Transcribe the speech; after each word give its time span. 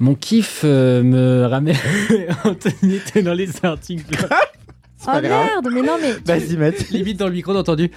Mon 0.00 0.14
kiff 0.14 0.62
euh, 0.64 1.02
me 1.02 1.46
ramène. 1.46 1.76
Anthony 2.44 2.96
était 2.96 3.22
dans 3.22 3.34
les 3.34 3.50
articles. 3.64 4.16
Oh 5.06 5.20
merde, 5.22 5.68
mais 5.72 5.80
non, 5.80 5.96
mais. 6.00 6.12
Vas-y, 6.26 6.56
Matt. 6.56 6.88
Limite 6.90 7.18
dans 7.18 7.28
le 7.28 7.32
micro, 7.32 7.54
d'entendu. 7.54 7.88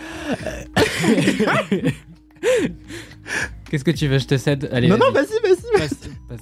Qu'est-ce 3.70 3.84
que 3.84 3.91
tu 3.91 4.08
veux 4.08 4.20
Je 4.20 4.27
te 4.27 4.38
cède. 4.38 4.70
Allez. 4.72 4.88
Non, 4.88 4.98
non, 4.98 5.12
vas-y, 5.12 5.41
vas-y. 5.41 5.80
passe, 5.80 5.96
passe. 6.30 6.41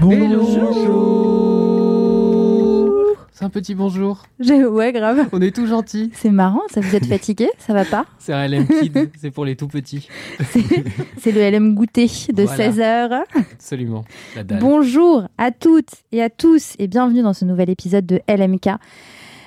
Bonjour. 0.00 1.29
C'est 3.40 3.46
un 3.46 3.48
petit 3.48 3.74
bonjour. 3.74 4.24
Ouais, 4.70 4.92
grave. 4.92 5.26
On 5.32 5.40
est 5.40 5.56
tout 5.56 5.66
gentils. 5.66 6.10
C'est 6.12 6.28
marrant, 6.28 6.60
ça 6.70 6.82
vous 6.82 6.94
êtes 6.94 7.06
fatigué 7.06 7.48
Ça 7.56 7.72
va 7.72 7.86
pas 7.86 8.04
C'est 8.18 8.34
un 8.34 8.46
LM 8.46 8.66
Kid, 8.66 9.10
c'est 9.18 9.30
pour 9.30 9.46
les 9.46 9.56
tout 9.56 9.66
petits. 9.66 10.08
C'est- 11.16 11.32
le 11.32 11.40
LM 11.40 11.74
goûter 11.74 12.06
de 12.34 12.42
Voilà. 12.42 12.70
16h. 12.70 13.22
Absolument. 13.34 14.04
La 14.36 14.44
dalle. 14.44 14.58
Bonjour 14.58 15.26
à 15.38 15.52
toutes 15.52 15.88
et 16.12 16.20
à 16.22 16.28
tous 16.28 16.74
et 16.78 16.86
bienvenue 16.86 17.22
dans 17.22 17.32
ce 17.32 17.46
nouvel 17.46 17.70
épisode 17.70 18.04
de 18.04 18.20
LMK. 18.28 18.72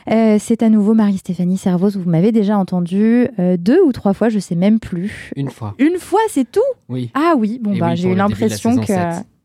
Euh, 0.10 0.38
c'est 0.40 0.64
à 0.64 0.70
nouveau 0.70 0.96
Marie-Stéphanie 0.96 1.58
Servoz, 1.60 1.96
vous 1.96 2.10
m'avez 2.10 2.32
déjà 2.32 2.58
entendu 2.58 3.28
euh, 3.38 3.58
deux 3.58 3.80
ou 3.84 3.92
trois 3.92 4.14
fois, 4.14 4.30
je 4.30 4.40
sais 4.40 4.56
même 4.56 4.80
plus. 4.80 5.32
Une 5.36 5.52
fois. 5.52 5.76
Une 5.78 6.00
fois, 6.00 6.20
c'est 6.30 6.52
tout 6.52 6.62
Oui. 6.90 7.12
Ah 7.14 7.36
oui, 7.38 7.60
bon 7.62 7.74
Et 7.74 7.80
bah 7.80 7.90
oui, 7.92 7.98
j'ai 7.98 8.10
eu 8.10 8.16
l'impression 8.16 8.76
que, 8.78 8.88
7. 8.88 8.98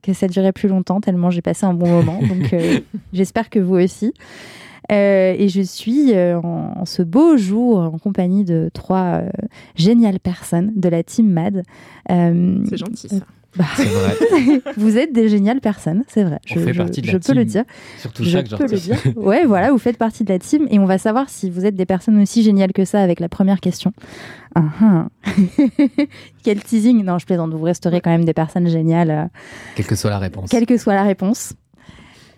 Que 0.03 0.13
ça 0.13 0.29
durait 0.29 0.53
plus 0.53 0.69
longtemps 0.69 1.01
tellement 1.01 1.31
j'ai 1.31 1.43
passé 1.43 1.67
un 1.67 1.75
bon 1.75 1.89
moment, 1.89 2.21
donc 2.23 2.53
euh, 2.53 2.81
j'espère 3.13 3.51
que 3.51 3.59
vous 3.59 3.77
aussi. 3.77 4.13
Euh, 4.91 5.35
et 5.37 5.49
je 5.51 5.61
suis 5.61 6.15
euh, 6.15 6.41
en, 6.41 6.73
en 6.81 6.85
ce 6.87 7.03
beau 7.03 7.37
jour 7.37 7.79
en 7.79 7.99
compagnie 7.99 8.45
de 8.45 8.71
trois 8.73 9.21
euh, 9.21 9.29
géniales 9.75 10.19
personnes 10.19 10.73
de 10.77 10.89
la 10.89 11.03
team 11.03 11.29
MAD. 11.31 11.63
Euh, 12.11 12.59
C'est 12.71 12.79
gentil 12.79 13.09
ça. 13.09 13.17
Bah, 13.57 13.65
vrai. 13.77 14.61
vous 14.77 14.99
êtes 14.99 15.13
des 15.13 15.29
géniales 15.29 15.61
personnes, 15.61 16.05
c'est 16.09 16.23
vrai. 16.23 16.39
On 16.51 16.55
je 16.55 16.61
fait 16.61 16.73
je- 16.75 16.79
partie 16.79 17.01
de 17.03 17.07
la 17.07 17.13
je 17.15 17.19
peux 17.19 17.33
le 17.33 17.45
dire. 17.45 17.65
Surtout 17.99 18.23
Je 18.25 18.31
chaque 18.31 18.49
peux 18.49 18.67
le 18.67 18.79
dire. 18.79 18.97
Ouais, 19.17 19.45
voilà, 19.47 19.71
vous 19.73 19.79
faites 19.79 19.97
partie 19.97 20.23
de 20.25 20.33
la 20.33 20.39
team 20.39 20.67
et 20.71 20.79
on 20.79 20.85
va 20.85 20.99
savoir 20.99 21.29
si 21.29 21.49
vous 21.51 21.65
êtes 21.65 21.75
des 21.75 21.87
personnes 21.87 22.21
aussi 22.21 22.43
géniales 22.43 22.73
que 22.73 22.85
ça 22.85 23.01
avec 23.01 23.21
la 23.21 23.29
première 23.29 23.61
question. 23.61 23.93
Ah, 24.55 24.63
ah. 24.83 25.07
Quel 26.43 26.63
teasing 26.63 27.03
Non, 27.05 27.19
je 27.19 27.27
plaisante. 27.27 27.53
Vous 27.53 27.63
resterez 27.65 28.01
quand 28.01 28.11
même 28.11 28.25
des 28.25 28.35
personnes 28.35 28.69
géniales, 28.69 29.11
euh, 29.11 29.25
Quelle 29.77 29.87
que 29.87 29.95
soit 29.97 30.11
la 30.11 30.19
réponse. 30.19 30.51
quelle 30.51 30.67
que 30.67 30.77
soit 30.77 30.95
la 30.95 31.03
réponse. 31.05 31.55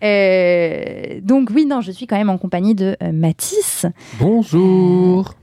Euh, 0.02 1.20
donc 1.22 1.50
oui, 1.54 1.66
non, 1.66 1.80
je 1.82 1.90
suis 1.92 2.06
quand 2.06 2.16
même 2.16 2.30
en 2.30 2.38
compagnie 2.38 2.74
de 2.74 2.96
euh, 3.02 3.12
Mathis, 3.12 3.84
Bonjour. 4.18 5.34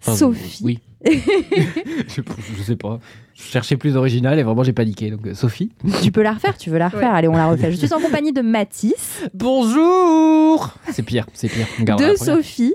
Enfin, 0.00 0.16
Sophie. 0.16 0.62
Oui. 0.64 0.78
je, 1.04 2.22
je 2.56 2.62
sais 2.62 2.76
pas. 2.76 2.98
Je 3.34 3.42
cherchais 3.42 3.76
plus 3.76 3.96
original 3.96 4.38
et 4.38 4.42
vraiment 4.42 4.64
j'ai 4.64 4.72
paniqué. 4.72 5.10
Donc 5.10 5.26
euh, 5.26 5.34
Sophie. 5.34 5.70
Tu 6.02 6.10
peux 6.10 6.22
la 6.22 6.32
refaire, 6.32 6.56
tu 6.58 6.70
veux 6.70 6.78
la 6.78 6.88
refaire 6.88 7.14
Allez, 7.14 7.28
on 7.28 7.36
la 7.36 7.46
refait. 7.48 7.70
Je 7.70 7.76
suis 7.86 7.94
en 7.94 8.00
compagnie 8.00 8.32
de 8.32 8.42
Mathis, 8.42 9.22
Bonjour. 9.34 10.74
C'est 10.90 11.04
pire, 11.04 11.26
c'est 11.34 11.48
pire. 11.48 11.66
De. 11.96 12.16
Sophie, 12.16 12.74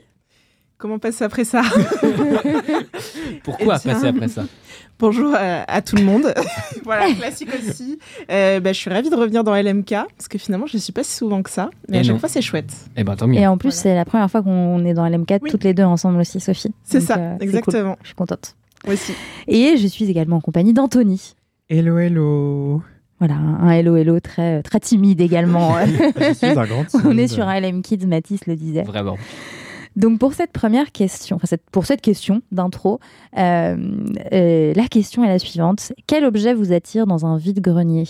Comment 0.84 1.00
passer 1.00 1.24
après 1.24 1.46
ça? 1.46 1.62
Pourquoi 3.44 3.78
Eh 3.82 3.88
passer 3.88 4.08
après 4.08 4.28
ça? 4.28 4.44
Bonjour 5.00 5.34
à, 5.36 5.70
à 5.70 5.82
tout 5.82 5.96
le 5.98 6.04
monde. 6.04 6.34
voilà, 6.86 7.12
classique 7.20 7.50
aussi. 7.58 8.00
Euh, 8.32 8.60
bah, 8.60 8.72
je 8.74 8.78
suis 8.80 8.90
ravie 8.90 9.10
de 9.10 9.16
revenir 9.16 9.44
dans 9.44 9.54
LMK 9.56 9.90
parce 9.90 10.28
que 10.30 10.38
finalement, 10.38 10.66
je 10.68 10.78
ne 10.78 10.82
suis 10.82 10.94
pas 10.94 11.04
si 11.04 11.12
souvent 11.18 11.42
que 11.44 11.50
ça. 11.50 11.70
Mais 11.90 11.98
Et 11.98 12.00
à 12.00 12.04
chaque 12.04 12.14
non. 12.14 12.20
fois, 12.20 12.30
c'est 12.30 12.42
chouette. 12.42 12.72
Eh 12.96 13.04
ben 13.04 13.16
tant 13.16 13.28
mieux. 13.28 13.38
et 13.40 13.48
en 13.48 13.58
plus, 13.58 13.70
Voilà. 13.70 13.82
c'est 13.82 13.96
la 13.96 14.06
première 14.06 14.30
fois 14.32 14.42
qu'on 14.44 14.86
est 14.86 14.94
dans 14.94 15.06
LM4 15.06 15.40
Oui. 15.42 15.50
toutes 15.52 15.64
les 15.64 15.74
deux 15.74 15.84
ensemble 15.84 16.20
aussi, 16.20 16.40
Sophie. 16.40 16.74
C'est 16.84 17.02
ça, 17.02 17.18
euh, 17.18 17.34
cool. 17.38 17.44
exactement. 17.44 17.98
Je 18.02 18.08
suis 18.08 18.16
contente. 18.16 18.56
Moi 18.86 18.94
aussi. 18.94 19.14
Et 19.48 19.76
je 19.78 19.88
suis 19.88 20.10
également 20.10 20.38
en 20.38 20.42
compagnie 20.42 20.74
d'Anthony. 20.74 21.36
Hello, 21.70 21.98
hello. 21.98 22.82
Voilà, 23.20 23.36
un 23.36 23.72
hello 23.72 23.96
hello 23.96 24.20
très, 24.20 24.62
très 24.64 24.80
timide 24.82 25.22
également. 25.22 25.76
Je 26.20 26.34
suis 26.34 26.48
un 26.48 26.66
grand 26.66 26.86
On 27.06 27.18
est 27.18 27.30
sur 27.30 27.48
un 27.48 27.58
LM 27.60 27.82
Kids, 27.82 28.06
Mathis 28.06 28.46
le 28.48 28.56
disait. 28.58 28.84
Vraiment. 28.84 29.18
Donc 29.96 30.20
pour 30.20 30.34
cette 30.34 30.52
première 30.52 30.92
question, 30.92 31.36
enfin 31.36 31.48
cette- 31.48 31.70
pour 31.72 31.86
cette 31.86 32.02
question 32.02 32.42
d'intro, 32.52 33.00
euh, 33.38 33.78
euh, 34.32 34.74
la 34.76 34.88
question 34.88 35.24
est 35.24 35.28
la 35.28 35.40
suivante. 35.40 35.92
Quel 36.08 36.26
objet 36.26 36.54
vous 36.54 36.74
attire 36.74 37.06
dans 37.06 37.26
un 37.26 37.38
vide-grenier? 37.38 38.06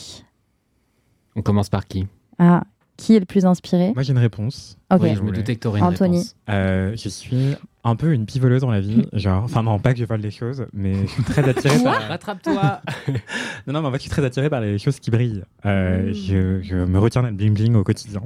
On 1.36 1.42
commence 1.42 1.70
par 1.70 1.88
qui? 1.88 2.08
Ah, 2.40 2.64
qui 2.96 3.16
est 3.16 3.20
le 3.20 3.26
plus 3.26 3.46
inspiré? 3.46 3.92
Moi, 3.96 4.04
j'ai 4.04 4.12
une 4.12 4.20
réponse. 4.20 4.78
Ok. 4.94 5.00
Oui, 5.02 5.16
je 5.16 5.22
me 5.22 5.32
doutais 5.32 5.56
que 5.56 5.62
t'aurais 5.62 5.80
une 5.80 5.86
Anthony. 5.88 6.18
réponse. 6.18 6.36
Euh, 6.50 6.96
je 6.96 7.10
suis 7.10 7.56
un 7.84 7.96
peu 7.96 8.14
une 8.14 8.26
pivoleuse 8.28 8.62
dans 8.62 8.70
la 8.72 8.80
vie. 8.82 9.08
Genre, 9.14 9.44
enfin, 9.44 9.64
non, 9.64 9.80
pas 9.80 9.94
que 9.94 10.00
je 10.00 10.06
vole 10.06 10.22
des 10.22 10.30
choses, 10.32 10.68
mais 10.74 10.94
je 10.94 11.08
suis 11.12 11.24
très 11.24 11.48
attiré 11.50 11.84
par. 11.84 12.02
Rattrape-toi. 12.08 12.82
Non, 13.68 13.74
non, 13.74 13.82
mais 13.82 13.88
en 13.88 13.92
fait, 13.92 13.98
je 13.98 14.02
suis 14.04 14.10
très 14.12 14.24
attiré 14.26 14.50
par 14.50 14.62
les 14.62 14.78
choses 14.78 15.00
qui 15.00 15.10
brillent. 15.10 15.44
Euh, 15.66 16.14
je, 16.14 16.62
je 16.62 16.76
me 16.76 17.00
retiens 17.00 17.24
d'être 17.24 17.36
bling 17.36 17.54
bling 17.54 17.76
au 17.76 17.84
quotidien. 17.84 18.22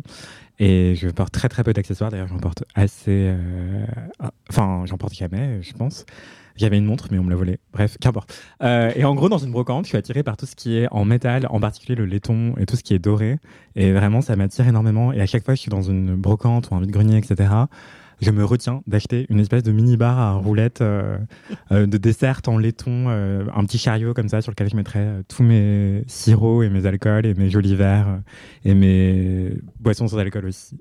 Et 0.60 0.96
je 0.96 1.08
porte 1.10 1.32
très 1.34 1.50
très 1.50 1.64
peu 1.64 1.74
d'accessoires. 1.74 2.10
D'ailleurs, 2.10 2.28
j'en 2.28 2.40
porte 2.40 2.64
assez. 2.76 3.32
euh, 3.36 3.86
Enfin, 4.50 4.84
j'en 4.86 4.98
porte 4.98 5.14
jamais, 5.14 5.62
je 5.62 5.74
pense. 5.74 6.06
J'avais 6.56 6.80
une 6.80 6.86
montre, 6.86 7.10
mais 7.12 7.20
on 7.20 7.24
me 7.24 7.30
l'a 7.30 7.36
volée. 7.36 7.60
Bref, 7.72 7.98
qu'importe. 8.02 8.34
Euh, 8.64 8.92
et 8.96 9.06
en 9.06 9.14
gros, 9.14 9.30
dans 9.30 9.38
une 9.38 9.52
brocante, 9.52 9.86
je 9.86 9.90
suis 9.90 9.98
attiré 9.98 10.24
par 10.24 10.38
tout 10.38 10.48
ce 10.48 10.56
qui 10.56 10.76
est 10.78 10.88
en 10.90 11.06
métal, 11.06 11.46
en 11.52 11.60
particulier 11.60 11.94
le 11.94 12.06
laiton 12.06 12.56
et 12.58 12.66
tout 12.66 12.76
ce 12.76 12.82
qui 12.82 12.96
est 12.96 13.00
doré. 13.00 13.38
Et 13.76 13.92
vraiment, 13.92 14.22
ça 14.22 14.36
m'attire 14.36 14.68
énormément. 14.68 15.14
Et 15.14 15.22
à 15.22 15.28
chaque 15.28 15.46
fois 15.46 15.54
que 15.54 15.58
je 15.58 15.62
suis 15.62 15.70
dans 15.70 15.84
une 15.84 16.16
brocante 16.16 16.72
ou 16.72 16.76
un 16.76 16.80
vide-grenier, 16.82 17.18
etc., 17.18 17.52
je 18.22 18.32
me 18.32 18.44
retiens 18.44 18.82
d'acheter 18.88 19.26
une 19.30 19.40
espèce 19.40 19.64
de 19.64 19.72
mini-bar 19.72 20.18
à 20.18 20.34
roulettes 20.34 20.82
euh, 20.82 21.18
euh, 21.72 21.86
de 21.86 21.98
dessert 21.98 22.42
en 22.48 22.58
laiton, 22.58 23.06
euh, 23.08 23.46
un 23.54 23.64
petit 23.66 23.78
chariot 23.78 24.14
comme 24.14 24.30
ça 24.30 24.42
sur 24.42 24.52
lequel 24.52 24.70
je 24.70 24.76
mettrais 24.76 25.24
tous 25.28 25.44
mes 25.44 26.04
sirops 26.08 26.64
et 26.64 26.70
mes 26.70 26.86
alcools 26.86 27.26
et 27.26 27.34
mes 27.34 27.50
jolis 27.50 27.76
verres 27.76 28.22
et 28.66 28.74
mes 28.74 29.58
boissons 29.80 30.08
sans 30.08 30.18
alcool 30.18 30.46
aussi. 30.46 30.80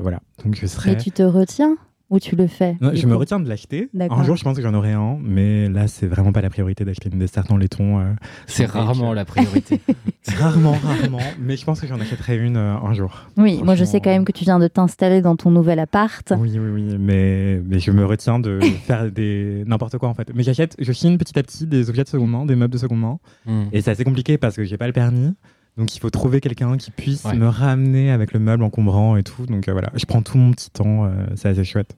Voilà, 0.00 0.20
donc 0.44 0.54
je 0.54 0.66
serais... 0.66 0.90
Mais 0.90 0.96
tu 0.98 1.10
te 1.10 1.22
retiens? 1.22 1.78
Ou 2.12 2.20
tu 2.20 2.36
le 2.36 2.46
fais 2.46 2.76
Non, 2.80 2.90
je 2.94 3.06
me 3.06 3.16
retiens 3.16 3.40
de 3.40 3.48
l'acheter. 3.48 3.88
Un 3.98 4.22
jour, 4.22 4.36
je 4.36 4.44
pense 4.44 4.56
que 4.56 4.62
j'en 4.62 4.74
aurai 4.74 4.92
un, 4.92 5.18
mais 5.20 5.68
là, 5.68 5.88
c'est 5.88 6.06
vraiment 6.06 6.30
pas 6.30 6.42
la 6.42 6.50
priorité 6.50 6.84
d'acheter 6.84 7.08
une 7.12 7.18
dessert 7.18 7.44
en 7.50 7.56
laiton. 7.56 7.98
euh. 8.00 8.12
C'est 8.46 8.66
rarement 8.66 9.12
la 9.14 9.24
priorité. 9.24 9.80
Rarement, 10.36 10.72
rarement, 10.84 11.18
mais 11.40 11.56
je 11.56 11.64
pense 11.64 11.80
que 11.80 11.86
j'en 11.88 11.98
achèterai 11.98 12.36
une 12.38 12.56
euh, 12.56 12.76
un 12.76 12.92
jour. 12.94 13.12
Oui, 13.36 13.60
moi 13.64 13.74
je 13.74 13.84
sais 13.84 14.00
quand 14.00 14.10
même 14.10 14.24
que 14.24 14.30
tu 14.30 14.44
viens 14.44 14.60
de 14.60 14.68
t'installer 14.68 15.20
dans 15.20 15.34
ton 15.34 15.50
nouvel 15.50 15.80
appart. 15.80 16.32
Oui, 16.38 16.52
oui, 16.54 16.70
oui, 16.72 16.96
mais, 16.98 17.60
mais 17.66 17.80
je 17.80 17.90
me 17.90 18.04
retiens 18.06 18.38
de 18.38 18.60
faire 18.86 19.10
des 19.10 19.64
n'importe 19.66 19.98
quoi 19.98 20.08
en 20.08 20.14
fait. 20.14 20.30
Mais 20.34 20.44
j'achète, 20.44 20.76
je 20.78 20.92
chine 20.92 21.18
petit 21.18 21.36
à 21.38 21.42
petit 21.42 21.66
des 21.66 21.88
objets 21.90 22.04
de 22.04 22.08
seconde 22.08 22.30
main, 22.30 22.46
des 22.46 22.54
meubles 22.54 22.72
de 22.72 22.78
seconde 22.78 23.00
main, 23.00 23.18
Hmm. 23.46 23.64
et 23.72 23.80
c'est 23.80 23.90
assez 23.90 24.04
compliqué 24.04 24.38
parce 24.38 24.54
que 24.54 24.62
j'ai 24.62 24.76
pas 24.76 24.86
le 24.86 24.92
permis. 24.92 25.34
Donc 25.78 25.94
il 25.96 26.00
faut 26.00 26.10
trouver 26.10 26.40
quelqu'un 26.40 26.76
qui 26.76 26.90
puisse 26.90 27.24
Ouais. 27.24 27.34
me 27.34 27.48
ramener 27.48 28.10
avec 28.10 28.32
le 28.32 28.40
meuble 28.40 28.62
encombrant 28.62 29.16
et 29.16 29.22
tout. 29.22 29.46
Donc 29.46 29.68
euh, 29.68 29.72
voilà, 29.72 29.90
je 29.94 30.04
prends 30.04 30.22
tout 30.22 30.36
mon 30.38 30.50
petit 30.52 30.70
temps, 30.70 31.04
euh, 31.06 31.10
c'est 31.34 31.48
assez 31.48 31.64
chouette. 31.64 31.96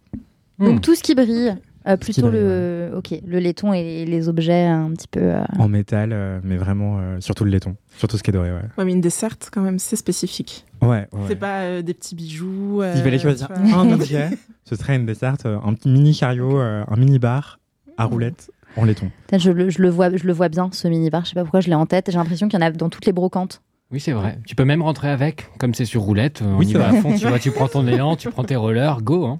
Hmm. 0.58 0.66
Donc 0.66 0.80
tout 0.82 0.94
ce 0.94 1.02
qui 1.02 1.14
brille, 1.16 1.56
euh, 1.88 1.96
qui 1.96 2.12
plutôt 2.12 2.28
brille, 2.28 2.40
le, 2.40 2.92
ok, 2.96 3.14
le 3.26 3.38
laiton 3.40 3.72
et 3.72 4.04
les 4.04 4.28
objets 4.28 4.66
un 4.66 4.90
petit 4.92 5.08
peu. 5.08 5.20
euh, 5.20 5.42
En 5.58 5.66
métal, 5.68 6.10
euh, 6.12 6.38
mais 6.44 6.56
vraiment 6.56 6.98
euh, 7.00 7.16
surtout 7.20 7.42
le 7.44 7.50
laiton, 7.50 7.74
surtout 7.98 8.16
ce 8.16 8.22
qui 8.22 8.30
est 8.30 8.32
doré, 8.32 8.52
ouais. 8.52 8.60
Ouais, 8.78 8.84
mais 8.84 8.92
une 8.92 9.00
dessert, 9.00 9.34
quand 9.52 9.62
même, 9.62 9.80
c'est 9.80 9.96
spécifique. 9.96 10.64
Ouais, 10.80 11.08
ouais. 11.12 11.20
C'est 11.26 11.34
pas 11.36 11.62
euh, 11.62 11.82
des 11.82 11.94
petits 11.94 12.14
bijoux. 12.14 12.80
euh, 12.82 12.94
S'il 12.94 13.02
fallait 13.02 13.18
choisir 13.18 13.48
un 13.50 13.90
objet, 13.92 14.30
ce 14.64 14.76
serait 14.76 14.94
une 14.94 15.06
desserte, 15.06 15.46
un 15.46 15.74
petit 15.74 15.88
mini 15.88 16.14
chariot, 16.14 16.60
euh, 16.60 16.84
un 16.86 16.96
mini 16.96 17.18
bar 17.18 17.58
à 17.96 18.04
roulettes 18.04 18.50
en 18.76 18.84
laiton. 18.84 19.10
Je 19.36 19.50
le, 19.50 19.70
je, 19.70 19.80
le 19.82 19.88
vois, 19.90 20.14
je 20.16 20.24
le 20.26 20.32
vois 20.32 20.48
bien, 20.48 20.68
ce 20.72 20.88
minibar. 20.88 21.24
Je 21.24 21.30
sais 21.30 21.34
pas 21.34 21.42
pourquoi 21.42 21.60
je 21.60 21.68
l'ai 21.68 21.74
en 21.74 21.86
tête. 21.86 22.06
J'ai 22.10 22.18
l'impression 22.18 22.48
qu'il 22.48 22.58
y 22.58 22.62
en 22.62 22.66
a 22.66 22.70
dans 22.70 22.88
toutes 22.88 23.06
les 23.06 23.12
brocantes. 23.12 23.60
Oui, 23.90 24.00
c'est 24.00 24.12
vrai. 24.12 24.38
Tu 24.46 24.56
peux 24.56 24.64
même 24.64 24.82
rentrer 24.82 25.08
avec, 25.08 25.46
comme 25.58 25.72
c'est 25.74 25.84
sur 25.84 26.00
roulette. 26.00 26.42
On 26.44 26.56
Oui, 26.56 26.66
y 26.66 26.72
c'est 26.72 26.78
va 26.78 26.88
à 26.88 26.92
fond. 26.94 27.14
Tu 27.16 27.28
vois, 27.28 27.38
tu 27.38 27.50
prends 27.52 27.68
ton 27.68 27.86
élan, 27.86 28.16
tu 28.16 28.28
prends 28.30 28.42
tes 28.42 28.56
rollers, 28.56 29.02
go. 29.02 29.26
Hein. 29.26 29.38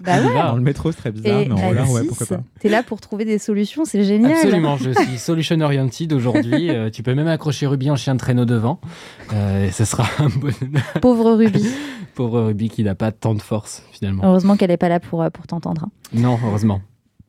Bah 0.00 0.16
ouais. 0.22 0.32
va. 0.32 0.48
Dans 0.48 0.56
le 0.56 0.62
métro, 0.62 0.92
c'est 0.92 0.98
très 0.98 1.10
bizarre, 1.12 1.40
Et 1.40 1.48
mais 1.48 1.52
en 1.54 1.56
roller, 1.56 1.84
ouais, 1.90 1.96
Alexis, 1.98 2.08
pourquoi 2.16 2.36
pas. 2.38 2.42
t'es 2.60 2.68
là 2.70 2.82
pour 2.82 3.00
trouver 3.00 3.24
des 3.24 3.38
solutions, 3.38 3.84
c'est 3.84 4.04
génial. 4.04 4.32
Absolument, 4.32 4.76
je 4.78 4.90
suis 4.92 5.18
solution 5.18 5.60
oriented 5.60 6.12
aujourd'hui. 6.12 6.70
Euh, 6.70 6.90
tu 6.90 7.02
peux 7.02 7.14
même 7.14 7.26
accrocher 7.28 7.66
Ruby 7.66 7.90
en 7.90 7.96
chien 7.96 8.14
de 8.14 8.18
traîneau 8.20 8.44
devant. 8.46 8.80
Euh, 9.34 9.66
et 9.66 9.70
ce 9.72 9.84
sera 9.84 10.04
un 10.20 10.28
bon 10.28 10.50
Pauvre 11.02 11.32
Ruby. 11.34 11.66
pauvre 12.14 12.40
Ruby 12.42 12.70
qui 12.70 12.84
n'a 12.84 12.94
pas 12.94 13.10
tant 13.12 13.34
de 13.34 13.42
force 13.42 13.82
finalement. 13.92 14.22
Heureusement 14.24 14.56
qu'elle 14.56 14.70
est 14.70 14.76
pas 14.78 14.88
là 14.88 15.00
pour, 15.00 15.22
euh, 15.22 15.28
pour 15.28 15.46
t'entendre. 15.46 15.84
hein. 15.84 15.90
Non, 16.14 16.38
heureusement. 16.46 16.80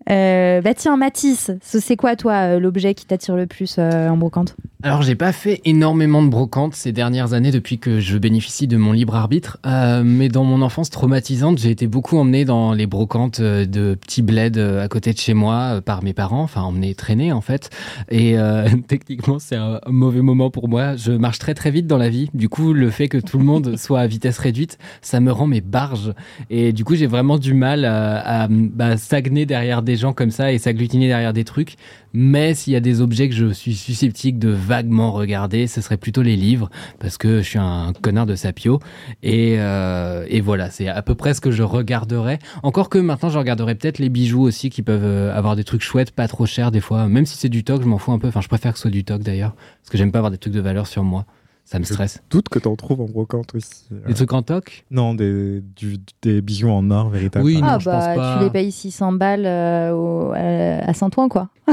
Euh, 0.10 0.62
bah 0.62 0.74
tiens, 0.74 0.98
Mathis, 0.98 1.52
ce- 1.62 1.80
c'est 1.80 1.96
quoi 1.96 2.16
toi 2.16 2.34
euh, 2.34 2.60
l'objet 2.60 2.94
qui 2.94 3.06
t'attire 3.06 3.36
le 3.36 3.46
plus 3.48 3.76
euh, 3.80 4.10
en 4.10 4.18
brocante? 4.18 4.56
Alors, 4.86 5.02
j'ai 5.02 5.16
pas 5.16 5.32
fait 5.32 5.62
énormément 5.64 6.22
de 6.22 6.28
brocante 6.28 6.76
ces 6.76 6.92
dernières 6.92 7.32
années 7.34 7.52
depuis 7.52 7.80
que 7.80 8.02
je 8.02 8.18
bénéficie 8.18 8.68
de 8.68 8.76
mon 8.76 8.92
libre 8.92 9.16
arbitre. 9.16 9.58
Euh, 9.66 10.04
mais 10.04 10.28
dans 10.28 10.44
mon 10.44 10.62
enfance 10.62 10.90
traumatisante, 10.90 11.58
j'ai 11.58 11.70
été 11.72 11.88
beaucoup 11.88 12.18
emmené 12.18 12.44
dans 12.44 12.74
les 12.74 12.86
brocantes 12.86 13.40
de 13.40 13.96
petits 13.96 14.22
bleds 14.22 14.60
à 14.60 14.88
côté 14.90 15.14
de 15.14 15.18
chez 15.18 15.34
moi 15.34 15.80
par 15.86 16.04
mes 16.04 16.12
parents, 16.14 16.42
enfin 16.44 16.64
emmené 16.64 16.96
traîner 16.96 17.32
en 17.32 17.40
fait. 17.40 17.70
Et 18.12 18.36
techniquement, 18.90 19.40
c'est 19.40 19.56
un 19.56 19.80
mauvais 19.88 20.22
moment 20.22 20.50
pour 20.50 20.68
moi. 20.68 20.98
Je 20.98 21.14
marche 21.14 21.40
très 21.40 21.54
très 21.54 21.72
vite 21.72 21.88
dans 21.88 21.98
la 21.98 22.10
vie. 22.10 22.30
Du 22.34 22.50
coup, 22.50 22.74
le 22.74 22.90
fait 22.90 23.08
que 23.08 23.18
tout 23.20 23.38
le 23.38 23.46
monde 23.46 23.78
soit 23.78 24.02
à 24.02 24.08
vitesse 24.08 24.38
réduite, 24.38 24.78
ça 25.02 25.22
me 25.22 25.32
rend 25.32 25.48
mes 25.48 25.62
barges. 25.62 26.14
Et 26.50 26.74
du 26.74 26.84
coup, 26.84 26.96
j'ai 26.96 27.08
vraiment 27.08 27.38
du 27.38 27.54
mal 27.54 27.86
à, 27.86 28.44
à, 28.44 28.48
bah, 28.50 28.98
stagner 28.98 29.46
derrière 29.46 29.82
des 29.82 29.93
gens 29.96 30.14
comme 30.14 30.32
ça 30.32 30.52
et 30.52 30.58
s'agglutiner 30.58 31.08
derrière 31.08 31.34
des 31.34 31.44
trucs. 31.44 31.76
Mais 32.14 32.54
s'il 32.54 32.74
y 32.74 32.76
a 32.76 32.80
des 32.80 33.02
objets 33.02 33.28
que 33.28 33.36
je 33.36 33.52
suis 33.52 33.74
susceptible 33.74 34.38
de 34.38 34.50
vaguement 34.50 35.12
regarder, 35.12 35.66
ce 35.68 35.82
serait 35.82 35.98
plutôt 35.98 36.22
les 36.22 36.36
livres, 36.36 36.70
parce 37.00 37.18
que 37.18 37.42
je 37.42 37.50
suis 37.50 37.60
un 37.60 37.94
connard 38.02 38.26
de 38.26 38.36
sapio. 38.36 38.80
Et, 39.24 39.56
euh, 39.58 40.26
et 40.30 40.40
voilà, 40.40 40.70
c'est 40.70 40.88
à 40.88 41.02
peu 41.02 41.16
près 41.16 41.34
ce 41.34 41.42
que 41.42 41.52
je 41.52 41.64
regarderais. 41.64 42.40
Encore 42.62 42.90
que 42.90 43.00
maintenant, 43.00 43.30
je 43.30 43.40
regarderais 43.40 43.76
peut-être 43.76 44.00
les 44.00 44.10
bijoux 44.10 44.42
aussi, 44.44 44.70
qui 44.70 44.84
peuvent 44.84 45.04
euh, 45.04 45.36
avoir 45.36 45.56
des 45.56 45.64
trucs 45.64 45.82
chouettes, 45.82 46.12
pas 46.12 46.28
trop 46.28 46.46
chers 46.46 46.72
des 46.72 46.82
fois. 46.82 47.08
Même 47.08 47.26
si 47.26 47.38
c'est 47.38 47.50
du 47.50 47.64
toc, 47.64 47.82
je 47.82 47.88
m'en 47.88 47.98
fous 47.98 48.12
un 48.12 48.20
peu. 48.20 48.28
Enfin, 48.28 48.42
je 48.42 48.48
préfère 48.48 48.74
que 48.74 48.78
ce 48.78 48.84
soit 48.84 48.92
du 48.92 49.04
toc 49.04 49.24
d'ailleurs, 49.24 49.54
parce 49.82 49.90
que 49.90 49.98
j'aime 49.98 50.12
pas 50.12 50.20
avoir 50.20 50.32
des 50.32 50.38
trucs 50.38 50.54
de 50.54 50.62
valeur 50.62 50.86
sur 50.88 51.04
moi. 51.04 51.26
Ça 51.66 51.80
me 51.80 51.86
stresse. 51.86 52.22
Doute 52.30 52.50
que 52.50 52.60
t'en 52.60 52.76
trouves 52.76 53.02
en 53.02 53.06
brocante 53.06 53.56
aussi. 53.56 53.86
euh. 53.92 54.06
Des 54.08 54.14
trucs 54.14 54.34
en 54.34 54.42
toc? 54.44 54.86
Non, 54.92 55.14
des, 55.16 55.62
du- 55.76 55.98
des 56.22 56.42
bijoux 56.42 56.70
en 56.70 56.92
or, 56.92 57.10
véritable. 57.10 57.46
Oui, 57.46 57.60
non, 57.62 57.68
Ah 57.68 57.80
je 57.80 57.90
pense 57.90 58.04
bah 58.06 58.16
pas. 58.16 58.38
tu 58.38 58.44
les 58.44 58.50
payes 58.52 58.72
600 58.72 59.14
balles 59.14 59.46
euh, 59.46 59.92
au- 59.94 60.34
euh, 60.34 60.80
à 60.86 60.94
Saint-Ouen 60.94 61.30
quoi, 61.30 61.50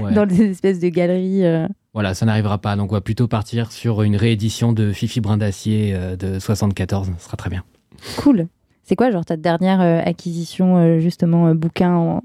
Ouais. 0.00 0.12
dans 0.14 0.26
des 0.26 0.50
espèces 0.50 0.78
de 0.78 0.88
galeries. 0.88 1.44
euh. 1.44 1.66
Voilà, 1.94 2.14
ça 2.14 2.26
n'arrivera 2.26 2.58
pas. 2.58 2.76
Donc, 2.76 2.92
on 2.92 2.94
va 2.94 3.00
plutôt 3.00 3.26
partir 3.28 3.72
sur 3.72 4.02
une 4.02 4.14
réédition 4.14 4.72
de 4.72 4.92
Fifi 4.92 5.20
Brin 5.20 5.38
d'Acier 5.38 5.94
euh, 5.94 6.14
de 6.14 6.38
74. 6.38 7.10
Ce 7.18 7.24
sera 7.24 7.36
très 7.36 7.50
bien. 7.50 7.64
Cool. 8.18 8.46
C'est 8.84 8.94
quoi 8.94 9.10
genre 9.10 9.24
ta 9.24 9.36
dernière 9.36 9.80
euh, 9.80 10.00
acquisition 10.04 10.76
euh, 10.76 10.98
justement 11.00 11.48
euh, 11.48 11.54
bouquin 11.54 11.92
en, 11.94 12.22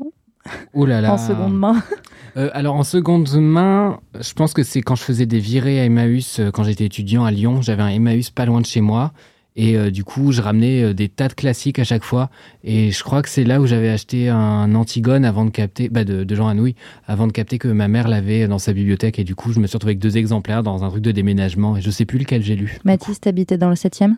Ouh 0.74 0.86
là 0.86 1.01
là. 1.01 1.13
en 1.13 1.18
seconde 1.18 1.57
main 1.57 1.81
Euh, 2.36 2.50
alors 2.54 2.75
en 2.75 2.84
seconde 2.84 3.30
main, 3.38 4.00
je 4.19 4.34
pense 4.34 4.54
que 4.54 4.63
c'est 4.63 4.81
quand 4.81 4.95
je 4.95 5.04
faisais 5.04 5.28
des 5.28 5.38
virées 5.38 5.80
à 5.80 5.86
Emmaüs 5.86 6.40
euh, 6.40 6.50
quand 6.50 6.63
j'étais 6.63 6.86
étudiant 6.86 7.25
à 7.25 7.31
Lyon. 7.31 7.62
J'avais 7.62 7.84
un 7.84 7.90
Emmaüs 7.90 8.31
pas 8.31 8.45
loin 8.45 8.60
de 8.60 8.66
chez 8.66 8.81
moi. 8.81 9.13
Et 9.56 9.78
euh, 9.78 9.92
du 9.92 10.04
coup, 10.04 10.31
je 10.31 10.42
ramenais 10.42 10.95
des 10.95 11.10
tas 11.10 11.28
de 11.28 11.34
classiques 11.34 11.78
à 11.78 11.84
chaque 11.84 12.04
fois. 12.04 12.31
Et 12.63 12.90
je 12.90 13.04
crois 13.04 13.22
que 13.22 13.30
c'est 13.30 13.44
là 13.44 13.62
où 13.62 13.68
j'avais 13.68 13.90
acheté 13.90 14.30
un 14.30 14.74
Antigone 14.74 15.25
avant 15.25 15.45
de 15.45 15.51
capter, 15.51 15.90
bah 15.90 16.04
de, 16.04 16.24
de 16.24 16.36
Jean 16.36 16.48
Anouilh, 16.48 16.74
avant 17.06 17.28
de 17.28 17.31
capter 17.31 17.60
que 17.60 17.68
ma 17.68 17.88
mère 17.88 18.07
l'avait 18.07 18.48
dans 18.48 18.57
sa 18.57 18.74
bibliothèque. 18.74 19.19
Et 19.19 19.24
du 19.24 19.36
coup, 19.36 19.54
je 19.54 19.60
me 19.60 19.68
suis 19.68 19.75
retrouvé 19.75 19.92
avec 19.92 20.00
deux 20.00 20.18
exemplaires 20.18 20.63
dans 20.63 20.84
un 20.84 20.90
truc 20.90 21.04
de 21.04 21.12
déménagement. 21.12 21.78
Et 21.78 21.81
je 21.81 21.92
sais 21.92 22.06
plus 22.06 22.18
lequel 22.18 22.42
j'ai 22.42 22.56
lu. 22.56 22.80
Mathis, 22.84 23.22
t'habitais 23.22 23.60
dans 23.60 23.69
le 23.69 23.75
7e 23.75 24.16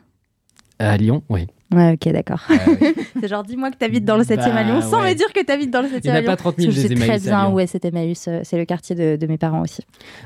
À 0.79 0.97
Lyon, 0.97 1.23
oui. 1.29 1.47
Ouais, 1.73 1.93
ok, 1.93 2.11
d'accord. 2.13 2.41
Oui. 2.49 2.93
C'est 3.21 3.27
genre, 3.27 3.43
dis-moi 3.43 3.71
que 3.71 3.77
t'habites 3.77 4.05
dans 4.05 4.17
le 4.17 4.23
7e 4.23 4.39
à 4.39 4.49
Bah, 4.53 4.63
Lyon 4.63 4.81
sans 4.81 5.01
ouais. 5.01 5.11
me 5.11 5.15
dire 5.15 5.31
que 5.33 5.43
t'habites 5.43 5.71
dans 5.71 5.81
le 5.81 5.87
7e 5.87 5.99
Il 6.03 6.07
y 6.07 6.11
en 6.11 6.13
à 6.13 6.17
a 6.17 6.21
Lyon. 6.21 6.27
pas 6.31 6.35
30 6.35 6.55
000 6.57 6.67
Parce 6.71 6.77
que 6.77 6.87
des 6.87 6.87
je 6.87 6.93
sais 6.93 6.95
très 6.95 7.05
Emmaüs 7.15 7.27
à 7.27 7.29
bien 7.29 7.49
où 7.49 7.59
est 7.59 7.67
cet 7.67 7.85
Emmaüs. 7.85 8.27
euh, 8.27 8.41
C'est 8.43 8.57
le 8.57 8.65
quartier 8.65 8.95
de, 8.95 9.15
de 9.15 9.27
mes 9.27 9.37
parents 9.37 9.61
aussi. 9.61 9.81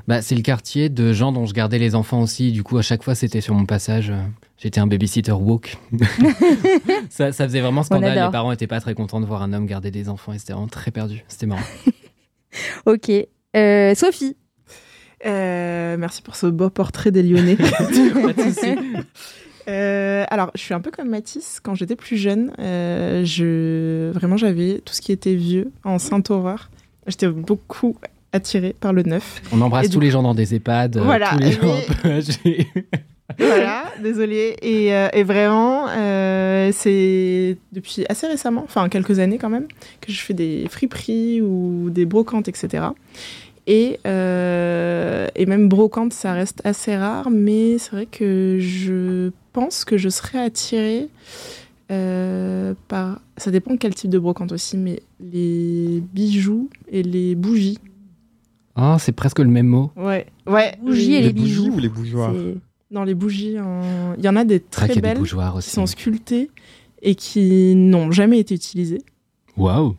Bah, 0.07 0.21
c'est 0.21 0.35
le 0.35 0.41
quartier 0.41 0.89
de 0.89 1.13
gens 1.13 1.31
dont 1.31 1.45
je 1.45 1.53
gardais 1.53 1.79
les 1.79 1.95
enfants 1.95 2.21
aussi. 2.21 2.51
Du 2.51 2.63
coup, 2.63 2.77
à 2.77 2.81
chaque 2.81 3.03
fois, 3.03 3.15
c'était 3.15 3.41
sur 3.41 3.53
mon 3.55 3.65
passage. 3.65 4.09
euh, 4.09 4.17
J'étais 4.57 4.79
un 4.81 4.87
babysitter 4.87 5.31
woke. 5.31 5.77
ça, 7.09 7.31
ça 7.31 7.45
faisait 7.45 7.61
vraiment 7.61 7.83
scandale. 7.83 8.25
Les 8.25 8.31
parents 8.31 8.51
étaient 8.51 8.67
pas 8.67 8.81
très 8.81 8.93
contents 8.93 9.21
de 9.21 9.25
voir 9.25 9.41
un 9.41 9.53
homme 9.53 9.65
garder 9.65 9.91
des 9.91 10.09
enfants. 10.09 10.33
Et 10.33 10.39
c'était 10.39 10.53
vraiment 10.53 10.67
très 10.67 10.91
perdu. 10.91 11.23
C'était 11.27 11.45
marrant. 11.45 11.61
Ok. 12.87 13.11
Euh, 13.55 13.93
Sophie, 13.95 14.35
Euh, 15.25 15.97
merci 15.99 16.21
pour 16.23 16.35
ce 16.35 16.47
beau 16.47 16.69
portrait 16.71 17.11
des 17.11 17.21
Lyonnais. 17.23 17.57
Euh, 19.69 20.25
alors, 20.29 20.51
je 20.55 20.61
suis 20.61 20.73
un 20.73 20.79
peu 20.81 20.91
comme 20.91 21.09
Mathis. 21.09 21.59
Quand 21.61 21.75
j'étais 21.75 21.95
plus 21.95 22.17
jeune, 22.17 22.51
euh, 22.59 23.23
je... 23.23 24.11
vraiment, 24.11 24.35
j'avais 24.37 24.81
tout 24.83 24.93
ce 24.93 25.01
qui 25.01 25.11
était 25.11 25.35
vieux 25.35 25.71
en 25.83 25.99
Sainte-Horreur. 25.99 26.69
J'étais 27.07 27.27
beaucoup 27.27 27.95
attirée 28.33 28.75
par 28.79 28.93
le 28.93 29.03
neuf. 29.03 29.41
On 29.51 29.61
embrasse 29.61 29.85
Et 29.85 29.89
du 29.89 29.95
tous 29.95 29.99
les 30.01 30.11
gens 30.11 30.23
dans 30.23 30.35
des 30.35 30.55
EHPAD. 30.55 30.97
Voilà, 30.97 31.29
Tous 31.31 31.39
les 31.39 31.51
gens 31.51 31.59
mais- 31.63 31.85
un 31.89 31.93
peu 31.93 32.09
âgés. 32.09 32.67
voilà, 33.39 33.83
désolée. 34.01 34.55
Et, 34.61 34.93
euh, 34.93 35.07
et 35.13 35.23
vraiment, 35.23 35.87
euh, 35.87 36.71
c'est 36.73 37.57
depuis 37.71 38.05
assez 38.09 38.27
récemment, 38.27 38.63
enfin 38.63 38.89
quelques 38.89 39.19
années 39.19 39.37
quand 39.37 39.49
même, 39.49 39.67
que 40.01 40.11
je 40.11 40.19
fais 40.21 40.33
des 40.33 40.67
friperies 40.69 41.41
ou 41.41 41.89
des 41.89 42.05
brocantes, 42.05 42.47
etc. 42.47 42.85
Et, 43.71 43.99
euh, 44.07 45.27
et 45.35 45.45
même 45.45 45.69
brocante, 45.69 46.11
ça 46.11 46.33
reste 46.33 46.59
assez 46.63 46.97
rare, 46.97 47.29
mais 47.29 47.77
c'est 47.77 47.91
vrai 47.91 48.05
que 48.07 48.57
je 48.59 49.29
pense 49.53 49.85
que 49.85 49.95
je 49.95 50.09
serais 50.09 50.39
attirée 50.39 51.07
euh, 51.91 52.73
par. 52.87 53.21
Ça 53.37 53.51
dépend 53.51 53.71
de 53.73 53.77
quel 53.77 53.93
type 53.93 54.09
de 54.09 54.17
brocante 54.17 54.51
aussi, 54.51 54.75
mais 54.75 55.03
les 55.19 56.01
bijoux 56.13 56.69
et 56.91 57.03
les 57.03 57.35
bougies. 57.35 57.77
Oh, 58.75 58.95
c'est 58.97 59.11
presque 59.11 59.37
le 59.39 59.45
même 59.45 59.67
mot. 59.67 59.91
Ouais, 59.95 60.25
ouais. 60.47 60.75
Bougies 60.81 61.13
et 61.13 61.21
les 61.21 61.31
bougies 61.33 61.45
bijoux. 61.61 61.73
ou 61.75 61.79
les 61.79 61.89
bougeoirs 61.89 62.33
Dans 62.89 63.03
les 63.03 63.13
bougies, 63.13 63.59
en- 63.59 64.15
il 64.17 64.23
y 64.23 64.29
en 64.29 64.35
a 64.35 64.45
des 64.45 64.59
très 64.61 64.89
a 64.89 64.95
des 64.95 65.01
belles 65.01 65.17
bougeoirs 65.19 65.51
qui 65.53 65.57
aussi. 65.59 65.69
sont 65.69 65.85
sculptées 65.85 66.49
et 67.03 67.13
qui 67.13 67.75
n'ont 67.75 68.11
jamais 68.11 68.39
été 68.39 68.55
utilisées. 68.55 69.01
Waouh. 69.57 69.95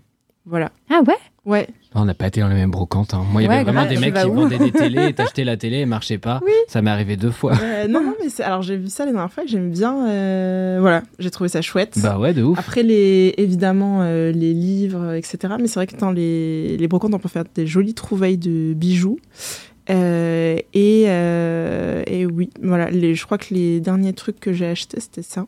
Voilà. 0.46 0.72
Ah 0.88 1.02
ouais? 1.06 1.14
Ouais. 1.46 1.68
On 1.94 2.04
n'a 2.04 2.12
pas 2.14 2.26
été 2.26 2.40
dans 2.40 2.48
les 2.48 2.54
mêmes 2.54 2.70
brocantes. 2.70 3.14
hein. 3.14 3.24
Moi, 3.32 3.42
il 3.42 3.46
y 3.46 3.48
Ouais, 3.48 3.54
avait 3.54 3.64
vraiment 3.64 3.80
grave, 3.86 3.94
des 3.94 3.98
mecs 3.98 4.14
qui 4.14 4.28
vendaient 4.28 4.58
des 4.58 4.70
télés 4.78 5.06
et 5.06 5.12
t'achetais 5.14 5.42
la 5.44 5.56
télé 5.56 5.78
et 5.78 5.86
marchait 5.86 6.18
pas. 6.18 6.40
Oui. 6.44 6.52
Ça 6.68 6.82
m'est 6.82 6.90
arrivé 6.90 7.16
deux 7.16 7.30
fois. 7.30 7.54
Euh, 7.60 7.88
non, 7.88 8.02
non, 8.04 8.14
mais 8.22 8.28
c'est- 8.28 8.42
alors 8.42 8.60
j'ai 8.62 8.76
vu 8.76 8.88
ça 8.88 9.06
les 9.06 9.12
dernières 9.12 9.32
fois 9.32 9.44
et 9.44 9.48
j'aime 9.48 9.70
bien. 9.70 10.06
euh, 10.08 10.78
voilà, 10.80 11.02
j'ai 11.18 11.30
trouvé 11.30 11.48
ça 11.48 11.62
chouette. 11.62 11.98
Bah 12.02 12.18
ouais, 12.18 12.34
de 12.34 12.42
ouf. 12.42 12.58
Après, 12.58 12.82
les, 12.82 13.34
évidemment, 13.38 14.00
euh, 14.02 14.30
les 14.32 14.52
livres, 14.52 15.14
etc. 15.14 15.54
Mais 15.58 15.66
c'est 15.66 15.76
vrai 15.76 15.86
que 15.86 15.96
dans 15.96 16.10
les, 16.12 16.76
les 16.76 16.88
brocantes, 16.88 17.14
on 17.14 17.18
peut 17.18 17.28
faire 17.30 17.44
des 17.54 17.66
jolies 17.66 17.94
trouvailles 17.94 18.38
de 18.38 18.74
bijoux. 18.74 19.18
Euh, 19.88 20.56
et, 20.74 21.04
euh, 21.08 22.02
et 22.06 22.26
oui, 22.26 22.50
voilà, 22.62 22.90
les, 22.90 23.14
je 23.14 23.24
crois 23.24 23.38
que 23.38 23.52
les 23.52 23.80
derniers 23.80 24.12
trucs 24.12 24.38
que 24.38 24.52
j'ai 24.52 24.66
achetés, 24.66 25.00
c'était 25.00 25.22
ça. 25.22 25.46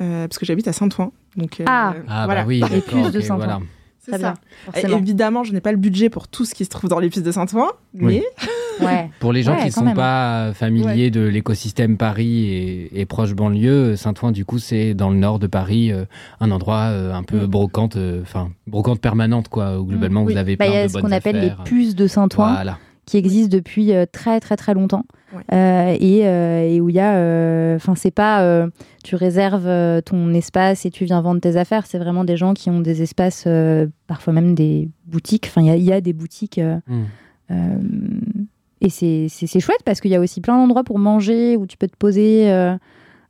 Euh, 0.00 0.26
parce 0.26 0.38
que 0.38 0.44
j'habite 0.44 0.68
à 0.68 0.72
Saint-Ouen. 0.72 1.12
Donc, 1.36 1.60
euh, 1.60 1.64
Ah. 1.66 1.94
Ah 2.08 2.24
voilà. 2.26 2.42
bah 2.42 2.46
oui, 2.48 2.58
Et 2.74 2.80
plus 2.80 2.96
d'accord. 2.96 3.10
de 3.12 3.18
ok, 3.20 3.24
100 3.24 3.36
voilà. 3.36 3.60
C'est 4.04 4.12
ça. 4.12 4.18
bien. 4.18 4.34
Et 4.34 4.70
Forcément. 4.80 4.98
évidemment, 4.98 5.44
je 5.44 5.52
n'ai 5.52 5.60
pas 5.60 5.70
le 5.72 5.78
budget 5.78 6.10
pour 6.10 6.26
tout 6.28 6.44
ce 6.44 6.54
qui 6.54 6.64
se 6.64 6.70
trouve 6.70 6.90
dans 6.90 6.98
les 6.98 7.08
pistes 7.08 7.24
de 7.24 7.30
Saint-Ouen, 7.32 7.68
Oui. 7.94 8.20
mais 8.20 8.22
Ouais. 8.86 9.10
Pour 9.20 9.32
les 9.34 9.42
gens 9.42 9.52
Ouais, 9.52 9.60
qui 9.60 9.66
ne 9.66 9.70
sont 9.70 9.84
même. 9.84 9.94
pas 9.94 10.52
familiers 10.54 11.10
de 11.10 11.20
l'écosystème 11.20 11.98
Paris 11.98 12.46
et, 12.46 13.00
et 13.00 13.06
proche 13.06 13.34
banlieue, 13.34 13.96
Saint-Ouen, 13.96 14.32
du 14.32 14.44
coup, 14.46 14.58
c'est 14.58 14.94
dans 14.94 15.10
le 15.10 15.16
nord 15.16 15.38
de 15.38 15.46
Paris, 15.46 15.92
euh, 15.92 16.04
un 16.40 16.50
endroit 16.50 16.86
euh, 16.90 17.12
un 17.12 17.22
peu 17.22 17.42
Mm. 17.42 17.46
brocante, 17.46 17.96
euh, 17.96 18.22
enfin, 18.22 18.50
brocante 18.66 19.00
permanente, 19.00 19.48
quoi, 19.48 19.78
où 19.78 19.84
globalement, 19.84 20.22
Oui. 20.24 20.32
vous 20.32 20.38
avez 20.38 20.56
Bah, 20.56 20.64
plein 20.64 20.74
il 20.74 20.76
y 20.76 20.80
a 20.80 20.82
de 20.84 20.88
ce 20.88 20.94
bonnes 20.94 21.02
qu'on 21.02 21.12
appelle 21.12 21.40
les 21.40 21.52
puces 21.64 21.94
de 21.94 22.06
Saint-Ouen 22.06 22.54
Voilà. 22.54 22.78
Qui 23.06 23.16
existent 23.16 23.54
depuis 23.56 23.92
euh, 23.92 24.06
très 24.10 24.38
très 24.40 24.56
très 24.56 24.74
longtemps 24.74 25.04
Ouais. 25.34 25.42
Euh, 25.54 25.96
et, 25.98 26.26
euh, 26.28 26.60
et 26.68 26.80
où 26.82 26.90
il 26.90 26.94
y 26.94 27.00
a, 27.00 27.14
euh, 27.16 27.76
enfin 27.76 27.94
c'est 27.94 28.10
pas, 28.10 28.42
euh, 28.42 28.68
tu 29.02 29.16
réserves 29.16 29.66
euh, 29.66 30.02
ton 30.02 30.34
espace 30.34 30.84
et 30.84 30.90
tu 30.90 31.06
viens 31.06 31.22
vendre 31.22 31.40
tes 31.40 31.56
affaires, 31.56 31.86
c'est 31.86 31.96
vraiment 31.98 32.24
des 32.24 32.36
gens 32.36 32.52
qui 32.52 32.68
ont 32.68 32.80
des 32.80 33.00
espaces, 33.00 33.44
euh, 33.46 33.86
parfois 34.06 34.34
même 34.34 34.54
des 34.54 34.90
boutiques. 35.06 35.46
Enfin 35.46 35.62
il 35.62 35.68
y 35.68 35.70
a- 35.70 35.76
il 35.76 35.84
y, 35.84 35.92
a 35.92 36.02
des 36.02 36.12
boutiques. 36.12 36.58
euh, 36.58 36.76
Mm. 36.86 37.02
euh, 37.50 37.78
et 38.82 38.90
c'est 38.90 39.60
chouette 39.60 39.82
parce 39.86 40.00
qu'il 40.02 40.10
y 40.10 40.14
a 40.16 40.20
aussi 40.20 40.40
plein 40.42 40.56
d'endroits 40.56 40.84
pour 40.84 40.98
manger 40.98 41.56
où 41.56 41.66
tu 41.66 41.76
peux 41.78 41.88
te 41.88 41.96
poser 41.96 42.50
euh, 42.50 42.74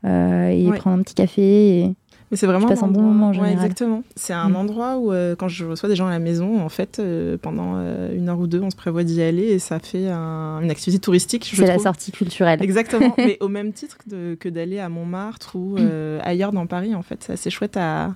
euh, 0.04 0.48
et 0.48 0.66
Ouais. 0.70 0.76
prendre 0.78 0.98
un 0.98 1.02
petit 1.02 1.14
café. 1.14 1.78
Et... 1.80 1.94
Mais 2.32 2.38
c'est 2.38 2.46
vraiment 2.46 2.66
Tu 2.66 2.72
passes 2.72 2.82
un 2.82 2.88
bon 2.88 3.00
endroit- 3.00 3.12
moment, 3.12 3.26
en 3.26 3.28
Ouais, 3.28 3.34
général. 3.48 3.54
exactement. 3.66 4.02
C'est 4.16 4.32
un 4.32 4.48
Mm. 4.48 4.56
endroit 4.56 4.96
où, 4.96 5.12
euh, 5.12 5.36
quand 5.36 5.48
je 5.48 5.66
reçois 5.66 5.88
des 5.88 5.94
gens 5.96 6.06
à 6.06 6.10
la 6.10 6.18
maison, 6.18 6.60
en 6.62 6.68
fait, 6.70 6.98
euh, 6.98 7.36
pendant 7.36 7.74
euh, 7.76 8.16
une 8.16 8.28
heure 8.30 8.38
ou 8.40 8.46
deux, 8.46 8.60
on 8.62 8.70
se 8.70 8.76
prévoit 8.76 9.04
d'y 9.04 9.20
aller 9.22 9.44
et 9.44 9.58
ça 9.58 9.78
fait 9.78 10.08
un- 10.08 10.58
une 10.62 10.70
activité 10.70 10.98
touristique. 10.98 11.52
C'est 11.54 11.66
la 11.66 11.78
sortie 11.78 12.10
culturelle. 12.10 12.62
Exactement. 12.62 13.14
Mais 13.18 13.36
au 13.40 13.48
même 13.48 13.72
titre 13.74 13.98
de- 14.06 14.34
que 14.40 14.48
d'aller 14.48 14.78
à 14.78 14.88
Montmartre 14.88 15.56
ou 15.56 15.76
euh, 15.78 16.18
ailleurs 16.24 16.52
dans 16.52 16.66
Paris, 16.66 16.94
en 16.94 17.02
fait, 17.02 17.22
c'est 17.22 17.34
assez 17.34 17.50
chouette 17.50 17.76
à, 17.76 18.14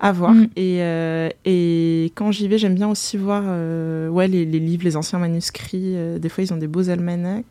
à 0.00 0.12
voir. 0.12 0.32
Mm. 0.32 0.48
Et, 0.56 0.78
euh, 0.80 1.28
et 1.44 2.12
quand 2.14 2.32
j'y 2.32 2.48
vais, 2.48 2.56
j'aime 2.56 2.74
bien 2.74 2.88
aussi 2.88 3.18
voir 3.18 3.42
euh, 3.46 4.08
ouais, 4.08 4.26
les, 4.26 4.46
les 4.46 4.58
livres, 4.58 4.84
les 4.84 4.96
anciens 4.96 5.18
manuscrits. 5.18 5.92
euh, 5.96 6.18
des 6.18 6.30
fois, 6.30 6.42
ils 6.42 6.52
ont 6.54 6.56
des 6.56 6.66
beaux 6.66 6.88
almanachs. 6.88 7.44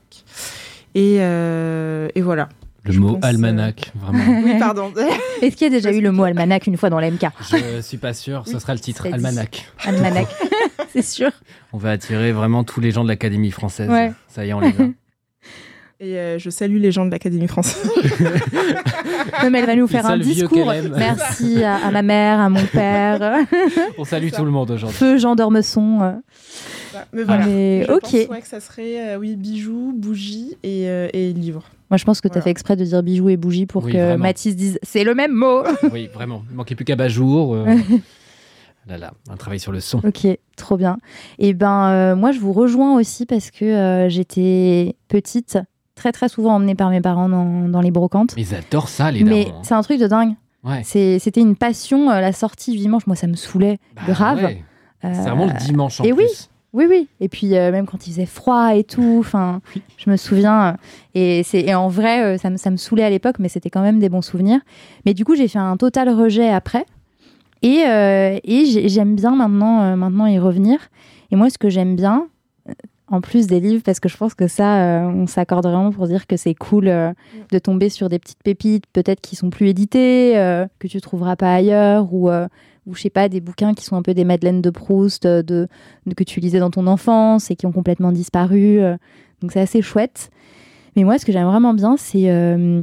Et, 0.95 1.17
et 1.17 2.21
voilà. 2.21 2.49
Le 2.85 2.91
Je 2.93 2.99
mot 2.99 3.13
pense, 3.15 3.23
euh, 3.23 3.27
almanach, 3.27 3.91
vraiment. 3.95 4.41
Oui, 4.45 4.57
pardon. 4.59 4.91
Est-ce 5.41 5.55
qu'il 5.55 5.67
y 5.67 5.75
a 5.75 5.75
déjà 5.75 5.91
eu 5.91 6.01
le 6.01 6.11
mot 6.11 6.23
almanach 6.23 6.65
une 6.67 6.77
fois 6.77 6.89
dans 6.89 6.99
l'MK 6.99 7.25
Je 7.51 7.81
suis 7.81 7.97
pas 7.97 8.13
sûr, 8.13 8.43
ce 8.47 8.57
sera 8.59 8.73
le 8.73 8.79
titre, 8.79 9.07
almanach. 9.11 9.65
Almanach, 9.85 10.27
c'est 10.93 11.01
sûr. 11.01 11.31
On 11.73 11.77
va 11.77 11.91
attirer 11.91 12.31
vraiment 12.31 12.63
tous 12.63 12.79
les 12.79 12.91
gens 12.91 13.03
de 13.03 13.09
l'Académie 13.09 13.51
française. 13.51 13.89
Ouais. 13.89 14.11
Ça 14.27 14.45
y 14.45 14.49
est, 14.49 14.53
on 14.53 14.59
les 14.61 14.69
a. 14.69 14.85
Et 16.01 16.17
euh, 16.17 16.39
je 16.39 16.49
salue 16.49 16.77
les 16.77 16.93
gens 16.93 17.05
de 17.05 17.11
l'Académie 17.11 17.49
française. 17.49 17.83
Non, 19.43 19.49
mais 19.51 19.59
elle 19.59 19.65
va 19.65 19.75
nous 19.75 19.87
faire 19.87 20.05
un 20.05 20.17
discours. 20.17 20.71
Merci 20.97 21.61
à, 21.63 21.75
à 21.87 21.91
ma 21.91 22.01
mère, 22.01 22.39
à 22.39 22.49
mon 22.49 22.63
père, 22.65 23.45
On 23.97 24.05
salue 24.05 24.29
tout 24.33 24.45
le 24.45 24.51
monde 24.51 24.71
aujourd'hui. 24.71 24.97
feu 24.97 25.17
Jean 25.17 25.35
d'Ormesson. 25.35 25.99
euh. 26.01 26.11
Mais 27.13 27.23
voilà. 27.23 27.45
Mais 27.45 27.83
Je 27.85 27.91
ok. 27.91 28.01
pense 28.01 28.13
ouais, 28.13 28.41
que 28.41 28.47
ça 28.47 28.59
serait 28.61 29.09
euh, 29.13 29.17
oui, 29.17 29.35
bijoux, 29.35 29.93
bougies 29.95 30.55
et, 30.63 30.87
euh, 30.87 31.07
et 31.13 31.33
livres. 31.33 31.63
Moi, 31.89 31.97
je 31.97 32.05
pense 32.05 32.21
que 32.21 32.27
tu 32.27 32.33
as 32.33 32.35
Voilà. 32.35 32.43
fait 32.43 32.49
exprès 32.51 32.75
de 32.75 32.83
dire 32.85 33.01
bijoux 33.03 33.29
et 33.29 33.37
bougies 33.37 33.65
pour 33.65 33.83
Oui, 33.85 33.93
que 33.93 33.97
vraiment. 33.97 34.23
Mathis 34.23 34.55
dise 34.55 34.79
c'est 34.83 35.03
le 35.03 35.15
même 35.15 35.33
mot. 35.33 35.63
Oui, 35.91 36.07
vraiment. 36.13 36.43
Il 36.51 36.55
manquait 36.55 36.75
plus 36.75 36.85
qu'à 36.85 36.95
Bajour. 36.95 37.55
euh. 37.55 37.65
Là, 38.87 38.97
là, 38.97 39.11
un 39.29 39.35
travail 39.37 39.59
sur 39.59 39.71
le 39.71 39.81
son. 39.81 39.99
Ok, 40.03 40.25
trop 40.55 40.75
bien. 40.77 40.97
Et 41.37 41.53
ben, 41.53 41.89
euh, 41.89 42.15
moi, 42.15 42.31
je 42.31 42.39
vous 42.39 42.53
rejoins 42.53 42.95
aussi 42.97 43.25
parce 43.27 43.51
que 43.51 43.63
euh, 43.65 44.09
j'étais 44.09 44.95
petite, 45.09 45.59
très 45.93 46.11
très 46.11 46.27
souvent 46.27 46.55
emmenée 46.55 46.73
par 46.73 46.89
mes 46.89 47.01
parents 47.01 47.29
dans, 47.29 47.67
dans 47.69 47.81
les 47.81 47.91
brocantes. 47.91 48.33
Ils 48.35 48.55
adorent 48.55 48.89
ça, 48.89 49.11
les 49.11 49.23
Mais 49.23 49.45
darons. 49.45 49.57
hein. 49.57 49.61
c'est 49.63 49.75
un 49.75 49.81
truc 49.83 49.99
de 49.99 50.07
dingue. 50.07 50.33
Ouais. 50.63 50.81
C'était 50.83 51.41
une 51.41 51.55
passion, 51.55 52.09
euh, 52.09 52.19
la 52.19 52.31
sortie 52.31 52.71
du 52.71 52.77
dimanche. 52.77 53.05
Moi, 53.05 53.15
ça 53.15 53.27
me 53.27 53.35
saoulait 53.35 53.77
Bah 53.95 54.01
grave. 54.07 54.43
ouais. 54.43 54.63
Euh, 55.05 55.11
C'est 55.13 55.21
vraiment 55.29 55.45
le 55.45 55.53
dimanche 55.59 56.01
en 56.01 56.05
et 56.05 56.13
plus. 56.13 56.23
Oui, 56.23 56.29
oui. 56.73 57.07
Et 57.19 57.29
puis, 57.29 57.55
euh, 57.57 57.71
même 57.71 57.85
quand 57.85 58.05
il 58.07 58.11
faisait 58.11 58.25
froid 58.25 58.75
et 58.75 58.83
tout, 58.83 59.17
enfin, 59.19 59.61
Oui. 59.75 59.81
je 59.97 60.09
me 60.09 60.17
souviens. 60.17 60.67
euh, 60.67 60.73
Et, 61.15 61.41
c'est- 61.43 61.61
et 61.61 61.73
en 61.73 61.87
vrai, 61.89 62.23
euh, 62.23 62.37
ça 62.37 62.49
me, 62.51 62.57
ça 62.57 62.69
me 62.69 62.77
saoulait 62.77 63.03
à 63.03 63.09
l'époque, 63.09 63.37
mais 63.39 63.49
c'était 63.49 63.69
quand 63.71 63.81
même 63.81 63.99
des 63.99 64.09
bons 64.09 64.21
souvenirs. 64.21 64.59
Mais 65.05 65.13
du 65.15 65.25
coup, 65.25 65.35
j'ai 65.35 65.47
fait 65.47 65.57
un 65.59 65.75
total 65.77 66.09
rejet 66.09 66.49
après. 66.49 66.85
Et, 67.63 67.83
euh, 67.87 68.37
et 68.43 68.65
j'ai- 68.65 68.87
j'aime 68.87 69.15
bien 69.15 69.35
maintenant, 69.35 69.81
euh, 69.81 69.95
maintenant 69.95 70.27
y 70.27 70.37
revenir. 70.39 70.79
Et 71.31 71.35
moi, 71.35 71.49
ce 71.49 71.57
que 71.57 71.69
j'aime 71.69 71.95
bien, 71.95 72.27
en 73.11 73.21
plus 73.21 73.47
des 73.47 73.59
livres, 73.59 73.81
parce 73.83 73.99
que 73.99 74.07
je 74.07 74.15
pense 74.17 74.35
que 74.35 74.47
ça, 74.47 74.83
euh, 74.83 75.07
on 75.07 75.25
s'accorde 75.25 75.65
vraiment 75.65 75.91
pour 75.91 76.07
dire 76.07 76.27
que 76.27 76.37
c'est 76.37 76.53
cool 76.53 76.85
de 76.85 77.59
tomber 77.59 77.89
sur 77.89 78.07
des 78.07 78.19
petites 78.19 78.43
pépites, 78.43 78.85
peut-être 78.93 79.19
qui 79.19 79.35
sont 79.35 79.49
plus 79.49 79.67
éditées, 79.69 80.33
que 80.77 80.87
tu 80.87 81.01
trouveras 81.01 81.35
pas 81.35 81.53
ailleurs, 81.55 82.13
ou, 82.13 82.29
ou 82.85 82.95
je 82.95 83.01
sais 83.01 83.09
pas, 83.09 83.29
des 83.29 83.41
bouquins 83.41 83.73
qui 83.73 83.83
sont 83.85 83.95
un 83.95 84.01
peu 84.01 84.13
des 84.13 84.23
Madeleines 84.25 84.61
de 84.61 84.69
Proust, 84.69 85.25
euh, 85.25 85.41
de, 85.43 85.67
de- 86.05 86.13
que 86.13 86.23
tu 86.23 86.39
lisais 86.39 86.59
dans 86.59 86.71
ton 86.71 86.87
enfance 86.87 87.51
et 87.51 87.55
qui 87.55 87.65
ont 87.65 87.71
complètement 87.71 88.11
disparu. 88.11 88.79
euh. 88.79 88.95
donc 89.41 89.51
c'est 89.51 89.61
assez 89.61 89.81
chouette. 89.81 90.29
Mais 90.95 91.03
moi, 91.03 91.17
ce 91.19 91.25
que 91.25 91.31
j'aime 91.31 91.45
vraiment 91.47 91.73
bien, 91.73 91.95
c'est 91.97 92.29
euh, 92.31 92.81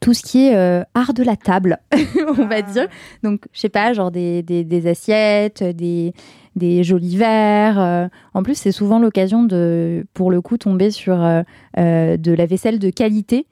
tout 0.00 0.14
ce 0.14 0.22
qui 0.22 0.46
est 0.46 0.56
euh, 0.56 0.82
art 0.94 1.12
de 1.14 1.22
la 1.22 1.36
table, 1.36 1.78
on 2.38 2.46
va 2.46 2.56
Ah. 2.56 2.62
dire. 2.62 2.88
Donc, 3.22 3.46
je 3.52 3.60
sais 3.60 3.68
pas, 3.68 3.92
genre 3.92 4.10
des, 4.10 4.42
des- 4.42 4.64
des 4.64 4.86
assiettes, 4.86 5.62
des, 5.62 6.12
des 6.56 6.84
jolis 6.84 7.16
verres. 7.16 7.80
euh. 7.80 8.08
En 8.32 8.42
plus, 8.42 8.54
c'est 8.56 8.72
souvent 8.72 8.98
l'occasion 8.98 9.42
de, 9.42 10.06
pour 10.14 10.30
le 10.30 10.40
coup, 10.40 10.56
tomber 10.56 10.90
sur 10.90 11.22
euh, 11.22 11.42
euh, 11.78 12.16
de 12.16 12.32
la 12.32 12.46
vaisselle 12.46 12.78
de 12.78 12.90
qualité, 12.90 13.46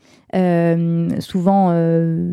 souvent 1.20 1.72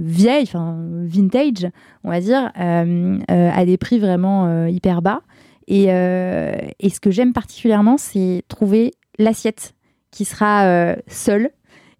vieille, 0.03 0.43
enfin 0.43 0.77
vintage, 1.03 1.67
on 2.03 2.09
va 2.09 2.21
dire, 2.21 2.51
à 2.55 3.65
des 3.65 3.77
prix 3.77 3.99
vraiment 3.99 4.67
hyper 4.67 5.01
bas. 5.01 5.21
Et, 5.67 5.87
ce 5.87 6.99
que 7.01 7.11
j'aime 7.11 7.33
particulièrement, 7.33 7.97
c'est 7.97 8.43
trouver 8.47 8.93
l'assiette 9.17 9.75
qui 10.11 10.23
sera 10.23 10.95
seule 11.07 11.51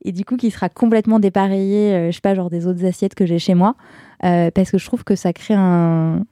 et 0.04 0.12
du 0.12 0.26
coup 0.26 0.38
qui 0.38 0.52
sera 0.52 0.70
complètement 0.70 1.20
dépareillée, 1.20 1.94
euh, 1.94 2.12
je 2.12 2.16
sais 2.16 2.22
pas, 2.22 2.36
genre 2.36 2.50
des 2.50 2.68
autres 2.68 2.86
assiettes 2.86 3.16
que 3.16 3.26
j'ai 3.26 3.40
chez 3.40 3.54
moi, 3.54 3.76
parce 4.22 4.72
que 4.72 4.78
je 4.78 4.86
trouve 4.86 5.04
que 5.04 5.16
ça 5.16 5.34
crée 5.34 5.56
un, 5.56 6.24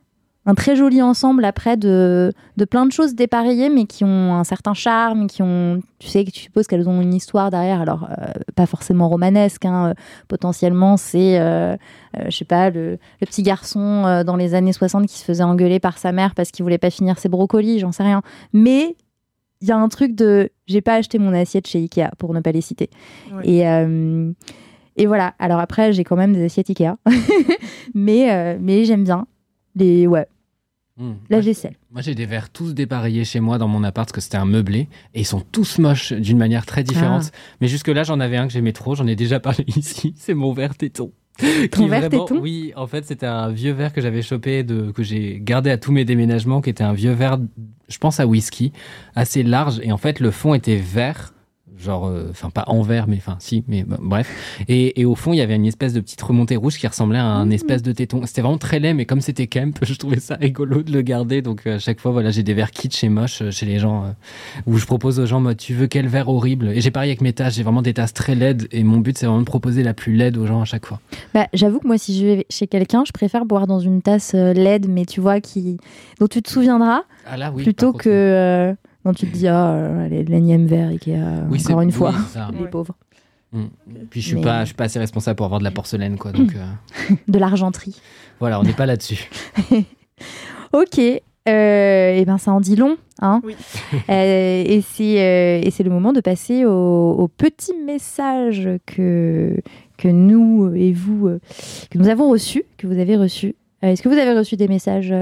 un 0.47 0.55
très 0.55 0.75
joli 0.75 1.01
ensemble 1.01 1.45
après 1.45 1.77
de, 1.77 2.31
de 2.55 2.65
plein 2.65 2.85
de 2.85 2.91
choses 2.91 3.13
dépareillées, 3.13 3.69
mais 3.69 3.85
qui 3.85 4.03
ont 4.03 4.33
un 4.33 4.43
certain 4.43 4.73
charme, 4.73 5.27
qui 5.27 5.43
ont, 5.43 5.81
tu 5.99 6.07
sais, 6.07 6.25
que 6.25 6.31
tu 6.31 6.39
supposes 6.39 6.65
qu'elles 6.65 6.89
ont 6.89 7.01
une 7.01 7.13
histoire 7.13 7.51
derrière, 7.51 7.81
alors 7.81 8.07
euh, 8.09 8.31
pas 8.55 8.65
forcément 8.65 9.09
romanesque, 9.09 9.65
hein, 9.65 9.89
euh, 9.89 9.93
potentiellement 10.27 10.97
c'est, 10.97 11.39
euh, 11.39 11.75
euh, 12.17 12.25
je 12.29 12.35
sais 12.35 12.45
pas, 12.45 12.69
le, 12.69 12.97
le 13.21 13.27
petit 13.27 13.43
garçon 13.43 14.23
dans 14.25 14.35
les 14.35 14.55
années 14.55 14.73
60 14.73 15.05
qui 15.05 15.19
se 15.19 15.25
faisait 15.25 15.43
engueuler 15.43 15.79
par 15.79 15.97
sa 15.97 16.11
mère 16.11 16.33
parce 16.33 16.51
qu'il 16.51 16.63
voulait 16.63 16.77
pas 16.77 16.89
finir 16.89 17.19
ses 17.19 17.29
brocolis, 17.29 17.79
j'en 17.79 17.91
sais 17.91 18.03
rien. 18.03 18.21
Mais 18.53 18.95
il 19.61 19.67
y 19.67 19.71
a 19.71 19.77
un 19.77 19.89
truc 19.89 20.15
de, 20.15 20.49
j'ai 20.67 20.81
pas 20.81 20.95
acheté 20.95 21.19
mon 21.19 21.33
assiette 21.33 21.67
chez 21.67 21.79
Ikea 21.79 22.11
pour 22.17 22.33
ne 22.33 22.39
pas 22.39 22.51
les 22.51 22.61
citer. 22.61 22.89
Ouais. 23.33 23.49
Et 23.49 23.67
euh, 23.67 24.31
et 24.95 25.05
voilà. 25.05 25.33
Alors 25.39 25.59
après, 25.59 25.93
j'ai 25.93 26.03
quand 26.03 26.15
même 26.15 26.33
des 26.33 26.45
assiettes 26.45 26.69
Ikea, 26.69 26.95
mais 27.93 28.31
euh, 28.31 28.57
mais 28.59 28.85
j'aime 28.85 29.03
bien 29.03 29.27
les 29.75 30.07
ouais 30.07 30.27
Mmh. 30.97 31.11
la 31.29 31.37
Moi, 31.37 31.45
vaisselle. 31.45 31.75
Moi, 31.91 32.01
j'ai 32.01 32.15
des 32.15 32.25
verres 32.25 32.49
tous 32.49 32.73
dépareillés 32.73 33.23
chez 33.23 33.39
moi 33.39 33.57
dans 33.57 33.67
mon 33.67 33.83
appart 33.83 34.07
parce 34.07 34.13
que 34.13 34.21
c'était 34.21 34.37
un 34.37 34.45
meublé 34.45 34.89
et 35.13 35.21
ils 35.21 35.25
sont 35.25 35.41
tous 35.41 35.77
moches 35.77 36.11
d'une 36.13 36.37
manière 36.37 36.65
très 36.65 36.83
différente. 36.83 37.23
Ah. 37.27 37.37
Mais 37.61 37.67
jusque-là, 37.67 38.03
j'en 38.03 38.19
avais 38.19 38.37
un 38.37 38.47
que 38.47 38.53
j'aimais 38.53 38.73
trop. 38.73 38.95
J'en 38.95 39.05
ai 39.05 39.15
déjà 39.15 39.39
parlé 39.39 39.63
ici. 39.75 40.13
C'est 40.17 40.33
mon 40.33 40.53
verre 40.53 40.75
téton. 40.75 41.11
Qui 41.37 41.45
est 41.45 41.87
verre 41.87 42.09
téton? 42.09 42.39
Oui, 42.39 42.73
en 42.75 42.87
fait, 42.87 43.05
c'était 43.05 43.27
un 43.27 43.49
vieux 43.49 43.73
verre 43.73 43.93
que 43.93 44.01
j'avais 44.01 44.23
chopé, 44.23 44.63
de, 44.63 44.91
que 44.91 45.03
j'ai 45.03 45.39
gardé 45.39 45.69
à 45.69 45.77
tous 45.77 45.91
mes 45.91 46.03
déménagements, 46.03 46.61
qui 46.61 46.71
était 46.71 46.83
un 46.83 46.93
vieux 46.93 47.11
verre, 47.11 47.37
je 47.87 47.97
pense 47.99 48.19
à 48.19 48.25
whisky, 48.25 48.73
assez 49.15 49.43
large. 49.43 49.79
Et 49.83 49.91
en 49.91 49.97
fait, 49.97 50.19
le 50.19 50.31
fond 50.31 50.55
était 50.55 50.77
vert. 50.77 51.33
Genre, 51.79 52.07
euh, 52.07 52.27
enfin, 52.31 52.49
pas 52.49 52.63
en 52.67 52.81
verre, 52.81 53.07
mais 53.07 53.17
enfin, 53.17 53.35
si, 53.39 53.63
mais 53.67 53.83
bah, 53.83 53.97
bref. 54.01 54.59
Et, 54.67 54.99
et 54.99 55.05
au 55.05 55.13
fond, 55.15 55.31
il 55.33 55.37
y 55.37 55.41
avait 55.41 55.55
une 55.55 55.65
espèce 55.65 55.93
de 55.93 55.99
petite 55.99 56.21
remontée 56.21 56.55
rouge 56.55 56.77
qui 56.77 56.87
ressemblait 56.87 57.19
à 57.19 57.25
un 57.25 57.45
Mmh. 57.45 57.51
espèce 57.51 57.81
de 57.83 57.91
téton. 57.91 58.21
C'était 58.25 58.41
vraiment 58.41 58.57
très 58.57 58.79
laid, 58.79 58.93
mais 58.95 59.05
comme 59.05 59.21
c'était 59.21 59.45
camp, 59.47 59.77
je 59.83 59.93
trouvais 59.93 60.19
ça 60.19 60.35
rigolo 60.41 60.81
de 60.81 60.91
le 60.91 61.01
garder. 61.01 61.41
Donc, 61.41 61.61
euh, 61.67 61.75
à 61.75 61.79
chaque 61.79 61.99
fois, 61.99 62.11
voilà, 62.11 62.31
j'ai 62.31 62.41
des 62.43 62.53
verres 62.53 62.71
kitsch 62.71 63.03
et 63.03 63.09
moches 63.09 63.41
euh, 63.41 63.51
chez 63.51 63.65
les 63.65 63.77
gens, 63.79 64.05
euh, 64.05 64.07
où 64.65 64.77
je 64.77 64.85
propose 64.85 65.19
aux 65.19 65.25
gens, 65.25 65.39
moi, 65.39 65.53
tu 65.55 65.73
veux 65.73 65.87
quel 65.87 66.07
verre 66.07 66.29
horrible? 66.29 66.69
Et 66.69 66.81
j'ai 66.81 66.91
pareil 66.91 67.09
avec 67.11 67.21
mes 67.21 67.33
tasses, 67.33 67.55
j'ai 67.55 67.63
vraiment 67.63 67.81
des 67.83 67.93
tasses 67.93 68.13
très 68.13 68.33
laides, 68.35 68.67
et 68.71 68.83
mon 68.83 68.97
but, 68.97 69.17
c'est 69.17 69.25
vraiment 69.27 69.41
de 69.41 69.45
proposer 69.45 69.83
la 69.83 69.93
plus 69.93 70.13
laide 70.15 70.37
aux 70.37 70.47
gens 70.47 70.61
à 70.61 70.65
chaque 70.65 70.85
fois. 70.87 70.99
Bah, 71.33 71.47
j'avoue 71.53 71.79
que 71.79 71.87
moi, 71.87 71.97
si 71.97 72.17
je 72.19 72.25
vais 72.25 72.45
chez 72.49 72.65
quelqu'un, 72.67 73.03
je 73.05 73.11
préfère 73.11 73.45
boire 73.45 73.67
dans 73.67 73.79
une 73.79 74.01
tasse 74.01 74.33
euh, 74.35 74.51
LED, 74.53 74.87
mais 74.89 75.05
tu 75.05 75.21
vois 75.21 75.41
qui 75.41 75.77
dont 76.19 76.27
tu 76.27 76.41
te 76.41 76.49
souviendras, 76.49 77.03
Ah 77.27 77.37
là, 77.37 77.51
oui. 77.55 77.63
plutôt 77.63 77.93
que 77.93 78.09
euh, 78.09 78.73
dont 79.07 79.13
tu 79.13 79.25
te 79.27 79.33
dis 79.35 79.47
ah 79.47 79.71
euh, 79.71 80.07
l'énième 80.07 80.65
verre 80.67 80.89
Ikea 80.89 81.11
oui, 81.49 81.59
encore 81.65 81.79
c'est- 81.79 81.83
une 81.83 81.91
fois, 81.91 82.13
ça. 82.29 82.49
les 82.53 82.63
Ouais. 82.63 82.69
pauvres, 82.69 82.95
Mm. 83.53 83.63
Puis 84.09 84.19
je 84.19 84.27
suis 84.27 84.35
Mais- 84.35 84.41
pas, 84.41 84.59
je 84.61 84.65
suis 84.67 84.75
pas 84.75 84.83
assez 84.83 84.99
responsable 84.99 85.37
pour 85.37 85.45
avoir 85.45 85.59
de 85.59 85.63
la 85.63 85.71
porcelaine, 85.71 86.17
quoi. 86.17 86.33
Donc 86.33 86.53
euh, 86.53 86.65
de 87.29 87.39
l'argenterie. 87.39 87.95
voilà, 88.41 88.59
on 88.59 88.63
n'est 88.63 88.73
pas 88.73 88.85
là-dessus. 88.85 89.29
Ok, 90.73 90.99
euh, 90.99 92.13
et 92.17 92.25
ben 92.25 92.37
ça 92.37 92.51
en 92.51 92.59
dit 92.59 92.75
long, 92.75 92.97
hein. 93.21 93.41
Oui. 93.45 93.55
Euh, 94.09 94.63
et 94.65 94.81
c'est 94.81 95.21
euh, 95.21 95.61
et 95.63 95.71
c'est 95.71 95.83
le 95.83 95.89
moment 95.89 96.11
de 96.11 96.19
passer 96.19 96.65
au, 96.65 97.11
au 97.17 97.27
petit 97.29 97.73
message 97.85 98.69
que 98.85 99.55
que 99.97 100.07
nous 100.09 100.73
et 100.75 100.91
vous 100.91 101.29
que 101.89 101.97
nous 101.97 102.09
avons 102.09 102.29
reçu, 102.29 102.63
que 102.77 102.85
vous 102.85 102.99
avez 102.99 103.15
reçu. 103.15 103.55
Euh, 103.83 103.87
Est-ce 103.91 104.01
que 104.01 104.09
vous 104.09 104.17
avez 104.17 104.37
reçu 104.37 104.57
des 104.57 104.67
messages 104.67 105.13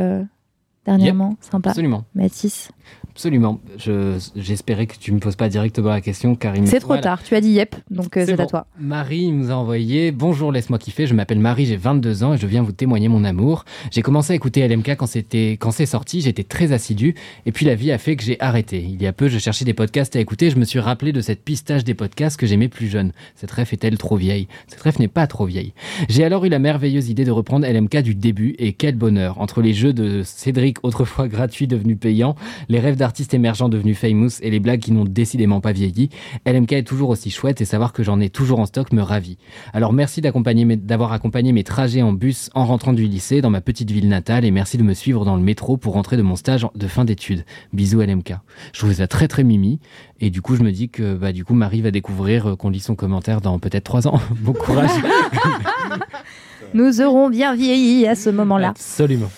dernièrement 0.86 1.36
Sympa. 1.42 1.70
Absolument. 1.70 2.06
Mathis, 2.16 2.70
Absolument. 3.12 3.62
Je- 3.78 4.20
J'espérais 4.36 4.88
que 4.88 4.96
tu 5.00 5.14
me 5.14 5.20
poses 5.20 5.38
pas 5.38 5.48
directement 5.48 5.88
la 5.90 6.02
question, 6.02 6.36
car 6.36 6.56
il 6.58 6.68
c'est 6.68 6.80
trop 6.80 6.88
voilà. 6.88 7.02
tard. 7.02 7.24
Tu 7.24 7.34
as 7.34 7.40
dit 7.40 7.52
yep, 7.52 7.74
donc 7.90 8.18
euh, 8.18 8.26
c'est 8.26 8.38
à 8.40 8.46
toi. 8.46 8.68
Marie 8.78 9.32
nous 9.32 9.52
a 9.52 9.54
envoyé 9.56 10.12
Bonjour, 10.12 10.52
laisse-moi 10.52 10.78
kiffer. 10.80 11.08
Je 11.08 11.14
m'appelle 11.14 11.40
Marie, 11.40 11.66
j'ai 11.66 11.78
22 11.78 12.24
ans 12.26 12.34
et 12.34 12.38
je 12.38 12.46
viens 12.46 12.62
vous 12.62 12.74
témoigner 12.74 13.08
mon 13.08 13.24
amour. 13.24 13.64
J'ai 13.90 14.02
commencé 14.02 14.34
à 14.34 14.36
écouter 14.36 14.68
LMK 14.68 14.98
quand 14.98 15.72
c'est 15.72 15.86
sorti. 15.86 16.20
J'étais 16.22 16.44
très 16.44 16.74
assidu 16.74 17.16
et 17.46 17.54
puis 17.54 17.66
la 17.66 17.76
vie 17.76 17.92
a 17.94 17.98
fait 17.98 18.18
que 18.18 18.24
j'ai 18.24 18.36
arrêté. 18.42 18.84
Il 18.86 19.02
y 19.02 19.08
a 19.08 19.14
peu, 19.14 19.30
je 19.30 19.40
cherchais 19.40 19.64
des 19.64 19.74
podcasts 19.74 20.16
à 20.18 20.20
écouter. 20.20 20.50
Je 20.50 20.58
me 20.58 20.66
suis 20.66 20.80
rappelé 20.80 21.14
de 21.14 21.22
cette 21.22 21.42
pistage 21.44 21.86
des 21.86 21.94
podcasts 21.94 22.38
que 22.38 22.46
j'aimais 22.46 22.68
plus 22.68 22.88
jeune. 22.88 23.14
Cette 23.36 23.52
ref 23.52 23.72
est-elle 23.72 23.98
trop 23.98 24.18
vieille? 24.18 24.50
Cette 24.68 24.82
ref 24.82 25.00
n'est 25.00 25.08
pas 25.08 25.26
trop 25.26 25.46
vieille. 25.46 25.74
J'ai 26.10 26.26
alors 26.26 26.44
eu 26.44 26.50
la 26.50 26.60
merveilleuse 26.60 27.10
idée 27.10 27.24
de 27.24 27.32
reprendre 27.32 27.66
LMK 27.66 28.00
du 28.02 28.14
début 28.14 28.56
et 28.60 28.74
quel 28.74 28.96
bonheur 28.96 29.40
entre 29.40 29.62
les 29.62 29.74
jeux 29.74 29.94
de 29.94 30.22
Cédric 30.24 30.75
autrefois 30.84 31.28
gratuits 31.30 31.68
devenus 31.68 31.98
payants, 32.00 32.36
les 32.70 32.80
rêves 32.80 32.96
d'artistes 32.96 33.34
émergents 33.34 33.70
devenus 33.70 33.98
famous 33.98 34.30
et 34.42 34.50
les 34.50 34.60
blagues 34.60 34.80
qui 34.80 34.92
n'ont 34.92 35.06
décidément 35.06 35.62
pas 35.62 35.72
vieilli. 35.72 36.10
LMK 36.46 36.74
est 36.74 36.84
toujours 36.84 37.10
aussi 37.10 37.32
chouette 37.32 37.62
et 37.62 37.66
savoir 37.66 37.94
que 37.94 38.04
j'en 38.04 38.20
ai 38.20 38.30
toujours 38.30 38.60
en 38.60 38.66
stock 38.66 38.92
me 38.94 39.02
ravit. 39.02 39.38
Alors 39.74 39.94
merci 39.94 40.22
d'avoir 40.22 41.14
accompagné 41.14 41.52
mes 41.52 41.64
trajets 41.64 42.02
en 42.02 42.14
bus 42.14 42.50
en 42.54 42.66
rentrant 42.66 42.94
du 42.94 43.04
lycée 43.04 43.42
dans 43.42 43.50
ma 43.50 43.62
petite 43.62 43.92
ville 43.92 44.10
natale 44.10 44.46
et 44.46 44.52
merci 44.52 44.78
de 44.78 44.84
me 44.84 44.94
suivre 44.94 45.26
dans 45.26 45.36
le 45.36 45.42
métro 45.42 45.78
pour 45.78 45.94
rentrer 45.94 46.18
de 46.18 46.22
mon 46.22 46.36
stage 46.36 46.66
de 46.76 46.88
fin 46.88 47.06
d'études. 47.06 47.46
Bisous 47.74 48.02
LMK. 48.02 48.34
Je 48.74 48.80
trouvais 48.80 48.96
ça 48.96 49.08
très 49.08 49.28
très 49.28 49.44
mimi 49.44 49.80
et 50.20 50.30
du 50.30 50.42
coup 50.42 50.56
je 50.56 50.64
me 50.64 50.72
dis 50.72 50.90
que 50.90 51.16
bah 51.16 51.32
du 51.32 51.46
coup 51.46 51.54
Marie 51.54 51.82
va 51.82 51.92
découvrir 51.92 52.52
euh, 52.52 52.56
qu'on 52.56 52.70
lit 52.70 52.80
son 52.80 52.96
commentaire 52.96 53.42
dans 53.42 53.60
peut-être 53.60 53.84
trois 53.84 54.08
ans. 54.08 54.20
bon 54.42 54.54
courage. 54.54 54.90
Nous 56.74 57.02
aurons 57.02 57.30
bien 57.30 57.56
vieilli 57.56 58.08
à 58.08 58.16
ce 58.16 58.30
moment-là. 58.30 58.70
Absolument. 58.70 59.30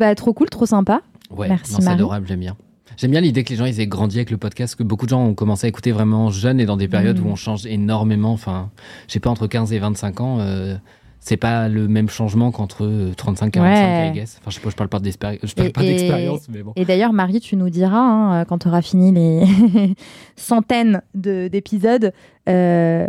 Bah 0.00 0.14
trop 0.16 0.32
cool, 0.32 0.48
trop 0.50 0.66
sympa. 0.66 1.02
Ouais, 1.30 1.48
Merci, 1.48 1.74
c'est 1.80 1.86
adorable, 1.88 2.26
j'aime 2.26 2.40
bien. 2.40 2.56
J'aime 2.96 3.12
bien 3.12 3.20
l'idée 3.20 3.44
que 3.44 3.50
les 3.50 3.56
gens 3.56 3.66
ils 3.66 3.78
aient 3.80 3.86
grandi 3.86 4.16
avec 4.16 4.30
le 4.30 4.36
podcast, 4.36 4.74
que 4.74 4.82
beaucoup 4.82 5.04
de 5.06 5.10
gens 5.10 5.22
ont 5.24 5.34
commencé 5.34 5.66
à 5.66 5.68
écouter 5.68 5.92
vraiment 5.92 6.30
jeunes 6.30 6.58
et 6.58 6.66
dans 6.66 6.76
des 6.76 6.88
périodes 6.88 7.20
Mm. 7.20 7.26
où 7.26 7.30
on 7.30 7.36
change 7.36 7.64
énormément. 7.66 8.32
Enfin, 8.32 8.70
je 9.06 9.12
sais 9.12 9.20
pas, 9.20 9.30
entre 9.30 9.46
15 9.46 9.72
et 9.72 9.78
25 9.78 10.20
ans, 10.20 10.38
euh, 10.40 10.74
c'est 11.20 11.36
pas 11.36 11.68
le 11.68 11.86
même 11.86 12.08
changement 12.08 12.50
qu'entre 12.50 12.84
euh, 12.84 13.12
35 13.14 13.46
et 13.46 13.50
45, 13.52 13.82
Ouais. 13.86 14.08
I 14.08 14.12
guess. 14.12 14.38
Enfin, 14.40 14.50
je 14.50 14.54
sais 14.56 14.60
pas, 14.60 14.70
je 14.70 14.74
parle 14.76 14.88
pas 14.88 14.98
d'expéri- 14.98 15.38
je 15.42 15.54
parle 15.54 15.68
Et- 15.86 15.90
d'expérience, 15.90 16.48
mais 16.50 16.62
bon. 16.62 16.72
Et 16.76 16.84
d'ailleurs, 16.84 17.12
Marie, 17.12 17.40
tu 17.40 17.56
nous 17.56 17.70
diras, 17.70 17.98
hein, 18.00 18.44
quand 18.46 18.58
tu 18.58 18.68
auras 18.68 18.82
fini 18.82 19.12
les 19.12 19.44
centaines 20.36 21.02
de- 21.14 21.48
d'épisodes, 21.48 22.12
euh, 22.48 23.06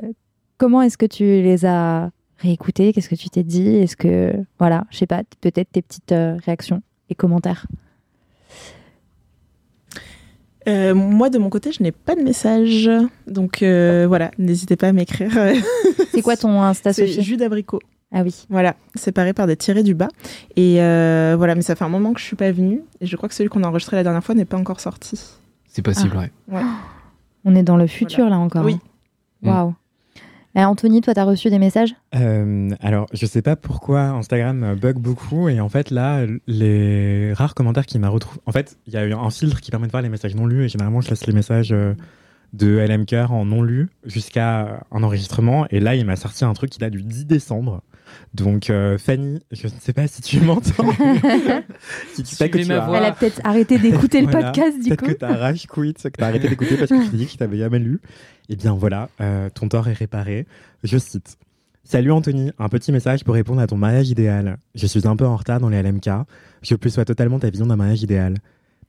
comment 0.58 0.82
est-ce 0.82 0.98
que 0.98 1.06
tu 1.06 1.24
les 1.24 1.66
as 1.66 2.12
réécoutés 2.42 2.94
Qu'est-ce 2.94 3.10
que 3.10 3.16
tu 3.16 3.30
t'es 3.30 3.44
dit 3.44 3.68
Est-ce 3.78 3.96
que, 3.96 4.34
voilà, 4.60 4.86
je 4.90 4.98
sais 4.98 5.08
pas, 5.08 5.22
peut-être 5.42 5.72
tes 5.72 5.82
petites 5.82 6.12
euh, 6.12 6.38
réactions 6.46 6.82
et 7.10 7.16
commentaires. 7.16 7.66
Euh, 10.68 10.94
moi, 10.94 11.30
de 11.30 11.40
mon 11.40 11.50
côté, 11.50 11.72
je 11.72 11.82
n'ai 11.82 11.92
pas 11.92 12.16
de 12.16 12.22
message. 12.22 12.90
Donc 13.28 13.64
euh, 13.64 14.06
voilà, 14.08 14.32
n'hésitez 14.38 14.76
pas 14.76 14.90
à 14.90 14.92
m'écrire. 14.94 15.32
C'est 16.12 16.22
quoi 16.22 16.38
ton 16.38 16.62
Insta, 16.62 16.94
C'est 16.94 17.22
jus 17.22 17.38
d'abricot. 17.38 17.80
Ah 18.12 18.24
oui. 18.24 18.46
Voilà, 18.50 18.76
séparé 18.96 19.34
par 19.34 19.48
des 19.48 19.56
tirés 19.56 19.84
du 19.84 19.96
bas. 19.96 20.10
Et 20.58 20.82
euh, 20.82 21.36
voilà, 21.38 21.56
mais 21.56 21.62
ça 21.62 21.76
fait 21.76 21.86
un 21.86 21.90
moment 21.90 22.14
que 22.14 22.20
je 22.20 22.26
suis 22.26 22.36
pas 22.36 22.52
venue. 22.52 22.82
Et 23.00 23.06
je 23.06 23.16
crois 23.16 23.30
que 23.30 23.34
celui 23.36 23.50
qu'on 23.50 23.64
a 23.64 23.68
enregistré 23.68 23.96
la 23.98 24.04
dernière 24.04 24.24
fois 24.24 24.36
n'est 24.36 24.46
pas 24.46 24.58
encore 24.58 24.82
sorti. 24.82 25.20
C'est 25.68 25.82
possible, 25.82 26.16
Ah. 26.52 26.54
ouais. 26.56 26.62
On 27.46 27.56
est 27.56 27.64
dans 27.64 27.78
le 27.78 27.88
futur, 27.88 28.30
là, 28.30 28.38
encore. 28.38 28.66
Oui. 28.66 28.78
hein. 29.46 29.50
Waouh. 29.50 29.70
Euh, 29.70 29.72
Anthony, 30.56 31.02
toi, 31.02 31.14
t'as 31.14 31.24
reçu 31.24 31.50
des 31.50 31.60
messages? 31.60 31.96
Euh, 32.16 32.70
alors, 32.82 33.08
je 33.14 33.26
sais 33.26 33.42
pas 33.42 33.56
pourquoi 33.56 34.02
Instagram 34.02 34.64
euh, 34.64 34.76
bug 34.76 34.98
beaucoup 34.98 35.48
et 35.50 35.60
en 35.60 35.70
fait 35.70 35.92
là, 35.92 36.26
les 36.48 37.34
rares 37.34 37.56
commentaires 37.56 37.86
qui 37.86 38.00
m'a 38.00 38.10
retrouvé, 38.10 38.42
en 38.46 38.52
fait, 38.52 38.78
il 38.88 38.94
y 38.94 38.98
a 38.98 39.06
eu 39.06 39.14
un 39.14 39.30
filtre 39.30 39.62
qui 39.62 39.72
permet 39.72 39.88
de 39.88 39.92
voir 39.92 40.04
les 40.04 40.10
messages 40.10 40.36
non 40.36 40.46
lus 40.46 40.66
et 40.66 40.70
généralement 40.70 41.02
je 41.02 41.10
laisse 41.10 41.26
les 41.26 41.34
messages 41.34 41.72
euh, 41.72 41.94
de 42.54 42.78
LMK 42.80 43.14
en 43.30 43.46
non 43.46 43.62
lus 43.64 43.88
jusqu'à 44.06 44.84
un 44.92 45.04
enregistrement 45.04 45.68
et 45.70 45.80
là 45.80 45.96
il 45.96 46.06
m'a 46.06 46.16
sorti 46.16 46.44
un 46.46 46.54
truc 46.54 46.70
qui 46.70 46.80
date 46.80 46.92
du 46.94 47.02
10 47.04 47.26
décembre. 47.26 47.82
Donc 48.34 48.70
euh, 48.70 48.98
Fanny, 48.98 49.40
je 49.52 49.68
ne 49.68 49.72
sais 49.80 49.94
pas 49.94 50.06
si 50.08 50.22
tu 50.22 50.42
m'entends. 50.42 50.92
si 52.14 52.24
tu 52.24 52.36
sais 52.36 52.50
que 52.50 52.58
tu 52.58 52.72
as- 52.72 52.86
voix. 52.86 52.98
Elle 52.98 53.06
a 53.06 53.12
peut-être 53.14 53.40
arrêté 53.46 53.78
d'écouter 53.78 54.22
le 54.22 54.28
Voilà. 54.28 54.52
podcast, 54.52 54.78
du 54.80 54.90
Peut-être 54.90 55.00
coup. 55.00 55.06
que 55.08 55.12
t'as 55.14 55.36
rage 55.38 55.66
quit, 55.68 55.94
que 55.94 56.10
t'as 56.10 56.28
arrêté 56.28 56.50
d'écouter 56.50 56.76
parce 56.78 56.90
que 56.90 57.10
tu 57.10 57.16
dit 57.16 57.26
que 57.26 57.32
tu 57.32 57.38
t'avais 57.38 57.58
jamais 57.58 57.80
lu. 57.80 58.00
Eh 58.50 58.56
bien 58.58 58.74
voilà, 58.74 59.08
euh, 59.22 59.50
ton 59.50 59.70
tort 59.70 59.88
est 59.88 59.94
réparé. 59.94 60.46
Je 60.84 60.98
cite. 60.98 61.38
Salut 61.84 62.12
Anthony, 62.12 62.52
un 62.60 62.70
petit 62.70 62.92
message 62.92 63.24
pour 63.24 63.34
répondre 63.34 63.60
à 63.62 63.68
ton 63.68 63.78
mariage 63.78 64.10
idéal. 64.10 64.58
Je 64.76 64.86
suis 64.88 65.08
un 65.08 65.16
peu 65.16 65.26
en 65.26 65.36
retard 65.36 65.60
dans 65.60 65.70
les 65.70 65.82
LMK. 65.82 66.10
Je 66.62 66.76
plus 66.76 66.90
sois 66.92 67.06
totalement 67.06 67.40
ta 67.40 67.50
vision 67.50 67.66
d'un 67.66 67.76
mariage 67.76 68.04
idéal. 68.04 68.36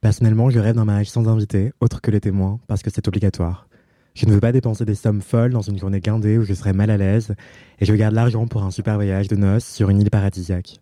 Personnellement, 0.02 0.50
je 0.50 0.58
rêve 0.58 0.74
d'un 0.74 0.84
mariage 0.84 1.10
sans 1.10 1.28
invité, 1.28 1.72
autre 1.78 2.00
que 2.00 2.10
les 2.10 2.20
témoins, 2.20 2.58
parce 2.66 2.82
que 2.82 2.90
c'est 2.92 3.06
obligatoire. 3.06 3.68
Je 4.14 4.26
ne 4.26 4.32
veux 4.32 4.40
pas 4.40 4.50
dépenser 4.50 4.84
des 4.84 4.96
sommes 4.96 5.22
folles 5.22 5.52
dans 5.52 5.62
une 5.62 5.78
journée 5.78 6.00
guindée 6.00 6.38
où 6.38 6.42
je 6.42 6.54
serai 6.54 6.72
mal 6.72 6.90
à 6.90 6.96
l'aise, 6.96 7.36
et 7.78 7.84
je 7.84 7.94
garde 7.94 8.12
l'argent 8.12 8.48
pour 8.48 8.64
un 8.64 8.72
super 8.72 8.96
voyage 8.96 9.28
de 9.28 9.36
noces 9.36 9.64
sur 9.64 9.90
une 9.90 10.00
île 10.00 10.10
paradisiaque. 10.10 10.80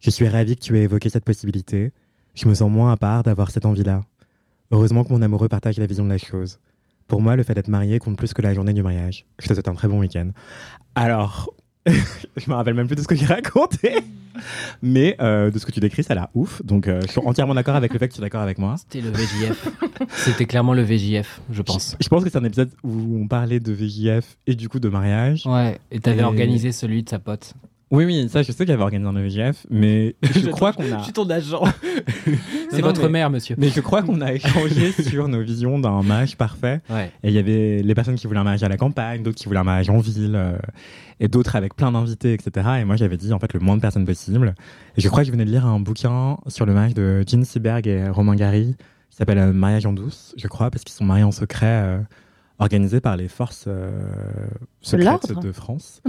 Je 0.00 0.10
suis 0.10 0.28
ravi 0.28 0.56
que 0.56 0.60
tu 0.60 0.78
aies 0.78 0.82
évoqué 0.82 1.08
cette 1.08 1.24
possibilité. 1.24 1.92
Je 2.34 2.48
me 2.48 2.54
sens 2.54 2.70
moins 2.70 2.92
à 2.92 2.98
part 2.98 3.22
d'avoir 3.22 3.50
cette 3.50 3.64
envie-là. 3.64 4.02
Heureusement 4.70 5.04
que 5.04 5.12
mon 5.14 5.22
amoureux 5.22 5.48
partage 5.48 5.78
la 5.78 5.86
vision 5.86 6.04
de 6.04 6.10
la 6.10 6.18
chose. 6.18 6.58
Pour 7.06 7.22
moi, 7.22 7.36
le 7.36 7.44
fait 7.44 7.54
d'être 7.54 7.68
marié 7.68 7.98
compte 7.98 8.18
plus 8.18 8.34
que 8.34 8.42
la 8.42 8.52
journée 8.52 8.74
du 8.74 8.82
mariage. 8.82 9.24
Je 9.38 9.48
te 9.48 9.54
souhaite 9.54 9.68
un 9.68 9.74
très 9.74 9.88
bon 9.88 10.00
week-end. 10.00 10.32
Alors, 10.94 11.54
je 11.86 12.50
me 12.50 12.54
rappelle 12.54 12.74
même 12.74 12.86
plus 12.86 12.96
de 12.96 13.00
ce 13.02 13.06
que 13.08 13.14
j'ai 13.14 13.24
raconté, 13.26 13.94
mais 14.82 15.16
euh, 15.20 15.50
de 15.50 15.58
ce 15.58 15.64
que 15.66 15.72
tu 15.72 15.80
décris, 15.80 16.02
ça 16.02 16.12
a 16.12 16.16
l'air 16.16 16.28
ouf. 16.34 16.62
Donc, 16.64 16.88
euh, 16.88 17.00
je 17.06 17.12
suis 17.12 17.20
entièrement 17.24 17.54
d'accord 17.54 17.74
avec 17.76 17.92
le 17.92 17.98
fait 17.98 18.08
que 18.08 18.14
tu 18.14 18.20
es 18.20 18.22
d'accord 18.22 18.42
avec 18.42 18.58
moi. 18.58 18.76
C'était 18.78 19.00
le 19.00 19.10
VJF. 19.10 19.68
C'était 20.10 20.46
clairement 20.46 20.74
le 20.74 20.82
VJF, 20.82 21.40
je 21.50 21.62
pense. 21.62 21.96
Je 22.00 22.08
pense 22.08 22.22
que 22.24 22.30
c'est 22.30 22.38
un 22.38 22.44
épisode 22.44 22.70
où 22.82 23.18
on 23.22 23.28
parlait 23.28 23.60
de 23.60 23.72
VJF 23.72 24.36
et 24.46 24.54
du 24.54 24.68
coup 24.68 24.80
de 24.80 24.88
mariage. 24.88 25.46
Ouais, 25.46 25.78
et 25.90 26.00
t'avais 26.00 26.20
Et- 26.20 26.24
organisé 26.24 26.72
celui 26.72 27.02
de 27.02 27.08
sa 27.08 27.18
pote. 27.18 27.54
Oui, 27.90 28.04
oui, 28.04 28.28
ça, 28.28 28.42
je 28.42 28.52
sais 28.52 28.64
qu'il 28.64 28.68
y 28.68 28.72
avait 28.72 28.84
organisé 28.84 29.08
un 29.08 29.20
VJF, 29.20 29.66
mais 29.68 30.14
je 30.22 30.48
crois 30.48 30.72
qu'on 30.72 30.92
a. 30.92 30.98
Je 30.98 31.04
suis 31.04 31.12
ton 31.12 31.28
agent. 31.28 31.64
C'est 32.70 32.82
votre 32.82 33.02
mais- 33.02 33.08
mère, 33.08 33.30
monsieur. 33.30 33.56
Mais 33.58 33.68
je 33.68 33.80
crois 33.80 34.02
qu'on 34.02 34.20
a 34.20 34.32
échangé 34.34 34.92
sur 34.92 35.26
nos 35.26 35.42
visions 35.42 35.78
d'un 35.80 36.02
mariage 36.02 36.36
parfait. 36.36 36.80
Ouais. 36.88 37.10
Et 37.24 37.28
il 37.28 37.34
y 37.34 37.38
avait 37.38 37.82
les 37.82 37.94
personnes 37.96 38.14
qui 38.14 38.28
voulaient 38.28 38.38
un 38.38 38.44
mariage 38.44 38.62
à 38.62 38.68
la 38.68 38.76
campagne, 38.76 39.24
d'autres 39.24 39.38
qui 39.38 39.46
voulaient 39.46 39.58
un 39.58 39.64
mariage 39.64 39.90
en 39.90 39.98
ville, 39.98 40.34
euh, 40.36 40.56
et 41.18 41.26
d'autres 41.26 41.56
avec 41.56 41.74
plein 41.74 41.90
d'invités, 41.90 42.32
etc. 42.32 42.68
Et 42.80 42.84
moi, 42.84 42.94
j'avais 42.94 43.16
dit 43.16 43.32
en 43.32 43.40
fait 43.40 43.52
le 43.52 43.60
moins 43.60 43.76
de 43.76 43.82
personnes 43.82 44.06
possible. 44.06 44.54
Et 44.96 45.00
je 45.00 45.08
crois 45.08 45.22
que 45.22 45.26
je 45.26 45.32
venais 45.32 45.44
de 45.44 45.50
lire 45.50 45.66
un 45.66 45.80
bouquin 45.80 46.36
sur 46.46 46.66
le 46.66 46.72
mariage 46.72 46.94
de 46.94 47.24
Jean 47.26 47.44
Seberg 47.44 47.88
et 47.88 48.08
Romain 48.08 48.36
Gary, 48.36 48.76
qui 49.10 49.16
s'appelle 49.16 49.38
euh, 49.38 49.52
Mariage 49.52 49.86
en 49.86 49.92
douce, 49.92 50.32
je 50.36 50.46
crois, 50.46 50.70
parce 50.70 50.84
qu'ils 50.84 50.94
sont 50.94 51.04
mariés 51.04 51.24
en 51.24 51.32
secret, 51.32 51.66
euh, 51.66 51.98
organisés 52.60 53.00
par 53.00 53.16
les 53.16 53.26
forces 53.26 53.64
euh, 53.66 53.90
secrètes 54.80 55.32
de 55.42 55.50
France. 55.50 56.00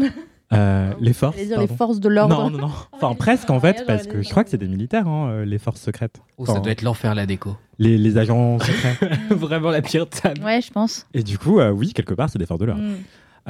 Euh, 0.54 0.92
les 1.00 1.14
forces. 1.14 1.36
J'allais 1.38 1.48
dire 1.48 1.60
les 1.62 1.68
pardon. 1.68 1.78
forces 1.78 2.00
de 2.00 2.10
l'ordre. 2.10 2.36
Non, 2.44 2.50
non, 2.50 2.58
non. 2.68 2.72
Enfin, 2.92 3.16
presque 3.16 3.50
en 3.50 3.60
fait, 3.60 3.84
parce 3.88 4.06
que 4.08 4.22
je 4.22 4.30
crois 4.30 4.44
que 4.44 4.50
c'est 4.50 4.58
des 4.58 4.68
militaires, 4.68 5.08
hein, 5.08 5.30
euh, 5.30 5.46
les 5.46 5.58
forces 5.58 5.82
secrètes. 5.82 6.22
Oh, 6.38 6.46
ça 6.46 6.52
Enfin, 6.54 6.62
doit 6.62 6.72
être 6.72 6.82
l'enfer, 6.82 7.16
la 7.16 7.26
déco. 7.26 7.56
les, 7.80 7.98
les 7.98 8.18
agents 8.18 8.60
secrets. 8.60 8.98
Vraiment 9.32 9.70
la 9.72 9.82
pire 9.82 10.10
table. 10.10 10.42
Ouais, 10.44 10.62
je 10.62 10.70
pense. 10.72 11.08
Et 11.14 11.24
du 11.24 11.38
coup, 11.38 11.60
euh, 11.60 11.72
oui, 11.72 11.94
quelque 11.94 12.14
part, 12.14 12.30
c'est 12.30 12.40
des 12.40 12.46
forces 12.46 12.60
de 12.60 12.66
l'ordre. 12.66 12.84
Mm. 12.84 12.96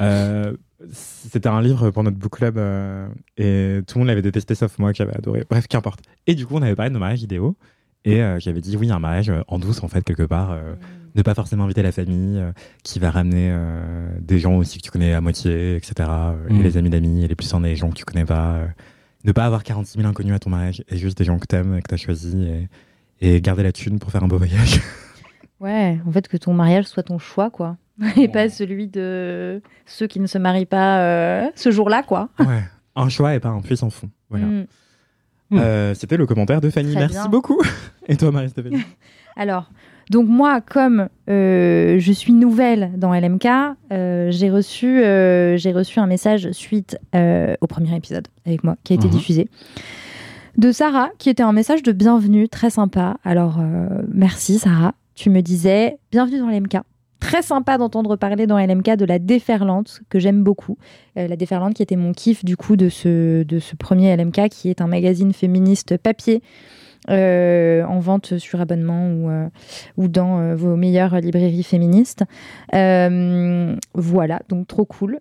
Euh, 0.00 0.52
C'était 0.90 1.48
un 1.48 1.60
livre 1.60 1.90
pour 1.90 2.02
notre 2.02 2.16
book 2.16 2.32
club 2.36 2.56
euh, 2.56 3.06
et 3.36 3.80
tout 3.86 3.98
le 3.98 4.00
monde 4.00 4.08
l'avait 4.08 4.22
détesté 4.22 4.54
sauf 4.54 4.78
moi 4.78 4.90
que 4.92 4.96
j'avais 4.96 5.14
adoré. 5.16 5.44
Bref, 5.50 5.66
qu'importe. 5.68 6.00
Et 6.26 6.34
du 6.34 6.46
coup, 6.46 6.54
on 6.56 6.62
avait 6.62 6.74
parlé 6.74 6.88
de 6.90 6.94
nos 6.94 7.00
mariages 7.00 7.22
idéaux 7.22 7.56
et 8.04 8.22
euh, 8.22 8.38
j'avais 8.40 8.60
dit 8.60 8.76
oui, 8.76 8.90
un 8.90 8.98
mariage 8.98 9.30
en 9.48 9.58
douce 9.58 9.82
en 9.82 9.88
fait, 9.88 10.02
quelque 10.02 10.22
part. 10.22 10.50
euh, 10.52 10.74
ne 11.14 11.22
pas 11.22 11.34
forcément 11.34 11.64
inviter 11.64 11.82
la 11.82 11.92
famille 11.92 12.38
euh, 12.38 12.52
qui 12.84 12.98
va 12.98 13.10
ramener 13.10 13.48
euh, 13.52 14.08
des 14.20 14.38
gens 14.38 14.54
aussi 14.56 14.78
que 14.78 14.82
tu 14.84 14.90
connais 14.90 15.12
à 15.14 15.20
moitié, 15.20 15.76
etc. 15.76 15.94
euh, 16.08 16.32
Mm. 16.50 16.60
Et 16.60 16.62
les 16.62 16.76
amis 16.76 16.90
d'amis 16.90 17.24
et 17.24 17.28
les 17.28 17.34
plus 17.34 17.52
en 17.54 17.60
des 17.60 17.76
gens 17.76 17.90
que 17.90 17.94
tu 17.96 18.04
connais 18.04 18.24
pas. 18.24 18.52
euh, 18.54 18.66
ne 19.24 19.30
pas 19.32 19.44
avoir 19.44 19.62
46 19.62 19.98
000 19.98 20.08
inconnus 20.08 20.34
à 20.34 20.38
ton 20.40 20.50
mariage 20.50 20.82
et 20.88 20.96
juste 20.96 21.16
des 21.16 21.24
gens 21.24 21.38
que 21.38 21.46
t'aimes 21.46 21.76
et 21.76 21.82
que 21.82 21.88
t'as 21.88 21.96
choisi 21.96 22.44
et, 23.20 23.34
et 23.36 23.40
garder 23.40 23.62
la 23.62 23.70
thune 23.70 23.98
pour 24.00 24.10
faire 24.10 24.24
un 24.24 24.28
beau 24.28 24.38
voyage. 24.38 24.80
Ouais, 25.60 26.00
en 26.08 26.10
fait, 26.10 26.26
que 26.26 26.36
ton 26.36 26.54
mariage 26.54 26.86
soit 26.86 27.04
ton 27.04 27.20
choix, 27.20 27.48
quoi. 27.48 27.76
Et 28.16 28.26
pas 28.26 28.48
celui 28.48 28.88
de 28.88 29.62
ceux 29.86 30.08
qui 30.08 30.18
ne 30.18 30.26
se 30.26 30.36
marient 30.36 30.66
pas 30.66 30.98
euh, 31.04 31.50
ce 31.54 31.70
jour-là, 31.70 32.02
quoi. 32.02 32.30
ouais. 32.40 32.64
Un 32.96 33.08
choix 33.08 33.32
et 33.36 33.38
pas 33.38 33.50
un 33.50 33.60
puits 33.60 33.76
sans 33.76 33.88
fond. 33.88 34.10
Voilà. 34.28 34.46
Mm. 34.46 34.66
Euh, 35.52 35.94
C'était 35.94 36.16
le 36.16 36.26
commentaire 36.26 36.60
de 36.60 36.68
Fanny. 36.68 36.90
Très 36.90 37.00
Merci 37.02 37.14
bien. 37.16 37.28
beaucoup. 37.28 37.60
Et 38.08 38.16
toi, 38.16 38.32
Marie-Stéphanie? 38.32 38.82
Alors, 39.36 39.70
donc 40.10 40.28
moi, 40.28 40.60
comme 40.60 41.08
euh, 41.28 41.96
je 41.98 42.12
suis 42.12 42.32
nouvelle 42.32 42.90
dans 42.96 43.12
LMK, 43.14 43.46
euh, 43.92 44.30
j'ai 44.30 44.50
reçu, 44.50 45.02
euh, 45.02 45.56
j'ai 45.56 45.72
reçu 45.72 45.98
un 46.00 46.06
message 46.06 46.50
suite 46.52 46.98
au 47.14 47.66
premier 47.66 47.96
épisode 47.96 48.28
avec 48.46 48.64
moi, 48.64 48.76
qui 48.84 48.92
a 48.92 48.96
été 48.96 49.06
Mhm. 49.06 49.12
diffusé, 49.12 49.48
de 50.58 50.70
Sarah, 50.72 51.10
qui 51.18 51.30
était 51.30 51.42
un 51.42 51.52
message 51.52 51.82
de 51.82 51.92
bienvenue, 51.92 52.48
très 52.48 52.70
sympa. 52.70 53.16
Alors, 53.24 53.58
merci 54.12 54.58
Sarah. 54.58 54.94
Tu 55.14 55.30
me 55.30 55.40
disais, 55.40 55.98
bienvenue 56.10 56.38
dans 56.40 56.48
LMK. 56.50 56.78
Très 57.20 57.42
sympa 57.42 57.78
d'entendre 57.78 58.16
parler 58.16 58.46
dans 58.48 58.58
LMK 58.58 58.96
de 58.96 59.04
la 59.04 59.18
déferlante, 59.20 60.00
que 60.08 60.18
j'aime 60.18 60.42
beaucoup. 60.42 60.76
La 61.14 61.36
déferlante 61.36 61.74
qui 61.74 61.82
était 61.82 61.96
mon 61.96 62.12
kiff 62.12 62.44
du 62.44 62.56
coup 62.56 62.76
de 62.76 62.88
ce, 62.88 63.44
de 63.44 63.58
ce 63.60 63.76
premier 63.76 64.14
LMK, 64.16 64.48
qui 64.50 64.68
est 64.70 64.80
un 64.80 64.88
magazine 64.88 65.32
féministe 65.32 65.96
papier 65.98 66.42
euh, 67.10 67.84
en 67.84 67.98
vente 67.98 68.38
sur 68.38 68.60
abonnement 68.60 69.08
ou, 69.08 69.28
euh, 69.28 69.48
dans 69.96 70.38
euh, 70.38 70.54
vos 70.54 70.76
meilleures 70.76 71.16
librairies 71.20 71.62
féministes. 71.62 72.24
Voilà, 73.94 74.40
donc 74.48 74.66
trop 74.66 74.84
cool. 74.84 75.20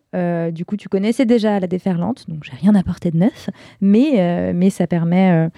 Du 0.52 0.66
coup, 0.66 0.78
tu 0.78 0.90
connaissais 0.90 1.26
déjà 1.26 1.60
la 1.60 1.68
déferlante, 1.68 2.30
donc 2.30 2.44
j'ai 2.44 2.56
rien 2.56 2.76
apporté 2.76 3.12
de 3.12 3.18
neuf, 3.18 3.50
mais, 3.82 4.54
mais 4.54 4.70
ça 4.70 4.88
permet 4.88 5.50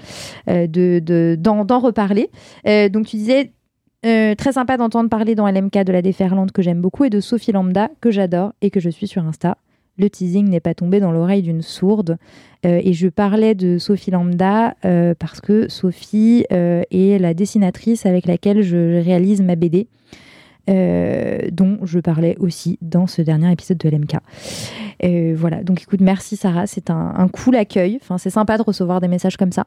de, 0.48 1.00
de- 1.00 1.36
d'en, 1.40 1.80
reparler. 1.80 2.30
Donc 2.66 3.06
tu 3.08 3.18
disais. 3.18 3.52
très 4.02 4.52
sympa 4.52 4.78
d'entendre 4.78 5.10
parler 5.10 5.36
dans 5.36 5.48
LMK 5.48 5.84
de 5.84 5.94
la 5.94 6.02
déferlante 6.02 6.52
que 6.52 6.62
j'aime 6.62 6.82
beaucoup 6.82 7.06
et 7.06 7.10
de 7.10 7.20
Sophie 7.20 7.52
Lambda 7.52 7.90
que 8.02 8.12
j'adore 8.12 8.54
et 8.62 8.70
que 8.70 8.80
je 8.80 8.90
suis 8.90 9.08
sur 9.08 9.26
Insta. 9.26 9.58
Le 9.98 10.10
teasing 10.10 10.50
n'est 10.50 10.60
pas 10.60 10.74
tombé 10.74 11.00
dans 11.00 11.12
l'oreille 11.12 11.44
d'une 11.44 11.62
sourde. 11.62 12.18
Euh, 12.66 12.82
et 12.84 12.94
je 12.94 13.08
parlais 13.08 13.54
de 13.56 13.78
Sophie 13.78 14.12
Lambda 14.12 14.76
euh, 14.86 15.14
parce 15.18 15.40
que 15.42 15.70
Sophie 15.70 16.46
euh, 16.52 16.82
est 16.92 17.20
la 17.20 17.34
dessinatrice 17.34 18.06
avec 18.06 18.26
laquelle 18.26 18.62
je 18.62 19.02
réalise 19.04 19.42
ma 19.42 19.56
BD, 19.56 19.88
dont 20.68 21.80
je 21.84 22.00
parlais 22.00 22.38
aussi 22.40 22.80
dans 22.82 23.06
ce 23.06 23.22
dernier 23.22 23.52
épisode 23.52 23.78
de 23.78 23.90
LMK. 23.90 24.16
Voilà, 25.36 25.62
donc 25.64 25.82
écoute, 25.82 26.00
merci 26.02 26.38
Sarah, 26.38 26.68
c'est 26.68 26.90
un, 26.90 27.14
un 27.18 27.28
cool 27.28 27.58
accueil. 27.58 28.00
Enfin, 28.02 28.18
c'est 28.18 28.30
sympa 28.30 28.58
de 28.58 28.64
recevoir 28.64 29.02
des 29.02 29.10
messages 29.10 29.36
comme 29.38 29.52
ça. 29.52 29.66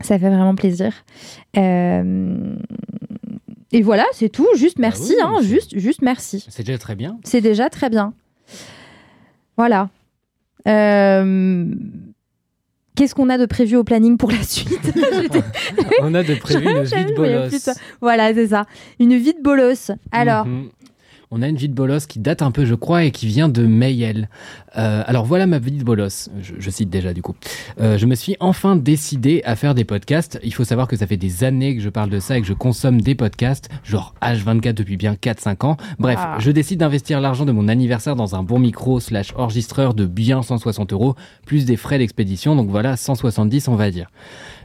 Ça 0.00 0.18
fait 0.18 0.28
vraiment 0.30 0.54
plaisir. 0.54 1.04
Et 3.72 3.80
voilà, 3.80 4.04
c'est 4.12 4.28
tout. 4.28 4.46
Juste 4.54 4.76
Bah 4.76 4.82
merci, 4.82 5.14
oui, 5.16 5.22
hein, 5.22 5.40
juste, 5.42 5.78
juste 5.78 6.02
merci. 6.02 6.44
C'est 6.48 6.62
déjà 6.62 6.78
très 6.78 6.94
bien. 6.94 7.18
C'est 7.24 7.40
déjà 7.40 7.70
très 7.70 7.90
bien. 7.90 8.12
Voilà. 9.56 9.88
Euh, 10.68 11.66
Qu'est-ce 12.94 13.14
qu'on 13.14 13.30
a 13.30 13.38
de 13.38 13.46
prévu 13.46 13.76
au 13.76 13.84
planning 13.84 14.18
pour 14.18 14.30
la 14.30 14.42
suite 14.42 14.92
On 16.02 16.12
a 16.14 16.22
de 16.22 16.34
prévu 16.34 16.66
une 16.70 16.82
vie 16.84 17.04
de 17.06 17.14
bolos. 17.16 17.70
Voilà, 18.02 18.34
c'est 18.34 18.48
ça. 18.48 18.66
Une 19.00 19.16
vie 19.16 19.32
de 19.32 19.42
bolos. 19.42 19.90
Alors, 20.12 20.44
Mhm. 20.46 20.68
On 21.34 21.40
a 21.40 21.48
une 21.48 21.56
vie 21.56 21.70
de 21.70 21.74
bolos 21.74 22.06
qui 22.06 22.18
date 22.18 22.42
un 22.42 22.50
peu, 22.50 22.66
je 22.66 22.74
crois, 22.74 23.04
et 23.04 23.10
qui 23.10 23.26
vient 23.26 23.48
de 23.48 23.66
Mayel. 23.66 24.28
Euh, 24.76 25.02
alors 25.06 25.24
voilà 25.24 25.46
ma 25.46 25.58
vie 25.58 25.72
de 25.72 25.82
bolos. 25.82 26.28
Je, 26.42 26.52
je 26.58 26.70
cite 26.70 26.90
déjà 26.90 27.14
du 27.14 27.22
coup. 27.22 27.34
Euh, 27.80 27.96
je 27.96 28.04
me 28.04 28.14
suis 28.14 28.36
enfin 28.38 28.76
décidé 28.76 29.40
à 29.46 29.56
faire 29.56 29.74
des 29.74 29.84
podcasts. 29.84 30.38
Il 30.44 30.52
faut 30.52 30.64
savoir 30.64 30.88
que 30.88 30.96
ça 30.96 31.06
fait 31.06 31.16
des 31.16 31.42
années 31.42 31.74
que 31.74 31.80
je 31.82 31.88
parle 31.88 32.10
de 32.10 32.20
ça 32.20 32.36
et 32.36 32.42
que 32.42 32.46
je 32.46 32.52
consomme 32.52 33.00
des 33.00 33.14
podcasts, 33.14 33.70
genre 33.82 34.14
H24 34.20 34.74
depuis 34.74 34.98
bien 34.98 35.14
4-5 35.14 35.64
ans. 35.64 35.76
Bref, 35.98 36.18
Ah. 36.20 36.36
je 36.38 36.50
décide 36.50 36.80
d'investir 36.80 37.18
l'argent 37.22 37.46
de 37.46 37.52
mon 37.52 37.66
anniversaire 37.68 38.14
dans 38.14 38.34
un 38.34 38.42
bon 38.42 38.58
micro 38.58 39.00
slash 39.00 39.32
enregistreur 39.34 39.94
de 39.94 40.04
bien 40.04 40.42
160 40.42 40.92
euros, 40.92 41.14
plus 41.46 41.64
des 41.64 41.76
frais 41.78 41.96
d'expédition. 41.96 42.56
Donc 42.56 42.68
voilà, 42.68 42.98
170 42.98 43.68
on 43.68 43.74
va 43.76 43.90
dire. 43.90 44.08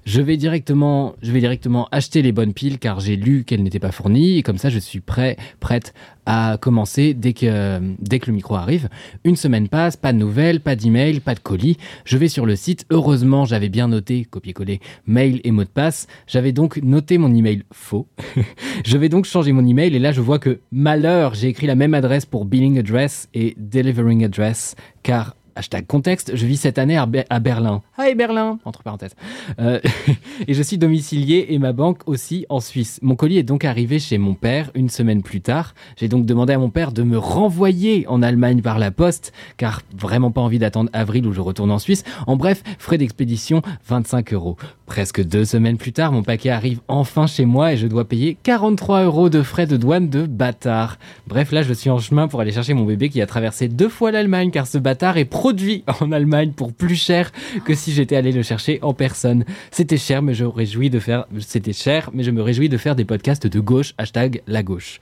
Je 0.06 0.22
vais 0.22 0.38
directement, 0.38 1.16
je 1.22 1.32
vais 1.32 1.40
directement 1.40 1.88
acheter 1.92 2.22
les 2.22 2.32
bonnes 2.32 2.54
piles 2.54 2.80
car 2.80 3.00
j'ai 3.00 3.16
lu 3.16 3.44
qu'elles 3.44 3.64
n'étaient 3.64 3.80
pas 3.80 3.92
fournies 3.92 4.38
et 4.38 4.44
comme 4.44 4.58
ça 4.58 4.70
je 4.70 4.80
suis 4.80 5.00
prêt, 5.00 5.38
prête 5.60 5.94
à 6.26 6.58
commencer 6.60 7.14
dès 7.14 7.34
que, 7.34 7.80
dès 8.00 8.20
que 8.20 8.28
le 8.28 8.34
micro 8.34 8.56
arrive. 8.56 8.90
Une 9.24 9.36
semaine 9.36 9.70
passe, 9.70 9.96
pas 9.96 10.14
de 10.14 10.18
nouvelles, 10.18 10.60
pas 10.60 10.76
d'email, 10.76 11.22
pas 11.22 11.36
de 11.36 11.40
colis. 11.40 11.78
Je 12.04 12.18
vais 12.18 12.28
sur 12.28 12.46
le 12.46 12.56
site. 12.56 12.86
Heureusement, 12.90 13.46
j'avais 13.46 13.70
bien 13.70 13.88
noté, 13.88 14.26
copier-coller, 14.26 14.82
mail 15.06 15.40
et 15.44 15.52
mot 15.52 15.64
de 15.64 15.70
passe. 15.70 16.08
J'avais 16.28 16.52
donc 16.52 16.80
noté 16.84 17.18
mon 17.18 17.34
email 17.34 17.64
faux. 17.72 18.08
je 18.86 18.98
vais 18.98 19.10
donc 19.10 19.26
changer 19.26 19.54
mon 19.54 19.66
email 19.66 19.96
et 19.96 20.00
là 20.00 20.12
je 20.12 20.22
vois 20.22 20.40
que 20.40 20.60
malheur, 20.72 21.34
j'ai 21.34 21.48
écrit 21.48 21.68
la 21.68 21.76
même 21.76 21.94
adresse 21.94 22.26
pour 22.26 22.46
billing 22.46 22.78
address 22.78 23.30
et 23.34 23.56
delivering 23.58 24.26
address 24.26 24.76
car 25.04 25.36
Hashtag 25.58 25.88
contexte, 25.88 26.36
je 26.36 26.46
vis 26.46 26.58
cette 26.58 26.78
année 26.78 26.98
à, 26.98 27.08
Be- 27.08 27.26
à 27.32 27.40
Berlin. 27.40 27.82
Hi 27.98 28.14
Berlin 28.14 28.60
Entre 28.64 28.84
parenthèses. 28.84 29.16
Euh, 29.58 29.80
et 30.48 30.54
je 30.54 30.62
suis 30.62 30.78
domicilié 30.78 31.48
et 31.50 31.58
ma 31.58 31.74
banque 31.74 32.02
aussi 32.06 32.46
en 32.50 32.60
Suisse. 32.60 33.00
Mon 33.02 33.16
colis 33.16 33.40
est 33.40 33.44
donc 33.44 33.66
arrivé 33.66 33.98
chez 33.98 34.20
mon 34.20 34.36
père 34.36 34.70
une 34.76 34.88
semaine 34.88 35.24
plus 35.24 35.42
tard. 35.42 35.74
J'ai 35.96 36.10
donc 36.10 36.28
demandé 36.28 36.54
à 36.54 36.60
mon 36.60 36.70
père 36.70 36.92
de 36.92 37.02
me 37.02 37.18
renvoyer 37.18 38.06
en 38.08 38.22
Allemagne 38.22 38.62
par 38.62 38.78
la 38.78 38.92
poste, 38.92 39.34
car 39.58 39.82
vraiment 40.00 40.30
pas 40.30 40.42
envie 40.42 40.60
d'attendre 40.60 40.92
avril 40.94 41.26
où 41.26 41.34
je 41.34 41.42
retourne 41.42 41.72
en 41.72 41.80
Suisse. 41.80 42.04
En 42.28 42.36
bref, 42.36 42.62
frais 42.78 43.00
d'expédition, 43.00 43.64
25 43.88 44.34
euros. 44.34 44.58
Presque 44.86 45.24
deux 45.26 45.44
semaines 45.44 45.78
plus 45.78 45.92
tard, 45.92 46.12
mon 46.12 46.22
paquet 46.22 46.52
arrive 46.52 46.82
enfin 46.88 47.26
chez 47.26 47.46
moi 47.46 47.74
et 47.74 47.78
je 47.78 47.88
dois 47.88 48.06
payer 48.08 48.38
43 48.44 49.06
euros 49.06 49.30
de 49.30 49.42
frais 49.42 49.66
de 49.66 49.76
douane 49.76 50.08
de 50.10 50.28
bâtard. 50.28 51.00
Bref, 51.26 51.52
là, 51.52 51.64
je 51.64 51.74
suis 51.74 51.90
en 51.90 51.98
chemin 51.98 52.28
pour 52.28 52.42
aller 52.42 52.52
chercher 52.52 52.76
mon 52.76 52.86
bébé 52.86 53.10
qui 53.10 53.22
a 53.24 53.26
traversé 53.26 53.68
deux 53.68 53.90
fois 53.90 54.12
l'Allemagne, 54.12 54.52
car 54.52 54.68
ce 54.68 54.78
bâtard 54.78 55.18
est 55.18 55.26
produit 55.48 55.86
en 56.02 56.12
Allemagne 56.12 56.52
pour 56.52 56.74
plus 56.74 56.98
cher 56.98 57.32
que 57.64 57.74
si 57.74 57.94
j'étais 57.94 58.18
allé 58.18 58.34
le 58.34 58.44
chercher 58.44 58.80
en 58.82 58.94
personne. 58.94 59.46
C'était 59.72 59.96
cher, 59.96 60.22
mais 60.22 60.34
je 60.34 60.44
réjouis 60.44 60.90
de 60.90 61.00
faire, 61.00 61.26
c'était 61.40 61.72
cher, 61.72 62.10
mais 62.14 62.24
je 62.24 62.32
me 62.32 62.42
réjouis 62.42 62.68
de 62.68 62.76
faire 62.76 62.98
des 62.98 63.06
podcasts 63.06 63.48
de 63.48 63.60
gauche, 63.62 63.94
hashtag 63.98 64.42
la 64.46 64.62
gauche. 64.62 65.00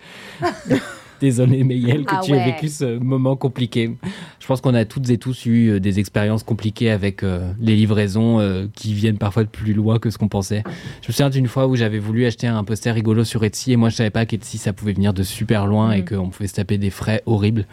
Désolé, 1.26 1.64
Mayel, 1.64 2.06
que 2.06 2.14
Ah 2.16 2.22
tu 2.24 2.32
aies 2.32 2.36
ouais. 2.36 2.46
vécu 2.52 2.68
ce 2.70 3.00
moment 3.00 3.36
compliqué. 3.36 3.96
Je 4.40 4.46
pense 4.46 4.62
qu'on 4.62 4.76
a 4.76 4.86
toutes 4.86 5.10
et 5.10 5.18
tous 5.18 5.48
eu 5.48 5.70
euh, 5.72 5.80
des 5.80 5.98
expériences 6.00 6.44
compliquées 6.44 6.92
avec 6.92 7.24
euh, 7.24 7.52
les 7.60 7.76
livraisons 7.76 8.40
euh, 8.40 8.68
qui 8.76 8.94
viennent 8.94 9.18
parfois 9.18 9.44
de 9.44 9.50
plus 9.50 9.74
loin 9.74 9.98
que 9.98 10.12
ce 10.12 10.20
qu'on 10.20 10.28
pensait. 10.28 10.62
Je 11.02 11.08
me 11.08 11.14
souviens 11.14 11.32
d'une 11.32 11.48
fois 11.48 11.66
où 11.66 11.76
j'avais 11.76 11.98
voulu 11.98 12.28
acheter 12.28 12.46
un 12.46 12.64
poster 12.64 12.92
rigolo 12.94 13.24
sur 13.24 13.44
Etsy 13.44 13.72
et 13.72 13.76
moi 13.76 13.90
je 13.90 13.96
savais 13.96 14.12
pas 14.12 14.28
qu'Etsy 14.28 14.60
ça 14.60 14.72
pouvait 14.72 14.94
venir 14.94 15.14
de 15.16 15.24
super 15.24 15.66
loin 15.66 15.92
et 15.94 16.02
Mm. 16.02 16.06
qu'on 16.06 16.30
pouvait 16.30 16.48
se 16.48 16.54
taper 16.54 16.78
des 16.78 16.92
frais 16.92 17.24
horribles. 17.26 17.66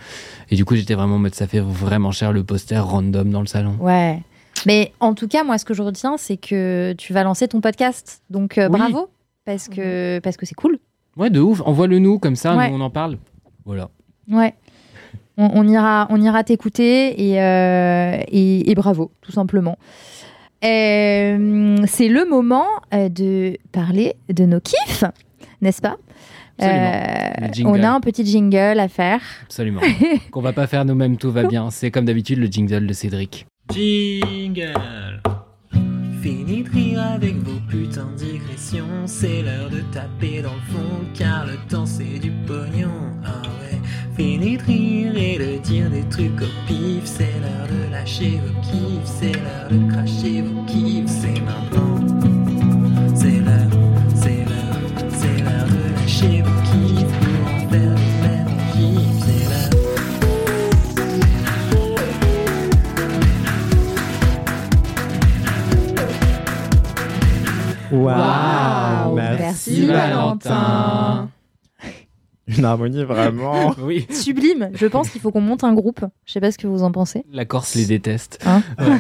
Et 0.51 0.57
du 0.57 0.65
coup 0.65 0.75
j'étais 0.77 0.95
vraiment 0.95 1.17
en 1.17 1.19
mode 1.19 1.35
ça 1.35 1.47
fait 1.47 1.61
vraiment 1.61 2.11
cher 2.11 2.33
le 2.33 2.43
poster 2.45 2.79
random 2.83 3.29
dans 3.31 3.41
le 3.43 3.47
salon. 3.47 3.77
ouais. 3.81 4.21
Mais 4.65 4.93
en 5.01 5.13
tout 5.15 5.27
cas, 5.27 5.43
moi, 5.43 5.59
ce 5.59 5.65
que 5.65 5.75
je 5.75 5.83
retiens, 5.83 6.17
c'est 6.19 6.37
que 6.37 6.93
tu 6.97 7.13
vas 7.13 7.25
lancer 7.25 7.49
ton 7.49 7.61
podcast. 7.61 8.23
Donc, 8.31 8.59
euh, 8.59 8.69
Oui. 8.71 8.79
bravo, 8.79 9.09
parce 9.45 9.67
que 9.69 10.21
parce 10.21 10.37
que 10.37 10.47
c'est 10.47 10.55
cool. 10.55 10.79
Ouais, 11.17 11.31
de 11.31 11.41
ouf, 11.41 11.61
envoie-le 11.67 11.99
nous 11.99 12.19
comme 12.21 12.37
ça, 12.37 12.55
Ouais. 12.57 12.71
nous 12.71 12.77
on 12.77 12.81
en 12.81 12.91
parle. 12.91 13.19
Voilà. 13.65 13.91
Ouais. 14.31 14.55
On, 15.37 15.51
on 15.55 15.69
ira, 15.69 16.07
on 16.11 16.21
ira 16.21 16.45
t'écouter 16.45 17.31
et, 17.31 17.41
euh, 17.41 18.19
et, 18.29 18.71
et 18.71 18.75
bravo, 18.75 19.11
tout 19.23 19.33
simplement. 19.33 19.79
Euh, 20.65 21.77
c'est 21.87 22.09
le 22.09 22.29
moment 22.29 22.67
euh, 22.95 23.09
de 23.09 23.57
parler 23.73 24.15
de 24.29 24.45
nos 24.45 24.61
kiffs, 24.61 25.05
n'est-ce 25.61 25.83
pas? 25.83 25.97
Jingle. 26.61 27.67
On 27.67 27.83
a 27.83 27.91
un 27.91 28.01
petit 28.01 28.25
jingle 28.25 28.79
à 28.79 28.87
faire. 28.87 29.21
Absolument. 29.45 29.81
Qu'on 30.31 30.43
va 30.43 30.53
pas 30.53 30.69
faire 30.69 30.85
nous-mêmes, 30.85 31.17
tout 31.17 31.33
va 31.33 31.45
bien. 31.45 31.71
C'est 31.71 31.91
comme 31.91 32.05
d'habitude 32.05 32.39
le 32.39 32.47
jingle 32.47 32.87
de 32.87 32.93
Cédric. 32.93 33.47
Jingle 33.73 35.23
Fini 36.23 36.63
de 36.63 36.71
rire 36.71 37.03
avec 37.03 37.35
vos 37.39 37.59
putains 37.69 38.11
de 38.13 38.25
digressions 38.25 39.07
C'est 39.07 39.43
l'heure 39.43 39.71
de 39.71 39.81
taper 39.93 40.43
dans 40.43 40.55
le 40.55 40.73
fond 40.73 41.05
Car 41.15 41.47
le 41.47 41.57
temps 41.69 41.87
c'est 41.87 42.21
du 42.21 42.31
pognon 42.47 42.91
Ah 43.25 43.42
rire 44.67 45.17
et 45.17 45.39
de 45.39 45.59
dire 45.59 45.91
des 45.91 46.05
trucs 46.05 46.41
au 46.43 46.47
pif. 46.67 47.03
C'est 47.05 47.35
l'heure 47.41 47.69
de 47.69 47.91
lâcher 47.91 48.41
vos 48.45 48.61
kiffs 48.61 49.05
C'est 49.05 49.33
l'heure 49.33 49.69
de 49.71 49.91
cracher 49.91 50.43
vos 50.43 50.63
kiffs. 50.65 51.09
C'est 51.09 51.41
maintenant 51.41 52.07
C'est 53.15 53.41
l'heure, 53.41 53.71
c'est 54.15 54.45
l'heure 54.45 54.79
C'est 55.11 55.39
l'heure 55.43 55.67
de 55.67 55.83
lâcher 56.01 56.43
vos 56.43 56.61
kiffs. 56.71 57.13
Pour 57.21 57.47
en 57.53 57.59
faire 57.69 57.97
mêmes 58.23 58.57
kiffs 58.73 59.21
C'est 59.27 59.45
l'heure. 59.51 59.73
Waouh 67.93 69.15
Merci, 69.15 69.87
Valentin. 69.87 71.29
Une 72.59 72.65
harmonie 72.65 73.05
vraiment. 73.05 73.75
Oui. 73.83 74.07
Sublime. 74.11 74.71
Je 74.75 74.87
pense 74.87 75.11
qu'il 75.11 75.21
faut 75.21 75.31
qu'on 75.31 75.41
monte 75.41 75.65
un 75.65 75.75
groupe. 75.75 76.05
Je 76.27 76.33
sais 76.33 76.41
pas 76.41 76.51
ce 76.51 76.59
que 76.59 76.67
vous 76.67 76.83
en 76.83 76.93
pensez. 76.93 77.25
La 77.33 77.45
Corse 77.45 77.75
les 77.75 77.87
déteste. 77.87 78.39
Hein 78.45 78.63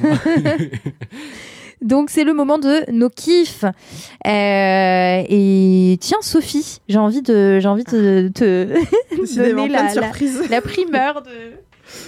Donc 1.82 2.10
c'est 2.10 2.22
le 2.22 2.32
moment 2.32 2.58
de 2.58 2.90
nos 2.92 3.10
kiffs. 3.10 3.64
Euh, 3.64 5.22
et 5.28 5.98
tiens 6.00 6.18
Sophie, 6.20 6.78
j'ai 6.88 6.98
envie 6.98 7.22
de, 7.22 7.58
j'ai 7.58 7.68
envie 7.68 7.82
de 7.84 8.30
te 8.32 8.68
donner 9.36 9.68
la, 9.68 9.92
la 10.48 10.60
primeur 10.60 11.22
de, 11.22 11.30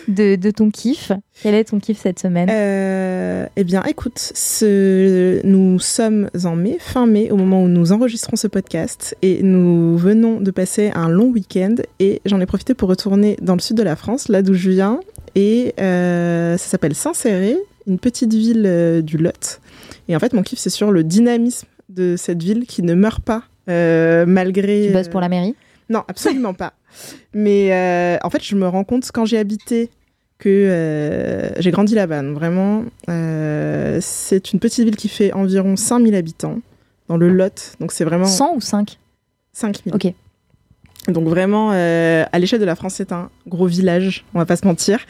de, 0.08 0.36
de 0.36 0.50
ton 0.50 0.70
kiff. 0.70 1.12
Quel 1.42 1.54
est 1.54 1.64
ton 1.64 1.80
kiff 1.80 1.98
cette 1.98 2.18
semaine? 2.18 2.48
Euh, 2.50 3.46
eh 3.56 3.64
bien, 3.64 3.82
écoute, 3.84 4.18
ce... 4.18 5.44
nous 5.44 5.78
sommes 5.78 6.28
en 6.44 6.56
mai, 6.56 6.76
fin 6.80 7.06
mai, 7.06 7.30
au 7.30 7.36
moment 7.36 7.62
où 7.62 7.68
nous 7.68 7.92
enregistrons 7.92 8.36
ce 8.36 8.46
podcast, 8.46 9.16
et 9.22 9.42
nous 9.42 9.96
venons 9.96 10.40
de 10.40 10.50
passer 10.50 10.90
un 10.94 11.08
long 11.08 11.28
week-end, 11.28 11.74
et 12.00 12.20
j'en 12.24 12.40
ai 12.40 12.46
profité 12.46 12.74
pour 12.74 12.88
retourner 12.88 13.36
dans 13.42 13.54
le 13.54 13.60
sud 13.60 13.76
de 13.76 13.82
la 13.82 13.96
France, 13.96 14.28
là 14.28 14.42
d'où 14.42 14.54
je 14.54 14.70
viens, 14.70 15.00
et 15.34 15.74
euh, 15.80 16.56
ça 16.56 16.68
s'appelle 16.68 16.94
Saint-Céré, 16.94 17.56
une 17.86 17.98
petite 17.98 18.32
ville 18.32 18.64
euh, 18.66 19.02
du 19.02 19.18
Lot. 19.18 19.60
Et 20.08 20.16
en 20.16 20.18
fait, 20.18 20.32
mon 20.32 20.42
kiff, 20.42 20.58
c'est 20.58 20.70
sur 20.70 20.92
le 20.92 21.04
dynamisme 21.04 21.66
de 21.88 22.16
cette 22.16 22.42
ville 22.42 22.66
qui 22.66 22.82
ne 22.82 22.94
meurt 22.94 23.22
pas, 23.22 23.44
malgré... 23.66 24.88
Tu 24.88 24.92
bosses 24.92 25.08
pour 25.08 25.20
la 25.20 25.28
mairie? 25.28 25.54
Non, 25.90 26.02
absolument 26.08 26.54
pas. 26.54 26.72
Mais 27.32 27.72
euh, 27.72 28.18
en 28.22 28.30
fait, 28.30 28.42
je 28.42 28.54
me 28.56 28.66
rends 28.66 28.84
compte 28.84 29.10
quand 29.12 29.24
j'ai 29.24 29.38
habité 29.38 29.90
que 30.38 30.48
euh, 30.48 31.50
j'ai 31.60 31.70
grandi 31.70 31.94
là-bas. 31.94 32.22
Vraiment, 32.22 32.84
euh, 33.08 33.98
c'est 34.00 34.52
une 34.52 34.60
petite 34.60 34.84
ville 34.84 34.96
qui 34.96 35.08
fait 35.08 35.32
environ 35.32 35.76
5000 35.76 36.14
habitants 36.14 36.58
dans 37.08 37.16
le 37.16 37.28
Lot. 37.28 37.76
Donc 37.80 37.92
c'est 37.92 38.04
vraiment 38.04 38.26
100 38.26 38.56
ou 38.56 38.60
5 38.60 38.98
5000. 39.52 39.94
Ok. 39.94 40.12
Donc 41.08 41.28
vraiment, 41.28 41.70
euh, 41.72 42.24
à 42.32 42.38
l'échelle 42.38 42.60
de 42.60 42.64
la 42.64 42.76
France, 42.76 42.94
c'est 42.94 43.12
un 43.12 43.28
gros 43.46 43.66
village, 43.66 44.24
on 44.34 44.38
va 44.38 44.46
pas 44.46 44.56
se 44.56 44.66
mentir. 44.66 45.00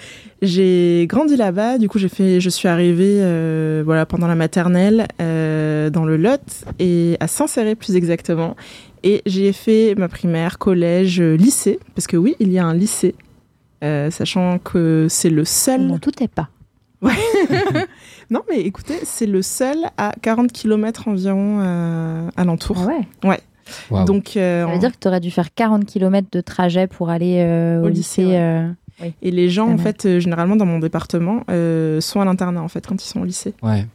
J'ai 0.42 1.06
grandi 1.08 1.36
là-bas, 1.36 1.78
du 1.78 1.88
coup 1.88 1.98
j'ai 1.98 2.08
fait, 2.08 2.40
je 2.40 2.50
suis 2.50 2.66
arrivée 2.66 3.18
euh, 3.20 3.82
voilà, 3.84 4.04
pendant 4.04 4.26
la 4.26 4.34
maternelle 4.34 5.06
euh, 5.20 5.90
dans 5.90 6.04
le 6.04 6.16
Lot, 6.16 6.64
et 6.80 7.16
à 7.20 7.28
Saint-Céré 7.28 7.76
plus 7.76 7.94
exactement. 7.94 8.56
Et 9.04 9.22
j'ai 9.26 9.52
fait 9.52 9.94
ma 9.96 10.08
primaire, 10.08 10.58
collège, 10.58 11.20
euh, 11.20 11.36
lycée, 11.36 11.78
parce 11.94 12.06
que 12.08 12.16
oui, 12.16 12.34
il 12.40 12.50
y 12.50 12.58
a 12.58 12.64
un 12.64 12.74
lycée, 12.74 13.14
euh, 13.84 14.10
sachant 14.10 14.58
que 14.58 15.06
c'est 15.10 15.28
le 15.30 15.42
On 15.42 15.44
seul... 15.44 15.82
n'en 15.86 15.98
doutait 15.98 16.26
pas. 16.28 16.48
Non 18.30 18.40
mais 18.48 18.60
écoutez, 18.62 19.00
c'est 19.02 19.26
le 19.26 19.42
seul 19.42 19.76
à 19.98 20.12
40 20.22 20.50
km 20.50 21.08
environ 21.08 21.58
euh, 21.60 22.28
alentour. 22.36 22.78
Ah 22.88 23.28
ouais. 23.28 23.38
Waouh. 23.90 24.04
Donc, 24.06 24.36
euh, 24.36 24.62
Ça 24.64 24.70
veut 24.70 24.76
en- 24.76 24.78
dire 24.78 24.92
que 24.92 24.96
tu 25.00 25.08
aurais 25.08 25.20
dû 25.20 25.30
faire 25.30 25.52
40 25.54 25.84
km 25.84 26.28
de 26.32 26.40
trajet 26.40 26.86
pour 26.86 27.10
aller 27.10 27.36
euh, 27.40 27.82
au, 27.82 27.84
Au 27.84 27.88
lycée. 27.88 28.22
lycée, 28.22 28.32
ouais. 28.34 28.38
euh, 29.02 29.08
Et 29.22 29.30
les 29.30 29.48
gens, 29.50 29.68
en 29.70 29.76
fait, 29.78 30.06
euh, 30.06 30.20
généralement 30.20 30.56
dans 30.56 30.66
mon 30.66 30.78
département, 30.78 31.44
euh, 31.50 32.00
sont 32.00 32.20
à 32.20 32.24
l'internat, 32.24 32.62
en 32.62 32.68
fait, 32.68 32.86
quand 32.86 33.02
ils 33.02 33.08
sont 33.08 33.20
au 33.20 33.24
lycée. 33.24 33.54
Ouais. 33.62 33.86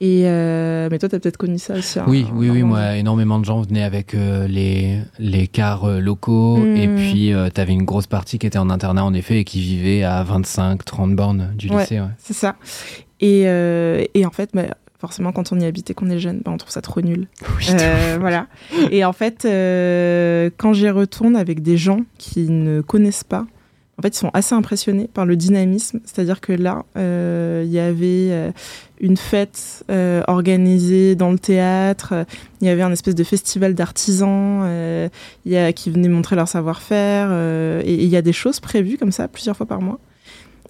Et 0.00 0.22
euh, 0.26 0.88
mais 0.90 0.98
toi, 1.00 1.08
t'as 1.08 1.18
peut-être 1.18 1.36
connu 1.36 1.58
ça 1.58 1.74
aussi. 1.74 1.98
hein, 1.98 2.04
Oui, 2.06 2.24
oui, 2.32 2.50
oui, 2.50 2.62
moi, 2.62 2.96
énormément 2.96 3.40
de 3.40 3.44
gens 3.44 3.60
venaient 3.62 3.82
avec 3.82 4.14
euh, 4.14 4.46
les, 4.46 5.00
les 5.18 5.48
cars 5.48 5.84
euh, 5.86 5.98
locaux. 6.00 6.64
Et 6.76 6.86
puis, 6.86 7.32
tu 7.34 7.50
t'avais 7.52 7.72
une 7.72 7.82
grosse 7.84 8.06
partie 8.06 8.38
qui 8.38 8.46
était 8.46 8.58
en 8.58 8.70
internat, 8.70 9.04
en 9.04 9.12
effet, 9.12 9.40
et 9.40 9.44
qui 9.44 9.60
vivait 9.60 10.04
à 10.04 10.22
25, 10.22 10.84
30 10.84 11.16
bornes 11.16 11.52
du 11.56 11.68
Ouais. 11.68 11.80
lycée. 11.80 11.98
Ouais. 12.00 12.06
C'est 12.18 12.32
ça. 12.34 12.54
Et, 13.20 13.40
et 13.42 14.24
en 14.24 14.30
fait, 14.30 14.50
bah, 14.54 14.62
forcément, 15.00 15.32
quand 15.32 15.50
on 15.50 15.58
y 15.58 15.64
habite 15.64 15.90
et 15.90 15.94
qu'on 15.94 16.10
est 16.10 16.20
jeune, 16.20 16.42
bah, 16.44 16.52
on 16.54 16.58
trouve 16.58 16.70
ça 16.70 16.80
trop 16.80 17.00
nul. 17.00 17.26
Voilà. 18.20 18.46
Et 18.92 19.04
en 19.04 19.12
fait, 19.12 19.42
quand 20.58 20.72
j'y 20.74 20.90
retourne 20.90 21.34
avec 21.34 21.60
des 21.60 21.76
gens 21.76 22.02
qui 22.18 22.48
ne 22.48 22.82
connaissent 22.82 23.24
pas, 23.24 23.46
en 23.98 24.02
fait, 24.02 24.14
ils 24.14 24.18
sont 24.18 24.30
assez 24.32 24.54
impressionnés 24.54 25.08
par 25.12 25.26
le 25.26 25.34
dynamisme. 25.34 25.98
C'est-à-dire 26.04 26.40
que 26.40 26.52
là, 26.52 26.84
euh, 26.96 27.64
il 27.66 27.72
y 27.72 27.80
avait 27.80 28.28
euh, 28.30 28.52
une 29.00 29.16
fête 29.16 29.84
euh, 29.90 30.22
organisée 30.28 31.16
dans 31.16 31.32
le 31.32 31.38
théâtre. 31.38 32.14
Il 32.60 32.68
y 32.68 32.70
avait 32.70 32.82
un 32.82 32.92
espèce 32.92 33.16
de 33.16 33.24
festival 33.24 33.74
d'artisans 33.74 34.64
il 35.44 35.74
qui 35.74 35.90
venaient 35.90 36.08
montrer 36.08 36.36
leur 36.36 36.46
savoir-faire. 36.46 37.32
et 37.84 37.94
il 37.94 38.08
y 38.08 38.16
a 38.16 38.22
des 38.22 38.32
choses 38.32 38.60
prévues 38.60 38.98
comme 38.98 39.12
ça 39.12 39.26
plusieurs 39.26 39.56
fois 39.56 39.66
par 39.66 39.80
mois. 39.80 39.98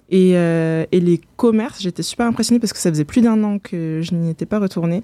Et, 0.09 0.31
et 0.31 0.99
les 0.99 1.21
commerces, 1.35 1.81
j'étais 1.81 2.03
super 2.03 2.25
impressionnée 2.25 2.59
parce 2.59 2.73
que 2.73 2.79
ça 2.79 2.89
faisait 2.89 3.05
plus 3.05 3.21
d'un 3.21 3.43
an 3.43 3.59
que 3.59 4.01
je 4.01 4.15
n'y 4.15 4.31
étais 4.31 4.47
pas 4.47 4.59
retournée. 4.59 5.03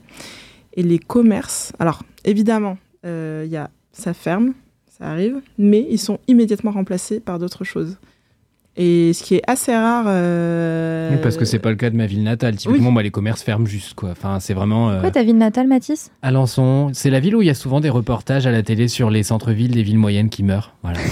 Et 0.74 0.82
les 0.82 0.98
commerces, 0.98 1.74
alors 1.78 2.02
évidemment, 2.24 2.78
il 3.04 3.48
y 3.48 3.58
a, 3.58 3.70
ça 3.92 4.14
ferme, 4.14 4.54
ça 4.98 5.06
arrive, 5.06 5.42
mais 5.60 5.86
ils 5.90 6.00
sont 6.00 6.20
immédiatement 6.28 6.72
remplacés 6.72 7.20
par 7.20 7.38
d'autres 7.38 7.64
choses. 7.64 7.98
Et 8.78 9.14
ce 9.14 9.24
qui 9.24 9.36
est 9.36 9.42
assez 9.48 9.74
rare. 9.76 10.06
euh, 10.08 11.12
Oui, 11.14 11.18
Parce 11.24 11.38
que 11.38 11.46
c'est 11.46 11.60
pas 11.60 11.70
le 11.70 11.76
cas 11.78 11.90
de 11.90 11.96
ma 11.96 12.06
ville 12.08 12.24
natale. 12.24 12.56
Typiquement, 12.58 12.92
moi, 12.92 13.04
les 13.04 13.12
commerces 13.12 13.42
ferment 13.42 13.66
juste, 13.66 13.94
quoi. 13.94 14.10
Enfin, 14.12 14.40
c'est 14.42 14.54
vraiment. 14.54 14.90
euh, 14.90 15.00
Quoi, 15.02 15.12
ta 15.12 15.24
ville 15.24 15.38
natale, 15.38 15.68
Mathis? 15.68 16.12
Alençon, 16.22 16.90
c'est 16.94 17.10
la 17.10 17.20
ville 17.22 17.36
où 17.38 17.42
il 17.42 17.46
y 17.48 17.50
a 17.52 17.54
souvent 17.56 17.80
des 17.80 17.90
reportages 17.90 18.46
à 18.48 18.52
la 18.52 18.64
télé 18.64 18.88
sur 18.90 19.10
les 19.10 19.24
centres-villes 19.24 19.72
des 19.72 19.84
villes 19.84 19.98
moyennes 19.98 20.30
qui 20.30 20.44
meurent. 20.44 20.74
Voilà. 20.84 21.00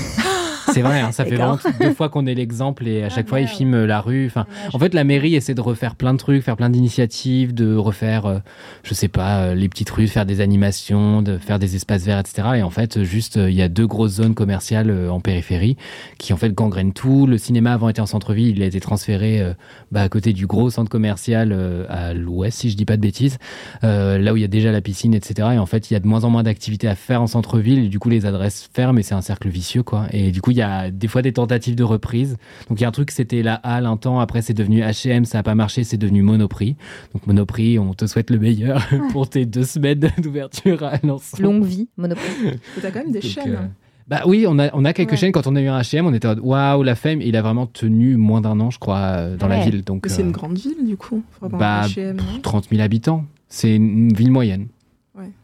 c'est 0.74 0.82
vrai, 0.82 1.00
hein, 1.00 1.12
ça 1.12 1.26
fait 1.26 1.36
vraiment 1.36 1.58
deux 1.80 1.94
fois 1.94 2.10
qu'on 2.10 2.26
est 2.26 2.36
l'exemple 2.36 2.88
et 2.88 3.04
à 3.04 3.10
chaque 3.10 3.26
Ah, 3.28 3.30
fois 3.30 3.42
ils 3.42 3.48
filment 3.48 3.86
la 3.86 4.02
rue. 4.02 4.26
Enfin, 4.28 4.46
en 4.74 4.80
fait, 4.80 4.94
la 4.94 5.04
mairie 5.04 5.36
essaie 5.36 5.54
de 5.54 5.62
refaire 5.62 5.96
plein 5.96 6.14
de 6.14 6.18
trucs, 6.18 6.44
faire 6.44 6.58
plein 6.58 6.70
d'initiatives, 6.70 7.54
de 7.54 7.76
refaire, 7.76 8.26
euh, 8.26 8.40
je 8.84 8.94
sais 8.94 9.08
pas, 9.08 9.44
euh, 9.44 9.56
les 9.56 9.70
petites 9.70 9.90
rues, 9.90 10.08
faire 10.08 10.26
des 10.26 10.42
animations, 10.42 11.22
de 11.22 11.38
faire 11.38 11.60
des 11.60 11.76
espaces 11.76 12.04
verts, 12.06 12.20
etc. 12.20 12.48
Et 12.56 12.64
en 12.64 12.70
fait, 12.70 13.04
juste, 13.04 13.38
euh, 13.38 13.50
il 13.50 13.56
y 13.56 13.62
a 13.62 13.70
deux 13.70 13.88
grosses 13.88 14.14
zones 14.14 14.36
commerciales 14.36 14.90
euh, 14.90 15.10
en 15.10 15.20
périphérie 15.20 15.78
qui 16.18 16.34
en 16.34 16.38
fait 16.38 16.54
gangrènent 16.54 16.94
tout. 16.94 17.28
Le 17.28 17.38
cinéma 17.38 17.74
avant 17.74 17.90
était 17.90 18.02
en 18.02 18.06
centre-ville, 18.06 18.58
il 18.58 18.64
a 18.64 18.66
été 18.66 18.80
transféré 18.80 19.42
euh, 19.42 19.54
bah, 19.92 20.02
à 20.02 20.10
côté 20.10 20.34
du 20.34 20.48
gros 20.48 20.70
centre 20.70 20.90
commercial 20.90 21.52
euh, 21.52 21.86
à 21.90 22.14
l'ouest, 22.14 22.60
si 22.60 22.70
je 22.70 22.78
dis 22.78 22.86
pas 22.86 22.96
de 22.96 23.02
bêtises, 23.02 23.38
euh, 23.84 24.18
là 24.18 24.34
où 24.34 24.38
il 24.38 24.42
y 24.42 24.46
a 24.46 24.50
déjà 24.50 24.72
la 24.72 24.82
piscine, 24.82 25.14
etc. 25.14 25.50
Et 25.54 25.58
en 25.58 25.66
fait, 25.66 25.92
il 25.92 25.94
y 25.94 25.98
a 25.98 26.00
de 26.00 26.08
moins 26.08 26.24
en 26.24 26.30
moins 26.30 26.44
d'activités 26.44 26.88
à 26.88 26.96
faire 26.96 27.22
en 27.22 27.28
centre-ville. 27.28 27.90
Du 27.90 28.00
coup, 28.00 28.10
les 28.10 28.26
adresses 28.26 28.70
ferment 28.74 29.00
et 29.00 29.04
c'est 29.04 29.16
un 29.16 29.22
cercle 29.22 29.50
vicieux, 29.50 29.84
quoi. 29.84 30.08
Et 30.12 30.32
du 30.32 30.42
coup, 30.42 30.52
il 30.52 30.58
y 30.58 30.62
a 30.62 30.63
des 30.92 31.08
fois 31.08 31.22
des 31.22 31.34
tentatives 31.34 31.76
de 31.76 31.84
reprise. 31.84 32.38
Donc, 32.70 32.80
il 32.80 32.84
y 32.84 32.86
a 32.86 32.88
un 32.90 32.92
truc, 32.92 33.12
c'était 33.12 33.42
la 33.44 33.56
Halle 33.56 33.86
un 33.86 33.98
temps. 33.98 34.20
Après, 34.20 34.42
c'est 34.42 34.54
devenu 34.54 34.82
H&M, 34.82 35.26
ça 35.26 35.40
a 35.40 35.44
pas 35.44 35.56
marché, 35.56 35.84
c'est 35.84 35.98
devenu 35.98 36.22
Monoprix. 36.22 36.76
Donc, 37.14 37.28
Monoprix, 37.28 37.80
on 37.80 37.94
te 37.94 38.06
souhaite 38.06 38.30
le 38.30 38.40
meilleur 38.40 38.86
pour 39.12 39.30
tes 39.30 39.46
deux 39.46 39.64
semaines 39.64 40.10
d'ouverture 40.18 40.84
à 40.84 40.90
Alençon. 41.02 41.42
Longue 41.42 41.64
vie, 41.66 41.90
Monoprix. 41.98 42.26
T'as 42.82 42.92
quand 42.92 43.00
même 43.04 43.12
des 43.12 43.20
Donc, 43.20 43.30
chaînes. 43.32 43.56
euh, 43.56 43.68
Bah 44.08 44.22
oui, 44.26 44.46
on 44.48 44.60
a, 44.60 44.70
on 44.74 44.84
a 44.86 44.94
quelques 44.94 45.12
Ouais. 45.12 45.18
chaînes. 45.18 45.32
Quand 45.32 45.48
on 45.48 45.56
a 45.56 45.62
eu 45.62 45.68
un 45.68 45.80
H&M, 45.80 46.06
on 46.06 46.14
était 46.14 46.28
waouh, 46.28 46.84
la 46.84 46.96
femme. 46.96 47.22
Il 47.22 47.36
a 47.38 47.42
vraiment 47.42 47.66
tenu 47.68 48.18
moins 48.18 48.42
d'un 48.42 48.60
an, 48.60 48.70
je 48.70 48.80
crois, 48.80 48.98
euh, 49.00 49.38
dans 49.38 49.48
la 49.48 49.60
ville. 49.64 49.84
Donc, 49.84 50.06
c'est 50.08 50.22
euh, 50.22 50.26
une 50.26 50.32
grande 50.32 50.58
ville, 50.58 50.86
du 50.86 50.98
coup. 50.98 51.24
Bah, 51.42 51.84
un 51.84 51.88
H&M, 51.88 52.18
non? 52.18 52.24
30 52.42 52.70
000 52.70 52.82
habitants. 52.82 53.24
C'est 53.48 53.76
une 53.76 54.12
ville 54.14 54.32
moyenne. 54.32 54.68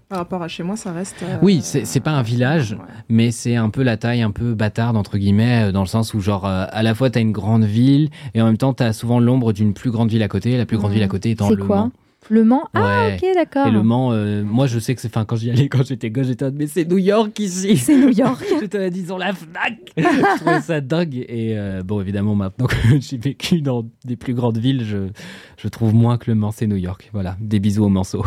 Par 0.10 0.18
rapport 0.18 0.42
à 0.42 0.48
chez 0.48 0.64
moi, 0.64 0.76
ça 0.76 0.92
reste. 0.92 1.18
euh, 1.22 1.38
Oui, 1.44 1.62
c'est 1.62 2.00
pas 2.00 2.10
un 2.12 2.24
village, 2.24 2.72
ouais. 2.74 2.80
mais 3.10 3.30
c'est 3.30 3.56
un 3.56 3.70
peu 3.70 3.84
la 3.84 3.96
taille 3.96 4.24
un 4.24 4.32
peu 4.32 4.56
bâtarde 4.56 4.98
entre 4.98 5.20
guillemets 5.20 5.68
euh, 5.68 5.72
dans 5.72 5.82
le 5.82 5.88
sens 5.88 6.16
où 6.16 6.20
genre 6.20 6.48
euh, 6.48 6.66
à 6.68 6.82
la 6.82 6.96
fois 6.96 7.12
t'as 7.12 7.22
une 7.22 7.32
grande 7.32 7.64
ville 7.64 8.10
et 8.34 8.42
en 8.42 8.46
même 8.46 8.58
temps 8.58 8.74
t'as 8.74 8.92
souvent 8.92 9.20
l'ombre 9.20 9.54
d'une 9.54 9.76
plus 9.76 9.92
grande 9.92 10.10
ville 10.10 10.24
à 10.24 10.28
côté. 10.28 10.58
La 10.58 10.66
plus 10.66 10.78
grande 10.78 10.94
ville 10.94 11.04
à 11.04 11.08
côté 11.08 11.30
étant 11.30 11.50
C'est 11.50 11.56
le 11.56 11.64
quoi 11.64 11.76
Mans. 11.78 11.92
Le 12.32 12.44
Mans? 12.44 12.64
Ah, 12.74 12.82
Ouais. 13.08 13.18
ok, 13.22 13.30
d'accord. 13.36 13.68
Et 13.68 13.72
le 13.72 13.82
Mans, 13.84 14.12
euh, 14.12 14.44
moi 14.44 14.66
je 14.66 14.78
sais 14.80 14.94
que 14.96 15.02
c'est, 15.02 15.08
enfin 15.10 15.26
quand 15.26 15.36
j'y 15.36 15.52
allais 15.52 15.68
quand 15.70 15.86
j'étais 15.86 16.10
gosse, 16.10 16.26
j'étais 16.26 16.44
en 16.44 16.48
mode, 16.48 16.56
mais 16.58 16.68
c'est 16.68 16.86
New 16.86 16.98
York 16.98 17.38
ici. 17.40 17.78
C'est 17.78 17.96
New 17.96 18.10
York. 18.10 18.44
J'étais 18.60 18.90
disons 18.90 19.18
la 19.20 19.34
Fnac. 19.34 19.78
je 19.98 20.38
trouvais 20.40 20.62
ça 20.62 20.82
dingue 20.82 21.18
et 21.30 21.56
euh, 21.56 21.84
bon 21.84 22.02
évidemment 22.02 22.34
maintenant 22.34 22.66
que 22.66 22.76
j'ai 23.00 23.18
vécu 23.20 23.62
dans 23.62 23.86
des 24.06 24.16
plus 24.16 24.34
grandes 24.34 24.58
villes, 24.58 24.84
je 24.86 25.10
je 25.58 25.68
trouve 25.68 25.94
moins 25.94 26.18
que 26.18 26.32
le 26.32 26.36
Mans 26.36 26.50
c'est 26.52 26.66
New 26.66 26.78
York. 26.78 27.12
Voilà, 27.14 27.38
des 27.40 27.60
bisous 27.60 27.86
aux 27.86 27.90
Manceaux. 27.90 28.26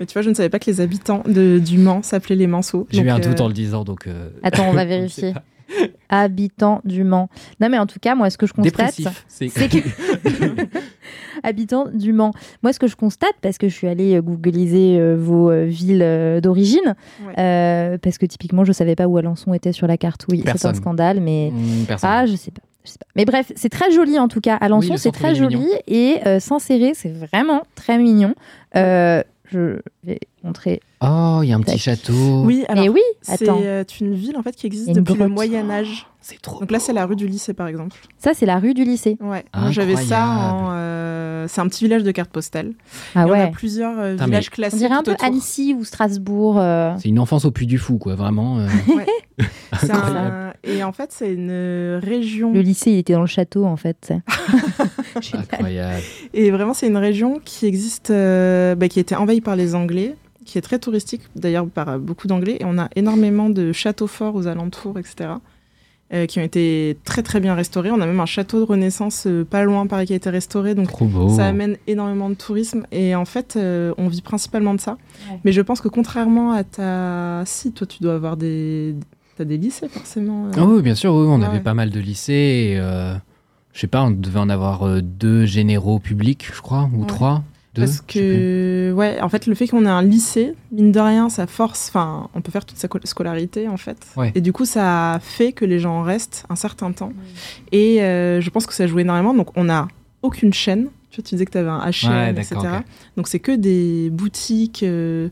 Mais 0.00 0.06
tu 0.06 0.12
vois, 0.12 0.22
je 0.22 0.30
ne 0.30 0.34
savais 0.34 0.48
pas 0.48 0.58
que 0.58 0.66
les 0.70 0.80
habitants 0.80 1.22
de, 1.26 1.58
du 1.58 1.78
Mans 1.78 2.02
s'appelaient 2.02 2.36
les 2.36 2.46
Manceaux. 2.46 2.86
J'ai 2.90 3.02
eu 3.02 3.10
un 3.10 3.16
euh, 3.16 3.20
doute 3.20 3.40
en 3.40 3.48
le 3.48 3.54
disant 3.54 3.84
donc. 3.84 4.06
euh, 4.06 4.30
Attends, 4.42 4.68
on 4.68 4.72
va 4.72 4.84
vérifier. 4.86 5.34
Habitants 6.08 6.80
du 6.84 7.02
Mans. 7.02 7.28
Non, 7.60 7.68
mais 7.68 7.78
en 7.78 7.86
tout 7.86 7.98
cas, 8.00 8.14
moi, 8.14 8.30
ce 8.30 8.38
que 8.38 8.46
je 8.46 8.52
constate. 8.52 8.94
C'est 9.28 9.48
que- 9.48 9.78
Habitants 11.42 11.88
du 11.92 12.12
Mans. 12.12 12.32
Moi, 12.62 12.72
ce 12.72 12.78
que 12.78 12.86
je 12.86 12.96
constate, 12.96 13.34
parce 13.42 13.58
que 13.58 13.68
je 13.68 13.74
suis 13.74 13.88
allée 13.88 14.14
euh, 14.16 14.22
googliser 14.22 14.98
euh, 14.98 15.16
vos 15.18 15.50
euh, 15.50 15.64
villes 15.64 16.02
euh, 16.02 16.40
d'origine, 16.40 16.94
Ouais. 17.26 17.34
euh, 17.38 17.98
parce 17.98 18.18
que 18.18 18.26
typiquement, 18.26 18.64
je 18.64 18.72
savais 18.72 18.94
pas 18.94 19.06
où 19.06 19.16
Alençon 19.18 19.54
était 19.54 19.72
sur 19.72 19.86
la 19.86 19.96
carte. 19.96 20.24
Oui, 20.30 20.42
c'est 20.56 20.66
un 20.66 20.74
scandale, 20.74 21.20
mais. 21.20 21.52
Personne. 21.88 22.10
Ah, 22.12 22.26
je 22.26 22.36
sais 22.36 22.50
pas. 22.52 22.62
Je 22.84 22.90
sais 22.92 22.98
pas. 22.98 23.06
Mais 23.16 23.24
bref, 23.24 23.50
c'est 23.56 23.68
très 23.68 23.90
joli 23.90 24.16
en 24.20 24.28
tout 24.28 24.40
cas. 24.40 24.54
Alençon, 24.54 24.92
le 24.92 24.98
c'est 24.98 25.10
très 25.10 25.34
joli. 25.34 25.66
Et 25.88 26.18
euh, 26.26 26.38
Saint-Céré, 26.38 26.92
c'est 26.94 27.10
vraiment 27.12 27.62
très 27.74 27.98
mignon. 27.98 28.34
Euh, 29.54 29.78
je 30.04 30.08
vais 30.10 30.18
montrer. 30.42 30.80
Oh, 31.02 31.40
il 31.42 31.48
y 31.48 31.52
a 31.52 31.56
un 31.56 31.60
petit 31.60 31.78
château. 31.78 32.42
Oui, 32.44 32.64
alors. 32.68 32.86
Oui, 32.88 33.00
C'est 33.22 33.48
euh, 33.48 33.84
une 34.00 34.14
ville 34.14 34.36
en 34.36 34.42
fait 34.42 34.54
qui 34.56 34.66
existe 34.66 34.90
depuis 34.92 35.14
le. 35.14 35.28
Moyen 35.28 35.68
Âge. 35.70 36.06
C'est 36.20 36.40
trop. 36.40 36.58
Donc 36.60 36.70
là, 36.72 36.80
c'est 36.80 36.92
la 36.92 37.06
rue 37.06 37.14
du 37.14 37.28
lycée, 37.28 37.54
par 37.54 37.68
exemple. 37.68 37.94
Ça, 38.18 38.32
c'est 38.34 38.46
la 38.46 38.58
rue 38.58 38.74
du 38.74 38.82
lycée. 38.84 39.16
Ouais. 39.20 39.44
Moi, 39.56 39.70
j'avais 39.70 39.94
ça. 39.96 40.26
En, 40.26 40.70
euh, 40.70 41.46
C'est 41.48 41.60
un 41.60 41.68
petit 41.68 41.84
village 41.84 42.02
de 42.02 42.10
cartes 42.10 42.30
postales. 42.30 42.72
Ah 43.14 43.20
Il 43.24 43.28
y 43.28 43.30
en 43.30 43.34
a 43.34 43.44
ouais. 43.44 43.50
plusieurs 43.52 43.96
euh, 43.98 44.14
villages 44.14 44.50
mais- 44.58 44.68
On 44.72 44.76
dirait 44.76 44.94
un 44.94 45.02
peu 45.04 45.12
autour. 45.12 45.24
Annecy 45.24 45.74
ou 45.78 45.84
Strasbourg. 45.84 46.58
euh. 46.58 46.94
C'est 46.98 47.08
une 47.10 47.20
enfance 47.20 47.44
au 47.44 47.52
puits 47.52 47.66
du 47.68 47.78
fou, 47.78 47.98
quoi, 47.98 48.16
vraiment. 48.16 48.58
euh. 48.58 48.66
C'est 49.80 49.90
Incroyable. 49.90 50.34
un- 50.34 50.45
Et 50.66 50.82
en 50.82 50.92
fait, 50.92 51.12
c'est 51.12 51.32
une 51.32 52.00
région. 52.02 52.52
Le 52.52 52.60
lycée, 52.60 52.90
il 52.90 52.98
était 52.98 53.12
dans 53.12 53.20
le 53.20 53.26
château, 53.26 53.64
en 53.64 53.76
fait. 53.76 54.12
Incroyable. 55.32 56.02
Et 56.34 56.50
vraiment, 56.50 56.74
c'est 56.74 56.88
une 56.88 56.96
région 56.96 57.40
qui 57.44 57.66
existe, 57.66 58.10
euh, 58.10 58.74
bah, 58.74 58.88
qui 58.88 58.98
a 58.98 59.02
été 59.02 59.14
envahie 59.14 59.40
par 59.40 59.56
les 59.56 59.74
Anglais, 59.74 60.14
qui 60.44 60.58
est 60.58 60.62
très 60.62 60.78
touristique 60.78 61.22
d'ailleurs 61.34 61.66
par 61.68 61.88
euh, 61.88 61.98
beaucoup 61.98 62.26
d'Anglais. 62.26 62.56
Et 62.60 62.64
on 62.64 62.78
a 62.78 62.88
énormément 62.96 63.48
de 63.48 63.72
châteaux 63.72 64.06
forts 64.06 64.34
aux 64.34 64.46
alentours, 64.46 64.98
etc. 64.98 65.30
euh, 66.12 66.26
qui 66.26 66.38
ont 66.38 66.42
été 66.42 66.96
très 67.04 67.22
très 67.22 67.40
bien 67.40 67.54
restaurés. 67.54 67.90
On 67.90 68.00
a 68.00 68.06
même 68.06 68.20
un 68.20 68.26
château 68.26 68.60
de 68.60 68.64
Renaissance 68.64 69.26
euh, 69.26 69.44
pas 69.44 69.64
loin, 69.64 69.86
pareil, 69.88 70.06
qui 70.06 70.12
a 70.12 70.16
été 70.16 70.30
restauré. 70.30 70.74
Donc 70.76 70.88
Trop 70.88 71.06
beau. 71.06 71.28
ça 71.28 71.46
amène 71.46 71.76
énormément 71.88 72.30
de 72.30 72.34
tourisme. 72.34 72.86
Et 72.92 73.14
en 73.16 73.24
fait, 73.24 73.56
euh, 73.56 73.92
on 73.98 74.06
vit 74.06 74.22
principalement 74.22 74.74
de 74.74 74.80
ça. 74.80 74.98
Ouais. 75.30 75.40
Mais 75.44 75.50
je 75.52 75.60
pense 75.62 75.80
que 75.80 75.88
contrairement 75.88 76.52
à 76.52 76.62
ta... 76.62 77.42
Si, 77.44 77.72
toi, 77.72 77.86
tu 77.86 78.02
dois 78.02 78.14
avoir 78.14 78.36
des... 78.36 78.94
T'as 79.36 79.44
des 79.44 79.58
lycées, 79.58 79.88
forcément. 79.88 80.46
euh. 80.46 80.50
Ah 80.56 80.64
oui, 80.64 80.82
bien 80.82 80.94
sûr, 80.94 81.12
oui, 81.14 81.26
on 81.28 81.38
Ouais, 81.40 81.44
avait 81.46 81.58
ouais. 81.58 81.62
pas 81.62 81.74
mal 81.74 81.90
de 81.90 82.00
lycées. 82.00 82.72
Et, 82.72 82.78
euh, 82.80 83.14
je 83.74 83.80
sais 83.80 83.86
pas, 83.86 84.02
on 84.02 84.10
devait 84.10 84.38
en 84.40 84.48
avoir 84.48 84.86
euh, 84.86 85.00
deux 85.02 85.44
généraux 85.44 85.98
publics, 85.98 86.48
je 86.54 86.60
crois, 86.62 86.88
ou 86.94 87.00
Ouais. 87.02 87.06
trois. 87.06 87.42
Deux, 87.74 87.82
Parce 87.82 88.00
que, 88.00 88.94
ouais, 88.96 89.20
en 89.20 89.28
fait, 89.28 89.46
le 89.46 89.54
fait 89.54 89.68
qu'on 89.68 89.84
ait 89.84 89.88
un 89.90 90.00
lycée, 90.00 90.54
mine 90.72 90.92
de 90.92 90.98
rien, 91.00 91.28
ça 91.28 91.46
force, 91.46 91.88
enfin, 91.90 92.30
on 92.34 92.40
peut 92.40 92.50
faire 92.50 92.64
toute 92.64 92.78
sa 92.78 92.88
co- 92.88 92.98
scolarité, 93.04 93.68
en 93.68 93.76
fait. 93.76 93.98
Ouais. 94.16 94.32
Et 94.34 94.40
du 94.40 94.50
coup, 94.54 94.64
ça 94.64 95.18
fait 95.20 95.52
que 95.52 95.66
les 95.66 95.78
gens 95.78 96.00
restent 96.00 96.46
un 96.48 96.56
certain 96.56 96.92
temps. 96.92 97.12
Et 97.72 98.02
euh, 98.02 98.40
je 98.40 98.48
pense 98.48 98.64
que 98.66 98.72
ça 98.72 98.86
joue 98.86 98.98
énormément. 99.00 99.34
Donc, 99.34 99.48
on 99.58 99.64
n'a 99.64 99.88
aucune 100.22 100.54
chaîne. 100.54 100.86
Tu 101.16 101.22
vois, 101.22 101.28
tu 101.28 101.34
disais 101.34 101.46
que 101.46 101.50
tu 101.52 101.58
avais 101.58 101.70
un 101.70 101.80
H&M, 101.88 102.12
Ouais, 102.12 102.30
etc. 102.42 102.56
Donc, 103.16 103.26
c'est 103.28 103.38
que 103.40 103.52
des 103.52 104.10
boutiques 104.10 104.82
euh, 104.82 105.30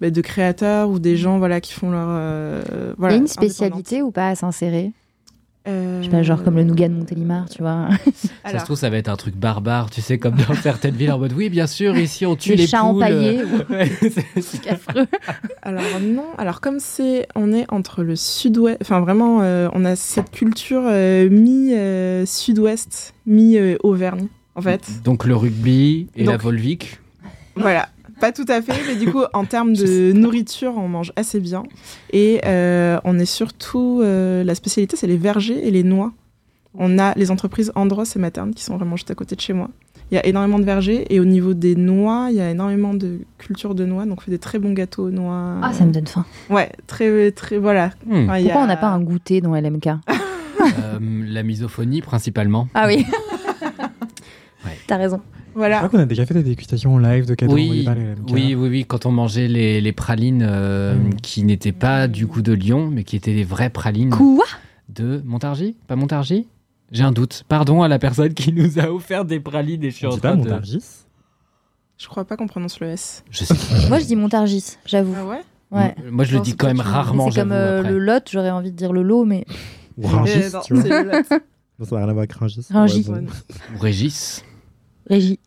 bah, 0.00 0.08
de 0.10 0.20
créateurs 0.22 0.88
ou 0.88 0.98
des 0.98 1.16
gens, 1.18 1.38
voilà, 1.38 1.60
qui 1.60 1.74
font 1.74 1.90
leur, 1.90 2.06
euh, 2.08 2.62
Il 2.66 2.94
voilà. 2.98 3.14
y 3.14 3.18
a 3.18 3.20
une 3.20 3.26
spécialité 3.28 4.00
ou 4.02 4.10
pas 4.10 4.28
à 4.30 4.34
s'insérer 4.34 4.92
Euh, 5.68 5.98
Je 6.00 6.04
sais 6.06 6.10
pas, 6.12 6.22
genre 6.22 6.42
comme 6.44 6.54
le 6.56 6.62
nougat 6.62 6.86
de 6.88 6.94
Montélimar, 6.94 7.48
tu 7.50 7.60
vois. 7.60 7.88
Ça 8.50 8.60
se 8.60 8.64
trouve, 8.64 8.76
ça 8.78 8.88
va 8.88 8.96
être 8.98 9.08
un 9.08 9.16
truc 9.16 9.34
barbare, 9.34 9.90
tu 9.90 10.00
sais, 10.00 10.16
comme 10.16 10.36
dans 10.36 10.54
certaines 10.54 10.94
villes 10.94 11.10
en 11.10 11.18
mode 11.18 11.32
oui, 11.32 11.48
bien 11.50 11.66
sûr, 11.66 11.96
ici 11.98 12.24
on 12.24 12.36
tue 12.36 12.50
Les 12.50 12.56
les, 12.58 12.66
chats 12.68 12.82
poules. 12.82 13.02
empaillés. 13.02 13.42
Ouais, 13.68 13.90
c'est- 14.40 14.68
affreux. 14.70 15.06
Alors 15.62 15.82
non, 16.00 16.26
alors 16.38 16.60
comme 16.60 16.78
c'est, 16.78 17.26
on 17.34 17.52
est 17.52 17.66
entre 17.72 18.04
le 18.04 18.14
sud-ouest, 18.14 18.78
enfin 18.80 19.00
vraiment, 19.00 19.40
euh, 19.42 19.68
on 19.74 19.84
a 19.84 19.96
cette 19.96 20.30
culture 20.30 20.82
euh, 20.86 21.28
mi-sud-ouest, 21.28 23.14
mi-Auvergne, 23.26 24.28
en 24.56 24.62
fait. 24.62 25.02
Donc 25.04 25.24
le 25.26 25.36
rugby 25.36 26.08
et 26.16 26.24
la 26.24 26.36
Volvic. 26.36 26.98
Voilà, 27.54 27.88
pas 28.20 28.32
tout 28.32 28.44
à 28.48 28.60
fait, 28.62 28.74
mais 28.88 28.96
du 28.96 29.10
coup, 29.12 29.22
en 29.32 29.44
termes 29.44 29.72
de 29.76 30.12
nourriture, 30.12 30.74
on 30.76 30.88
mange 30.88 31.12
assez 31.16 31.38
bien. 31.40 31.62
Et 32.12 32.40
euh, 32.44 32.98
on 33.04 33.18
est 33.18 33.24
surtout, 33.26 34.00
euh, 34.02 34.42
la 34.44 34.54
spécialité, 34.54 34.96
c'est 34.96 35.06
les 35.06 35.16
vergers 35.16 35.66
et 35.66 35.70
les 35.70 35.82
noix. 35.84 36.12
On 36.78 36.98
a 36.98 37.14
les 37.16 37.30
entreprises 37.30 37.72
Andros 37.74 38.04
et 38.16 38.18
Materne 38.18 38.52
qui 38.52 38.62
sont 38.64 38.76
vraiment 38.76 38.96
juste 38.96 39.10
à 39.10 39.14
côté 39.14 39.34
de 39.36 39.40
chez 39.40 39.52
moi. 39.54 39.70
Il 40.10 40.14
y 40.14 40.18
a 40.18 40.26
énormément 40.26 40.58
de 40.58 40.64
vergers 40.64 41.06
et 41.12 41.18
au 41.18 41.24
niveau 41.24 41.52
des 41.54 41.74
noix, 41.74 42.28
il 42.30 42.36
y 42.36 42.40
a 42.40 42.50
énormément 42.50 42.94
de 42.94 43.20
culture 43.38 43.74
de 43.74 43.84
noix, 43.86 44.04
donc 44.04 44.18
on 44.18 44.20
fait 44.20 44.30
des 44.30 44.38
très 44.38 44.58
bons 44.58 44.72
gâteaux 44.72 45.06
aux 45.06 45.10
noix. 45.10 45.56
Ah, 45.62 45.72
ça 45.72 45.84
me 45.84 45.90
donne 45.92 46.06
faim. 46.06 46.24
Ouais, 46.50 46.70
très, 46.86 47.32
très, 47.32 47.58
voilà. 47.58 47.88
Hmm. 48.06 48.24
Enfin, 48.24 48.36
il 48.38 48.42
y 48.42 48.44
Pourquoi 48.44 48.60
a- 48.60 48.64
on 48.64 48.68
n'a 48.68 48.76
pas 48.76 48.88
un 48.88 49.00
goûter 49.00 49.40
dans 49.40 49.54
LMK 49.56 49.88
Euh, 49.88 50.98
la 51.00 51.42
misophonie 51.42 52.02
principalement. 52.02 52.68
Ah 52.74 52.86
oui. 52.86 53.04
T'as 54.86 54.96
raison. 54.96 55.20
Je 55.54 55.58
Voilà. 55.58 55.76
crois 55.78 55.88
qu'on 55.88 55.98
a 55.98 56.04
déjà 56.06 56.26
fait 56.26 56.34
des 56.34 56.42
dégustations 56.42 56.98
live 56.98 57.26
de 57.26 57.34
cadeaux 57.34 57.54
Oui, 57.54 57.86
les 57.86 58.32
oui, 58.32 58.54
oui, 58.54 58.68
oui, 58.68 58.84
quand 58.86 59.06
on 59.06 59.10
mangeait 59.12 59.48
les, 59.48 59.80
les 59.80 59.92
pralines 59.92 60.44
euh, 60.46 60.94
Mm. 60.96 61.14
qui 61.22 61.42
n'étaient 61.44 61.72
pas 61.72 62.08
du 62.08 62.26
coup 62.26 62.42
de 62.42 62.52
Lyon, 62.52 62.90
mais 62.92 63.04
qui 63.04 63.16
étaient 63.16 63.32
les 63.32 63.44
vraies 63.44 63.70
pralines 63.70 64.10
Quoi? 64.10 64.44
De 64.88 65.22
Montargis? 65.24 65.76
Pas 65.86 65.96
Montargis? 65.96 66.46
J'ai 66.92 67.02
un 67.02 67.10
doute. 67.12 67.44
Pardon 67.48 67.82
à 67.82 67.88
la 67.88 67.98
personne 67.98 68.32
qui 68.34 68.52
nous 68.52 68.78
a 68.78 68.90
offert 68.92 69.24
des 69.24 69.40
pralines 69.40 69.82
et 69.82 69.90
je 69.90 69.96
suis 69.96 70.06
On 70.06 70.10
en 70.12 70.18
pas 70.18 70.32
de... 70.32 70.36
Montargis? 70.42 70.84
Je 71.98 72.06
crois 72.08 72.24
pas 72.26 72.36
qu'on 72.36 72.46
prononce 72.46 72.78
le 72.80 72.88
S. 72.88 73.24
Je 73.30 73.44
sais. 73.44 73.54
Moi, 73.88 73.98
je 73.98 74.04
dis 74.04 74.16
Montargis, 74.16 74.76
j'avoue. 74.84 75.14
Ah 75.18 75.24
ouais? 75.26 75.40
Ouais. 75.72 75.94
Moi, 76.10 76.24
je 76.24 76.36
le 76.36 76.42
dis 76.42 76.54
quand 76.54 76.66
même 76.68 76.80
rarement, 76.80 77.30
C'est 77.30 77.40
comme 77.40 77.50
euh, 77.52 77.80
après. 77.80 77.90
le 77.92 77.98
lot, 77.98 78.22
j'aurais 78.30 78.50
envie 78.50 78.70
de 78.70 78.76
dire 78.76 78.92
le 78.92 79.02
lot, 79.02 79.24
mais 79.24 79.44
Ou 79.98 80.06
Rungis, 80.06 80.32
Euh, 80.36 80.50
non, 80.52 80.60
tu 80.64 80.74
vois. 80.74 80.82
c'est 80.82 80.88
le 81.02 81.10
Lot. 81.10 81.26
Non, 81.78 81.84
ça 81.86 81.94
n'a 81.96 82.00
rien 82.02 82.08
à 82.08 82.12
voir 82.12 82.18
avec 82.18 82.32
Rungis. 82.34 82.66
Rungis. 82.70 83.04
Ouais, 83.08 83.14
Ouais, 83.14 83.20
bon. 83.22 83.26
non. 83.26 83.76
Ou 83.76 83.78
Régis. 83.80 84.44
Régie. 85.08 85.38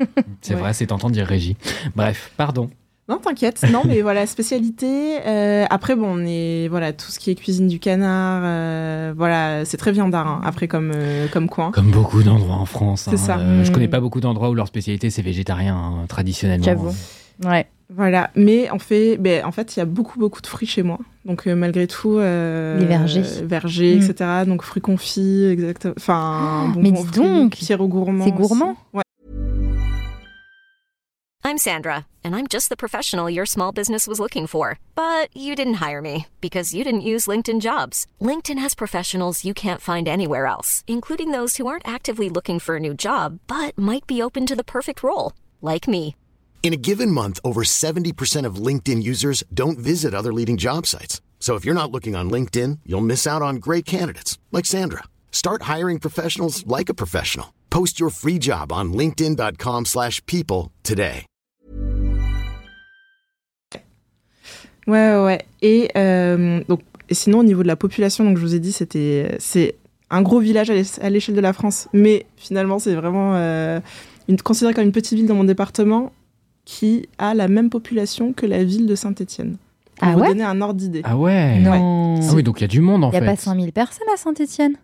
C'est 0.40 0.54
Ouais. 0.54 0.60
vrai, 0.60 0.72
c'est 0.72 0.86
tentant 0.86 1.08
de 1.08 1.14
dire 1.14 1.26
Régie. 1.26 1.56
Bref, 1.94 2.32
pardon. 2.36 2.70
Non, 3.08 3.18
t'inquiète. 3.18 3.64
Non, 3.70 3.82
mais 3.86 4.00
voilà, 4.00 4.26
spécialité. 4.26 5.18
Euh, 5.26 5.64
après, 5.70 5.96
bon, 5.96 6.06
on 6.20 6.24
est 6.26 6.68
voilà 6.68 6.92
tout 6.92 7.10
ce 7.10 7.18
qui 7.18 7.30
est 7.30 7.34
cuisine 7.34 7.66
du 7.68 7.78
canard. 7.78 8.42
euh, 8.44 9.12
voilà, 9.16 9.64
c'est 9.64 9.76
très 9.76 9.92
viandard. 9.92 10.26
hein, 10.26 10.40
après, 10.44 10.68
comme 10.68 10.92
euh, 10.94 11.26
comme 11.28 11.48
coin. 11.48 11.72
Comme 11.72 11.90
beaucoup 11.90 12.22
d'endroits 12.22 12.54
en 12.56 12.64
France. 12.66 13.06
C'est 13.10 13.16
ça. 13.16 13.38
euh, 13.38 13.64
Je 13.64 13.70
Mm. 13.70 13.74
connais 13.74 13.88
pas 13.88 14.00
beaucoup 14.00 14.20
d'endroits 14.20 14.50
où 14.50 14.54
leur 14.54 14.66
spécialité 14.68 15.10
c'est 15.10 15.22
végétarien, 15.22 15.76
hein, 15.76 16.06
traditionnellement. 16.08 16.64
J'avoue. 16.64 16.92
Ouais. 17.44 17.66
Voilà, 17.94 18.30
mais 18.34 18.70
fait, 18.78 19.16
ben, 19.18 19.44
en 19.44 19.52
fait, 19.52 19.76
il 19.76 19.80
y 19.80 19.82
a 19.82 19.84
beaucoup 19.84 20.18
beaucoup 20.18 20.40
de 20.40 20.46
fruits 20.46 20.66
chez 20.68 20.82
moi. 20.82 20.98
Donc 21.24 21.46
euh, 21.46 21.54
malgré 21.54 21.86
tout, 21.86 22.18
euh, 22.18 22.78
Les 22.78 22.86
vergers. 22.86 23.42
vergers, 23.44 23.96
Mm. 23.96 24.02
etc. 24.10 24.30
Donc 24.46 24.62
fruits 24.62 24.80
confits, 24.82 25.44
exactement. 25.44 25.94
Enfin, 25.98 26.68
Oh, 26.70 26.72
bonbons 26.74 26.80
mais 26.82 26.90
dis 26.92 27.06
fruits, 27.06 27.18
donc, 27.18 27.54
sirop 27.56 27.88
gourmand. 27.88 28.24
c'est 28.24 28.32
gourmand. 28.32 28.76
Ouais. 28.94 29.02
I'm 31.44 31.58
Sandra, 31.58 32.06
and 32.24 32.34
I'm 32.36 32.46
just 32.46 32.68
the 32.70 32.76
professional 32.76 33.28
your 33.28 33.46
small 33.46 33.72
business 33.72 34.06
was 34.06 34.18
looking 34.20 34.46
for. 34.46 34.78
But 34.94 35.28
you 35.36 35.54
didn't 35.54 35.82
hire 35.86 36.00
me 36.00 36.26
because 36.40 36.72
you 36.72 36.84
didn't 36.84 37.02
use 37.02 37.26
LinkedIn 37.26 37.60
jobs. 37.60 38.06
LinkedIn 38.20 38.58
has 38.60 38.74
professionals 38.74 39.44
you 39.44 39.52
can't 39.52 39.80
find 39.80 40.06
anywhere 40.08 40.46
else, 40.46 40.82
including 40.86 41.32
those 41.32 41.56
who 41.58 41.66
aren't 41.66 41.86
actively 41.86 42.30
looking 42.30 42.58
for 42.60 42.76
a 42.76 42.80
new 42.80 42.94
job 42.94 43.38
but 43.48 43.76
might 43.76 44.06
be 44.06 44.22
open 44.22 44.46
to 44.46 44.56
the 44.56 44.64
perfect 44.64 45.02
role, 45.02 45.32
like 45.60 45.86
me. 45.88 46.14
In 46.62 46.72
a 46.72 46.76
given 46.76 47.10
month, 47.10 47.40
over 47.42 47.64
70% 47.64 48.46
of 48.46 48.66
LinkedIn 48.66 49.02
users 49.02 49.42
don't 49.52 49.80
visit 49.80 50.14
other 50.14 50.32
leading 50.32 50.56
job 50.56 50.86
sites. 50.86 51.20
So 51.40 51.56
if 51.56 51.64
you're 51.64 51.74
not 51.74 51.90
looking 51.90 52.14
on 52.14 52.30
LinkedIn, 52.30 52.78
you'll 52.86 53.00
miss 53.00 53.26
out 53.26 53.42
on 53.42 53.56
great 53.56 53.84
candidates 53.84 54.38
like 54.52 54.64
Sandra. 54.64 55.02
Start 55.32 55.62
hiring 55.62 55.98
professionals 55.98 56.64
like 56.68 56.88
a 56.88 56.94
professional. 56.94 57.52
Post 57.70 57.98
your 57.98 58.10
free 58.10 58.38
job 58.38 58.70
on 58.72 58.92
linkedin.com/people 58.92 60.70
today. 60.84 61.26
Ouais, 64.86 65.16
ouais. 65.16 65.42
Et 65.62 65.88
euh, 65.96 66.62
donc, 66.68 66.80
et 67.08 67.14
sinon 67.14 67.40
au 67.40 67.44
niveau 67.44 67.62
de 67.62 67.68
la 67.68 67.76
population, 67.76 68.24
donc 68.24 68.36
je 68.36 68.42
vous 68.42 68.54
ai 68.54 68.60
dit, 68.60 68.72
c'était 68.72 69.36
c'est 69.38 69.74
un 70.10 70.22
gros 70.22 70.38
village 70.38 70.70
à 70.70 71.10
l'échelle 71.10 71.34
de 71.34 71.40
la 71.40 71.52
France, 71.52 71.88
mais 71.92 72.26
finalement 72.36 72.78
c'est 72.78 72.94
vraiment 72.94 73.34
euh, 73.34 73.80
une, 74.28 74.40
considéré 74.40 74.74
comme 74.74 74.84
une 74.84 74.92
petite 74.92 75.14
ville 75.14 75.26
dans 75.26 75.34
mon 75.34 75.44
département 75.44 76.12
qui 76.78 77.08
a 77.18 77.34
la 77.34 77.48
même 77.48 77.68
population 77.70 78.32
que 78.32 78.46
la 78.46 78.64
ville 78.64 78.86
de 78.86 78.94
Saint-Étienne. 78.94 79.56
Pour 79.96 80.08
Ah 80.08 80.12
vous 80.12 80.20
ouais 80.20 80.28
donner 80.28 80.44
un 80.44 80.60
ordre 80.62 80.74
d'idée. 80.74 81.02
Ah 81.04 81.16
ouais. 81.18 81.58
Non. 81.60 82.18
Ah 82.22 82.32
oui, 82.34 82.42
donc 82.42 82.60
il 82.60 82.62
y 82.62 82.64
a 82.64 82.68
du 82.68 82.80
monde 82.80 83.04
en 83.04 83.08
Il 83.08 83.12
n'y 83.12 83.16
a 83.18 83.20
fait. 83.20 83.26
pas 83.26 83.36
5000 83.36 83.72
personnes 83.72 84.08
à 84.12 84.16
Saint-Etienne 84.16 84.76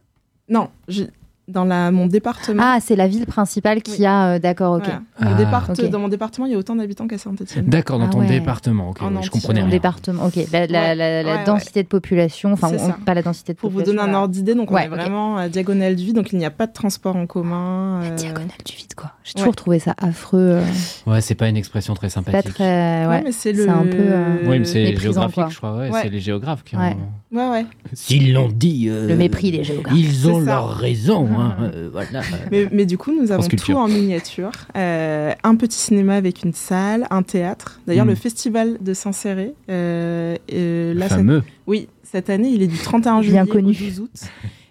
Non, 0.51 0.68
j'ai- 0.87 1.09
dans 1.48 1.64
la, 1.64 1.90
mon 1.90 2.06
département. 2.06 2.62
Ah, 2.64 2.78
c'est 2.80 2.94
la 2.96 3.08
ville 3.08 3.26
principale 3.26 3.82
qui 3.82 4.00
Oui. 4.00 4.06
a. 4.06 4.34
euh, 4.34 4.38
D'accord, 4.38 4.74
ok. 4.76 4.84
Voilà. 4.84 5.00
Mon 5.20 5.46
Ah. 5.52 5.62
Ok. 5.68 5.90
Dans 5.90 5.98
mon 5.98 6.08
département, 6.08 6.46
il 6.46 6.52
y 6.52 6.54
a 6.54 6.58
autant 6.58 6.76
d'habitants 6.76 7.06
qu'à 7.08 7.18
Saint-Étienne. 7.18 7.64
D'accord, 7.66 7.98
dans 7.98 8.06
Ah 8.06 8.11
ton 8.11 8.20
ouais. 8.20 8.26
département. 8.26 8.90
Ok, 8.90 8.98
oui, 9.02 9.08
je 9.22 9.30
comprenais 9.30 9.61
Mon 9.61 9.66
rien. 9.66 9.70
département, 9.76 10.26
ok. 10.26 10.37
La, 10.52 10.66
la- 10.66 10.80
Ouais. 10.80 10.94
la- 10.94 11.22
la 11.22 11.34
Ouais, 11.37 11.44
densité 11.44 11.82
de 11.82 11.88
population, 11.88 12.52
enfin, 12.52 12.70
pas 13.06 13.14
la 13.14 13.22
densité 13.22 13.54
de 13.54 13.58
Pour 13.58 13.70
vous 13.70 13.78
population. 13.78 14.02
donner 14.04 14.14
un 14.14 14.18
ordre 14.20 14.32
d'idée, 14.32 14.54
donc 14.54 14.70
on 14.70 14.76
est 14.76 14.88
vraiment 14.88 15.37
à 15.38 15.48
diagonale 15.48 15.96
du 15.96 16.04
vide, 16.04 16.16
donc 16.16 16.32
il 16.32 16.38
n'y 16.38 16.44
a 16.44 16.50
pas 16.50 16.66
de 16.66 16.72
transport 16.72 17.16
en 17.16 17.26
commun. 17.26 18.00
La 18.02 18.08
euh, 18.11 18.14
diagonale 18.14 18.48
du 18.64 18.74
vide, 18.74 18.94
quoi. 18.94 19.12
J'ai 19.24 19.32
Ouais. 19.34 19.38
toujours 19.40 19.56
trouvé 19.56 19.78
ça 19.78 19.94
affreux. 19.98 20.38
euh, 20.40 20.62
Ouais, 21.06 21.20
c'est 21.20 21.34
pas 21.34 21.48
une 21.48 21.56
expression 21.56 21.94
très 21.94 22.08
Pas 22.08 22.12
sympathique. 22.12 22.54
très. 22.54 22.64
Ouais, 22.64 23.06
Ouais. 23.08 23.22
mais 23.24 23.32
c'est 23.32 23.54
c'est 23.54 23.64
le. 23.66 23.70
un 23.70 23.82
peu, 23.84 23.96
euh, 23.98 24.37
Oui, 24.46 24.58
mais 24.58 24.64
c'est 24.64 24.96
géographique, 24.96 25.44
je 25.50 25.56
crois. 25.56 25.76
Ouais, 25.76 25.90
c'est 26.02 26.08
les 26.11 26.20
géographes 26.20 26.64
qui 26.64 26.76
ont. 26.76 26.96
Ouais, 27.30 27.48
ouais. 27.50 27.66
S'ils 27.92 28.32
l'ont 28.32 28.48
dit. 28.48 28.86
euh, 28.88 29.06
Le 29.06 29.14
mépris 29.16 29.50
des 29.50 29.62
géographes. 29.62 29.94
Ils 29.96 30.28
ont 30.28 30.40
leur 30.40 30.70
raison. 30.70 31.28
hein, 31.38 31.56
euh, 31.74 31.88
voilà. 31.92 32.22
Mais, 32.50 32.68
mais 32.72 32.86
du 32.86 32.96
coup, 32.96 33.12
nous 33.12 33.30
avons 33.32 33.46
tout 33.46 33.72
en 33.74 33.86
miniature. 33.86 34.50
Euh, 34.76 35.32
un 35.44 35.54
petit 35.56 35.76
cinéma 35.78 36.14
avec 36.16 36.42
une 36.42 36.54
salle, 36.54 37.06
un 37.10 37.22
théâtre. 37.22 37.80
D'ailleurs, 37.86 38.06
Mm. 38.06 38.10
le 38.10 38.14
festival 38.14 38.78
de 38.80 38.94
Saint-Céré, 38.94 39.52
euh, 39.68 40.36
euh, 40.54 40.94
là, 40.94 41.08
cette- 41.08 41.18
fameux. 41.18 41.42
oui, 41.66 41.88
cette 42.02 42.30
année, 42.30 42.48
il 42.48 42.62
est 42.62 42.66
du 42.66 42.78
31 42.78 43.20
Bien 43.20 43.22
juillet 43.22 43.46
connu. 43.46 43.70
au 43.72 43.74
12 43.74 44.00
août. 44.00 44.20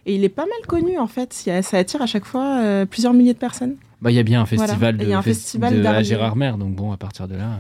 Et 0.07 0.15
il 0.15 0.23
est 0.23 0.29
pas 0.29 0.45
mal 0.45 0.65
connu, 0.67 0.97
en 0.97 1.05
fait. 1.07 1.33
Ça 1.61 1.77
attire 1.77 2.01
à 2.01 2.07
chaque 2.07 2.25
fois 2.25 2.59
euh, 2.61 2.85
plusieurs 2.85 3.13
milliers 3.13 3.33
de 3.33 3.39
personnes. 3.39 3.75
Bah, 4.01 4.09
il 4.09 4.15
y 4.15 4.19
a 4.19 4.23
bien 4.23 4.41
un 4.41 4.45
Voilà. 4.45 4.63
festival 4.73 4.95
Et 4.95 4.97
de, 4.99 5.03
il 5.03 5.09
y 5.09 5.13
a 5.13 5.17
un 5.17 5.21
fes- 5.21 5.25
festival 5.25 5.79
de 5.81 5.85
à 5.85 6.01
Gérardmer, 6.01 6.53
donc 6.57 6.73
bon, 6.75 6.91
à 6.91 6.97
partir 6.97 7.27
de 7.27 7.35
là. 7.35 7.59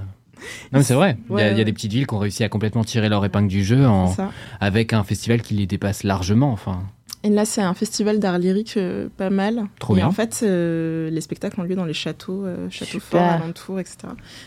Non, 0.71 0.79
mais 0.79 0.83
c'est 0.83 0.93
vrai. 0.93 1.17
Il 1.29 1.31
y, 1.31 1.33
a- 1.33 1.35
Ouais, 1.35 1.41
il 1.43 1.51
y 1.51 1.53
a 1.53 1.57
ouais. 1.57 1.63
des 1.65 1.73
petites 1.73 1.91
villes 1.93 2.07
qui 2.07 2.13
ont 2.13 2.19
réussi 2.19 2.43
à 2.43 2.49
complètement 2.49 2.83
tirer 2.83 3.09
leur 3.09 3.23
épingle 3.25 3.47
du 3.47 3.63
jeu 3.63 3.85
en, 3.85 4.15
avec 4.59 4.93
un 4.93 5.03
festival 5.03 5.41
qui 5.41 5.53
les 5.55 5.65
dépasse 5.67 6.03
largement. 6.03 6.51
Enfin, 6.51 6.83
Et 7.23 7.29
là, 7.29 7.45
c'est 7.45 7.61
un 7.61 7.73
festival 7.73 8.19
d'art 8.19 8.37
lyrique 8.37 8.75
euh, 8.77 9.07
pas 9.17 9.29
mal. 9.29 9.63
Trop 9.79 9.93
et 9.93 9.97
bien. 9.97 10.07
en 10.07 10.11
fait, 10.11 10.41
euh, 10.43 11.09
les 11.09 11.21
spectacles 11.21 11.59
ont 11.59 11.63
lieu 11.63 11.75
dans 11.75 11.85
les 11.85 11.93
châteaux, 11.93 12.45
euh, 12.45 12.69
châteaux 12.69 12.99
Super. 12.99 13.09
forts, 13.21 13.41
alentours, 13.43 13.79
etc. 13.79 13.97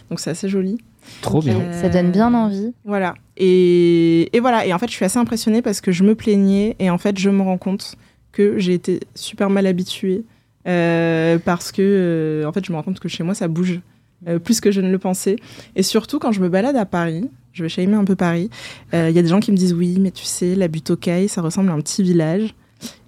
Donc 0.09 0.21
c'est 0.21 0.31
assez 0.31 0.49
joli. 0.49 0.79
trop 1.23 1.41
bien. 1.41 1.59
Euh, 1.61 1.81
Ça 1.83 1.89
donne 1.89 2.11
bien 2.13 2.33
envie. 2.35 2.73
Voilà. 2.85 3.15
Et, 3.37 4.35
et 4.37 4.41
voilà. 4.41 4.67
Et 4.67 4.73
en 4.73 4.79
fait, 4.79 4.89
je 4.89 4.93
suis 4.95 5.05
assez 5.05 5.19
impressionnée 5.19 5.63
parce 5.63 5.81
que 5.81 5.93
je 5.93 6.05
me 6.05 6.15
plaignais 6.15 6.77
et 6.79 6.91
en 6.91 6.99
fait, 6.99 7.19
je 7.19 7.31
me 7.31 7.43
rends 7.43 7.59
compte 7.59 7.97
que 8.33 8.59
j'ai 8.59 8.75
été 8.75 9.01
super 9.15 9.51
mal 9.51 9.67
habituée 9.67 10.25
euh, 10.69 11.39
parce 11.45 11.73
que, 11.73 11.83
euh, 11.83 12.45
en 12.49 12.53
fait, 12.53 12.65
je 12.65 12.71
me 12.71 12.77
rends 12.77 12.83
compte 12.85 13.01
que 13.01 13.09
chez 13.09 13.23
moi, 13.25 13.35
ça 13.35 13.49
bouge 13.49 13.81
euh, 14.29 14.39
plus 14.39 14.61
que 14.61 14.71
je 14.71 14.81
ne 14.81 14.91
le 14.91 14.99
pensais. 14.99 15.37
Et 15.77 15.83
surtout, 15.83 16.19
quand 16.19 16.33
je 16.33 16.41
me 16.41 16.49
balade 16.49 16.77
à 16.77 16.87
Paris, 16.87 17.29
je 17.53 17.63
vais 17.63 17.69
shamer 17.69 17.95
un 17.95 18.05
peu 18.05 18.17
Paris, 18.17 18.49
euh, 18.95 19.09
il 19.11 19.17
y 19.17 19.19
a 19.19 19.23
des 19.23 19.29
gens 19.29 19.41
qui 19.41 19.51
me 19.53 19.57
disent 19.57 19.73
oui, 19.75 19.99
mais 20.01 20.11
tu 20.11 20.25
sais, 20.25 20.55
la 20.55 20.69
butte 20.69 20.91
aux 20.91 20.97
Cailles, 20.97 21.29
ça 21.29 21.43
ressemble 21.43 21.71
à 21.71 21.73
un 21.73 21.81
petit 21.81 22.03
village. 22.03 22.55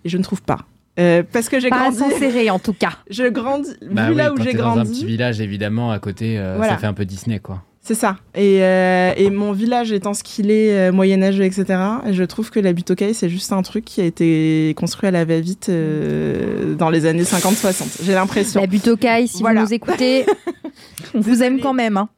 Et 0.04 0.08
je 0.08 0.18
ne 0.18 0.22
trouve 0.22 0.42
pas. 0.42 0.58
Euh, 0.98 1.22
parce 1.32 1.48
que 1.48 1.58
j'ai 1.60 1.70
Pas 1.70 1.90
grandi. 1.90 2.14
serré 2.18 2.50
en 2.50 2.58
tout 2.58 2.74
cas. 2.74 2.92
Je 3.10 3.24
grandis. 3.30 3.70
Bah 3.90 4.04
vu 4.06 4.10
oui, 4.10 4.16
là 4.18 4.32
où 4.32 4.36
j'ai 4.36 4.50
t'es 4.50 4.58
dans 4.58 4.72
un 4.72 4.74
grandi. 4.74 4.90
petit 4.90 5.06
village, 5.06 5.40
évidemment, 5.40 5.90
à 5.90 5.98
côté, 5.98 6.38
euh, 6.38 6.56
Voilà. 6.58 6.72
ça 6.74 6.78
fait 6.78 6.86
un 6.86 6.92
peu 6.92 7.06
Disney, 7.06 7.38
quoi. 7.38 7.62
C'est 7.84 7.94
ça. 7.96 8.16
Et, 8.36 8.62
euh, 8.62 9.12
et 9.16 9.28
mon 9.28 9.50
village 9.50 9.90
étant 9.90 10.14
ce 10.14 10.22
qu'il 10.22 10.52
est, 10.52 10.72
euh, 10.72 10.92
moyenâgeux, 10.92 11.42
etc., 11.42 11.64
je 12.12 12.22
trouve 12.22 12.50
que 12.50 12.60
la 12.60 12.72
butte 12.72 12.92
aux 12.92 12.94
cailles, 12.94 13.12
c'est 13.14 13.28
juste 13.28 13.52
un 13.52 13.62
truc 13.62 13.84
qui 13.84 14.00
a 14.00 14.04
été 14.04 14.72
construit 14.76 15.08
à 15.08 15.10
la 15.10 15.24
va-vite 15.24 15.68
euh, 15.68 16.74
dans 16.76 16.90
les 16.90 17.06
années 17.06 17.24
50-60. 17.24 18.04
J'ai 18.04 18.12
l'impression. 18.14 18.60
La 18.60 18.68
butte 18.68 18.86
aux 18.86 18.96
cailles, 18.96 19.26
si 19.26 19.40
Voilà. 19.42 19.60
vous 19.62 19.66
nous 19.66 19.74
écoutez, 19.74 20.24
on 21.14 21.20
vous 21.20 21.42
aime 21.42 21.58
quand 21.60 21.74
même. 21.74 21.96
hein. 21.96 22.08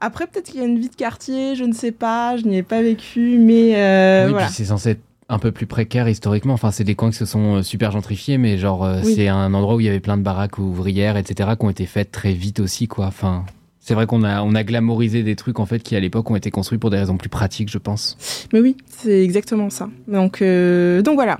Après, 0.00 0.26
peut-être 0.28 0.46
qu'il 0.46 0.60
y 0.60 0.62
a 0.62 0.66
une 0.66 0.78
vie 0.78 0.88
de 0.88 0.94
quartier, 0.96 1.56
je 1.56 1.64
ne 1.64 1.72
sais 1.74 1.92
pas, 1.92 2.36
je 2.36 2.44
n'y 2.46 2.56
ai 2.58 2.62
pas 2.62 2.80
vécu, 2.80 3.36
mais 3.38 3.72
euh, 3.76 4.26
oui, 4.26 4.30
voilà. 4.30 4.46
puis 4.46 4.54
c'est 4.54 4.64
censé 4.66 4.90
être 4.90 5.00
un 5.28 5.38
peu 5.38 5.50
plus 5.52 5.66
précaire 5.66 6.08
historiquement. 6.08 6.54
Enfin, 6.54 6.70
c'est 6.70 6.84
des 6.84 6.94
coins 6.94 7.10
qui 7.10 7.16
se 7.18 7.26
sont 7.26 7.62
super 7.64 7.90
gentrifiés, 7.90 8.38
mais 8.38 8.56
genre, 8.58 8.84
euh, 8.84 9.00
Oui. 9.04 9.14
c'est 9.16 9.28
un 9.28 9.52
endroit 9.54 9.74
où 9.74 9.80
il 9.80 9.86
y 9.86 9.88
avait 9.88 10.00
plein 10.00 10.16
de 10.16 10.22
baraques 10.22 10.58
ouvrières, 10.58 11.16
etc., 11.16 11.50
qui 11.58 11.66
ont 11.66 11.70
été 11.70 11.84
faites 11.86 12.10
très 12.12 12.32
vite 12.32 12.60
aussi, 12.60 12.88
quoi. 12.88 13.06
Enfin, 13.06 13.44
c'est 13.80 13.94
vrai 13.94 14.06
qu'on 14.06 14.22
a, 14.22 14.42
on 14.42 14.54
a 14.54 14.62
glamorisé 14.62 15.22
des 15.22 15.36
trucs, 15.36 15.58
en 15.58 15.66
fait, 15.66 15.80
qui 15.82 15.96
à 15.96 16.00
l'époque 16.00 16.30
ont 16.30 16.36
été 16.36 16.50
construits 16.50 16.78
pour 16.78 16.90
des 16.90 16.98
raisons 16.98 17.16
plus 17.16 17.28
pratiques, 17.30 17.70
je 17.70 17.78
pense. 17.78 18.46
Mais 18.52 18.60
oui, 18.60 18.76
c'est 18.86 19.22
exactement 19.24 19.70
ça. 19.70 19.88
Donc, 20.06 20.42
euh, 20.42 21.02
donc 21.02 21.14
voilà. 21.16 21.38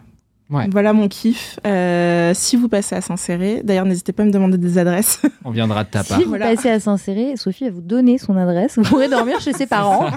Ouais. 0.50 0.66
Voilà 0.72 0.92
mon 0.92 1.06
kiff. 1.06 1.60
Euh, 1.64 2.32
si 2.34 2.56
vous 2.56 2.68
passez 2.68 2.96
à 2.96 3.00
Saint-Céré, 3.00 3.60
d'ailleurs, 3.62 3.84
n'hésitez 3.84 4.12
pas 4.12 4.24
à 4.24 4.26
me 4.26 4.32
demander 4.32 4.58
des 4.58 4.78
adresses. 4.78 5.22
On 5.44 5.50
viendra 5.52 5.84
de 5.84 5.90
ta 5.90 6.02
part. 6.02 6.18
Si 6.18 6.24
vous 6.24 6.30
Voilà. 6.30 6.46
passez 6.54 6.68
à 6.70 6.80
Saint-Céré, 6.80 7.36
Sophie 7.36 7.64
va 7.66 7.70
vous 7.70 7.80
donner 7.82 8.18
son 8.18 8.36
adresse. 8.36 8.76
Vous 8.76 8.82
pourrez 8.82 9.08
dormir 9.08 9.38
chez 9.40 9.52
ses 9.52 9.66
parents. 9.68 10.10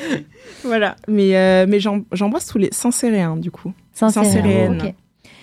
voilà. 0.64 0.96
Mais, 1.08 1.34
euh, 1.36 1.66
mais 1.68 1.78
j'embrasse 1.80 2.46
tous 2.46 2.58
les 2.58 2.68
Saint-Céréens, 2.72 3.36
du 3.36 3.50
coup. 3.50 3.72
Saint-Céréenne. 3.94 4.80
ok. 4.84 4.94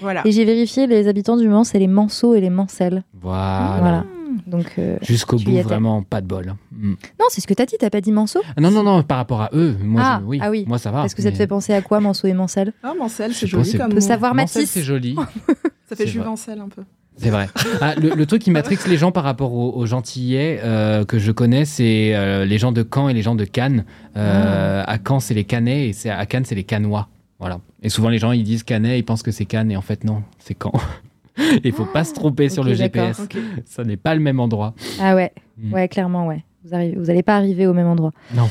Voilà. 0.02 0.22
Et 0.28 0.32
j'ai 0.32 0.46
vérifié, 0.46 0.86
les 0.86 1.08
habitants 1.08 1.38
du 1.38 1.48
Mans, 1.48 1.63
c'est 1.63 1.80
les 1.80 1.88
Manceaux 1.88 2.36
et 2.36 2.42
les 2.42 2.52
Mancelles. 2.52 3.04
Voilà. 3.20 3.78
Voilà. 3.80 4.06
Donc, 4.45 4.73
euh, 4.78 4.97
Jusqu'au 5.02 5.38
bout, 5.38 5.62
vraiment, 5.62 6.04
pas 6.04 6.21
de 6.21 6.28
bol. 6.28 6.54
Mm. 6.71 6.89
non, 7.19 7.26
c'est 7.30 7.41
ce 7.41 7.47
que 7.47 7.54
t'as 7.54 7.65
dit, 7.65 7.76
t'as 7.80 7.89
pas 7.89 8.02
dit 8.02 8.12
Manceau 8.12 8.41
Ah 8.56 8.62
Non, 8.62 8.71
non, 8.71 8.84
non, 8.84 9.04
par 9.04 9.17
rapport 9.17 9.41
à 9.41 9.50
eux, 9.54 9.76
moi, 9.82 10.02
Ah, 10.06 10.19
je- 10.21 10.26
oui, 10.28 10.39
ah 10.41 10.50
oui. 10.50 10.65
moi 10.67 10.78
ça 10.78 10.91
va. 10.91 11.00
Parce 11.02 11.13
que 11.13 11.21
ça 11.21 11.32
te 11.32 11.38
fait 11.38 11.47
penser 11.47 11.73
à 11.73 11.82
quoi, 11.82 12.00
Manceau 12.00 12.28
et 12.28 12.34
Mancelles 12.34 12.73
Ah, 12.84 12.93
Mancel, 12.97 13.32
Je 13.34 13.38
c'est 13.39 13.47
joli 13.47 13.73
comme 13.78 13.93
Peut 13.93 14.00
savoir 14.00 14.36
Mancel, 14.36 14.62
Mathis. 14.62 14.72
c'est 14.72 14.84
joli. 14.84 15.16
Ça 15.89 15.95
fait. 15.95 16.05
Juvencel 16.07 16.59
un 16.59 16.68
peu. 16.68 16.84
C'est 17.16 17.30
vrai. 17.30 17.47
Ah, 17.82 17.95
le, 17.95 18.09
le 18.14 18.26
truc 18.26 18.41
qui 18.43 18.51
matrix 18.51 18.78
les 18.88 18.97
gens 18.97 19.12
par 19.14 19.24
rapport 19.24 19.53
aux, 19.53 19.72
aux 19.76 19.86
gentillets 19.86 20.59
euh, 20.64 21.03
que 21.05 21.18
je 21.18 21.32
connais, 21.32 21.64
c'est 21.66 22.14
euh, 22.14 22.43
les 22.45 22.57
gens 22.59 22.72
de 22.74 22.86
Caen 22.93 23.07
et 23.09 23.14
les 23.14 23.22
gens 23.24 23.36
de 23.36 23.45
Cannes. 23.45 23.86
Euh, 24.18 24.84
À 24.86 24.97
Caen, 25.03 25.20
c'est 25.20 25.34
les 25.34 25.45
Canais 25.45 25.88
et 25.88 25.93
c'est 25.93 26.09
à 26.09 26.26
Cannes, 26.26 26.43
c'est 26.45 26.55
les 26.55 26.64
Canois. 26.66 27.07
Voilà. 27.39 27.59
Et 27.82 27.89
souvent, 27.89 28.09
les 28.09 28.18
gens, 28.20 28.34
ils 28.34 28.43
disent 28.43 28.64
Canet, 28.64 28.99
ils 28.99 29.03
pensent 29.03 29.24
que 29.24 29.32
c'est 29.32 29.45
Cannes 29.45 29.72
et 29.72 29.78
en 29.78 29.82
fait, 29.82 30.03
non, 30.03 30.24
c'est 30.39 30.55
Caen. 30.62 30.74
Il 31.64 31.72
faut 31.72 31.86
pas 31.86 32.04
se 32.04 32.14
tromper 32.14 32.50
sur 32.50 32.64
le 32.64 32.74
GPS. 32.74 33.22
Ça 33.66 33.84
n'est 33.84 33.98
pas 33.98 34.14
le 34.16 34.22
même 34.22 34.40
endroit. 34.40 34.74
Ah 35.00 35.16
ouais, 35.16 35.32
Mm. 35.60 35.74
ouais, 35.74 35.88
clairement, 35.88 36.28
ouais. 36.28 36.44
Vous 36.64 36.70
n'allez 36.72 36.96
vous 36.96 37.10
allez 37.10 37.24
pas 37.24 37.36
arriver 37.36 37.66
au 37.68 37.74
même 37.74 37.88
endroit. 37.88 38.12
Non. 38.36 38.48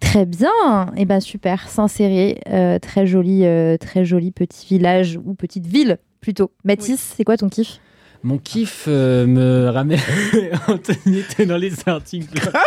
Très 0.00 0.24
bien, 0.26 0.50
et 0.96 1.04
ben 1.04 1.20
super, 1.20 1.68
Saint-Céré, 1.68 2.40
euh, 2.48 2.78
très 2.78 3.06
joli, 3.06 3.44
euh, 3.44 3.76
très 3.76 4.04
joli 4.04 4.30
petit 4.32 4.66
village 4.66 5.18
ou 5.24 5.34
petite 5.34 5.66
ville 5.66 5.98
plutôt. 6.20 6.50
Mathis, 6.64 7.14
c'est 7.16 7.24
quoi 7.24 7.36
ton 7.36 7.48
kiff? 7.48 7.80
Mon 8.22 8.38
kiff 8.38 8.84
euh, 8.88 9.26
me 9.26 9.68
ramène. 9.68 9.98
Anthony 10.68 11.18
était 11.20 11.46
dans 11.46 11.56
les 11.56 11.72
articles. 11.86 12.50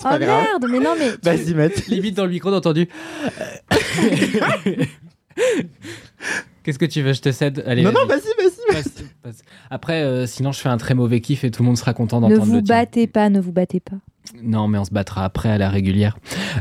Oh 0.00 0.08
pas 0.08 0.18
grave. 0.18 0.42
merde, 0.42 0.66
mais 0.70 0.80
non 0.80 0.90
mais 0.98 1.12
tu- 1.12 1.18
Vas-y, 1.22 1.54
Matt. 1.54 1.86
Limite 1.86 2.16
dans 2.16 2.24
le 2.24 2.30
micro, 2.32 2.50
d'entendu. 2.50 2.88
Qu'est-ce 6.64 6.78
que 6.78 6.86
tu 6.86 7.02
veux 7.02 7.12
Je 7.12 7.20
te 7.20 7.30
cède. 7.30 7.62
Allez. 7.66 7.82
Non, 7.82 7.92
non, 7.92 8.06
vas-y. 8.06 8.20
vas-y, 8.42 8.74
vas-y. 8.74 8.82
Passe, 8.82 9.04
passe. 9.22 9.42
Après, 9.70 10.02
euh, 10.02 10.26
sinon, 10.26 10.50
je 10.50 10.58
fais 10.60 10.70
un 10.70 10.78
très 10.78 10.94
mauvais 10.94 11.20
kiff 11.20 11.44
et 11.44 11.50
tout 11.50 11.62
le 11.62 11.66
monde 11.66 11.76
sera 11.78 11.92
content 11.94 12.20
ne 12.20 12.28
d'entendre 12.28 12.46
vous 12.46 12.56
le 12.56 12.62
tien. 12.62 12.76
battez 12.76 13.06
pas, 13.06 13.28
ne 13.28 13.38
vous 13.40 13.52
battez 13.52 13.80
pas. 13.80 13.96
Non, 14.42 14.68
mais 14.68 14.78
on 14.78 14.84
se 14.84 14.90
battra 14.90 15.24
après 15.24 15.50
à 15.50 15.58
la 15.58 15.68
régulière. 15.68 16.16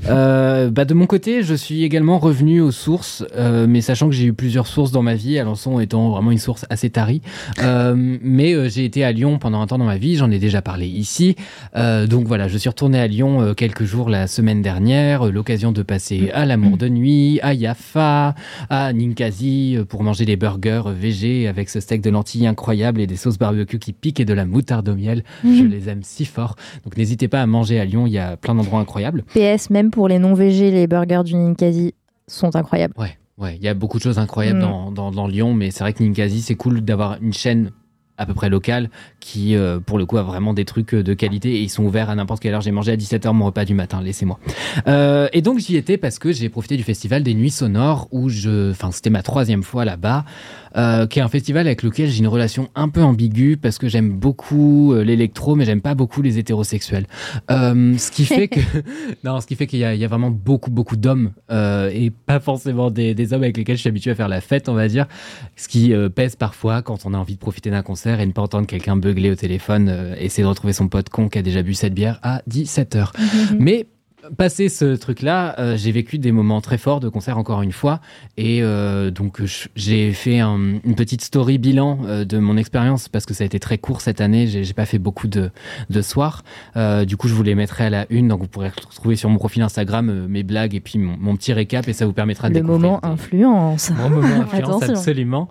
Euh, 0.10 0.70
bah, 0.70 0.84
de 0.84 0.94
mon 0.94 1.06
côté, 1.06 1.44
je 1.44 1.56
suis 1.56 1.84
également 1.84 2.20
revenu 2.20 2.60
aux 2.60 2.72
sources, 2.72 3.24
euh, 3.36 3.68
mais 3.68 3.80
sachant 3.80 4.10
que 4.10 4.14
j'ai 4.14 4.26
eu 4.26 4.34
plusieurs 4.34 4.68
sources 4.68 4.92
dans 4.92 5.02
ma 5.02 5.16
vie, 5.16 5.40
Alençon 5.40 5.80
étant 5.80 6.10
vraiment 6.10 6.32
une 6.32 6.40
source 6.40 6.66
assez 6.70 6.90
tarie. 6.90 7.22
Euh, 7.60 8.18
mais 8.22 8.54
euh, 8.54 8.68
j'ai 8.68 8.84
été 8.84 9.06
à 9.06 9.14
Lyon 9.14 9.40
pendant 9.40 9.62
un 9.62 9.68
temps 9.68 9.78
dans 9.78 9.86
ma 9.86 9.98
vie, 9.98 10.18
j'en 10.18 10.30
ai 10.30 10.40
déjà 10.40 10.62
parlé 10.62 10.88
ici. 10.88 11.36
Euh, 11.76 12.06
donc 12.06 12.28
voilà, 12.28 12.50
je 12.50 12.58
suis 12.58 12.68
retourné 12.70 13.00
à 13.00 13.08
Lyon 13.08 13.42
euh, 13.42 13.54
quelques 13.54 13.86
jours 13.86 14.10
la 14.10 14.28
semaine 14.28 14.62
dernière, 14.62 15.28
euh, 15.28 15.32
l'occasion 15.32 15.72
de 15.72 15.84
passer 15.84 16.32
à 16.34 16.46
l'Amour 16.46 16.78
de 16.78 16.90
Nuit, 16.90 17.40
à 17.42 17.54
Yafa, 17.54 18.36
à 18.70 18.94
Ninkasi 18.94 19.78
euh, 19.78 19.86
pour 19.86 20.04
manger 20.04 20.26
des 20.26 20.36
burgers 20.36 20.84
VG 20.88 21.48
avec 21.48 21.70
ce 21.70 21.80
steak 21.80 22.02
de 22.02 22.10
lentilles 22.10 22.46
incroyable 22.46 23.00
et 23.00 23.08
des 23.08 23.16
sauces 23.16 23.38
barbecue 23.38 23.80
qui 23.80 23.94
piquent 23.94 24.20
et 24.20 24.26
de 24.26 24.34
la 24.34 24.46
moutarde 24.46 24.90
au 24.90 24.96
miel. 24.96 25.24
Je 25.46 25.64
les 25.64 25.88
aime 25.88 26.04
si 26.04 26.26
fort. 26.26 26.56
Donc 26.84 26.98
n'hésitez 26.98 27.30
pas 27.30 27.42
à 27.42 27.46
manger 27.54 27.80
à 27.80 27.86
Lyon, 27.86 28.06
il 28.08 28.12
y 28.14 28.18
a 28.20 28.36
plein 28.36 28.56
d'endroits 28.56 28.80
incroyables. 28.82 29.24
PS, 29.34 29.70
même 29.70 29.90
pour 29.92 30.08
les 30.10 30.20
non-végés, 30.20 30.72
les 30.72 30.88
burgers 30.88 31.24
du 31.24 31.36
Ninkasi 31.36 31.94
sont 32.28 32.56
incroyables. 32.56 32.94
Ouais, 32.98 33.18
ouais, 33.38 33.56
il 33.56 33.64
y 33.64 33.68
a 33.70 33.74
beaucoup 33.74 33.98
de 34.00 34.04
choses 34.04 34.20
incroyables 34.20 34.60
Mm. 34.60 34.62
dans, 34.62 34.92
dans, 34.92 35.12
dans 35.12 35.28
Lyon, 35.28 35.54
mais 35.54 35.72
c'est 35.72 35.84
vrai 35.84 35.94
que 35.94 36.04
Ninkasi, 36.04 36.42
c'est 36.42 36.56
cool 36.56 36.82
d'avoir 36.82 37.18
une 37.22 37.34
chaîne 37.34 37.72
à 38.16 38.28
peu 38.28 38.36
près 38.36 38.48
locale 38.48 38.92
qui, 39.20 39.56
euh, 39.56 39.80
pour 39.80 39.98
le 39.98 40.06
coup, 40.06 40.18
a 40.18 40.22
vraiment 40.24 40.54
des 40.54 40.66
trucs 40.66 40.94
euh, 40.94 41.02
de 41.02 41.16
qualité 41.16 41.56
et 41.56 41.62
ils 41.64 41.70
sont 41.70 41.84
ouverts 41.84 42.12
à 42.12 42.16
n'importe 42.16 42.44
quelle 42.44 42.54
heure. 42.54 42.62
J'ai 42.62 42.70
mangé 42.72 42.92
à 42.92 42.96
17h 42.96 43.34
mon 43.34 43.46
repas 43.46 43.66
du 43.66 43.74
matin, 43.74 44.02
laissez-moi. 44.04 44.40
Euh, 44.88 45.28
et 45.34 45.42
donc 45.42 45.58
j'y 45.58 45.78
étais 45.78 45.98
parce 45.98 46.20
que 46.20 46.32
j'ai 46.32 46.48
profité 46.50 46.78
du 46.78 46.84
festival 46.84 47.24
des 47.24 47.34
Nuits 47.34 47.50
Sonores 47.50 48.08
où 48.12 48.30
je, 48.30 48.70
enfin 48.70 48.92
c'était 48.92 49.10
ma 49.10 49.24
troisième 49.24 49.64
fois 49.64 49.84
là-bas, 49.84 50.26
euh, 50.76 51.08
qui 51.08 51.20
est 51.20 51.22
un 51.22 51.28
festival 51.28 51.68
avec 51.68 51.84
lequel 51.84 52.10
j'ai 52.10 52.20
une 52.20 52.28
relation 52.28 52.70
un 52.76 52.90
peu 52.90 53.02
ambiguë 53.04 53.58
parce 53.58 53.78
que 53.78 53.88
j'aime 53.88 54.10
beaucoup 54.12 54.94
euh, 54.94 55.04
l'électro, 55.04 55.56
mais 55.56 55.66
j'aime 55.66 55.82
pas 55.82 55.96
beaucoup 55.96 56.22
les 56.22 56.40
hétérosexuels. 56.40 57.06
Euh, 57.52 57.98
ce 57.98 58.12
qui 58.12 58.26
fait 58.26 58.48
que, 58.48 58.60
non, 59.24 59.40
ce 59.42 59.48
qui 59.48 59.56
fait 59.56 59.68
qu'il 59.68 59.80
y, 59.80 59.84
a- 59.86 59.94
il 59.94 60.00
y 60.02 60.06
a 60.06 60.08
vraiment 60.08 60.32
beaucoup 60.32 60.72
beaucoup 60.72 60.96
d'hommes 60.96 61.32
euh, 61.52 61.90
et 61.94 62.10
pas 62.10 62.40
forcément 62.40 62.90
des, 62.92 63.14
des 63.16 63.34
hommes 63.34 63.44
avec 63.44 63.58
lesquels 63.58 63.76
je 63.76 63.82
suis 63.82 63.90
habitué 63.90 64.12
à 64.12 64.16
faire 64.16 64.28
la 64.30 64.42
fête, 64.42 64.70
on 64.70 64.74
va 64.74 64.88
dire. 64.88 65.08
Ce 65.56 65.68
qui 65.68 65.94
pèse 66.16 66.36
parfois 66.36 66.82
quand 66.82 67.06
on 67.06 67.14
a 67.14 67.18
envie 67.18 67.36
de 67.36 67.40
profiter 67.40 67.70
d'un 67.70 67.82
concert 67.84 68.20
et 68.20 68.26
ne 68.26 68.32
pas 68.32 68.42
entendre 68.42 68.68
quelqu'un 68.68 68.96
beugler 68.96 69.32
au 69.32 69.36
téléphone, 69.36 70.16
essayer 70.20 70.44
de 70.44 70.48
retrouver 70.50 70.74
son 70.74 70.88
pote 70.88 71.10
con 71.10 71.30
qui 71.30 71.38
a 71.38 71.42
déjà 71.42 71.62
bu 71.62 71.74
cette 71.74 71.94
bière 71.94 72.20
à 72.24 72.42
17h. 72.50 73.12
Mais 73.60 73.88
passé 74.38 74.70
ce 74.70 74.96
truc-là, 74.96 75.56
euh, 75.60 75.76
j'ai 75.78 75.92
vécu 75.92 76.18
des 76.18 76.32
moments 76.32 76.62
très 76.62 76.78
forts 76.78 77.00
de 77.00 77.10
concert 77.10 77.38
encore 77.38 77.62
une 77.62 77.72
fois. 77.72 78.00
Et 78.38 78.60
euh, 78.64 79.12
donc, 79.12 79.42
j'ai 79.76 80.14
fait 80.14 80.40
un- 80.40 80.80
une 80.84 80.96
petite 80.96 81.22
story 81.22 81.58
bilan 81.58 82.00
euh, 82.06 82.26
de 82.26 82.38
mon 82.40 82.58
expérience 82.58 83.10
parce 83.10 83.26
que 83.26 83.34
ça 83.34 83.44
a 83.44 83.46
été 83.46 83.60
très 83.60 83.78
court 83.78 84.02
cette 84.02 84.22
année. 84.22 84.48
J'ai 84.48 84.74
pas 84.74 84.86
fait 84.86 85.00
beaucoup 85.00 85.28
de, 85.28 85.50
de 85.90 86.02
soirs. 86.02 86.44
Du 87.06 87.18
coup, 87.18 87.28
je 87.28 87.34
vous 87.34 87.44
les 87.44 87.56
mettrai 87.56 87.86
à 87.86 87.90
la 87.90 88.06
une. 88.10 88.28
Donc, 88.30 88.42
vous 88.42 88.48
pourrez 88.48 88.70
retrouver 88.70 89.16
sur 89.16 89.30
mon 89.30 89.38
profil 89.38 89.62
Instagram 89.62 90.28
mes 90.28 90.44
blagues 90.44 90.76
et 90.76 90.80
puis 90.80 91.00
mon, 91.00 91.18
mon 91.20 91.36
petit 91.36 91.54
récap. 91.54 91.88
Et 91.88 91.94
ça 91.94 92.06
vous 92.06 92.14
permettra 92.14 92.50
de 92.50 92.54
Le 92.54 92.62
découvrir 92.62 92.80
moment 92.82 93.06
influence. 93.06 93.92
Mon 93.92 94.10
moment 94.10 94.28
influence, 94.42 94.84
absolument. 94.84 95.50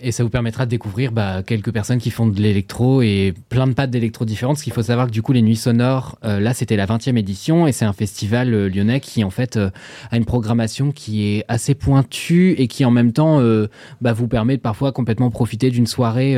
Et 0.00 0.12
ça 0.12 0.22
vous 0.24 0.30
permettra 0.30 0.66
de 0.66 0.70
découvrir 0.70 1.12
bah, 1.12 1.42
quelques 1.42 1.72
personnes 1.72 1.98
qui 1.98 2.10
font 2.10 2.26
de 2.26 2.40
l'électro 2.40 3.00
et 3.02 3.32
plein 3.48 3.66
de 3.66 3.72
pattes 3.72 3.90
d'électro 3.90 4.24
différentes. 4.24 4.56
Parce 4.56 4.64
qu'il 4.64 4.72
faut 4.72 4.82
savoir 4.82 5.06
que 5.06 5.12
du 5.12 5.22
coup, 5.22 5.32
les 5.32 5.42
Nuits 5.42 5.56
Sonores, 5.56 6.18
là, 6.22 6.52
c'était 6.54 6.76
la 6.76 6.86
20e 6.86 7.16
édition 7.16 7.66
et 7.68 7.72
c'est 7.72 7.84
un 7.84 7.92
festival 7.92 8.52
euh, 8.54 8.68
lyonnais 8.68 9.00
qui, 9.00 9.22
en 9.24 9.30
fait, 9.30 9.56
euh, 9.56 9.70
a 10.10 10.16
une 10.16 10.24
programmation 10.24 10.90
qui 10.90 11.24
est 11.24 11.44
assez 11.48 11.74
pointue 11.74 12.54
et 12.58 12.66
qui, 12.66 12.84
en 12.84 12.90
même 12.90 13.12
temps, 13.12 13.40
euh, 13.40 13.68
bah, 14.00 14.12
vous 14.12 14.28
permet 14.28 14.56
de 14.56 14.62
parfois 14.62 14.92
complètement 14.92 15.30
profiter 15.30 15.70
d'une 15.70 15.86
soirée 15.86 16.36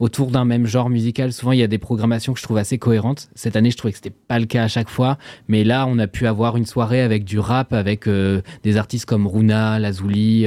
autour 0.00 0.30
d'un 0.30 0.44
même 0.44 0.66
genre 0.66 0.90
musical. 0.90 1.32
Souvent, 1.32 1.52
il 1.52 1.58
y 1.58 1.62
a 1.62 1.66
des 1.66 1.78
programmations 1.78 2.32
que 2.32 2.38
je 2.38 2.44
trouve 2.44 2.56
assez 2.56 2.78
cohérentes. 2.78 3.28
Cette 3.34 3.56
année, 3.56 3.70
je 3.70 3.76
trouvais 3.76 3.92
que 3.92 3.98
c'était 3.98 4.10
pas 4.10 4.38
le 4.38 4.46
cas 4.46 4.64
à 4.64 4.68
chaque 4.68 4.88
fois. 4.88 5.18
Mais 5.48 5.64
là, 5.64 5.86
on 5.88 5.98
a 5.98 6.06
pu 6.06 6.26
avoir 6.26 6.56
une 6.56 6.66
soirée 6.66 7.00
avec 7.00 7.24
du 7.24 7.38
rap, 7.38 7.72
avec 7.72 8.08
des 8.08 8.76
artistes 8.76 9.06
comme 9.06 9.26
Runa, 9.26 9.78
Lazuli 9.78 10.46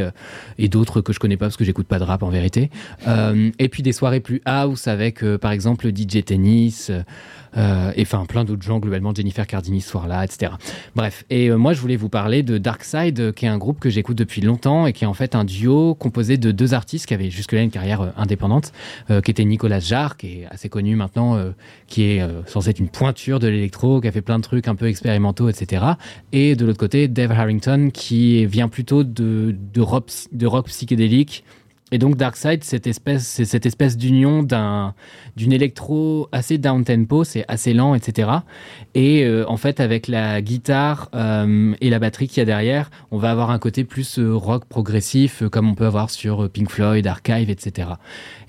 et 0.58 0.68
d'autres 0.68 1.02
que 1.02 1.14
je 1.14 1.20
connais 1.20 1.38
pas 1.38 1.46
parce 1.46 1.58
que 1.58 1.66
j'écoute 1.66 1.88
pas 1.88 2.00
de 2.00 2.04
rap 2.04 2.24
en 2.24 2.30
vérité. 2.30 2.70
Et 3.60 3.70
puis 3.70 3.84
des 3.84 3.94
soirées 3.94 4.20
plus 4.20 4.42
house 4.46 4.88
avec, 4.88 5.24
par 5.38 5.52
exemple, 5.52 5.90
DJ 5.90 6.24
Tennis. 6.24 6.92
Euh, 7.58 7.92
et 7.96 8.02
enfin 8.04 8.26
plein 8.26 8.44
d'autres 8.44 8.64
gens 8.64 8.80
globalement 8.80 9.14
Jennifer 9.14 9.46
Cardini 9.48 9.82
ce 9.82 9.90
soir-là 9.90 10.24
etc 10.24 10.54
bref. 10.96 11.26
Et 11.30 11.50
euh, 11.50 11.58
moi 11.58 11.74
je 11.74 11.80
voulais 11.80 11.96
vous 11.96 12.10
parler 12.10 12.44
de 12.44 12.58
Darkside 12.58 13.20
euh, 13.20 13.32
qui 13.32 13.46
est 13.46 13.50
un 13.50 13.58
groupe 13.58 13.80
que 13.80 13.90
j'écoute 13.90 14.18
depuis 14.18 14.42
longtemps 14.42 14.88
et 14.88 14.94
qui 14.94 15.04
est 15.04 15.08
en 15.08 15.14
fait 15.14 15.36
un 15.36 15.44
duo 15.44 15.96
composé 15.96 16.38
de 16.38 16.52
deux 16.52 16.74
artistes 16.74 17.06
qui 17.06 17.14
avaient 17.14 17.30
jusque-là 17.30 17.62
une 17.62 17.72
carrière 17.72 18.14
indépendante 18.18 18.72
qui 19.24 19.32
était 19.32 19.46
Nicolas 19.46 19.80
Jarre 19.80 20.18
qui 20.18 20.42
est 20.42 20.48
assez 20.50 20.70
connu 20.70 20.96
maintenant 20.96 21.40
qui 21.88 22.04
est 22.04 22.22
censé 22.48 22.70
être 22.72 22.80
une 22.80 22.90
pointure 22.90 23.40
de 23.40 23.48
l'électro 23.48 24.02
qui 24.02 24.08
a 24.08 24.12
fait 24.12 24.22
plein 24.22 24.38
de 24.38 24.44
trucs 24.44 24.68
un 24.68 24.76
peu 24.76 24.88
expérimentaux 24.88 25.50
etc 25.50 25.86
et 26.32 26.56
de 26.56 26.66
l'autre 26.66 26.80
côté 26.80 27.08
Dave 27.08 27.32
Harrington 27.32 27.90
qui 27.94 28.46
vient 28.46 28.68
plutôt 28.68 29.04
de, 29.04 29.56
rock, 29.78 30.10
de 30.32 30.46
rock 30.46 30.68
psychédélique 30.68 31.44
et 31.92 32.00
donc 32.00 32.16
Darkside, 32.18 32.64
cette 32.64 32.88
espèce, 32.88 33.28
c'est 33.28 33.46
cette 33.46 33.68
espèce 33.68 33.96
d'union 33.96 34.42
d'un, 34.42 34.96
d'une 35.36 35.54
électro 35.54 36.28
assez 36.32 36.58
down 36.58 36.84
tempo, 36.84 37.24
c'est 37.24 37.46
assez 37.48 37.74
lent, 37.74 37.94
etc. 37.94 38.30
Et 38.96 39.24
euh, 39.24 39.46
en 39.48 39.56
fait, 39.58 39.80
avec 39.80 40.08
la 40.08 40.42
guitare 40.42 41.10
euh, 41.14 41.74
et 41.82 41.92
la 41.92 42.00
batterie 42.00 42.28
qu'il 42.28 42.40
y 42.40 42.42
a 42.42 42.46
derrière, 42.46 42.90
on 43.12 43.20
va 43.20 43.30
avoir 43.30 43.52
un 43.52 43.60
côté 43.60 43.84
plus 43.84 44.18
euh, 44.18 44.34
rock 44.34 44.66
progressif, 44.66 45.44
comme 45.52 45.70
on 45.70 45.76
peut 45.76 45.86
avoir 45.86 46.10
sur 46.10 46.50
Pink 46.50 46.72
Floyd, 46.72 47.06
Archive, 47.06 47.52
etc. 47.52 47.90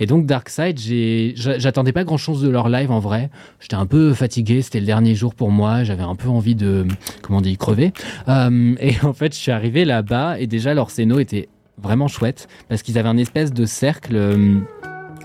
Et 0.00 0.06
donc 0.06 0.24
Darkside, 0.24 0.78
j'ai, 0.80 1.34
j'a- 1.36 1.58
j'attendais 1.58 1.92
pas 1.92 2.04
grand 2.04 2.16
chose 2.16 2.40
de 2.40 2.48
leur 2.48 2.70
live 2.70 2.90
en 2.90 3.00
vrai. 3.00 3.28
J'étais 3.60 3.74
un 3.76 3.86
peu 3.86 4.14
fatigué, 4.14 4.62
c'était 4.62 4.80
le 4.80 4.86
dernier 4.86 5.14
jour 5.14 5.34
pour 5.34 5.50
moi, 5.50 5.84
j'avais 5.84 6.02
un 6.04 6.14
peu 6.16 6.28
envie 6.30 6.54
de, 6.54 6.86
comment 7.20 7.38
on 7.38 7.42
dit, 7.42 7.58
crever. 7.58 7.92
Et 8.28 8.94
en 9.02 9.12
fait, 9.12 9.34
je 9.34 9.38
suis 9.38 9.52
arrivé 9.52 9.84
là-bas 9.84 10.40
et 10.40 10.46
déjà 10.46 10.72
leur 10.72 10.90
scéno 10.90 11.18
était 11.18 11.48
vraiment 11.86 12.08
chouette 12.08 12.48
parce 12.68 12.82
qu'ils 12.82 12.98
avaient 12.98 13.08
un 13.08 13.16
espèce 13.16 13.52
de 13.52 13.64
cercle 13.64 14.16
euh, 14.16 14.58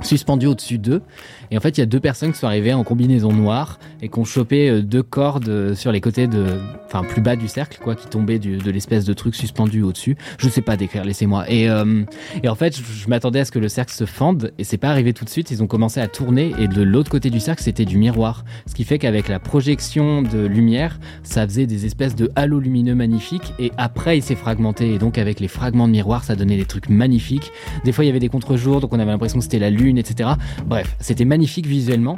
suspendu 0.01 0.47
au-dessus 0.47 0.77
d'eux. 0.77 1.01
Et 1.51 1.57
en 1.57 1.59
fait, 1.59 1.77
il 1.77 1.81
y 1.81 1.83
a 1.83 1.87
deux 1.87 1.99
personnes 1.99 2.31
qui 2.31 2.39
sont 2.39 2.47
arrivées 2.47 2.73
en 2.73 2.83
combinaison 2.83 3.33
noire 3.33 3.77
et 4.01 4.09
qui 4.09 4.17
ont 4.19 4.25
chopé 4.25 4.69
euh, 4.69 4.81
deux 4.81 5.03
cordes 5.03 5.49
euh, 5.49 5.75
sur 5.75 5.91
les 5.91 5.99
côtés 5.99 6.27
de, 6.27 6.45
enfin, 6.85 7.03
plus 7.03 7.21
bas 7.21 7.35
du 7.35 7.47
cercle, 7.47 7.79
quoi, 7.83 7.95
qui 7.95 8.07
tombaient 8.07 8.39
de 8.39 8.71
l'espèce 8.71 9.05
de 9.05 9.13
truc 9.13 9.35
suspendu 9.35 9.81
au-dessus. 9.81 10.15
Je 10.37 10.49
sais 10.49 10.61
pas 10.61 10.77
décrire, 10.77 11.03
laissez-moi. 11.03 11.49
Et, 11.49 11.69
euh, 11.69 12.03
et 12.41 12.47
en 12.47 12.55
fait, 12.55 12.77
je, 12.77 12.83
je 12.83 13.07
m'attendais 13.09 13.41
à 13.41 13.45
ce 13.45 13.51
que 13.51 13.59
le 13.59 13.67
cercle 13.67 13.93
se 13.93 14.05
fende 14.05 14.53
et 14.57 14.63
c'est 14.63 14.77
pas 14.77 14.89
arrivé 14.89 15.13
tout 15.13 15.25
de 15.25 15.29
suite. 15.29 15.51
Ils 15.51 15.61
ont 15.61 15.67
commencé 15.67 15.99
à 15.99 16.07
tourner 16.07 16.53
et 16.57 16.67
de 16.67 16.81
l'autre 16.81 17.11
côté 17.11 17.29
du 17.29 17.39
cercle, 17.39 17.61
c'était 17.61 17.85
du 17.85 17.97
miroir. 17.97 18.45
Ce 18.65 18.73
qui 18.73 18.85
fait 18.85 18.97
qu'avec 18.97 19.27
la 19.27 19.39
projection 19.39 20.21
de 20.21 20.45
lumière, 20.45 20.99
ça 21.23 21.45
faisait 21.45 21.67
des 21.67 21.85
espèces 21.85 22.15
de 22.15 22.31
halos 22.35 22.59
lumineux 22.59 22.95
magnifiques 22.95 23.53
et 23.59 23.71
après 23.77 24.17
il 24.17 24.21
s'est 24.21 24.35
fragmenté 24.35 24.93
et 24.93 24.97
donc 24.97 25.17
avec 25.17 25.39
les 25.39 25.47
fragments 25.47 25.87
de 25.87 25.93
miroir 25.93 26.23
ça 26.23 26.35
donnait 26.35 26.57
des 26.57 26.65
trucs 26.65 26.89
magnifiques 26.89 27.51
des 27.83 27.91
fois 27.91 28.03
il 28.03 28.07
y 28.07 28.09
avait 28.09 28.19
des 28.19 28.29
contre-jours 28.29 28.79
donc 28.81 28.93
on 28.93 28.99
avait 28.99 29.11
l'impression 29.11 29.39
que 29.39 29.43
c'était 29.43 29.59
la 29.59 29.69
lune 29.69 29.97
etc 29.97 30.31
bref 30.65 30.95
c'était 30.99 31.25
magnifique 31.25 31.40
visuellement. 31.65 32.17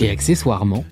Et 0.00 0.10
accessoirement 0.10 0.84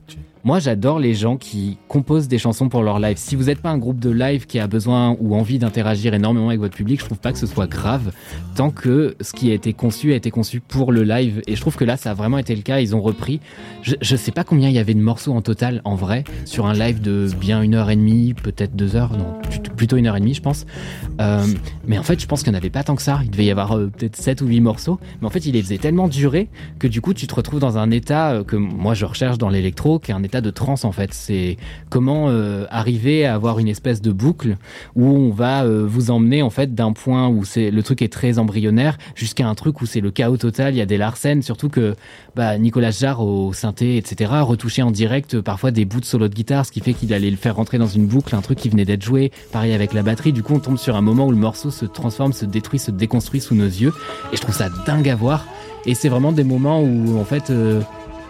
moi, 0.42 0.58
j'adore 0.58 0.98
les 0.98 1.12
gens 1.12 1.36
qui 1.36 1.76
composent 1.90 2.28
des 2.28 2.38
chansons 2.38 2.68
pour 2.68 2.84
leur 2.84 3.00
live. 3.00 3.16
Si 3.16 3.34
vous 3.34 3.44
n'êtes 3.44 3.58
pas 3.58 3.70
un 3.70 3.76
groupe 3.76 3.98
de 3.98 4.10
live 4.10 4.46
qui 4.46 4.60
a 4.60 4.68
besoin 4.68 5.16
ou 5.18 5.34
envie 5.34 5.58
d'interagir 5.58 6.14
énormément 6.14 6.46
avec 6.46 6.60
votre 6.60 6.76
public, 6.76 7.00
je 7.00 7.04
trouve 7.04 7.18
pas 7.18 7.32
que 7.32 7.38
ce 7.38 7.48
soit 7.48 7.66
grave 7.66 8.12
tant 8.54 8.70
que 8.70 9.16
ce 9.20 9.32
qui 9.32 9.50
a 9.50 9.54
été 9.54 9.72
conçu 9.72 10.12
a 10.12 10.14
été 10.14 10.30
conçu 10.30 10.60
pour 10.60 10.92
le 10.92 11.02
live. 11.02 11.42
Et 11.48 11.56
je 11.56 11.60
trouve 11.60 11.74
que 11.74 11.84
là, 11.84 11.96
ça 11.96 12.12
a 12.12 12.14
vraiment 12.14 12.38
été 12.38 12.54
le 12.54 12.62
cas. 12.62 12.78
Ils 12.78 12.94
ont 12.94 13.00
repris. 13.00 13.40
Je, 13.82 13.96
je 14.00 14.14
sais 14.14 14.30
pas 14.30 14.44
combien 14.44 14.68
il 14.68 14.74
y 14.74 14.78
avait 14.78 14.94
de 14.94 15.00
morceaux 15.00 15.32
en 15.32 15.42
total, 15.42 15.80
en 15.84 15.96
vrai, 15.96 16.22
sur 16.44 16.66
un 16.66 16.74
live 16.74 17.00
de 17.00 17.28
bien 17.40 17.60
une 17.60 17.74
heure 17.74 17.90
et 17.90 17.96
demie, 17.96 18.34
peut-être 18.34 18.76
deux 18.76 18.94
heures. 18.94 19.16
Non, 19.16 19.34
plutôt 19.76 19.96
une 19.96 20.06
heure 20.06 20.16
et 20.16 20.20
demie, 20.20 20.34
je 20.34 20.42
pense. 20.42 20.66
Euh, 21.20 21.44
mais 21.88 21.98
en 21.98 22.04
fait, 22.04 22.20
je 22.20 22.26
pense 22.26 22.44
qu'il 22.44 22.52
n'y 22.52 22.56
en 22.56 22.60
avait 22.60 22.70
pas 22.70 22.84
tant 22.84 22.94
que 22.94 23.02
ça. 23.02 23.20
Il 23.24 23.30
devait 23.30 23.46
y 23.46 23.50
avoir 23.50 23.76
euh, 23.76 23.88
peut-être 23.88 24.14
sept 24.14 24.42
ou 24.42 24.46
huit 24.46 24.60
morceaux. 24.60 25.00
Mais 25.20 25.26
en 25.26 25.30
fait, 25.30 25.44
il 25.44 25.54
les 25.54 25.62
faisait 25.62 25.78
tellement 25.78 26.06
durer 26.06 26.48
que 26.78 26.86
du 26.86 27.00
coup, 27.00 27.14
tu 27.14 27.26
te 27.26 27.34
retrouves 27.34 27.60
dans 27.60 27.78
un 27.78 27.90
état 27.90 28.30
euh, 28.32 28.44
que 28.44 28.54
moi 28.54 28.94
je 28.94 29.06
recherche 29.06 29.38
dans 29.38 29.48
l'électro, 29.48 29.98
qui 29.98 30.12
est 30.12 30.14
un 30.14 30.22
état 30.22 30.40
de 30.40 30.50
transe 30.50 30.84
en 30.84 30.92
fait. 30.92 31.12
C'est 31.14 31.56
comment 31.90 32.28
euh, 32.28 32.64
arriver 32.70 33.26
à 33.26 33.34
avoir 33.34 33.58
une 33.58 33.68
espèce 33.68 34.00
de 34.00 34.12
boucle 34.12 34.56
où 34.96 35.06
on 35.06 35.30
va 35.30 35.64
euh, 35.64 35.84
vous 35.86 36.10
emmener 36.10 36.40
en 36.40 36.50
fait 36.50 36.74
d'un 36.74 36.92
point 36.92 37.28
où 37.28 37.44
c'est 37.44 37.70
le 37.70 37.82
truc 37.82 38.00
est 38.00 38.12
très 38.12 38.38
embryonnaire 38.38 38.96
jusqu'à 39.14 39.46
un 39.46 39.54
truc 39.54 39.82
où 39.82 39.86
c'est 39.86 40.00
le 40.00 40.10
chaos 40.10 40.36
total. 40.36 40.74
Il 40.74 40.78
y 40.78 40.80
a 40.80 40.86
des 40.86 40.96
Larsen, 40.96 41.42
surtout 41.42 41.68
que 41.68 41.96
bah, 42.36 42.56
Nicolas 42.56 42.92
Jarre 42.92 43.20
au 43.20 43.52
synthé, 43.52 43.96
etc. 43.96 44.30
retouchait 44.40 44.82
en 44.82 44.90
direct 44.90 45.34
euh, 45.34 45.42
parfois 45.42 45.72
des 45.72 45.84
bouts 45.84 46.00
de 46.00 46.04
solo 46.04 46.28
de 46.28 46.34
guitare, 46.34 46.64
ce 46.64 46.72
qui 46.72 46.80
fait 46.80 46.94
qu'il 46.94 47.12
allait 47.12 47.30
le 47.30 47.36
faire 47.36 47.56
rentrer 47.56 47.78
dans 47.78 47.88
une 47.88 48.06
boucle, 48.06 48.34
un 48.34 48.40
truc 48.40 48.58
qui 48.58 48.68
venait 48.68 48.84
d'être 48.84 49.04
joué. 49.04 49.32
Pareil 49.52 49.72
avec 49.72 49.92
la 49.92 50.02
batterie. 50.02 50.32
Du 50.32 50.42
coup, 50.42 50.54
on 50.54 50.60
tombe 50.60 50.78
sur 50.78 50.96
un 50.96 51.02
moment 51.02 51.26
où 51.26 51.30
le 51.32 51.36
morceau 51.36 51.70
se 51.70 51.84
transforme, 51.84 52.32
se 52.32 52.44
détruit, 52.44 52.78
se 52.78 52.90
déconstruit 52.90 53.40
sous 53.40 53.54
nos 53.54 53.66
yeux. 53.66 53.92
Et 54.32 54.36
je 54.36 54.40
trouve 54.40 54.54
ça 54.54 54.68
dingue 54.86 55.08
à 55.08 55.16
voir. 55.16 55.44
Et 55.86 55.94
c'est 55.94 56.08
vraiment 56.08 56.32
des 56.32 56.44
moments 56.44 56.82
où, 56.82 57.18
en 57.18 57.24
fait, 57.24 57.50
euh, 57.50 57.80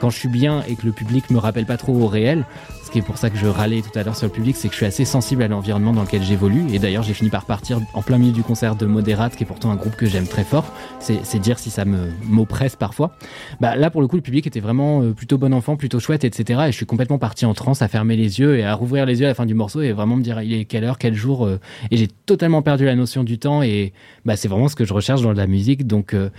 quand 0.00 0.10
je 0.10 0.18
suis 0.18 0.28
bien 0.28 0.62
et 0.68 0.74
que 0.74 0.86
le 0.86 0.92
public 0.92 1.30
me 1.30 1.38
rappelle 1.38 1.66
pas 1.66 1.76
trop 1.76 1.94
au 1.94 2.06
réel, 2.06 2.44
ce 2.90 2.90
qui 2.90 2.98
est 2.98 3.02
pour 3.02 3.18
ça 3.18 3.30
que 3.30 3.36
je 3.36 3.46
râlais 3.46 3.82
tout 3.82 3.96
à 3.96 4.02
l'heure 4.02 4.16
sur 4.16 4.26
le 4.26 4.32
public, 4.32 4.56
c'est 4.56 4.66
que 4.66 4.72
je 4.74 4.78
suis 4.78 4.86
assez 4.86 5.04
sensible 5.04 5.44
à 5.44 5.48
l'environnement 5.48 5.92
dans 5.92 6.02
lequel 6.02 6.22
j'évolue. 6.22 6.64
Et 6.72 6.80
d'ailleurs, 6.80 7.04
j'ai 7.04 7.14
fini 7.14 7.30
par 7.30 7.44
partir 7.44 7.80
en 7.94 8.02
plein 8.02 8.18
milieu 8.18 8.32
du 8.32 8.42
concert 8.42 8.74
de 8.74 8.84
Moderate, 8.86 9.36
qui 9.36 9.44
est 9.44 9.46
pourtant 9.46 9.70
un 9.70 9.76
groupe 9.76 9.94
que 9.94 10.06
j'aime 10.06 10.26
très 10.26 10.42
fort. 10.42 10.64
C'est 10.98 11.38
dire 11.38 11.60
si 11.60 11.70
ça 11.70 11.84
me 11.84 12.08
m'oppresse 12.24 12.74
parfois. 12.74 13.12
Bah, 13.60 13.76
là, 13.76 13.90
pour 13.90 14.00
le 14.00 14.08
coup, 14.08 14.16
le 14.16 14.22
public 14.22 14.46
était 14.46 14.58
vraiment 14.58 15.02
euh, 15.02 15.12
plutôt 15.12 15.38
bon 15.38 15.54
enfant, 15.54 15.76
plutôt 15.76 16.00
chouette, 16.00 16.24
etc. 16.24 16.62
Et 16.66 16.72
je 16.72 16.76
suis 16.76 16.86
complètement 16.86 17.18
parti 17.18 17.46
en 17.46 17.54
transe 17.54 17.80
à 17.82 17.86
fermer 17.86 18.16
les 18.16 18.40
yeux 18.40 18.58
et 18.58 18.64
à 18.64 18.74
rouvrir 18.74 19.06
les 19.06 19.20
yeux 19.20 19.26
à 19.26 19.28
la 19.28 19.34
fin 19.34 19.46
du 19.46 19.54
morceau 19.54 19.82
et 19.82 19.92
vraiment 19.92 20.16
me 20.16 20.22
dire 20.22 20.42
il 20.42 20.52
est 20.52 20.64
quelle 20.64 20.82
heure, 20.82 20.98
quel 20.98 21.14
jour. 21.14 21.46
euh, 21.46 21.60
et 21.92 21.96
j'ai 21.96 22.08
totalement 22.08 22.62
perdu 22.62 22.86
la 22.86 22.96
notion 22.96 23.22
du 23.22 23.38
temps. 23.38 23.62
Et 23.62 23.92
bah, 24.24 24.36
c'est 24.36 24.48
vraiment 24.48 24.68
ce 24.68 24.74
que 24.74 24.84
je 24.84 24.94
recherche 24.94 25.22
dans 25.22 25.32
la 25.32 25.46
musique. 25.46 25.86
Donc, 25.86 26.14
euh, 26.14 26.30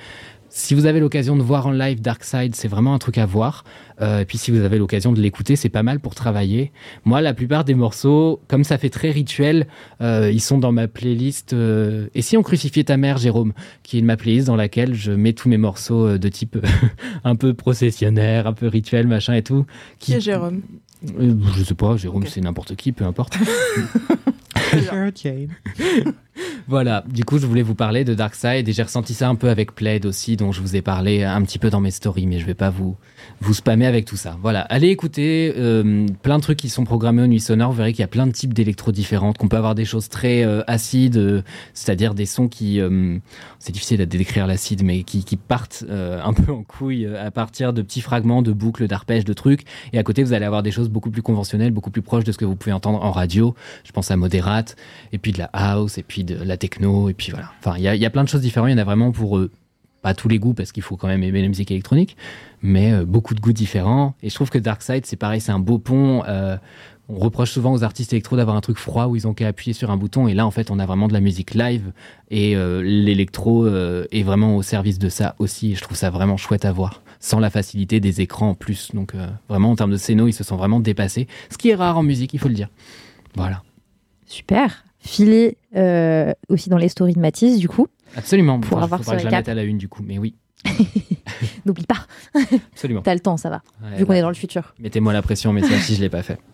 si 0.54 0.76
vous 0.76 0.86
avez 0.86 1.00
l'occasion 1.00 1.38
de 1.38 1.42
voir 1.42 1.66
en 1.68 1.72
live 1.72 2.02
Dark 2.02 2.26
Side, 2.26 2.56
c'est 2.56 2.68
vraiment 2.68 2.94
un 2.94 2.98
truc 3.00 3.18
à 3.18 3.26
voir. 3.26 3.64
Euh, 4.02 4.20
et 4.20 4.26
puis 4.26 4.38
si 4.38 4.52
vous 4.52 4.62
avez 4.62 4.78
l'occasion 4.78 5.14
de 5.14 5.22
l'écouter, 5.22 5.56
c'est 5.56 5.70
pas 5.70 5.82
mal 5.82 6.02
pour 6.02 6.14
travailler. 6.14 6.74
Moi, 7.06 7.22
la 7.22 7.34
plupart 7.34 7.64
des 7.64 7.74
morceaux, 7.74 8.42
comme 8.50 8.66
ça 8.66 8.78
fait 8.78 8.90
très 8.90 9.12
rituel, 9.12 9.68
euh, 10.02 10.30
ils 10.30 10.42
sont 10.42 10.58
dans 10.58 10.74
ma 10.74 10.90
playlist. 10.90 11.54
euh, 11.54 12.08
Et 12.16 12.22
si 12.22 12.36
on 12.36 12.44
crucifiait 12.44 12.84
ta 12.84 12.98
mère, 12.98 13.18
Jérôme, 13.18 13.54
qui 13.84 14.00
est 14.00 14.02
ma 14.02 14.18
playlist 14.18 14.48
dans 14.48 14.58
laquelle 14.58 14.94
je 14.94 15.14
mets 15.14 15.34
tous 15.34 15.48
mes 15.48 15.58
morceaux 15.58 16.18
de 16.18 16.30
type 16.30 16.58
un 17.24 17.36
peu 17.38 17.54
processionnaire, 17.54 18.46
un 18.46 18.54
peu 18.54 18.68
rituel, 18.68 19.08
machin 19.08 19.34
et 19.36 19.44
tout. 19.44 19.66
Qui 20.00 20.14
est 20.16 20.20
Jérôme? 20.20 20.62
Je 21.04 21.64
sais 21.64 21.74
pas, 21.74 21.98
Jérôme, 21.98 22.28
c'est 22.28 22.42
n'importe 22.42 22.76
qui, 22.76 22.92
peu 22.92 23.06
importe. 23.06 23.38
Voilà, 26.68 27.04
du 27.08 27.26
coup, 27.26 27.38
je 27.40 27.46
voulais 27.46 27.62
vous 27.62 27.76
parler 27.76 28.06
de 28.06 28.14
Darkseid 28.14 28.68
et 28.68 28.74
j'ai 28.74 28.84
ressenti 28.84 29.14
ça 29.14 29.28
un 29.28 29.36
peu 29.36 29.50
avec 29.50 29.74
Plaid 29.74 30.06
aussi, 30.06 30.38
dont 30.38 30.52
je 30.52 30.62
vous 30.62 30.76
ai 30.76 30.82
parlé 30.82 31.24
un 31.24 31.42
petit 31.42 31.60
peu 31.60 31.70
dans 31.70 31.82
mes 31.82 31.92
stories, 31.92 32.28
mais 32.28 32.40
je 32.40 32.46
vais 32.46 32.54
pas 32.54 32.70
vous, 32.70 32.96
vous 33.40 33.54
spammer 33.54 33.86
avec 33.86 34.06
tout 34.06 34.18
ça. 34.18 34.38
Voilà, 34.42 34.62
allez 34.62 34.90
écouter 34.90 35.54
euh, 35.58 36.06
plein 36.22 36.38
de 36.38 36.44
trucs 36.44 36.60
qui 36.60 36.70
sont 36.70 36.84
programmés 36.84 37.24
aux 37.24 37.28
nuits 37.28 37.40
sonores. 37.40 37.72
Vous 37.72 37.78
verrez 37.78 37.92
qu'il 37.92 38.02
y 38.02 38.04
a 38.04 38.08
plein 38.08 38.28
de 38.28 38.32
types 38.32 38.54
d'électro 38.54 38.92
différentes, 38.92 39.38
qu'on 39.38 39.48
peut 39.48 39.58
avoir 39.58 39.76
des 39.76 39.86
choses 39.86 40.10
très 40.10 40.44
euh, 40.44 40.64
acides, 40.68 41.18
euh, 41.18 41.42
c'est-à-dire 41.74 42.14
des 42.14 42.26
sons 42.26 42.48
qui, 42.48 42.80
c'est 43.60 43.72
difficile 43.72 43.98
de 43.98 44.06
décrire 44.06 44.48
l'acide, 44.48 44.84
mais 44.84 45.04
qui, 45.04 45.38
partent 45.38 45.84
un 45.90 46.34
peu 46.46 46.52
en 46.52 46.64
couille 46.64 47.08
à 47.08 47.32
partir 47.32 47.74
de 47.74 47.82
petits 47.82 48.02
fragments 48.02 48.42
de 48.42 48.52
boucles, 48.52 48.88
d'arpèges, 48.88 49.26
de 49.26 49.34
trucs. 49.34 49.64
Et 49.94 49.98
à 49.98 50.04
côté, 50.04 50.24
vous 50.24 50.34
allez 50.34 50.46
avoir 50.46 50.64
des 50.64 50.72
choses 50.72 50.90
beaucoup 50.90 51.12
plus 51.12 51.22
conventionnelles, 51.22 51.72
beaucoup 51.72 51.92
plus 51.92 52.02
proches 52.02 52.24
de 52.24 52.32
ce 52.32 52.38
que 52.38 52.46
vous 52.46 52.56
pouvez 52.56 52.74
entendre 52.74 53.04
en 53.04 53.12
radio. 53.12 53.56
Je 53.84 53.92
pense 53.92 54.12
à 54.12 54.18
Moderate, 54.18 54.76
et 55.14 55.18
puis 55.18 55.32
de 55.32 55.40
la 55.40 55.50
house, 55.54 55.98
et 55.98 56.04
puis 56.04 56.24
de 56.24 56.36
la 56.36 56.58
techno, 56.58 57.10
et 57.10 57.14
puis 57.14 57.32
voilà. 57.32 57.52
Enfin, 57.60 57.76
il 57.78 57.84
y 57.84 58.02
y 58.02 58.06
a 58.06 58.10
plein 58.10 58.24
de 58.24 58.30
choses 58.30 58.42
différentes. 58.42 58.70
Il 58.70 58.74
y 58.74 58.76
en 58.76 58.80
a 58.80 58.84
vraiment 58.84 59.12
pour 59.12 59.40
pas 60.02 60.14
tous 60.14 60.28
les 60.28 60.40
goûts, 60.40 60.54
parce 60.54 60.72
qu'il 60.72 60.84
faut 60.84 60.98
quand 60.98 61.08
même 61.08 61.24
aimer 61.24 61.42
la 61.42 61.48
musique 61.48 61.72
électronique, 61.72 62.18
mais 62.62 62.92
euh, 62.94 63.06
beaucoup 63.06 63.36
de 63.36 63.40
goûts 63.40 63.54
différents. 63.54 64.16
Et 64.24 64.30
je 64.30 64.36
trouve 64.36 64.50
que 64.50 64.58
Darkside, 64.58 65.06
c'est 65.06 65.16
pareil, 65.16 65.42
c'est 65.42 65.52
un 65.52 65.60
beau 65.60 65.78
pont. 65.78 66.24
euh, 66.28 66.58
on 67.10 67.20
reproche 67.20 67.52
souvent 67.52 67.74
aux 67.74 67.84
artistes 67.84 68.14
électro 68.14 68.38
d'avoir 68.38 68.56
un 68.56 68.62
truc 68.62 68.78
froid 68.78 69.08
où 69.08 69.18
ils 69.18 69.28
ont 69.28 69.34
qu'à 69.34 69.48
appuyer 69.48 69.74
sur 69.74 69.92
un 69.92 69.98
bouton. 69.98 70.30
Et 70.30 70.34
là, 70.34 70.46
en 70.46 70.52
fait, 70.52 70.72
on 70.72 70.80
a 70.80 70.86
vraiment 70.86 71.10
de 71.10 71.14
la 71.14 71.20
musique 71.20 71.54
live. 71.56 71.92
Et 72.30 72.56
euh, 72.56 72.82
l'électro 72.82 73.68
est 73.68 74.24
vraiment 74.24 74.56
au 74.56 74.62
service 74.62 74.98
de 74.98 75.10
ça 75.10 75.36
aussi. 75.38 75.74
Et 75.74 75.76
je 75.76 75.82
trouve 75.82 75.98
ça 75.98 76.10
vraiment 76.10 76.38
chouette 76.38 76.64
à 76.64 76.72
voir. 76.72 77.02
Sans 77.20 77.40
la 77.40 77.50
facilité 77.50 78.00
des 78.00 78.22
écrans 78.22 78.52
en 78.52 78.56
plus. 78.56 78.92
Donc, 78.94 79.14
vraiment, 79.50 79.72
en 79.72 79.76
termes 79.76 79.92
de 79.92 79.98
scéno, 79.98 80.28
ils 80.28 80.34
se 80.34 80.46
sont 80.46 80.56
vraiment 80.56 80.80
dépassés. 80.80 81.28
Ce 81.50 81.58
qui 81.58 81.72
est 81.72 81.76
rare 81.76 81.98
en 81.98 82.04
musique, 82.04 82.34
il 82.34 82.40
faut 82.40 82.48
le 82.48 82.54
dire. 82.54 82.70
Voilà. 83.36 83.62
Super. 84.26 84.86
Filé 85.00 85.58
aussi 86.48 86.70
dans 86.70 86.78
les 86.78 86.88
stories 86.88 87.14
de 87.16 87.20
Mathis, 87.20 87.60
du 87.60 87.68
coup. 87.68 87.88
Absolument. 88.16 88.60
Pour 88.60 88.78
Enfin, 88.78 88.84
avoir 88.86 89.04
ce 89.04 89.12
que 89.12 89.20
je 89.20 89.26
la 89.26 89.32
mette 89.32 89.50
à 89.50 89.54
la 89.54 89.64
une 89.64 89.78
du 89.78 89.88
coup. 89.90 90.04
Mais 90.06 90.18
oui, 90.18 90.36
N'oublie 91.66 91.86
pas, 91.86 92.06
absolument. 92.74 93.02
t'as 93.02 93.14
le 93.14 93.20
temps, 93.20 93.38
ça 93.38 93.50
va, 93.50 93.62
Ouais, 93.84 93.98
vu 93.98 94.06
qu'on 94.06 94.14
est 94.14 94.22
dans 94.22 94.30
le 94.30 94.36
futur. 94.36 94.74
Mettez-moi 94.80 95.12
la 95.14 95.22
pression, 95.22 95.54
mais 95.54 95.62
ça 95.62 95.78
si 95.80 95.96
je 95.96 96.02
l'ai 96.02 96.10
pas 96.10 96.24
fait. 96.24 96.40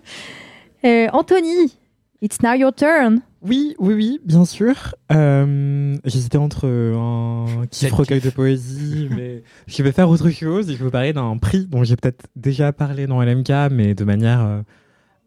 Euh, 0.85 1.07
Anthony, 1.11 1.73
it's 2.21 2.39
now 2.43 2.53
your 2.53 2.71
turn. 2.71 3.19
Oui, 3.41 3.73
oui, 3.79 3.95
oui, 3.95 4.19
bien 4.23 4.45
sûr. 4.45 4.93
Euh, 5.11 5.97
J'hésitais 6.05 6.37
entre 6.37 6.67
un 6.67 7.65
kiff 7.71 7.91
recueil 7.91 8.21
de 8.21 8.29
poésie, 8.29 9.09
mais 9.09 9.41
je 9.65 9.81
vais 9.81 9.91
faire 9.91 10.07
autre 10.07 10.29
chose. 10.29 10.69
Et 10.69 10.73
je 10.73 10.77
vais 10.77 10.85
vous 10.85 10.91
parler 10.91 11.13
d'un 11.13 11.35
prix 11.37 11.65
dont 11.65 11.83
j'ai 11.83 11.95
peut-être 11.95 12.27
déjà 12.35 12.71
parlé 12.73 13.07
dans 13.07 13.21
LMK, 13.23 13.49
mais 13.71 13.95
de 13.95 14.03
manière. 14.03 14.61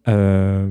euh, 0.09 0.71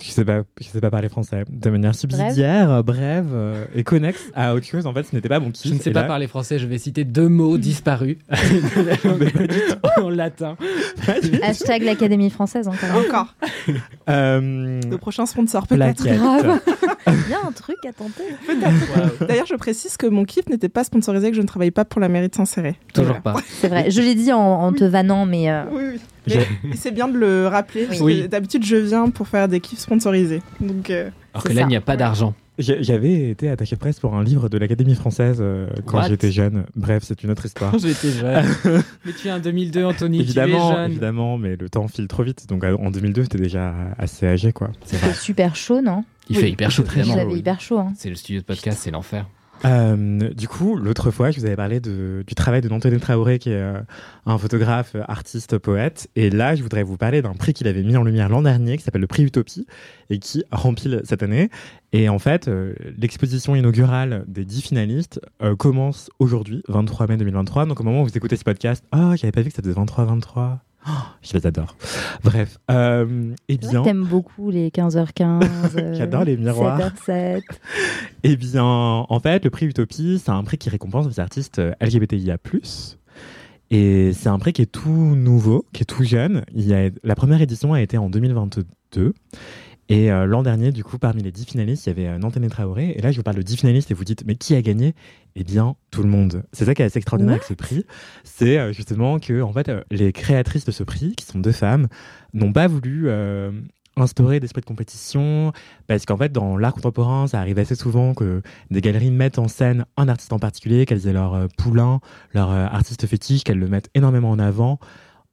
je 0.00 0.10
sais 0.10 0.24
pas, 0.24 0.42
je 0.60 0.66
sais 0.66 0.80
pas 0.80 0.90
parler 0.90 1.08
français. 1.08 1.44
De 1.48 1.70
manière 1.70 1.94
subsidiaire, 1.94 2.82
brève, 2.82 3.28
euh, 3.32 3.64
et 3.74 3.84
connexe 3.84 4.30
à 4.34 4.54
autre 4.54 4.66
chose. 4.66 4.86
En 4.86 4.94
fait, 4.94 5.04
ce 5.04 5.14
n'était 5.14 5.28
pas 5.28 5.40
mon 5.40 5.50
kiff. 5.50 5.70
Je 5.70 5.76
ne 5.76 5.80
sais 5.80 5.90
Et 5.90 5.92
pas 5.92 6.02
là- 6.02 6.06
parler 6.08 6.26
français, 6.26 6.58
je 6.58 6.66
vais 6.66 6.78
citer 6.78 7.04
deux 7.04 7.28
mots 7.28 7.58
disparus 7.58 8.16
de 8.30 8.82
la 8.86 8.96
langue 9.04 9.32
en 10.02 10.08
latin. 10.10 10.56
Hashtag 11.42 11.82
l'Académie 11.82 12.30
française 12.30 12.68
encore. 12.68 12.96
Encore. 13.06 13.34
Euh, 14.08 14.80
Le 14.90 14.96
prochain 14.96 15.26
sponsor, 15.26 15.66
peut-être. 15.66 16.04
Il 16.06 17.30
y 17.30 17.34
a 17.34 17.46
un 17.46 17.52
truc 17.52 17.76
à 17.88 17.92
tenter. 17.92 18.24
D'ailleurs, 19.26 19.46
je 19.46 19.54
précise 19.56 19.96
que 19.96 20.06
mon 20.06 20.24
kiff 20.24 20.48
n'était 20.48 20.68
pas 20.68 20.84
sponsorisé, 20.84 21.30
que 21.30 21.36
je 21.36 21.42
ne 21.42 21.46
travaille 21.46 21.70
pas 21.70 21.84
pour 21.84 22.00
la 22.00 22.08
mairie 22.08 22.28
de 22.28 22.34
Saint-Céré. 22.34 22.76
Toujours 22.94 23.20
pas. 23.20 23.34
C'est 23.60 23.68
vrai. 23.68 23.90
Je 23.90 24.00
l'ai 24.00 24.14
dit 24.14 24.32
en, 24.32 24.38
en 24.40 24.72
te 24.72 24.84
vannant, 24.84 25.26
mais 25.26 25.50
euh, 25.50 25.64
Oui, 25.72 25.82
oui. 25.94 26.00
C'est 26.74 26.90
bien 26.92 27.08
de 27.08 27.16
le 27.18 27.46
rappeler. 27.48 27.86
Oui. 28.00 28.28
D'habitude, 28.28 28.64
je 28.64 28.76
viens 28.76 29.10
pour 29.10 29.28
faire 29.28 29.48
des 29.48 29.60
kiffs 29.60 29.80
sponsorisés. 29.80 30.42
Donc, 30.60 30.90
euh, 30.90 31.10
Alors 31.34 31.44
que 31.44 31.52
là, 31.52 31.62
il 31.62 31.68
n'y 31.68 31.76
a 31.76 31.80
pas 31.80 31.96
d'argent. 31.96 32.34
J'avais 32.58 33.30
été 33.30 33.48
attaché 33.48 33.76
de 33.76 33.80
presse 33.80 33.98
pour 34.00 34.14
un 34.14 34.22
livre 34.22 34.50
de 34.50 34.58
l'Académie 34.58 34.94
française 34.94 35.38
euh, 35.40 35.66
quand 35.86 36.02
j'étais 36.02 36.30
jeune. 36.30 36.64
Bref, 36.76 37.02
c'est 37.06 37.22
une 37.22 37.30
autre 37.30 37.46
histoire. 37.46 37.78
J'étais 37.78 38.10
jeune. 38.10 38.44
mais 39.06 39.12
tu 39.12 39.28
es 39.28 39.32
en 39.32 39.38
2002, 39.38 39.82
Anthony, 39.84 40.20
évidemment, 40.20 40.68
tu 40.68 40.74
es 40.74 40.76
jeune. 40.76 40.90
évidemment, 40.90 41.38
mais 41.38 41.56
le 41.56 41.70
temps 41.70 41.88
file 41.88 42.06
trop 42.06 42.22
vite. 42.22 42.46
Donc 42.48 42.62
euh, 42.64 42.76
en 42.76 42.90
2002, 42.90 43.22
j'étais 43.22 43.38
déjà 43.38 43.72
assez 43.98 44.26
âgé, 44.26 44.52
quoi. 44.52 44.70
c'était 44.84 45.14
super 45.14 45.56
chaud, 45.56 45.80
non? 45.80 46.04
Il 46.28 46.36
Oui. 46.36 46.42
fait 46.42 46.50
hyper 46.50 46.70
chaud, 46.70 46.82
Vraiment, 46.84 47.14
Vous 47.14 47.18
avez 47.18 47.34
hyper 47.38 47.60
chaud. 47.62 47.78
Hein. 47.78 47.92
C'est 47.96 48.10
le 48.10 48.14
studio 48.14 48.42
de 48.42 48.46
podcast, 48.46 48.78
c'est 48.82 48.90
l'enfer. 48.90 49.26
Euh, 49.64 50.30
du 50.30 50.48
coup, 50.48 50.76
l'autre 50.76 51.10
fois, 51.10 51.30
je 51.30 51.40
vous 51.40 51.46
avais 51.46 51.56
parlé 51.56 51.80
de, 51.80 52.24
du 52.26 52.34
travail 52.34 52.60
de 52.60 52.70
Anthony 52.70 52.98
Traoré, 52.98 53.38
qui 53.38 53.50
est 53.50 53.60
euh, 53.60 53.80
un 54.26 54.38
photographe, 54.38 54.92
euh, 54.94 55.02
artiste, 55.06 55.58
poète. 55.58 56.08
Et 56.16 56.30
là, 56.30 56.54
je 56.54 56.62
voudrais 56.62 56.82
vous 56.82 56.96
parler 56.96 57.20
d'un 57.20 57.34
prix 57.34 57.52
qu'il 57.52 57.68
avait 57.68 57.82
mis 57.82 57.96
en 57.96 58.02
lumière 58.02 58.28
l'an 58.28 58.42
dernier, 58.42 58.76
qui 58.78 58.84
s'appelle 58.84 59.02
le 59.02 59.06
prix 59.06 59.22
Utopie, 59.24 59.66
et 60.08 60.18
qui 60.18 60.44
rempile 60.50 61.02
cette 61.04 61.22
année. 61.22 61.50
Et 61.92 62.08
en 62.08 62.18
fait, 62.18 62.48
euh, 62.48 62.74
l'exposition 62.98 63.56
inaugurale 63.56 64.24
des 64.28 64.44
10 64.44 64.62
finalistes 64.62 65.20
euh, 65.42 65.56
commence 65.56 66.10
aujourd'hui, 66.18 66.62
23 66.68 67.08
mai 67.08 67.16
2023. 67.16 67.66
Donc 67.66 67.80
au 67.80 67.84
moment 67.84 68.02
où 68.02 68.04
vous 68.04 68.16
écoutez 68.16 68.36
ce 68.36 68.44
podcast, 68.44 68.84
oh, 68.94 69.14
j'avais 69.16 69.32
pas 69.32 69.42
vu 69.42 69.50
que 69.50 69.56
ça 69.56 69.62
faisait 69.62 69.74
23-23. 69.74 70.58
Oh, 70.88 70.90
je 71.22 71.34
les 71.34 71.46
adore. 71.46 71.76
Bref, 72.24 72.58
euh, 72.70 73.34
eh 73.48 73.58
bien, 73.58 73.82
T'aimes 73.82 74.04
beaucoup 74.04 74.50
les 74.50 74.70
15h15. 74.70 75.42
euh, 75.76 75.94
J'adore 75.98 76.24
les 76.24 76.36
miroirs. 76.36 76.78
7h07. 77.06 77.42
Eh 78.22 78.36
bien, 78.36 78.64
en 78.64 79.20
fait, 79.20 79.44
le 79.44 79.50
prix 79.50 79.66
Utopie, 79.66 80.20
c'est 80.22 80.30
un 80.30 80.42
prix 80.42 80.58
qui 80.58 80.68
récompense 80.70 81.06
les 81.06 81.20
artistes 81.20 81.58
euh, 81.58 81.72
LGBTIA+. 81.80 82.36
Et 83.70 84.12
c'est 84.14 84.28
un 84.28 84.38
prix 84.38 84.52
qui 84.52 84.62
est 84.62 84.66
tout 84.72 84.90
nouveau, 84.90 85.64
qui 85.72 85.82
est 85.82 85.86
tout 85.86 86.02
jeune. 86.02 86.44
Il 86.54 86.66
y 86.66 86.74
a, 86.74 86.90
la 87.04 87.14
première 87.14 87.40
édition 87.40 87.72
a 87.72 87.80
été 87.80 87.98
en 87.98 88.10
2022. 88.10 89.14
Et 89.90 90.12
euh, 90.12 90.24
l'an 90.24 90.44
dernier, 90.44 90.70
du 90.70 90.84
coup, 90.84 90.98
parmi 90.98 91.20
les 91.20 91.32
10 91.32 91.46
finalistes, 91.46 91.86
il 91.86 91.88
y 91.88 91.92
avait 91.92 92.06
euh, 92.06 92.18
Nantene 92.18 92.48
Traoré. 92.48 92.94
Et 92.96 93.02
là, 93.02 93.10
je 93.10 93.16
vous 93.16 93.24
parle 93.24 93.36
de 93.36 93.42
10 93.42 93.56
finalistes 93.56 93.90
et 93.90 93.94
vous 93.94 94.04
dites, 94.04 94.24
mais 94.24 94.36
qui 94.36 94.54
a 94.54 94.62
gagné? 94.62 94.94
Eh 95.34 95.42
bien, 95.42 95.74
tout 95.90 96.04
le 96.04 96.08
monde. 96.08 96.44
C'est 96.52 96.64
ça 96.64 96.74
qui 96.74 96.82
est 96.82 96.84
assez 96.84 96.98
extraordinaire 96.98 97.34
avec 97.34 97.44
ce 97.44 97.54
prix. 97.54 97.84
C'est 98.22 98.56
euh, 98.56 98.72
justement 98.72 99.18
que, 99.18 99.42
en 99.42 99.52
fait, 99.52 99.68
euh, 99.68 99.82
les 99.90 100.12
créatrices 100.12 100.64
de 100.64 100.70
ce 100.70 100.84
prix, 100.84 101.16
qui 101.16 101.24
sont 101.26 101.40
deux 101.40 101.50
femmes, 101.50 101.88
n'ont 102.34 102.52
pas 102.52 102.68
voulu 102.68 103.10
instaurer 103.96 104.38
d'esprit 104.38 104.60
de 104.60 104.66
compétition. 104.66 105.52
Parce 105.88 106.06
qu'en 106.06 106.16
fait, 106.16 106.30
dans 106.30 106.56
l'art 106.56 106.74
contemporain, 106.74 107.26
ça 107.26 107.40
arrive 107.40 107.58
assez 107.58 107.74
souvent 107.74 108.14
que 108.14 108.42
des 108.70 108.80
galeries 108.80 109.10
mettent 109.10 109.40
en 109.40 109.48
scène 109.48 109.86
un 109.96 110.06
artiste 110.06 110.32
en 110.32 110.38
particulier, 110.38 110.86
qu'elles 110.86 111.08
aient 111.08 111.12
leur 111.12 111.48
poulain, 111.58 111.98
leur 112.32 112.50
artiste 112.50 113.04
fétiche, 113.08 113.42
qu'elles 113.42 113.58
le 113.58 113.66
mettent 113.66 113.90
énormément 113.96 114.30
en 114.30 114.38
avant 114.38 114.78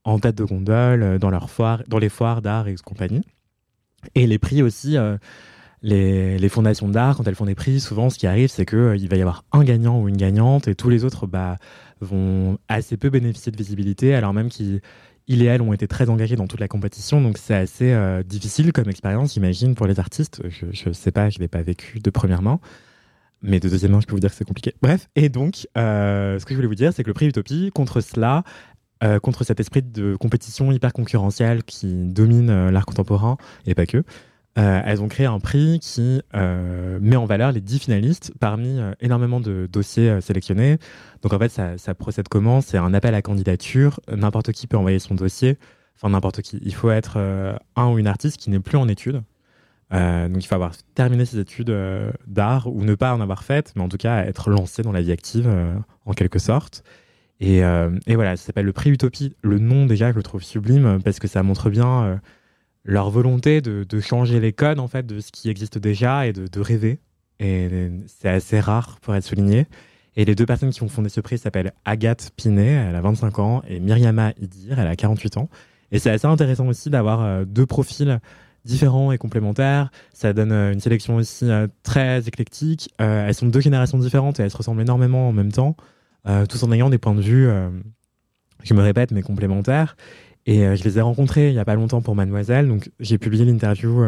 en 0.03 0.17
tête 0.17 0.35
de 0.35 0.45
gondole, 0.45 1.19
dans, 1.19 1.29
leurs 1.29 1.51
foires, 1.51 1.83
dans 1.87 1.99
les 1.99 2.09
foires 2.09 2.41
d'art 2.41 2.67
et 2.67 2.75
compagnie. 2.83 3.21
Et 4.15 4.27
les 4.27 4.39
prix 4.39 4.61
aussi, 4.61 4.97
euh, 4.97 5.17
les, 5.81 6.49
fondations 6.49 6.89
d'art, 6.89 7.17
quand 7.17 7.27
elles 7.27 7.35
font 7.35 7.45
des 7.45 7.55
prix, 7.55 7.79
souvent 7.79 8.09
ce 8.09 8.17
qui 8.17 8.27
arrive, 8.27 8.49
c'est 8.49 8.65
qu'il 8.65 9.09
va 9.09 9.17
y 9.17 9.21
avoir 9.21 9.43
un 9.51 9.63
gagnant 9.63 10.01
ou 10.01 10.09
une 10.09 10.17
gagnante 10.17 10.67
et 10.67 10.75
tous 10.75 10.89
les 10.89 11.03
autres 11.03 11.27
bah, 11.27 11.57
vont 12.01 12.57
assez 12.67 12.97
peu 12.97 13.09
bénéficier 13.09 13.51
de 13.51 13.57
visibilité, 13.57 14.15
alors 14.15 14.33
même 14.33 14.49
qu'ils 14.49 14.81
ils 15.27 15.41
et 15.41 15.45
elles 15.45 15.61
ont 15.61 15.73
été 15.73 15.87
très 15.87 16.09
engagés 16.09 16.37
dans 16.37 16.47
toute 16.47 16.61
la 16.61 16.69
compétition, 16.69 17.21
donc 17.21 17.37
c'est 17.37 17.53
assez 17.53 17.91
euh, 17.91 18.23
difficile 18.23 18.71
comme 18.71 18.89
expérience, 18.89 19.33
j'imagine, 19.33 19.75
pour 19.75 19.85
les 19.85 19.99
artistes. 19.99 20.41
Je 20.47 20.89
ne 20.89 20.93
sais 20.93 21.11
pas, 21.11 21.29
je 21.29 21.37
ne 21.37 21.41
l'ai 21.41 21.47
pas 21.49 21.61
vécu 21.61 21.99
de 21.99 22.09
première 22.09 22.41
main. 22.41 22.59
Mais 23.43 23.59
de 23.59 23.69
deuxième 23.69 23.91
main, 23.91 24.01
je 24.01 24.07
peux 24.07 24.13
vous 24.13 24.19
dire 24.19 24.31
que 24.31 24.35
c'est 24.35 24.47
compliqué. 24.47 24.73
Bref, 24.81 25.09
et 25.15 25.29
donc, 25.29 25.67
euh, 25.77 26.39
ce 26.39 26.45
que 26.45 26.51
je 26.51 26.55
voulais 26.55 26.67
vous 26.67 26.75
dire, 26.75 26.91
c'est 26.93 27.03
que 27.03 27.09
le 27.09 27.13
prix 27.13 27.27
Utopie, 27.27 27.69
contre 27.73 28.01
cela, 28.01 28.43
euh, 29.03 29.19
contre 29.19 29.43
cet 29.43 29.59
esprit 29.59 29.83
de 29.83 30.15
compétition 30.15 30.71
hyper 30.71 30.91
concurrentielle 30.91 31.63
qui 31.63 32.05
domine 32.05 32.49
euh, 32.49 32.71
l'art 32.71 32.87
contemporain, 32.87 33.37
et 33.67 33.75
pas 33.75 33.85
que, 33.85 33.97
euh, 34.57 34.81
elles 34.85 35.03
ont 35.03 35.07
créé 35.07 35.27
un 35.27 35.39
prix 35.39 35.79
qui 35.79 36.19
met 36.33 37.15
en 37.15 37.25
valeur 37.25 37.51
les 37.51 37.61
10 37.61 37.77
finalistes 37.77 38.33
parmi 38.39 38.79
énormément 38.99 39.39
de 39.39 39.69
dossiers 39.71 40.19
sélectionnés. 40.19 40.77
Donc 41.21 41.33
en 41.33 41.37
fait, 41.37 41.49
ça, 41.49 41.77
ça 41.77 41.93
procède 41.93 42.27
comment? 42.27 42.61
C'est 42.61 42.79
un 42.79 42.91
appel 42.95 43.13
à 43.13 43.21
candidature. 43.21 43.99
N'importe 44.11 44.51
qui 44.53 44.65
peut 44.65 44.77
envoyer 44.77 44.97
son 44.97 45.13
dossier. 45.13 45.59
Enfin, 45.95 46.09
n'importe 46.09 46.41
qui. 46.41 46.59
Il 46.63 46.73
faut 46.73 46.89
être 46.89 47.19
un 47.75 47.87
ou 47.91 47.99
une 47.99 48.07
artiste 48.07 48.37
qui 48.37 48.49
n'est 48.49 48.59
plus 48.59 48.77
en 48.79 48.87
études. 48.87 49.21
Donc 49.91 50.43
il 50.43 50.47
faut 50.47 50.55
avoir 50.55 50.71
terminé 50.95 51.25
ses 51.25 51.37
études 51.37 51.71
d'art 52.25 52.65
ou 52.65 52.83
ne 52.83 52.95
pas 52.95 53.13
en 53.13 53.21
avoir 53.21 53.43
faites, 53.43 53.73
mais 53.75 53.83
en 53.83 53.89
tout 53.89 53.97
cas 53.97 54.25
être 54.25 54.49
lancé 54.49 54.81
dans 54.81 54.91
la 54.91 55.01
vie 55.01 55.11
active 55.11 55.47
en 56.05 56.13
quelque 56.13 56.39
sorte. 56.39 56.83
Et, 57.39 57.63
euh, 57.63 57.91
et 58.07 58.15
voilà, 58.15 58.35
ça 58.35 58.47
s'appelle 58.47 58.65
le 58.65 58.73
prix 58.73 58.89
Utopie. 58.89 59.35
Le 59.41 59.59
nom 59.59 59.85
déjà, 59.85 60.11
je 60.11 60.15
le 60.15 60.23
trouve 60.23 60.43
sublime 60.43 60.99
parce 61.03 61.19
que 61.19 61.27
ça 61.27 61.43
montre 61.43 61.69
bien 61.69 62.03
euh, 62.03 62.15
leur 62.83 63.09
volonté 63.09 63.61
de, 63.61 63.99
changer 63.99 64.39
les 64.39 64.53
codes 64.53 64.79
en 64.79 64.87
fait 64.87 65.05
de 65.05 65.19
ce 65.19 65.31
qui 65.31 65.49
existe 65.49 65.77
déjà 65.77 66.27
et 66.27 66.33
de, 66.33 66.47
de 66.47 66.59
rêver. 66.59 66.99
Et 67.39 67.91
c'est 68.07 68.29
assez 68.29 68.59
rare 68.59 68.97
pour 69.01 69.13
être 69.13 69.23
souligné. 69.23 69.67
Et 70.15 70.25
les 70.25 70.33
deux 70.33 70.47
personnes 70.47 70.71
qui 70.71 70.81
ont 70.81 70.89
fondé 70.89 71.09
ce 71.09 71.21
prix 71.21 71.37
s'appellent 71.37 71.73
Agathe 71.85 72.31
Pinet, 72.35 72.87
elle 72.89 72.95
a 72.95 73.01
25 73.01 73.37
ans, 73.37 73.61
et 73.67 73.79
Myriama 73.79 74.33
Idir, 74.41 74.79
elle 74.79 74.87
a 74.87 74.95
48 74.95 75.37
ans. 75.37 75.49
Et 75.91 75.99
c'est 75.99 76.09
assez 76.09 76.25
intéressant 76.25 76.67
aussi 76.67 76.89
d'avoir 76.89 77.21
euh, 77.21 77.45
deux 77.45 77.67
profils 77.67 78.19
différents 78.67 79.11
et 79.11 79.17
complémentaires. 79.17 79.89
Ça 80.13 80.33
donne 80.33 80.51
euh, 80.51 80.73
une 80.73 80.79
sélection 80.79 81.15
aussi 81.15 81.49
euh, 81.49 81.67
très 81.81 82.27
éclectique. 82.27 82.93
Euh, 83.01 83.27
elles 83.27 83.33
sont 83.33 83.47
de 83.47 83.51
deux 83.51 83.61
générations 83.61 83.97
différentes 83.97 84.39
et 84.39 84.43
elles 84.43 84.51
se 84.51 84.57
ressemblent 84.57 84.81
énormément 84.81 85.29
en 85.29 85.31
même 85.31 85.51
temps, 85.51 85.75
euh, 86.27 86.45
tous 86.45 86.63
en 86.63 86.71
ayant 86.71 86.89
des 86.89 86.97
points 86.97 87.15
de 87.15 87.21
vue, 87.21 87.47
euh, 87.47 87.69
je 88.63 88.73
me 88.73 88.81
répète, 88.81 89.11
mais 89.11 89.21
complémentaires. 89.21 89.95
Et 90.45 90.65
euh, 90.65 90.75
je 90.75 90.83
les 90.83 90.97
ai 90.97 91.01
rencontrées 91.01 91.49
il 91.49 91.53
n'y 91.53 91.59
a 91.59 91.65
pas 91.65 91.75
longtemps 91.75 92.01
pour 92.01 92.15
Mademoiselle, 92.15 92.67
donc 92.67 92.89
j'ai 92.99 93.17
publié 93.17 93.43
l'interview 93.45 94.03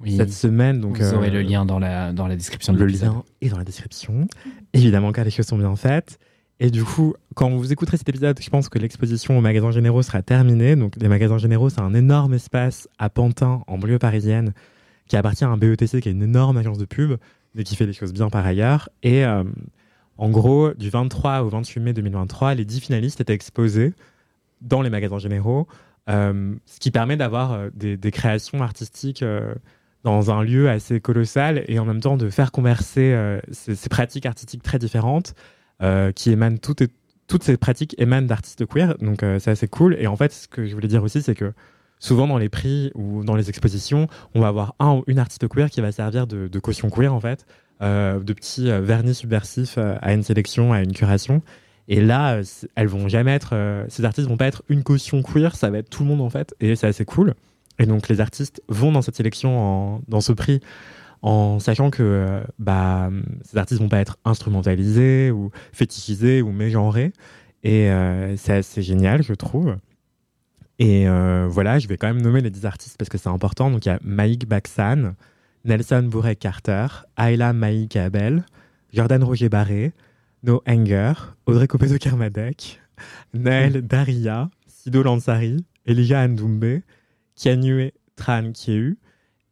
Oui. 0.00 0.16
cette 0.16 0.32
semaine. 0.32 0.80
Donc, 0.80 1.00
Vous 1.00 1.14
aurez 1.14 1.30
le 1.30 1.42
lien 1.42 1.64
dans 1.64 1.78
la, 1.78 2.12
dans 2.12 2.26
la 2.28 2.36
description 2.36 2.72
de 2.72 2.78
le 2.78 2.86
l'épisode. 2.86 3.08
lien 3.10 3.24
est 3.40 3.48
dans 3.48 3.58
la 3.58 3.64
description. 3.64 4.26
Évidemment, 4.72 5.12
car 5.12 5.24
les 5.24 5.30
choses 5.30 5.46
sont 5.46 5.58
bien 5.58 5.74
faites. 5.76 6.18
Et 6.58 6.70
du 6.70 6.84
coup, 6.84 7.14
quand 7.34 7.50
vous 7.50 7.70
écouterez 7.70 7.98
cet 7.98 8.08
épisode, 8.08 8.38
je 8.40 8.48
pense 8.48 8.70
que 8.70 8.78
l'exposition 8.78 9.36
au 9.36 9.42
magasin 9.42 9.70
Généraux 9.72 10.02
sera 10.02 10.22
terminée. 10.22 10.74
Donc, 10.74 10.94
les 10.98 11.08
magasins 11.08 11.36
Généraux, 11.36 11.68
c'est 11.68 11.82
un 11.82 11.92
énorme 11.92 12.32
espace 12.32 12.88
à 12.98 13.10
Pantin, 13.10 13.62
en 13.66 13.76
banlieue 13.76 13.98
parisienne, 13.98 14.54
qui 15.06 15.16
appartient 15.16 15.44
à 15.44 15.48
un 15.48 15.58
BETC, 15.58 16.00
qui 16.00 16.08
est 16.08 16.12
une 16.12 16.22
énorme 16.22 16.56
agence 16.56 16.78
de 16.78 16.86
pub, 16.86 17.16
mais 17.54 17.62
qui 17.62 17.76
fait 17.76 17.84
des 17.86 17.92
choses 17.92 18.12
bien 18.14 18.30
par 18.30 18.46
ailleurs. 18.46 18.88
Et 19.02 19.24
euh, 19.26 19.44
en 20.18 20.30
gros, 20.30 20.72
du 20.74 20.90
23 20.90 21.42
au 21.42 21.48
28 21.48 21.80
mai 21.80 21.92
2023, 21.92 22.54
les 22.54 22.64
10 22.64 22.80
finalistes 22.80 23.20
étaient 23.20 23.34
exposés 23.34 23.92
dans 24.60 24.82
les 24.82 24.90
magasins 24.90 25.18
Généraux, 25.18 25.66
euh, 26.08 26.54
ce 26.66 26.78
qui 26.78 26.90
permet 26.90 27.16
d'avoir 27.16 27.52
euh, 27.52 27.70
des, 27.74 28.10
créations 28.10 28.62
artistiques 28.62 29.22
euh, 29.22 29.54
dans 30.04 30.30
un 30.30 30.44
lieu 30.44 30.70
assez 30.70 31.00
colossal 31.00 31.64
et 31.66 31.78
en 31.78 31.84
même 31.84 32.00
temps 32.00 32.16
de 32.16 32.30
faire 32.30 32.52
converser 32.52 33.40
ces, 33.50 33.88
pratiques 33.88 34.24
artistiques 34.24 34.62
très 34.62 34.78
différentes 34.78 35.34
qui 36.14 36.30
émanent 36.30 36.58
toutes, 36.58 36.82
et- 36.82 36.88
toutes 37.26 37.42
ces 37.42 37.56
pratiques 37.56 37.96
émanent 37.98 38.28
d'artistes 38.28 38.64
queer. 38.66 38.96
Donc 38.98 39.24
c'est 39.40 39.50
assez 39.50 39.66
cool. 39.66 39.96
Et 39.98 40.06
en 40.06 40.14
fait 40.14 40.32
ce 40.32 40.46
que 40.46 40.64
je 40.64 40.74
voulais 40.74 40.86
dire 40.86 41.02
aussi 41.02 41.22
c'est 41.22 41.34
que 41.34 41.52
souvent 41.98 42.28
dans 42.28 42.38
les 42.38 42.48
prix 42.48 42.92
ou 42.94 43.24
dans 43.24 43.34
les 43.34 43.48
expositions 43.48 44.06
on 44.36 44.40
va 44.40 44.46
avoir 44.46 44.76
un 44.78 44.92
ou 44.92 45.04
une 45.08 45.18
artiste 45.18 45.48
queer 45.48 45.70
qui 45.70 45.80
va 45.80 45.90
servir 45.90 46.28
de, 46.28 46.46
de 46.46 46.58
caution 46.60 46.88
queer 46.88 47.12
en 47.12 47.20
fait 47.20 47.44
de 47.80 48.32
petits 48.32 48.70
euh, 48.70 48.80
vernis 48.80 49.14
subversifs 49.14 49.76
euh, 49.78 49.96
à 50.00 50.12
une 50.14 50.22
sélection 50.22 50.72
à 50.72 50.80
une 50.82 50.92
curation 50.92 51.42
et 51.88 52.00
là 52.00 52.36
euh, 52.36 52.42
elles 52.74 52.88
vont 52.88 53.08
jamais 53.08 53.32
être 53.32 53.50
euh, 53.52 53.84
ces 53.88 54.04
artistes 54.04 54.28
vont 54.28 54.36
pas 54.36 54.46
être 54.46 54.62
une 54.68 54.82
caution 54.82 55.22
queer 55.22 55.54
ça 55.56 55.70
va 55.70 55.78
être 55.78 55.90
tout 55.90 56.02
le 56.02 56.08
monde 56.08 56.20
en 56.22 56.30
fait 56.30 56.54
et 56.60 56.74
c'est 56.76 56.86
assez 56.86 57.04
cool 57.04 57.34
et 57.78 57.84
donc 57.86 58.08
les 58.08 58.20
artistes 58.22 58.62
vont 58.68 58.90
dans 58.92 59.02
cette 59.02 59.16
sélection, 59.16 59.58
en- 59.58 60.00
dans 60.08 60.22
ce 60.22 60.32
prix, 60.32 60.60
en 61.20 61.58
sachant 61.58 61.90
que 61.90 62.02
euh, 62.02 62.40
bah, 62.58 63.10
ces 63.44 63.58
artistes 63.58 63.82
vont 63.82 63.90
pas 63.90 63.98
être 64.00 64.16
instrumentalisés 64.24 65.30
ou 65.30 65.50
fétichisés 65.72 66.40
ou 66.40 66.52
mégenrés. 66.52 67.12
Et 67.64 67.90
euh, 67.90 68.34
c'est 68.38 68.54
assez 68.54 68.80
génial, 68.80 69.22
je 69.22 69.34
trouve. 69.34 69.76
Et 70.78 71.06
euh, 71.06 71.46
voilà, 71.50 71.78
je 71.78 71.86
vais 71.86 71.98
quand 71.98 72.06
même 72.06 72.22
nommer 72.22 72.40
les 72.40 72.48
10 72.48 72.64
artistes 72.64 72.96
parce 72.98 73.10
que 73.10 73.18
c'est 73.18 73.28
important. 73.28 73.70
Donc 73.70 73.84
il 73.84 73.88
y 73.90 73.92
a 73.92 73.98
Maïk 74.02 74.48
Baksan, 74.48 75.14
Nelson 75.66 76.02
Bourek 76.02 76.38
Carter, 76.38 77.06
Ayla 77.16 77.52
Maïk 77.52 77.96
Abel, 77.96 78.46
Jordan 78.92 79.24
Roger 79.24 79.48
Barré, 79.48 79.92
No 80.44 80.62
Anger, 80.64 81.34
Audrey 81.46 81.66
Copeto 81.66 81.98
Kermadec, 81.98 82.80
Naël 83.34 83.82
Daria, 83.82 84.48
Sido 84.68 85.02
Lansari, 85.02 85.64
Elijah 85.84 86.26
Ndoumbe, 86.28 86.82
Kianue 87.34 87.92
Tran 88.14 88.52
Kieu. 88.52 88.96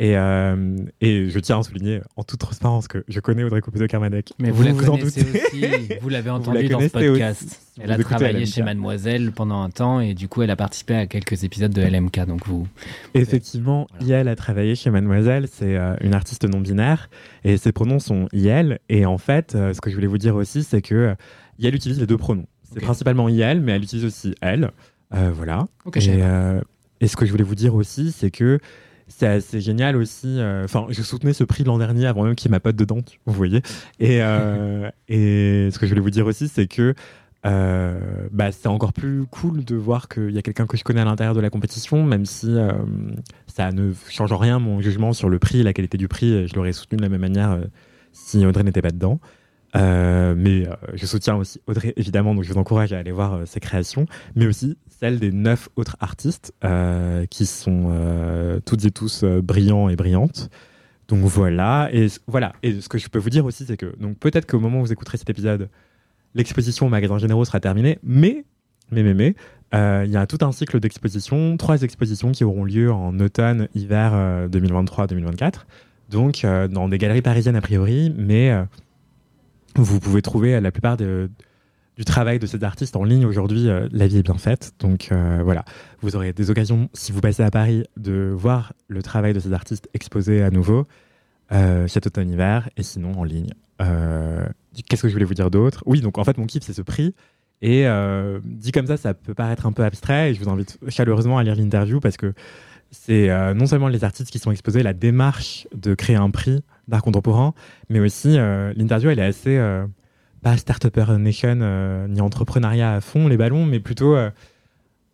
Et, 0.05 0.19
euh, 0.19 0.77
et 1.01 1.31
je 1.31 1.39
tiens 1.39 1.61
à 1.61 1.63
souligner 1.63 2.01
en 2.17 2.25
toute 2.25 2.39
transparence 2.41 2.89
que 2.89 3.05
je 3.09 3.21
connais 3.21 3.43
Audrey 3.43 3.63
Copeto 3.63 3.87
Kermadec. 3.87 4.35
Mais 4.39 4.51
vous, 4.51 4.63
la 4.63 4.73
vous 4.73 4.89
en 4.91 4.97
connaissez 4.99 5.23
doutez. 5.25 5.39
aussi, 5.47 5.99
vous 6.03 6.09
l'avez 6.11 6.29
Vous 6.31 6.37
entendu 6.37 6.63
la 6.65 6.69
dans 6.69 6.81
ce 6.81 6.89
podcast. 6.89 7.43
aussi. 7.43 7.57
Elle 7.81 7.91
a 7.93 7.97
Vous 7.97 8.03
travaillé 8.03 8.41
LMK. 8.41 8.47
chez 8.47 8.63
Mademoiselle 8.63 9.33
pendant 9.33 9.63
un 9.63 9.71
temps 9.71 10.01
et 10.01 10.13
du 10.13 10.29
coup 10.29 10.43
elle 10.43 10.51
a 10.51 10.57
participé 10.57 10.95
à 10.95 11.07
quelques 11.07 11.45
épisodes 11.45 11.73
de 11.73 11.81
LMK. 11.81 12.27
Donc 12.27 12.47
vous, 12.47 12.67
Effectivement, 13.15 13.87
Voilà. 14.01 14.21
IL 14.23 14.29
a 14.29 14.37
travaillé 14.37 14.75
chez 14.75 14.91
Mademoiselle, 14.91 15.47
c'est 15.51 15.77
euh, 15.77 15.95
une 16.01 16.15
artiste 16.15 16.45
non 16.45 16.61
binaire 16.61 17.09
et 17.45 17.57
ses 17.57 17.73
pronoms 17.73 17.99
sont 17.99 18.29
IL. 18.33 18.79
Et 18.89 19.07
en 19.07 19.17
fait, 19.19 19.55
euh, 19.55 19.73
ce 19.73 19.81
que 19.81 19.89
je 19.91 19.95
voulais 19.95 20.07
vous 20.07 20.19
dire 20.19 20.35
aussi, 20.37 20.63
c'est 20.65 20.83
que 20.83 21.15
IL 21.59 21.75
utilise 21.75 22.01
les 22.01 22.07
deux 22.07 22.19
pronoms. 22.19 22.47
C'est 22.73 22.81
principalement 22.81 23.29
IL, 23.29 23.61
mais 23.63 23.73
elle 23.73 23.85
utilise 23.85 24.05
aussi 24.05 24.35
elle. 24.41 24.71
Voilà. 25.11 25.67
Ok, 25.85 26.01
je 26.01 26.07
savais 26.07 26.19
et, 26.19 26.21
pas. 26.21 26.27
euh, 26.27 26.61
et 27.01 27.07
ce 27.07 27.17
que 27.17 27.25
je 27.25 27.31
voulais 27.31 27.45
vous 27.45 27.55
dire 27.55 27.75
aussi, 27.75 28.11
c'est 28.11 28.31
que 28.33 28.59
c'est 29.09 29.27
assez 29.27 29.61
génial 29.61 29.97
aussi. 29.97 30.39
euh, 30.39 30.65
Enfin, 30.65 30.87
je 30.89 31.03
soutenais 31.03 31.33
ce 31.33 31.45
prix 31.45 31.65
l'an 31.65 31.79
dernier 31.79 32.07
avant 32.07 32.25
même 32.25 32.35
qu'il 32.35 32.49
y 32.49 32.51
ait 32.51 32.57
ma 32.57 32.61
pote 32.61 32.77
dedans, 32.77 33.01
vous 33.27 33.33
voyez. 33.33 33.61
Et, 34.01 34.19
euh, 34.23 34.91
et 35.09 35.69
ce 35.73 35.79
que 35.79 35.87
je 35.87 35.91
voulais 35.91 36.01
vous 36.01 36.11
dire 36.11 36.27
aussi, 36.27 36.49
c'est 36.49 36.67
que 36.67 36.95
euh, 37.47 38.01
bah, 38.33 38.53
c'est 38.53 38.69
encore 38.69 38.93
plus 38.95 39.25
cool 39.31 39.65
de 39.65 39.77
voir 39.77 40.09
qu'il 40.09 40.31
y 40.31 40.39
a 40.39 40.43
quelqu'un 40.43 40.67
que 40.67 40.77
je 40.79 40.85
connais 40.85 41.03
à 41.03 41.05
l'intérieur 41.05 41.35
de 41.35 41.41
la 41.41 41.51
compétition, 41.51 42.03
même 42.03 42.25
si 42.25 42.57
ça 43.47 43.71
ne 43.73 43.93
change 44.09 44.33
en 44.33 44.39
rien 44.39 44.59
mon 44.59 44.81
jugement 44.81 45.13
sur 45.13 45.29
le 45.29 45.39
prix, 45.39 45.63
la 45.63 45.75
qualité 45.75 45.99
du 45.99 46.09
prix. 46.09 46.49
Je 46.49 46.55
l'aurais 46.55 46.73
soutenu 46.73 46.97
de 46.97 47.03
la 47.03 47.11
même 47.11 47.21
manière 47.21 47.59
si 48.13 48.47
Audrey 48.47 48.65
n'était 48.65 48.81
pas 48.83 48.93
dedans. 48.93 49.21
Mais 49.75 50.67
je 50.95 51.05
soutiens 51.05 51.37
aussi 51.37 51.61
Audrey, 51.67 51.93
évidemment, 51.97 52.35
donc 52.35 52.45
je 52.45 52.53
vous 52.53 52.59
encourage 52.59 52.95
à 52.95 52.99
aller 52.99 53.13
voir 53.13 53.41
ses 53.47 53.61
créations, 53.61 54.07
mais 54.37 54.47
aussi 54.47 54.79
des 55.13 55.33
neuf 55.33 55.69
autres 55.77 55.97
artistes 56.01 56.53
euh, 56.65 57.27
qui 57.27 57.47
sont 57.47 57.87
euh, 57.89 58.61
toutes 58.65 58.85
et 58.85 58.91
tous 58.91 59.23
euh, 59.23 59.41
brillants 59.41 59.89
et 59.89 59.97
brillantes. 59.97 60.51
Donc 61.09 61.21
voilà, 61.21 61.91
et 61.93 62.07
voilà. 62.27 62.55
Et 62.63 62.81
ce 62.81 62.89
que 62.89 62.99
je 62.99 63.09
peux 63.09 63.19
vous 63.19 63.31
dire 63.31 63.45
aussi, 63.45 63.65
c'est 63.67 63.77
que 63.77 63.95
donc 63.99 64.19
peut-être 64.19 64.47
qu'au 64.47 64.59
moment 64.59 64.81
où 64.81 64.85
vous 64.85 64.93
écouterez 64.93 65.19
cet 65.19 65.29
épisode, 65.29 65.69
l'exposition 66.35 66.87
au 66.87 66.89
magasin 66.89 67.19
Généraux 67.19 67.45
sera 67.45 67.61
terminée, 67.61 67.99
mais 68.03 68.45
mais 68.91 69.03
mais 69.03 69.15
mais 69.15 69.35
il 70.05 70.11
y 70.11 70.17
a 70.17 70.27
tout 70.27 70.39
un 70.41 70.53
cycle 70.53 70.81
d'expositions, 70.81 71.57
trois 71.57 71.83
expositions 71.83 72.33
qui 72.33 72.45
auront 72.45 72.65
lieu 72.65 72.93
en 72.93 73.19
automne, 73.19 73.69
hiver 73.75 74.13
euh, 74.15 74.49
2023-2024. 74.49 75.67
Donc 76.11 76.47
dans 76.71 76.89
des 76.89 76.99
galeries 76.99 77.23
parisiennes 77.23 77.57
a 77.57 77.61
priori, 77.61 78.15
mais 78.17 78.53
vous 79.75 79.99
pouvez 80.01 80.23
trouver 80.23 80.61
la 80.61 80.71
plupart 80.71 80.97
de, 80.97 81.29
du 81.97 82.05
travail 82.05 82.39
de 82.39 82.47
ces 82.47 82.65
artistes 82.65 82.97
en 82.97 83.05
ligne 83.05 83.25
aujourd'hui, 83.25 83.69
euh, 83.69 83.89
la 83.93 84.07
vie 84.07 84.19
est 84.19 84.23
bien 84.23 84.39
faite. 84.39 84.73
Donc 84.81 85.09
euh, 85.13 85.41
voilà, 85.45 85.65
vous 86.01 86.17
aurez 86.17 86.33
des 86.33 86.51
occasions, 86.51 86.89
si 86.93 87.13
vous 87.13 87.21
passez 87.21 87.43
à 87.43 87.51
Paris, 87.51 87.85
de 87.97 88.33
voir 88.37 88.73
le 88.89 89.03
travail 89.03 89.33
de 89.33 89.41
ces 89.41 89.53
artistes 89.53 89.89
exposé 89.95 90.43
à 90.43 90.51
nouveau 90.51 90.87
euh, 91.53 91.87
cet 91.87 92.07
automne-hiver 92.07 92.69
et 92.77 92.83
sinon 92.83 93.19
en 93.19 93.25
ligne. 93.25 93.53
Qu'est-ce 94.89 95.03
que 95.03 95.09
je 95.09 95.13
voulais 95.13 95.25
vous 95.25 95.35
dire 95.35 95.51
d'autre? 95.51 95.83
Oui, 95.87 96.01
donc 96.01 96.19
en 96.19 96.25
fait, 96.25 96.37
mon 96.39 96.47
kiff, 96.47 96.63
c'est 96.63 96.73
ce 96.73 96.83
prix. 96.83 97.15
Et 97.63 97.87
dit 98.45 98.73
comme 98.73 98.87
ça, 98.87 98.97
ça 98.97 99.15
peut 99.15 99.35
paraître 99.35 99.67
un 99.67 99.73
peu 99.73 99.85
abstrait. 99.85 100.31
Et 100.31 100.35
je 100.35 100.43
vous 100.43 100.49
invite 100.49 100.79
chaleureusement 100.89 101.39
à 101.39 101.45
lire 101.45 101.55
l'interview 101.55 102.01
parce 102.01 102.17
que 102.17 102.33
c'est 102.91 103.29
non 103.55 103.67
seulement 103.67 103.89
les 103.89 104.05
artistes 104.05 104.31
qui 104.31 104.39
sont 104.39 104.51
exposés, 104.51 104.83
la 104.83 104.95
démarche 104.95 105.69
de 105.75 105.95
créer 105.95 106.17
un 106.17 106.31
prix 106.31 106.63
d'art 106.89 107.03
contemporain, 107.03 107.53
mais 107.89 108.01
aussi 108.01 108.37
l'interview, 108.37 109.11
elle 109.11 109.19
est 109.19 109.27
assez 109.27 109.59
pas 110.45 110.57
Startupper 110.59 111.07
Nation 111.19 111.59
euh, 111.63 112.07
ni 112.07 112.21
entrepreneuriat 112.21 112.93
à 112.93 113.01
fond 113.01 113.27
les 113.27 113.39
ballons, 113.39 113.65
mais 113.65 113.81
plutôt 113.81 114.15
euh, 114.15 114.31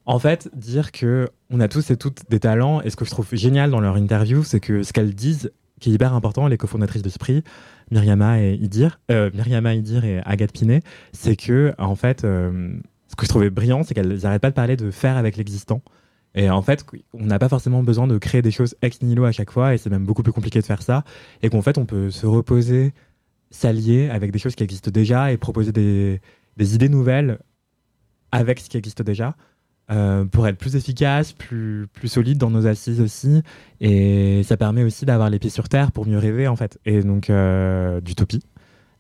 en 0.05 0.19
fait 0.19 0.51
dire 0.55 0.91
que 0.91 1.29
on 1.51 1.61
a 1.61 1.69
tous 1.69 1.91
et 1.91 1.97
toutes 1.97 2.29
des 2.29 2.41
talents. 2.41 2.83
Et 2.83 2.91
ce 2.91 2.97
que 2.97 3.05
je 3.05 3.11
trouve 3.11 3.29
génial 3.33 3.71
dans 3.71 3.81
leur 3.81 3.97
interview, 3.97 4.43
c'est 4.43 4.61
que 4.61 4.83
ce 4.83 4.93
qu'elles 4.93 5.15
disent, 5.15 5.53
qui 5.81 5.91
est 5.91 5.95
hyper 5.95 6.15
important, 6.15 6.49
les 6.49 6.59
cofondatrices 6.59 7.03
de 7.03 7.11
prix, 7.11 7.45
Myriama 7.93 8.43
et 8.43 8.55
Idir, 8.55 9.01
euh, 9.11 9.31
Myriama 9.33 9.75
Idir 9.75 10.05
et 10.05 10.21
Agathe 10.25 10.53
Pinet, 10.53 10.83
c'est 11.13 11.37
que 11.37 11.73
en 11.79 11.95
fait, 11.95 12.25
euh, 12.25 12.75
ce 13.09 13.15
que 13.15 13.25
je 13.25 13.29
trouvais 13.29 13.51
brillant, 13.51 13.85
c'est 13.85 13.95
qu'elles 13.95 14.19
n'arrêtent 14.19 14.43
pas 14.43 14.51
de 14.51 14.55
parler 14.57 14.77
de 14.77 14.91
faire 14.91 15.17
avec 15.17 15.37
l'existant. 15.37 15.81
Et 16.35 16.51
en 16.51 16.63
fait, 16.63 16.85
on 17.15 17.25
n'a 17.25 17.39
pas 17.39 17.49
forcément 17.49 17.83
besoin 17.83 18.07
de 18.07 18.19
créer 18.19 18.43
des 18.43 18.53
choses 18.53 18.77
ex 18.83 19.01
nihilo 19.03 19.25
à 19.25 19.33
chaque 19.33 19.51
fois, 19.51 19.75
et 19.75 19.79
c'est 19.79 19.91
même 19.91 20.05
beaucoup 20.05 20.23
plus 20.23 20.33
compliqué 20.33 20.61
de 20.61 20.67
faire 20.67 20.83
ça. 20.83 21.05
Et 21.43 21.51
qu'en 21.51 21.63
fait, 21.63 21.79
on 21.79 21.87
peut 21.87 22.11
se 22.11 22.27
reposer, 22.27 22.93
s'allier 23.51 24.09
avec 24.09 24.31
des 24.33 24.39
choses 24.39 24.55
qui 24.55 24.63
existent 24.63 24.91
déjà 24.91 25.33
et 25.33 25.37
proposer 25.37 25.73
des, 25.73 26.21
idées 26.75 26.89
nouvelles 26.89 27.39
avec 28.33 28.61
ce 28.61 28.69
qui 28.69 28.77
existe 28.77 29.03
déjà 29.03 29.35
euh, 29.91 30.25
pour 30.25 30.47
être 30.47 30.57
plus 30.57 30.77
efficace, 30.77 31.33
plus, 31.33 31.89
plus 31.93 32.09
solide 32.09 32.39
dans 32.39 32.51
nos 32.51 32.67
assises 32.67 33.01
aussi. 33.01 33.43
Et 33.81 34.43
ça 34.45 34.57
permet 34.57 34.85
aussi 34.85 35.05
d'avoir 35.05 35.31
les 35.31 35.39
pieds 35.41 35.51
sur 35.51 35.69
terre 35.69 35.91
pour 35.91 36.07
mieux 36.07 36.19
rêver, 36.19 36.47
en 36.47 36.55
fait. 36.55 36.79
Et 36.85 37.03
donc, 37.03 37.29
euh, 37.29 38.01
d'utopie. 38.01 38.43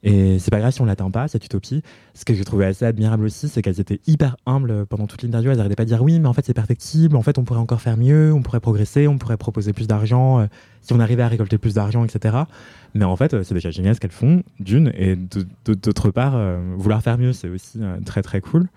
Et 0.02 0.38
c'est 0.38 0.50
pas 0.50 0.60
grave 0.60 0.72
si 0.72 0.80
on 0.80 0.86
l'atteint 0.86 1.10
pas, 1.10 1.28
cette 1.28 1.44
utopie. 1.44 1.82
Ce 2.14 2.24
que 2.24 2.32
j'ai 2.32 2.44
trouvé 2.44 2.64
assez 2.64 2.84
admirable 2.86 3.24
aussi, 3.24 3.48
c'est 3.48 3.60
qu'elles 3.60 3.80
étaient 3.80 4.00
hyper 4.06 4.36
humbles 4.46 4.86
pendant 4.86 5.06
toute 5.06 5.22
l'interview. 5.22 5.50
Elles 5.50 5.58
n'arrêtaient 5.58 5.76
pas 5.76 5.84
de 5.84 5.88
dire 5.88 6.02
oui, 6.02 6.18
mais 6.20 6.28
en 6.28 6.32
fait 6.32 6.44
c'est 6.44 6.54
perfectible, 6.54 7.16
en 7.16 7.22
fait 7.22 7.36
on 7.38 7.44
pourrait 7.44 7.60
encore 7.60 7.80
faire 7.80 7.96
mieux, 7.96 8.32
on 8.32 8.42
pourrait 8.42 8.60
progresser, 8.60 9.08
on 9.08 9.18
pourrait 9.18 9.36
proposer 9.36 9.72
plus 9.72 9.86
d'argent, 9.86 10.40
euh, 10.40 10.46
si 10.80 10.92
on 10.94 11.00
arrivait 11.00 11.22
à 11.22 11.28
récolter 11.28 11.58
plus 11.58 11.74
d'argent, 11.74 12.04
etc. 12.04 12.38
Mais 12.94 13.04
en 13.04 13.16
fait, 13.16 13.34
euh, 13.34 13.42
c'est 13.42 13.54
déjà 13.54 13.70
génial 13.70 13.94
ce 13.94 14.00
qu'elles 14.00 14.10
font, 14.10 14.42
d'une, 14.58 14.90
et 14.96 15.16
d'autre 15.66 16.10
part, 16.10 16.34
euh, 16.34 16.58
vouloir 16.76 17.02
faire 17.02 17.18
mieux, 17.18 17.32
c'est 17.32 17.48
aussi 17.48 17.78
très 18.06 18.22
très 18.22 18.40
cool. 18.40 18.68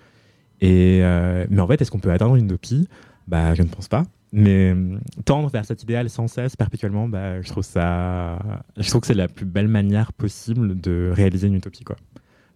Et, 0.61 1.01
mais 1.49 1.59
en 1.59 1.67
fait, 1.67 1.81
est-ce 1.81 1.91
qu'on 1.91 1.99
peut 1.99 2.11
atteindre 2.11 2.35
une 2.35 2.45
utopie? 2.45 2.87
Bah, 3.27 3.53
je 3.53 3.63
ne 3.63 3.67
pense 3.67 3.89
pas. 3.89 4.05
Mais 4.35 4.73
euh, 4.73 4.97
tendre 5.25 5.47
vers 5.49 5.63
cet 5.63 5.83
idéal 5.83 6.09
sans 6.09 6.27
cesse, 6.27 6.55
perpétuellement, 6.55 7.07
bah, 7.07 7.39
je 7.41 7.47
trouve 7.49 7.63
ça, 7.63 8.39
je 8.77 8.89
trouve 8.89 9.01
que 9.01 9.07
c'est 9.07 9.13
la 9.13 9.27
plus 9.27 9.45
belle 9.45 9.67
manière 9.67 10.11
possible 10.11 10.79
de 10.81 11.11
réaliser 11.13 11.47
une 11.47 11.53
utopie, 11.55 11.83
quoi. 11.83 11.95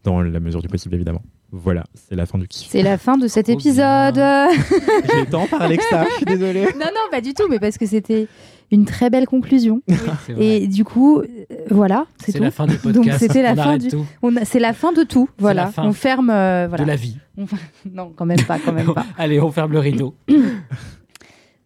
Dans 0.04 0.22
la 0.22 0.40
mesure 0.40 0.62
du 0.62 0.68
possible, 0.68 0.96
évidemment. 0.96 1.22
Voilà, 1.52 1.84
c'est 1.94 2.16
la 2.16 2.26
fin 2.26 2.38
du 2.40 2.48
kiff. 2.48 2.68
C'est 2.70 2.82
la 2.82 2.98
fin 2.98 3.18
de 3.18 3.28
cet 3.28 3.48
épisode. 3.48 4.16
J'ai 5.16 5.26
tant 5.30 5.46
parlé 5.48 5.78
que 5.78 5.84
ça, 5.84 6.06
je 6.10 6.16
suis 6.16 6.26
désolée. 6.26 6.64
non, 6.74 6.86
non, 6.88 7.10
pas 7.12 7.22
du 7.22 7.34
tout, 7.34 7.48
mais 7.50 7.60
parce 7.60 7.78
que 7.78 7.86
c'était 7.86 8.28
une 8.72 8.86
très 8.86 9.10
belle 9.10 9.26
conclusion. 9.28 9.82
Et 10.38 10.68
du 10.68 10.84
coup, 10.84 11.20
euh, 11.20 11.26
voilà, 11.70 12.06
c'est 12.18 12.38
la 12.40 12.52
fin 12.52 12.66
du 12.68 12.76
podcast. 12.78 12.96
Donc, 12.96 13.20
c'était 13.20 13.44
la 13.44 13.52
On 13.54 13.56
fin 13.56 13.78
du- 13.78 13.90
C'est 14.46 14.60
la 14.60 14.74
fin 14.74 14.92
de 14.94 15.04
tout. 15.04 15.30
Voilà, 15.38 15.66
la 15.66 15.72
fin 15.72 15.84
on 15.86 15.94
ferme. 15.94 16.30
euh, 16.32 16.66
voilà. 16.68 16.84
de 16.84 16.90
la 16.90 16.96
vie. 16.96 17.18
Non, 17.94 18.12
quand 18.16 18.26
même 18.26 18.42
pas, 18.42 18.58
quand 18.60 18.74
même 18.74 18.94
pas. 18.94 19.06
Allez, 19.18 19.40
on 19.40 19.52
ferme 19.52 19.72
le 19.74 19.80
rideau. 19.80 20.16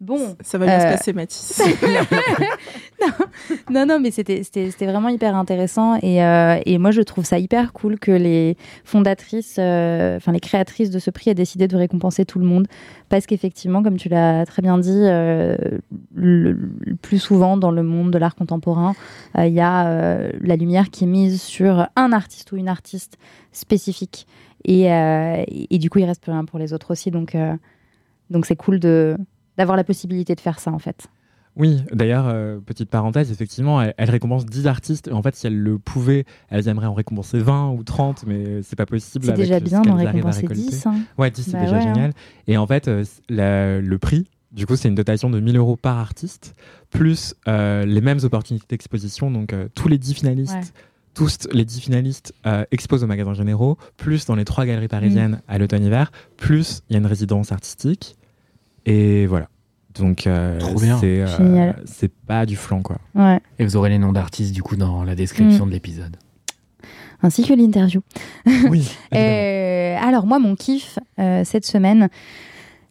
Bon, 0.02 0.36
Ça 0.41 0.58
va 0.58 0.66
bien 0.66 0.80
se 0.80 0.86
Euh, 0.88 0.91
passer, 0.91 1.14
Mathis. 1.14 1.62
non, 3.70 3.86
non, 3.86 3.99
mais 3.99 4.10
c'était 4.10 4.41
vraiment 4.88 5.10
hyper 5.10 5.36
intéressant 5.36 5.95
et, 6.02 6.24
euh, 6.24 6.60
et 6.66 6.80
moi 6.80 6.89
je 6.89 7.02
trouve 7.02 7.24
ça 7.24 7.38
hyper 7.38 7.72
cool 7.72 7.99
que 7.99 8.12
les 8.12 8.58
fondatrices, 8.84 9.58
euh, 9.60 10.18
enfin 10.18 10.32
les 10.32 10.39
créatrices 10.39 10.89
de 10.89 10.97
ce 10.97 11.12
prix 11.12 11.30
aient 11.30 11.36
décidé 11.36 11.68
de 11.68 11.78
récompenser 11.78 12.26
tout 12.26 12.39
le 12.39 12.45
monde. 12.45 12.66
Parce 13.10 13.28
qu'effectivement, 13.28 13.84
comme 13.84 13.97
tu 13.97 14.10
l'as 14.10 14.43
très 14.47 14.64
bien 14.64 14.80
dit, 14.80 14.89
le, 15.02 15.82
le 16.16 16.58
plus 17.02 17.20
souvent 17.20 17.56
dans 17.58 17.72
le 17.72 17.84
monde 17.84 18.10
de 18.12 18.18
l'art 18.18 18.36
contemporain, 18.36 18.93
il 19.38 19.54
y 19.54 19.62
a 19.62 20.18
la 20.39 20.56
lumière 20.56 20.89
qui 20.89 21.04
est 21.04 21.08
mise 21.08 21.39
sur 21.41 21.88
un 21.95 22.12
artiste 22.12 22.52
ou 22.54 22.58
une 22.58 22.70
artiste 22.70 23.18
spécifique. 23.52 24.26
Et, 24.64 24.86
et, 24.86 25.76
et 25.76 25.78
du 25.78 25.91
coup 25.91 25.99
il 25.99 26.06
reste 26.06 26.24
plus 26.24 26.32
rien 26.32 26.45
pour 26.45 26.58
les 26.58 26.74
autres 26.74 26.91
aussi. 26.91 27.12
Donc 27.12 27.36
donc 28.30 28.45
c'est 28.45 28.56
cool 28.56 28.80
de 28.80 29.18
d'avoir 29.62 29.78
la 29.78 29.84
possibilité 29.84 30.34
de 30.36 30.39
faire 30.41 30.59
ça 30.59 30.72
en 30.72 30.80
fait. 30.80 31.07
Oui, 31.57 31.84
d'ailleurs, 31.91 32.28
euh, 32.30 32.59
petite 32.66 32.89
parenthèse, 32.89 33.30
effectivement, 33.30 33.82
elle, 33.82 33.93
elle 33.97 34.09
récompense 34.09 34.45
10 34.45 34.68
artistes. 34.68 35.12
En 35.12 35.22
fait, 35.22 35.36
si 35.36 35.47
elles 35.47 35.59
le 35.59 35.78
pouvaient, 35.78 36.24
elles 36.49 36.68
aimeraient 36.70 36.88
en 36.88 36.93
récompenser 36.93 37.39
20 37.39 37.72
ou 37.72 37.84
30, 37.84 38.24
mais 38.26 38.62
c'est 38.64 38.78
pas 38.78 38.86
possible. 38.86 39.26
C'est 39.26 39.34
déjà 39.34 39.59
bien 39.59 39.82
d'en 39.82 39.95
récompenser 39.95 40.41
récolter. 40.47 40.62
10. 40.64 40.86
hein. 40.88 40.95
Ouais, 41.18 41.30
10, 41.30 41.43
c'est 41.43 41.51
Bah 41.51 41.59
déjà 41.59 41.74
ouais, 41.74 41.78
hein. 41.86 41.93
génial. 41.93 42.14
Et 42.47 42.57
en 42.57 42.66
fait, 42.66 42.88
euh, 42.88 43.03
la- 43.28 43.82
le 43.82 43.97
prix, 43.99 44.28
du 44.53 44.66
coup, 44.66 44.78
c'est 44.78 44.88
une 44.88 44.95
dotation 44.95 45.30
de 45.30 45.39
1000 45.41 45.57
euros 45.57 45.76
par 45.76 45.97
artiste, 45.97 46.55
plus 46.89 47.36
euh, 47.49 47.86
les 47.86 48.01
mêmes 48.01 48.20
opportunités 48.24 48.66
d'exposition. 48.70 49.30
Donc, 49.30 49.53
tous 49.76 49.89
les 49.89 49.97
10 49.97 50.14
finalistes, 50.14 50.53
Ouais. 50.55 50.62
tous 51.14 51.49
les 51.51 51.66
10 51.66 51.82
finalistes 51.82 52.34
euh, 52.45 52.64
exposent 52.72 53.03
au 53.03 53.07
magasin 53.07 53.34
généraux, 53.34 53.78
plus 53.97 54.26
dans 54.26 54.36
les 54.36 54.45
trois 54.45 54.66
galeries 54.66 54.88
parisiennes 54.88 55.32
Mm. 55.34 55.41
à 55.51 55.57
l'automne-hiver, 55.57 56.14
plus 56.38 56.82
il 56.89 56.93
y 56.93 56.95
a 56.95 56.99
une 56.99 57.05
résidence 57.07 57.51
artistique. 57.51 58.16
Et 58.86 59.25
voilà. 59.27 59.47
Donc, 59.93 60.25
euh, 60.25 60.57
Trop 60.59 60.79
bien. 60.79 60.97
c'est 60.99 61.21
euh, 61.21 61.27
Génial. 61.38 61.82
c'est 61.86 62.11
pas 62.13 62.45
du 62.45 62.55
flan, 62.55 62.82
quoi. 62.82 62.97
Ouais. 63.13 63.39
Et 63.59 63.65
vous 63.65 63.75
aurez 63.75 63.89
les 63.89 63.99
noms 63.99 64.13
d'artistes 64.13 64.53
du 64.53 64.63
coup 64.63 64.75
dans 64.77 65.03
la 65.03 65.15
description 65.15 65.65
Mm. 65.65 65.69
de 65.69 65.73
l'épisode. 65.73 66.17
Ainsi 67.23 67.45
que 67.45 67.53
l'interview. 67.53 68.01
Oui. 68.69 68.89
Euh, 69.13 69.97
alors 70.01 70.25
moi, 70.25 70.39
mon 70.39 70.55
kiff 70.55 70.97
euh, 71.19 71.43
cette 71.43 71.65
semaine, 71.65 72.07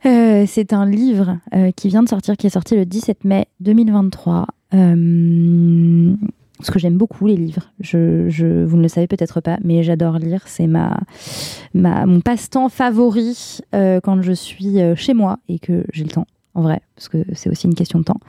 euh, 0.07 0.45
c'est 0.47 0.73
un 0.75 0.85
livre 0.87 1.39
euh, 1.55 1.71
qui 1.73 1.89
vient 1.89 2.03
de 2.03 2.09
sortir, 2.09 2.37
qui 2.37 2.47
est 2.47 2.51
sorti 2.51 2.77
le 2.77 2.85
17 2.85 3.25
mai 3.25 3.47
2023. 3.61 4.47
Parce 6.61 6.71
que 6.71 6.79
j'aime 6.79 6.97
beaucoup 6.97 7.27
les 7.27 7.37
livres. 7.37 7.73
Je, 7.81 8.29
je- 8.29 8.65
vous 8.65 8.77
ne 8.77 8.83
le 8.83 8.89
savez 8.89 9.07
peut-être 9.07 9.41
pas, 9.41 9.59
mais 9.65 9.83
j'adore 9.83 10.19
lire. 10.19 10.43
C'est 10.47 10.67
ma, 10.67 10.99
ma, 11.75 12.07
mon 12.07 12.21
passe-temps 12.21 12.69
favori 12.69 13.59
euh, 13.75 14.01
quand 14.03 14.21
je 14.23 14.33
suis 14.33 14.81
euh, 14.81 14.95
chez 14.95 15.15
moi 15.15 15.39
et 15.49 15.59
que 15.59 15.85
j'ai 15.93 16.05
le 16.05 16.11
temps, 16.11 16.27
en 16.55 16.63
vrai, 16.63 16.81
parce 16.95 17.09
que 17.09 17.25
c'est 17.33 17.49
aussi 17.51 17.67
une 17.67 17.75
question 17.75 17.99
de 17.99 18.05
temps. 18.05 18.21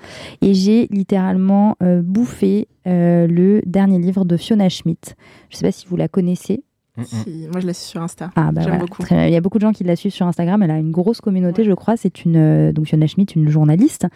Et 0.41 0.53
j'ai 0.53 0.87
littéralement 0.91 1.75
euh, 1.83 2.01
bouffé 2.01 2.67
le 2.85 3.61
dernier 3.65 3.99
livre 3.99 4.25
de 4.25 4.37
Fiona 4.37 4.67
Schmidt. 4.69 5.13
Je 5.49 5.55
ne 5.55 5.59
sais 5.59 5.65
pas 5.65 5.71
si 5.71 5.85
vous 5.87 5.97
la 5.97 6.07
connaissez. 6.07 6.63
Mm, 6.97 7.01
mm. 7.01 7.05
Si, 7.05 7.47
moi, 7.51 7.61
je 7.61 7.67
la 7.67 7.73
suis 7.73 7.87
sur 7.87 8.01
Insta. 8.01 8.31
Ah 8.35 8.51
bah 8.51 8.61
J'aime 8.61 8.71
voilà, 8.71 8.85
beaucoup. 8.85 9.03
Il 9.09 9.29
y 9.29 9.35
a 9.35 9.41
beaucoup 9.41 9.57
de 9.57 9.61
gens 9.61 9.71
qui 9.71 9.83
la 9.83 9.95
suivent 9.95 10.13
sur 10.13 10.27
Instagram. 10.27 10.61
Elle 10.63 10.71
a 10.71 10.77
une 10.77 10.91
grosse 10.91 11.21
communauté, 11.21 11.63
je 11.63 11.71
crois. 11.71 11.95
C'est 11.97 12.25
une 12.25 12.35
euh, 12.35 12.71
donc 12.73 12.87
Fiona 12.87 13.07
Schmidt, 13.07 13.33
une 13.35 13.49
journaliste 13.49 14.07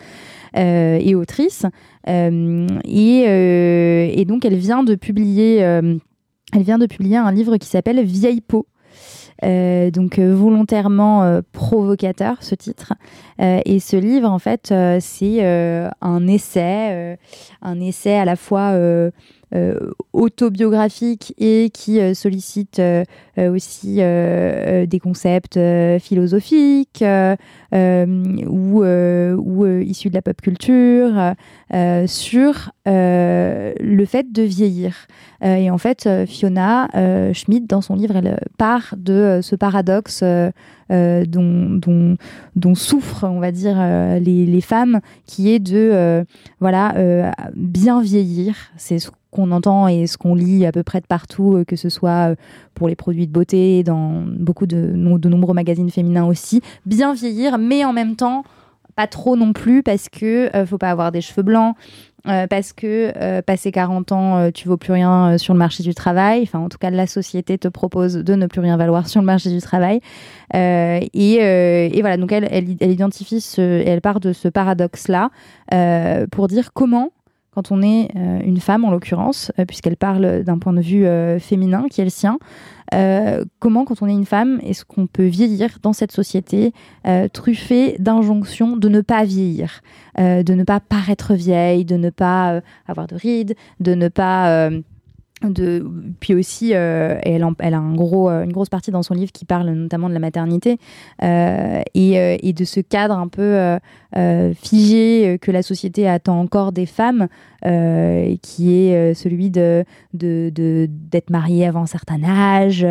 euh, 0.57 0.97
et 1.01 1.15
autrice. 1.15 1.65
Euh, 2.09 2.67
et, 2.83 3.25
euh, 3.27 4.09
et 4.11 4.25
donc 4.25 4.45
elle 4.45 4.55
vient 4.55 4.83
de 4.83 4.95
publier, 4.95 5.63
euh, 5.63 5.95
elle 6.53 6.63
vient 6.63 6.77
de 6.77 6.85
publier 6.85 7.17
un 7.17 7.31
livre 7.31 7.57
qui 7.57 7.67
s'appelle 7.67 8.03
Vieille 8.03 8.41
peau. 8.41 8.67
Euh, 9.43 9.91
donc 9.91 10.17
euh, 10.17 10.33
volontairement 10.33 11.23
euh, 11.23 11.41
provocateur 11.51 12.37
ce 12.41 12.55
titre 12.55 12.93
Euh, 13.41 13.59
et 13.65 13.81
ce 13.81 13.97
livre 13.97 14.29
en 14.29 14.39
fait 14.39 14.71
euh, 14.71 14.99
c'est 15.01 15.43
euh, 15.43 15.89
un 15.99 16.25
essai 16.25 16.87
euh, 16.91 17.15
un 17.61 17.81
essai 17.81 18.13
à 18.13 18.23
la 18.23 18.37
fois 18.37 18.71
autobiographique 20.13 21.33
et 21.37 21.69
qui 21.71 21.99
euh, 21.99 22.13
sollicite 22.13 22.79
euh, 22.79 23.03
euh, 23.37 23.53
aussi 23.53 23.97
euh, 23.99 24.03
euh, 24.03 24.85
des 24.85 24.99
concepts 24.99 25.57
euh, 25.57 25.99
philosophiques 25.99 27.01
euh, 27.01 27.35
euh, 27.73 28.05
ou, 28.47 28.83
euh, 28.83 29.35
euh, 29.35 29.83
issus 29.83 30.09
de 30.09 30.15
la 30.15 30.21
pop 30.21 30.39
culture 30.41 31.33
euh, 31.73 32.07
sur 32.07 32.71
euh, 32.87 33.73
le 33.79 34.05
fait 34.05 34.31
de 34.31 34.43
vieillir. 34.43 35.07
Euh, 35.43 35.55
et 35.55 35.69
en 35.69 35.77
fait, 35.77 36.07
euh, 36.07 36.25
Fiona 36.25 36.87
euh, 36.95 37.33
Schmidt, 37.33 37.67
dans 37.67 37.81
son 37.81 37.95
livre, 37.95 38.15
elle 38.15 38.39
part 38.57 38.95
de 38.97 39.13
euh, 39.13 39.41
ce 39.41 39.55
paradoxe 39.55 40.21
euh, 40.23 40.51
euh, 40.91 41.25
dont, 41.25 42.75
souffrent, 42.75 43.25
on 43.25 43.39
va 43.39 43.51
dire, 43.51 43.75
euh, 43.77 44.19
les, 44.19 44.61
femmes, 44.61 45.01
qui 45.25 45.51
est 45.51 45.59
de 45.59 45.89
euh, 45.91 46.23
voilà 46.59 46.95
euh, 46.95 47.31
bien 47.55 48.01
vieillir. 48.01 48.55
C'est 48.77 48.99
ce 48.99 49.09
qu'on 49.35 49.51
entend 49.51 49.87
et 49.87 50.07
ce 50.07 50.17
qu'on 50.17 50.33
lit 50.33 50.65
à 50.65 50.71
peu 50.71 50.81
près 50.83 51.01
de 51.01 51.05
partout, 51.05 51.57
euh, 51.57 51.63
que 51.65 51.75
ce 51.75 51.89
soit 51.89 52.31
euh, 52.31 52.35
pour 52.73 52.87
les 52.87 52.95
produits 52.95 53.27
de 53.27 53.31
beauté, 53.33 53.83
dans 53.83 54.23
beaucoup 54.25 54.65
de, 54.65 54.77
no- 54.77 55.17
de 55.17 55.27
nombreux 55.29 55.53
magazines 55.53 55.89
féminins 55.91 56.25
aussi. 56.25 56.61
Bien 56.85 57.13
vieillir, 57.13 57.57
mais 57.57 57.83
en 57.83 57.93
même 57.93 58.15
temps 58.15 58.43
pas 58.95 59.07
trop 59.07 59.35
non 59.35 59.51
plus 59.51 59.83
parce 59.83 60.07
que 60.07 60.49
faut 60.67 60.77
pas 60.77 60.89
avoir 60.89 61.11
des 61.11 61.19
cheveux 61.19 61.43
blancs, 61.43 61.75
parce 62.23 62.71
que 62.71 63.41
passé 63.41 63.69
40 63.73 64.13
ans, 64.13 64.51
tu 64.53 64.69
vaux 64.69 64.77
plus 64.77 64.93
rien 64.93 65.37
sur 65.37 65.53
le 65.53 65.57
marché 65.57 65.83
du 65.83 65.93
travail. 65.93 66.43
Enfin, 66.43 66.59
en 66.59 66.69
tout 66.69 66.77
cas, 66.77 66.91
la 66.91 67.05
société 67.05 67.57
te 67.57 67.67
propose 67.67 68.13
de 68.13 68.35
ne 68.35 68.47
plus 68.47 68.61
rien 68.61 68.77
valoir 68.77 69.09
sur 69.09 69.19
le 69.19 69.25
marché 69.25 69.49
du 69.49 69.59
travail. 69.59 69.99
et, 70.53 71.99
voilà, 71.99 72.15
donc 72.15 72.31
elle, 72.31 72.47
elle, 72.49 72.77
elle 72.79 72.91
identifie 72.91 73.41
ce, 73.41 73.59
elle 73.61 73.99
part 73.99 74.21
de 74.21 74.31
ce 74.31 74.47
paradoxe-là 74.47 75.29
pour 76.31 76.47
dire 76.47 76.71
comment 76.73 77.09
quand 77.55 77.71
on 77.71 77.81
est 77.81 78.11
euh, 78.15 78.39
une 78.43 78.59
femme 78.59 78.83
en 78.83 78.91
l'occurrence, 78.91 79.51
euh, 79.57 79.65
puisqu'elle 79.65 79.95
parle 79.95 80.43
d'un 80.43 80.59
point 80.59 80.73
de 80.73 80.81
vue 80.81 81.05
euh, 81.05 81.39
féminin 81.39 81.85
qui 81.89 82.01
est 82.01 82.03
le 82.03 82.09
sien, 82.09 82.37
comment 83.59 83.83
quand 83.83 84.01
on 84.03 84.07
est 84.07 84.13
une 84.13 84.25
femme 84.25 84.59
est-ce 84.63 84.85
qu'on 84.85 85.07
peut 85.07 85.25
vieillir 85.25 85.79
dans 85.81 85.91
cette 85.91 86.13
société 86.13 86.71
truffée 87.33 87.97
d'injonctions 87.99 88.77
de 88.77 88.87
ne 88.87 89.01
pas 89.01 89.25
vieillir, 89.25 89.81
de 90.17 90.53
ne 90.53 90.63
pas 90.63 90.79
paraître 90.79 91.33
vieille, 91.33 91.83
de 91.83 91.97
ne 91.97 92.09
pas 92.09 92.61
avoir 92.87 93.07
de 93.07 93.15
rides, 93.15 93.55
de 93.81 93.95
ne 93.95 94.07
pas 94.07 94.69
puis 96.19 96.33
aussi, 96.33 96.71
euh, 96.73 97.17
elle, 97.23 97.43
a 97.43 97.77
un 97.77 97.93
gros, 97.95 98.29
euh, 98.29 98.43
une 98.43 98.51
grosse 98.51 98.69
partie 98.69 98.91
dans 98.91 99.03
son 99.03 99.13
livre 99.13 99.31
qui 99.31 99.45
parle 99.45 99.69
notamment 99.69 100.09
de 100.09 100.13
la 100.13 100.19
maternité 100.19 100.79
euh, 101.23 101.81
et, 101.93 102.53
de 102.53 102.65
ce 102.65 102.79
cadre 102.79 103.17
un 103.17 103.27
peu 103.27 103.77
figé 104.61 105.37
que 105.41 105.51
la 105.51 105.61
société 105.61 106.07
attend 106.07 106.39
encore 106.39 106.71
des 106.71 106.85
femmes, 106.85 107.27
qui 107.61 108.73
est 108.73 109.13
celui 109.13 109.49
de, 109.49 109.83
d'être 110.13 111.29
mariée 111.29 111.67
avant 111.67 111.81
un 111.81 111.85
certain 111.85 112.23
âge, 112.23 112.85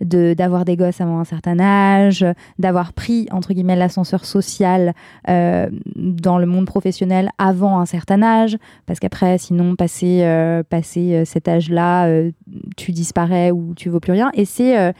de, 0.00 0.34
d'avoir 0.34 0.64
des 0.64 0.76
gosses 0.76 1.00
avant 1.00 1.18
un 1.18 1.24
certain 1.24 1.58
âge, 1.58 2.24
d'avoir 2.58 2.92
pris, 2.92 3.26
entre 3.32 3.54
guillemets, 3.54 3.76
l'ascenseur 3.76 4.24
social 4.24 4.92
dans 5.26 6.38
le 6.38 6.46
monde 6.46 6.66
professionnel 6.66 7.30
avant 7.38 7.80
un 7.80 7.86
certain 7.86 8.22
âge, 8.22 8.56
parce 8.86 9.00
qu'après, 9.00 9.38
sinon, 9.38 9.74
passer, 9.74 10.62
passer 10.68 11.24
cet 11.24 11.48
âge-là, 11.48 11.97
euh, 12.06 12.30
tu 12.76 12.92
disparais 12.92 13.50
ou 13.50 13.74
tu 13.74 13.88
vaux 13.88 14.00
plus 14.00 14.12
rien. 14.12 14.30
Et 14.34 14.44
c'est 14.44 14.78
euh, 14.78 14.92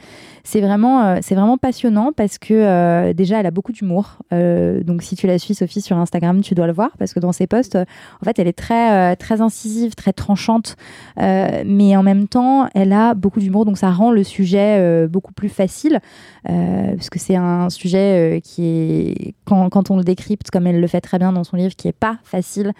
c'est 0.43 0.61
vraiment, 0.61 1.03
euh, 1.03 1.17
c'est 1.21 1.35
vraiment 1.35 1.57
passionnant 1.57 2.11
parce 2.15 2.37
que 2.37 3.11
déjà, 3.13 3.39
elle 3.39 3.45
a 3.45 3.51
beaucoup 3.51 3.71
d'humour. 3.71 4.17
donc, 4.31 5.03
si 5.03 5.15
tu 5.15 5.27
la 5.27 5.37
suis, 5.37 5.53
Sophie, 5.53 5.81
sur 5.81 5.97
Instagram, 5.97 6.41
tu 6.41 6.55
dois 6.55 6.67
le 6.67 6.73
voir 6.73 6.91
parce 6.97 7.13
que 7.13 7.19
dans 7.19 7.31
ses 7.31 7.45
posts, 7.45 7.75
en 7.75 8.25
fait, 8.25 8.39
elle 8.39 8.47
est 8.47 8.57
très, 8.57 9.15
très 9.15 9.41
incisive, 9.41 9.95
très 9.95 10.13
tranchante, 10.13 10.75
mais 11.17 11.95
en 11.95 12.03
même 12.03 12.27
temps, 12.27 12.67
elle 12.73 12.93
a 12.93 13.13
beaucoup 13.13 13.39
d'humour. 13.39 13.65
Donc, 13.65 13.77
ça 13.77 13.91
rend 13.91 14.11
le 14.11 14.23
sujet 14.23 15.07
beaucoup 15.07 15.33
plus 15.33 15.49
facile 15.49 15.99
parce 16.45 17.09
que 17.09 17.19
c'est 17.19 17.35
un 17.35 17.69
sujet 17.69 18.41
qui 18.43 18.65
est, 18.65 19.33
quand, 19.45 19.69
quand, 19.69 19.91
on 19.91 19.97
le 19.97 20.03
décrypte, 20.03 20.49
comme 20.49 20.65
elle 20.65 20.81
le 20.81 20.87
fait 20.87 21.01
très 21.01 21.19
bien 21.19 21.31
dans 21.31 21.43
son 21.43 21.57
livre, 21.57 21.75
qui 21.75 21.87
est 21.87 21.93
pas 21.93 22.17
facile 22.23 22.71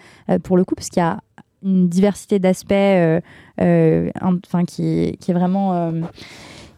pour 0.42 0.56
le 0.56 0.64
coup, 0.64 0.74
parce 0.74 0.88
qu'il 0.88 1.00
y 1.00 1.06
a 1.06 1.20
une 1.62 1.88
diversité 1.88 2.38
d'aspects 2.38 2.72
euh, 2.72 3.20
euh, 3.60 4.10
enfin 4.46 4.64
qui, 4.64 5.16
est 5.26 5.32
vraiment 5.32 5.74
euh, 5.74 6.02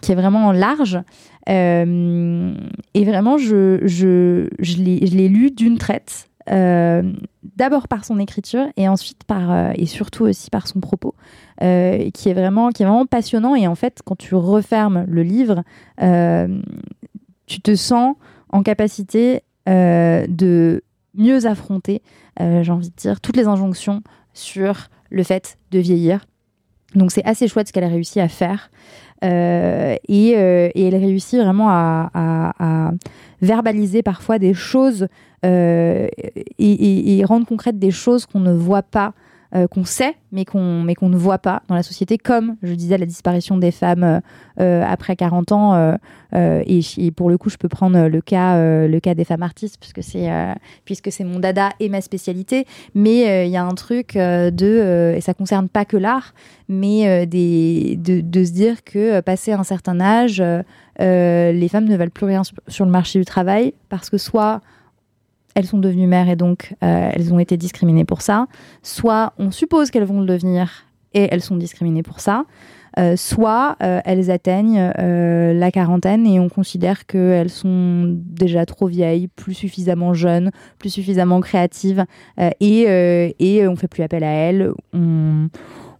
qui 0.00 0.12
est 0.12 0.16
vraiment 0.16 0.52
large. 0.52 1.00
Et 1.48 3.04
vraiment 3.04 3.36
je, 3.36 3.80
je, 3.82 4.48
je 4.58 4.76
l'ai 4.76 5.28
lu 5.28 5.50
d'une 5.50 5.78
traite 5.78 6.28
d'abord 6.46 7.88
par 7.88 8.04
son 8.04 8.18
écriture 8.18 8.66
et 8.76 8.88
ensuite 8.88 9.24
par 9.24 9.72
et 9.76 9.86
surtout 9.86 10.24
aussi 10.24 10.50
par 10.50 10.66
son 10.66 10.80
propos 10.80 11.14
qui 11.58 12.28
est 12.28 12.34
vraiment 12.34 12.70
qui 12.70 12.82
est 12.82 12.86
vraiment 12.86 13.06
passionnant. 13.06 13.54
Et 13.56 13.66
en 13.66 13.74
fait 13.74 14.00
quand 14.04 14.16
tu 14.16 14.34
refermes 14.34 15.04
le 15.08 15.22
livre 15.22 15.62
tu 17.46 17.60
te 17.60 17.74
sens 17.74 18.16
en 18.50 18.62
capacité 18.62 19.42
de 19.66 20.84
mieux 21.14 21.46
affronter 21.46 22.02
j'ai 22.38 22.70
envie 22.70 22.90
de 22.90 22.96
dire 22.96 23.20
toutes 23.20 23.36
les 23.36 23.46
injonctions 23.46 24.02
sur 24.34 24.88
le 25.10 25.22
fait 25.22 25.58
de 25.70 25.78
vieillir. 25.78 26.24
Donc 26.94 27.10
c'est 27.10 27.24
assez 27.24 27.48
chouette 27.48 27.68
ce 27.68 27.72
qu'elle 27.72 27.84
a 27.84 27.88
réussi 27.88 28.20
à 28.20 28.28
faire. 28.28 28.70
Euh, 29.24 29.94
et, 30.08 30.36
euh, 30.36 30.68
et, 30.74 30.88
elle 30.88 30.96
réussit 30.96 31.38
vraiment 31.38 31.68
à, 31.70 32.92
verbaliser 33.40 34.02
parfois 34.02 34.38
des 34.38 34.54
choses 34.54 35.08
euh, 35.44 36.06
et, 36.58 37.22
rendre 37.24 37.46
concrètes 37.46 37.78
des 37.78 37.90
choses 37.90 38.26
qu'on 38.26 38.40
ne 38.40 38.52
voit 38.52 38.82
pas 38.82 39.14
euh, 39.54 39.66
qu'on 39.66 39.84
sait, 39.84 40.16
mais 40.30 40.46
qu'on 40.46 40.82
ne 40.82 41.16
voit 41.16 41.36
pas 41.36 41.62
dans 41.68 41.74
la 41.74 41.82
société, 41.82 42.16
comme 42.16 42.56
je 42.62 42.72
disais 42.72 42.96
la 42.96 43.04
disparition 43.04 43.58
des 43.58 43.70
femmes 43.70 44.02
euh, 44.02 44.20
euh, 44.60 44.82
après 44.82 45.14
40 45.14 45.52
ans. 45.52 45.96
Et, 46.34 47.10
pour 47.14 47.28
le 47.28 47.36
coup, 47.36 47.50
je 47.50 47.58
peux 47.58 47.68
prendre 47.68 48.08
le 48.08 48.20
cas 48.22 48.56
le 48.86 48.98
cas 49.00 49.14
des 49.14 49.24
femmes 49.24 49.42
artistes 49.42 49.76
puisque 49.78 50.02
c'est 51.12 51.24
mon 51.24 51.38
dada 51.38 51.68
et 51.80 51.90
ma 51.90 52.00
spécialité. 52.00 52.66
Mais 52.94 53.46
il 53.46 53.50
y 53.50 53.58
a 53.58 53.64
un 53.64 53.74
truc 53.74 54.14
de 54.14 55.14
et 55.14 55.20
ça 55.20 55.34
concerne 55.34 55.68
pas 55.68 55.84
que 55.84 55.98
l'art, 55.98 56.32
mais 56.68 57.26
des 57.26 57.98
de, 58.02 58.22
de, 58.22 58.44
se 58.44 58.52
dire 58.52 58.84
que 58.84 59.20
passé 59.20 59.52
un 59.52 59.64
certain 59.64 60.00
âge, 60.00 60.42
les 60.98 61.68
femmes 61.70 61.84
ne 61.84 61.96
veulent 61.98 62.10
plus 62.10 62.26
rien 62.26 62.40
sur 62.68 62.86
le 62.86 62.90
marché 62.90 63.18
du 63.18 63.26
travail 63.26 63.74
parce 63.90 64.08
que 64.08 64.16
soit 64.16 64.62
elles 65.54 65.66
sont 65.66 65.78
devenues 65.78 66.06
mères 66.06 66.28
et 66.28 66.36
donc 66.36 66.74
euh, 66.82 67.10
elles 67.12 67.32
ont 67.32 67.38
été 67.38 67.56
discriminées 67.56 68.04
pour 68.04 68.22
ça. 68.22 68.46
Soit 68.82 69.32
on 69.38 69.50
suppose 69.50 69.90
qu'elles 69.90 70.04
vont 70.04 70.20
le 70.20 70.26
devenir 70.26 70.84
et 71.14 71.28
elles 71.30 71.42
sont 71.42 71.56
discriminées 71.56 72.02
pour 72.02 72.20
ça. 72.20 72.44
Euh, 72.98 73.16
soit 73.16 73.76
euh, 73.82 74.00
elles 74.04 74.30
atteignent 74.30 74.92
la 74.98 75.70
quarantaine 75.70 76.26
et 76.26 76.38
on 76.38 76.50
considère 76.50 77.06
qu'elles 77.06 77.50
sont 77.50 78.04
déjà 78.06 78.66
trop 78.66 78.86
vieilles, 78.86 79.28
plus 79.28 79.54
suffisamment 79.54 80.12
jeunes, 80.12 80.50
plus 80.78 80.90
suffisamment 80.90 81.40
créatives 81.40 82.04
et, 82.60 83.34
et 83.38 83.68
on 83.68 83.76
fait 83.76 83.88
plus 83.88 84.02
appel 84.02 84.24
à 84.24 84.30
elles. 84.30 84.72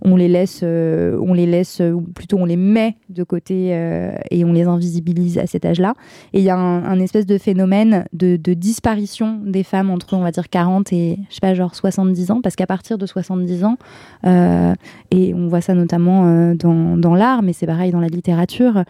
On 0.05 0.17
les 0.17 0.29
laisse, 0.29 0.61
euh, 0.63 1.19
on 1.23 1.33
les 1.33 1.47
laisse, 1.47 1.81
ou 1.81 2.01
plutôt 2.01 2.39
on 2.39 2.45
les 2.45 2.57
met 2.57 2.97
de 3.09 3.23
côté 3.23 3.71
euh, 3.73 4.13
et 4.31 4.45
on 4.45 4.53
les 4.53 4.65
invisibilise 4.65 5.39
à 5.39 5.47
cet 5.47 5.65
âge-là. 5.65 5.95
Et 6.33 6.41
il 6.41 6.45
y 6.45 6.51
a 6.51 6.57
un, 6.57 7.01
espèce 7.01 7.27
de 7.27 7.39
phénomène 7.39 8.05
de, 8.13 8.37
disparition 8.55 9.41
des 9.45 9.63
femmes 9.63 9.91
entre, 9.91 10.15
on 10.15 10.21
va 10.21 10.31
dire, 10.31 10.49
40 10.49 10.93
et, 10.93 11.19
je 11.29 11.35
sais 11.35 11.41
pas, 11.41 11.55
genre 11.55 11.75
70 11.75 12.31
ans, 12.31 12.41
parce 12.43 12.57
qu'à 12.57 12.67
partir 12.67 12.99
de 12.99 13.07
70 13.07 13.65
ans, 13.65 13.77
euh, 14.27 14.75
et 15.11 15.35
on 15.35 15.49
voit 15.49 15.61
ça 15.61 15.75
notamment 15.75 16.55
dans 16.55 17.15
l'art, 17.15 17.43
mais 17.43 17.53
c'est 17.53 17.67
pareil 17.67 17.93
dans 17.93 18.01
la 18.01 18.09
littérature, 18.09 18.85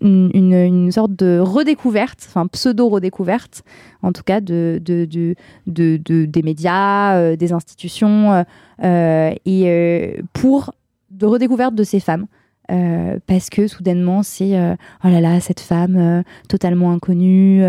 une, 0.00 0.90
sorte 0.92 1.14
de 1.14 1.38
redécouverte, 1.38 2.24
enfin 2.28 2.46
pseudo-redécouverte, 2.46 3.62
en 4.02 4.12
tout 4.12 4.22
cas, 4.22 4.40
de, 4.40 4.80
de, 4.84 5.06
de, 5.06 5.34
de 5.66 6.24
des 6.24 6.42
médias, 6.42 7.36
des 7.36 7.52
institutions, 7.52 8.44
euh, 8.84 9.32
et 9.44 9.64
euh, 9.66 10.22
pour 10.32 10.72
de 11.10 11.26
redécouverte 11.26 11.74
de 11.74 11.84
ces 11.84 12.00
femmes. 12.00 12.26
Euh, 12.70 13.18
parce 13.26 13.48
que 13.48 13.66
soudainement 13.66 14.22
c'est 14.22 14.52
oh 14.52 15.08
là 15.08 15.22
là 15.22 15.40
cette 15.40 15.60
femme 15.60 16.22
totalement 16.50 16.92
inconnue 16.92 17.62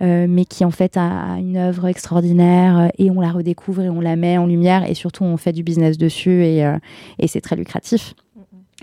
mais 0.00 0.44
qui 0.44 0.64
en 0.64 0.70
fait 0.70 0.96
a, 0.96 1.38
une 1.40 1.56
œuvre 1.56 1.88
extraordinaire 1.88 2.92
et 2.96 3.10
on 3.10 3.20
la 3.20 3.32
redécouvre 3.32 3.82
et 3.82 3.90
on 3.90 4.00
la 4.00 4.14
met 4.14 4.38
en 4.38 4.46
lumière 4.46 4.88
et 4.88 4.94
surtout 4.94 5.24
on 5.24 5.36
fait 5.36 5.50
du 5.50 5.64
business 5.64 5.98
dessus 5.98 6.44
et, 6.44 6.60
et 7.18 7.26
c'est 7.26 7.40
très 7.40 7.56
lucratif. 7.56 8.14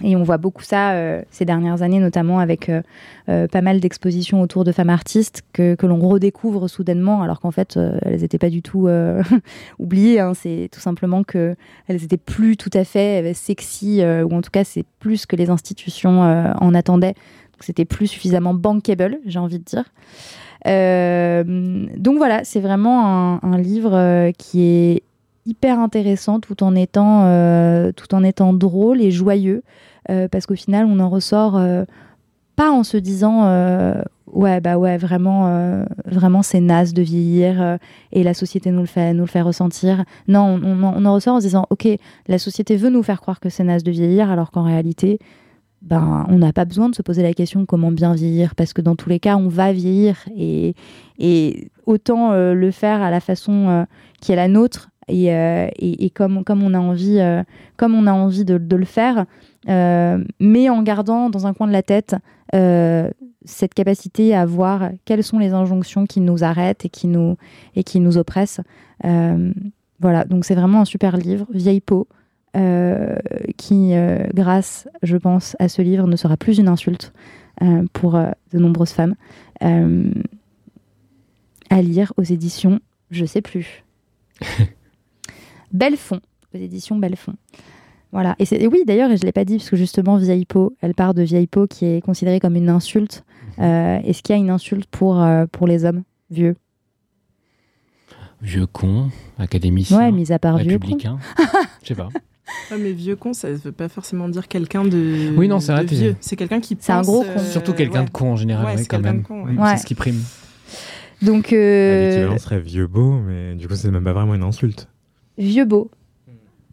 Et 0.04 0.16
on 0.16 0.24
voit 0.24 0.38
beaucoup 0.38 0.64
ça 0.64 0.92
euh, 0.92 1.22
ces 1.32 1.46
dernières 1.46 1.82
années, 1.82 2.00
notamment 2.00 2.40
avec 2.40 2.70
euh, 2.70 2.82
euh, 3.30 3.48
pas 3.48 3.62
mal 3.62 3.80
d'expositions 3.80 4.42
autour 4.42 4.64
de 4.64 4.72
femmes 4.72 4.90
artistes 4.90 5.44
que, 5.54 5.76
que 5.76 5.86
l'on 5.86 6.00
redécouvre 6.00 6.70
soudainement, 6.70 7.22
alors 7.22 7.40
qu'en 7.40 7.52
fait, 7.52 7.78
elles 7.78 8.22
n'étaient 8.22 8.38
pas 8.38 8.50
du 8.50 8.62
tout 8.62 8.90
oubliées. 9.80 10.20
Hein. 10.20 10.34
C'est 10.34 10.70
tout 10.72 10.80
simplement 10.80 11.24
qu'elles 11.24 11.56
étaient 11.88 12.18
plus 12.18 12.58
tout 12.58 12.72
à 12.74 12.84
fait 12.84 13.34
sexy, 13.34 14.02
ou 14.04 14.34
en 14.34 14.42
tout 14.42 14.52
cas, 14.52 14.64
c'est 14.64 14.86
plus 15.00 15.26
que 15.26 15.36
les 15.36 15.50
institutions 15.50 16.22
en 16.22 16.74
attendaient. 16.74 17.16
C'était 17.60 17.86
plus 17.86 18.08
suffisamment 18.08 18.56
bankable, 18.56 19.20
j'ai 19.26 19.40
envie 19.40 19.60
de 19.60 19.64
dire. 19.64 19.86
donc 20.66 22.18
voilà, 22.18 22.44
c'est 22.44 22.60
vraiment 22.60 23.44
un 23.44 23.58
livre 23.58 24.32
qui 24.38 24.64
est 24.64 25.04
hyper 25.46 25.80
intéressant 25.80 26.40
tout 26.40 26.64
en 26.64 26.76
étant, 26.76 27.24
euh, 27.26 27.92
tout 27.92 28.14
en 28.14 28.24
étant 28.24 28.54
drôle 28.54 29.02
et 29.02 29.12
joyeux, 29.12 29.64
euh, 30.10 30.28
parce 30.28 30.46
qu'au 30.46 30.56
final, 30.56 30.86
on 30.86 31.00
en 31.00 31.10
ressort 31.10 31.58
euh, 31.58 31.84
pas 32.56 32.72
en 32.72 32.84
se 32.84 32.98
disant 32.98 33.48
ouais 34.28 34.62
bah 34.62 34.78
ouais 34.78 34.98
vraiment 34.98 35.84
vraiment 36.06 36.42
c'est 36.42 36.60
naze 36.60 36.94
de 36.94 37.02
vieillir 37.02 37.80
et 38.12 38.24
la 38.24 38.34
société 38.34 38.70
nous 38.72 38.82
le 38.82 38.86
fait 38.86 39.14
nous 39.14 39.22
le 39.22 39.26
fait 39.26 39.42
ressentir. 39.42 40.04
Non, 40.28 40.60
on, 40.64 41.06
en 41.06 41.14
ressort 41.14 41.36
en 41.36 41.40
se 41.40 41.46
disant 41.46 41.66
ok 41.70 41.88
la 42.28 42.38
société 42.38 42.76
veut 42.76 42.90
nous 42.90 43.04
faire 43.04 43.20
croire 43.20 43.40
que 43.40 43.50
c'est 43.50 43.64
naze 43.64 43.84
de 43.84 43.92
vieillir, 43.92 44.30
alors 44.30 44.52
qu'en 44.52 44.64
réalité 44.64 45.18
ben, 45.82 46.26
on 46.30 46.38
n'a 46.38 46.54
pas 46.54 46.66
besoin 46.66 46.90
de 46.90 46.96
se 46.96 47.02
poser 47.02 47.24
la 47.24 47.34
question 47.34 47.66
comment 47.66 47.92
bien 47.92 48.14
vieillir, 48.14 48.54
parce 48.54 48.74
que 48.74 48.82
dans 48.82 48.96
tous 48.96 49.10
les 49.10 49.20
cas, 49.20 49.38
on 49.38 49.48
va 49.48 49.74
vieillir 49.74 50.18
et, 50.38 50.76
et 51.18 51.72
autant 51.88 52.34
le 52.34 52.72
faire 52.72 53.02
à 53.02 53.10
la 53.10 53.22
façon 53.22 53.88
qui 54.22 54.32
est 54.32 54.36
la 54.36 54.48
nôtre, 54.48 54.91
et, 55.12 55.34
euh, 55.34 55.70
comme, 56.14 56.64
on 56.64 56.74
a 56.74 56.80
envie, 56.80 57.20
euh, 57.20 57.44
comme 57.78 57.96
on 57.96 58.08
a 58.08 58.14
envie 58.14 58.46
de, 58.46 58.76
le 58.76 58.86
faire, 58.86 59.26
euh, 59.70 60.24
mais 60.40 60.70
en 60.70 60.82
gardant 60.82 61.30
dans 61.30 61.46
un 61.48 61.54
coin 61.54 61.68
de 61.68 61.74
la 61.74 61.84
tête 61.84 62.16
cette 63.44 63.74
capacité 63.74 64.36
à 64.36 64.46
voir 64.46 64.92
quelles 65.06 65.24
sont 65.24 65.40
les 65.40 65.54
injonctions 65.54 66.06
qui 66.06 66.20
nous 66.20 66.44
arrêtent 66.44 66.86
et 66.86 66.90
qui 66.90 67.08
nous, 67.08 67.38
et 67.76 67.84
qui 67.84 68.00
nous 68.00 68.18
oppressent. 68.18 68.62
Voilà, 69.04 70.26
donc 70.26 70.46
c'est 70.46 70.56
vraiment 70.56 70.82
un 70.82 70.86
super 70.86 71.18
livre, 71.18 71.48
Vieille 71.52 71.82
peau, 71.82 72.08
qui, 73.58 73.94
grâce, 74.34 74.88
je 75.02 75.18
pense, 75.18 75.56
à 75.60 75.70
ce 75.70 75.82
livre, 75.82 76.06
ne 76.08 76.16
sera 76.18 76.38
plus 76.38 76.60
une 76.60 76.68
insulte 76.68 77.14
pour 77.94 78.14
de 78.14 78.60
nombreuses 78.60 78.92
femmes. 78.92 79.16
À 79.62 79.72
lire 81.82 82.14
aux 82.18 82.24
éditions, 82.24 82.80
je 83.12 83.26
sais 83.26 83.42
plus. 83.42 83.86
Bellefond, 85.74 86.20
aux 86.54 86.58
éditions 86.58 86.98
Bellefond. 86.98 87.34
Voilà. 88.12 88.36
Et, 88.40 88.68
oui, 88.68 88.84
d'ailleurs, 88.86 89.10
et 89.10 89.16
je 89.18 89.22
ne 89.22 89.26
l'ai 89.28 89.32
pas 89.32 89.46
dit, 89.46 89.58
parce 89.58 89.70
que 89.70 89.78
justement, 89.78 90.18
vieille 90.18 90.46
peau, 90.46 90.76
elle 90.82 90.94
part 90.94 91.14
de 91.14 91.22
vieille 91.22 91.48
peau 91.48 91.66
qui 91.68 91.86
est 91.86 92.02
considérée 92.02 92.40
comme 92.42 92.56
une 92.58 92.70
insulte. 92.70 93.24
Euh, 93.60 94.00
Est-ce 94.04 94.22
qu'il 94.22 94.36
y 94.36 94.38
a 94.38 94.42
une 94.42 94.50
insulte 94.50 94.86
pour, 94.90 95.22
euh, 95.22 95.46
pour 95.52 95.66
les 95.68 95.86
hommes 95.86 96.04
vieux? 96.30 96.56
Vieux 98.42 98.66
con, 98.66 99.10
académicien, 99.38 99.98
Ouais, 99.98 100.12
mis 100.12 100.32
à 100.32 100.40
part 100.40 100.58
vieux 100.58 100.78
con. 100.80 100.86
républicain. 100.86 101.20
Je 101.84 101.90
sais 101.90 101.96
pas. 101.96 102.10
Ouais, 102.72 102.78
mais 102.80 102.92
vieux 102.92 103.16
con, 103.16 103.34
ça 103.34 103.52
veut 103.54 103.72
pas 103.72 103.88
forcément 103.88 104.28
dire 104.28 104.48
quelqu'un 104.48 104.84
de, 104.84 105.34
Oui, 105.38 105.48
non, 105.48 105.60
c'est 105.60 105.72
vrai, 105.72 105.86
vieux. 105.86 106.16
C'est 106.20 106.36
quelqu'un 106.36 106.60
qui 106.60 106.76
C'est 106.80 106.92
un 106.92 107.02
gros 107.04 107.24
euh, 107.24 107.34
con. 107.36 107.40
Surtout 107.40 107.74
quelqu'un 107.74 108.00
ouais. 108.00 108.06
de 108.06 108.10
con 108.12 108.32
en 108.32 108.36
général, 108.36 108.66
Ouais, 108.66 108.72
ouais, 108.74 108.78
c'est 108.80 108.88
quand 108.88 109.00
même. 109.00 109.24
ouais. 109.30 109.70
C'est 109.72 109.78
ce 109.84 109.86
qui 109.86 109.96
prime. 109.96 110.20
Donc, 111.22 111.54
euh, 111.54 112.10
L'équivalent 112.10 112.38
serait 112.40 112.60
vieux 112.60 112.88
beau, 112.88 113.14
mais 113.26 113.54
du 113.56 113.68
coup, 113.68 113.76
c'est 113.76 113.92
même 113.92 114.04
pas 114.04 114.14
vraiment 114.14 114.34
une 114.34 114.44
insulte. 114.44 114.90
Vieux 115.42 115.66
beau. 115.66 115.92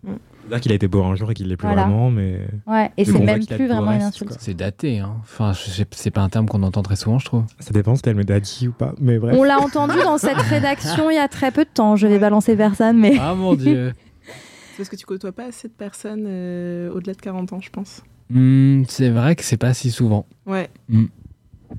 C'est-à-dire 0.05 0.63
qu'il 0.63 0.73
a 0.73 0.77
été 0.77 0.89
beau 0.89 1.03
un 1.05 1.15
jour 1.15 1.31
et 1.31 1.35
qu'il 1.35 1.47
l'est 1.49 1.59
plus 1.59 1.67
Voilà. 1.67 1.83
vraiment, 1.83 2.11
mais. 2.11 2.41
Ouais, 2.67 2.91
et 2.97 3.05
c'est 3.05 3.19
même 3.19 3.45
plus 3.45 3.67
vraiment 3.67 3.93
une 3.93 4.01
insulte. 4.01 4.35
C'est 4.41 4.55
daté, 4.55 4.99
hein. 4.99 5.17
Enfin, 5.21 5.53
c'est 5.91 6.11
pas 6.11 6.23
un 6.23 6.31
terme 6.31 6.47
qu'on 6.49 6.63
entend 6.63 6.81
très 6.83 6.97
souvent, 6.97 7.19
je 7.19 7.27
trouve. 7.27 7.45
Ça 7.59 7.73
dépend 7.73 7.95
si 7.97 8.03
elle 8.07 8.15
me 8.15 8.25
daddy 8.25 8.69
ou 8.69 8.73
pas, 8.73 8.95
mais 8.99 9.19
bref. 9.19 9.37
On 9.39 9.43
l'a 9.45 9.59
entendu 9.61 9.97
dans 10.03 10.17
cette 10.17 10.39
rédaction 10.49 11.11
il 11.11 11.17
y 11.17 11.19
a 11.19 11.29
très 11.29 11.51
peu 11.51 11.65
de 11.65 11.69
temps. 11.69 11.97
Je 11.97 12.07
vais 12.07 12.19
balancer 12.19 12.57
personne, 12.57 12.97
mais 12.99 13.19
Ah 13.21 13.35
mon 13.35 13.55
dieu. 13.57 13.93
C'est 14.73 14.77
parce 14.79 14.89
que 14.89 14.97
tu 14.97 15.05
côtoies 15.05 15.33
pas 15.33 15.47
assez 15.49 15.69
de 15.69 15.73
personnes 15.75 16.25
euh, 16.27 16.91
au-delà 16.95 17.13
de 17.13 17.21
40 17.21 17.53
ans, 17.53 17.61
je 17.61 17.69
pense. 17.69 18.03
Hmm, 18.31 18.85
c'est 18.89 19.11
vrai 19.11 19.35
que 19.37 19.43
c'est 19.43 19.57
pas 19.57 19.75
si 19.75 19.91
souvent. 19.91 20.25
Ouais. 20.47 20.71
Mm. 20.89 21.07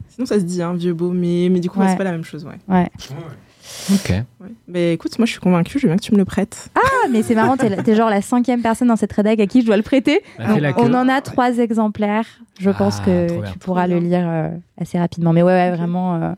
Sinon, 0.10 0.26
ça 0.28 0.38
se 0.40 0.44
dit, 0.44 0.62
hein, 0.62 0.74
vieux 0.74 0.94
beau, 0.94 1.12
mais, 1.12 1.48
mais 1.50 1.60
du 1.62 1.70
coup, 1.70 1.80
Ouais. 1.80 1.88
c'est 1.90 1.96
pas 1.98 2.04
la 2.04 2.12
même 2.12 2.26
chose, 2.26 2.46
ouais. 2.46 2.58
ouais. 2.68 2.90
Ok. 3.93 4.09
ouais. 4.09 4.26
Mais 4.67 4.93
écoute, 4.93 5.17
moi, 5.20 5.26
je 5.26 5.32
suis 5.32 5.39
convaincue, 5.39 5.80
je 5.80 5.88
veux 5.88 5.89
bien 5.89 5.97
que 5.97 6.03
tu 6.03 6.11
me 6.13 6.17
le 6.17 6.26
prêtes. 6.26 6.70
Ah, 6.76 7.07
mais 7.11 7.24
c'est 7.24 7.36
marrant, 7.36 7.57
t'es, 7.57 7.95
genre 7.95 8.09
la 8.09 8.22
cinquième 8.22 8.61
personne 8.61 8.88
dans 8.88 8.95
cette 8.95 9.13
rédac 9.13 9.39
à 9.39 9.47
qui 9.47 9.61
je 9.61 9.65
dois 9.65 9.78
le 9.78 9.84
prêter. 9.84 10.22
Bah, 10.38 10.59
Donc, 10.59 10.78
on 10.78 10.93
en 10.93 11.07
a 11.09 11.22
trois 11.22 11.57
exemplaires. 11.57 12.26
Je 12.59 12.70
Ah, 12.70 12.74
pense 12.74 12.97
trop 12.97 13.05
que 13.05 13.51
tu 13.51 13.59
pourras 13.59 13.88
le 13.88 13.99
lire 13.99 14.26
euh, 14.28 14.49
assez 14.80 14.97
rapidement. 14.99 15.34
Mais 15.34 15.43
ouais, 15.43 15.72
vraiment, 15.72 16.15
euh, 16.15 16.32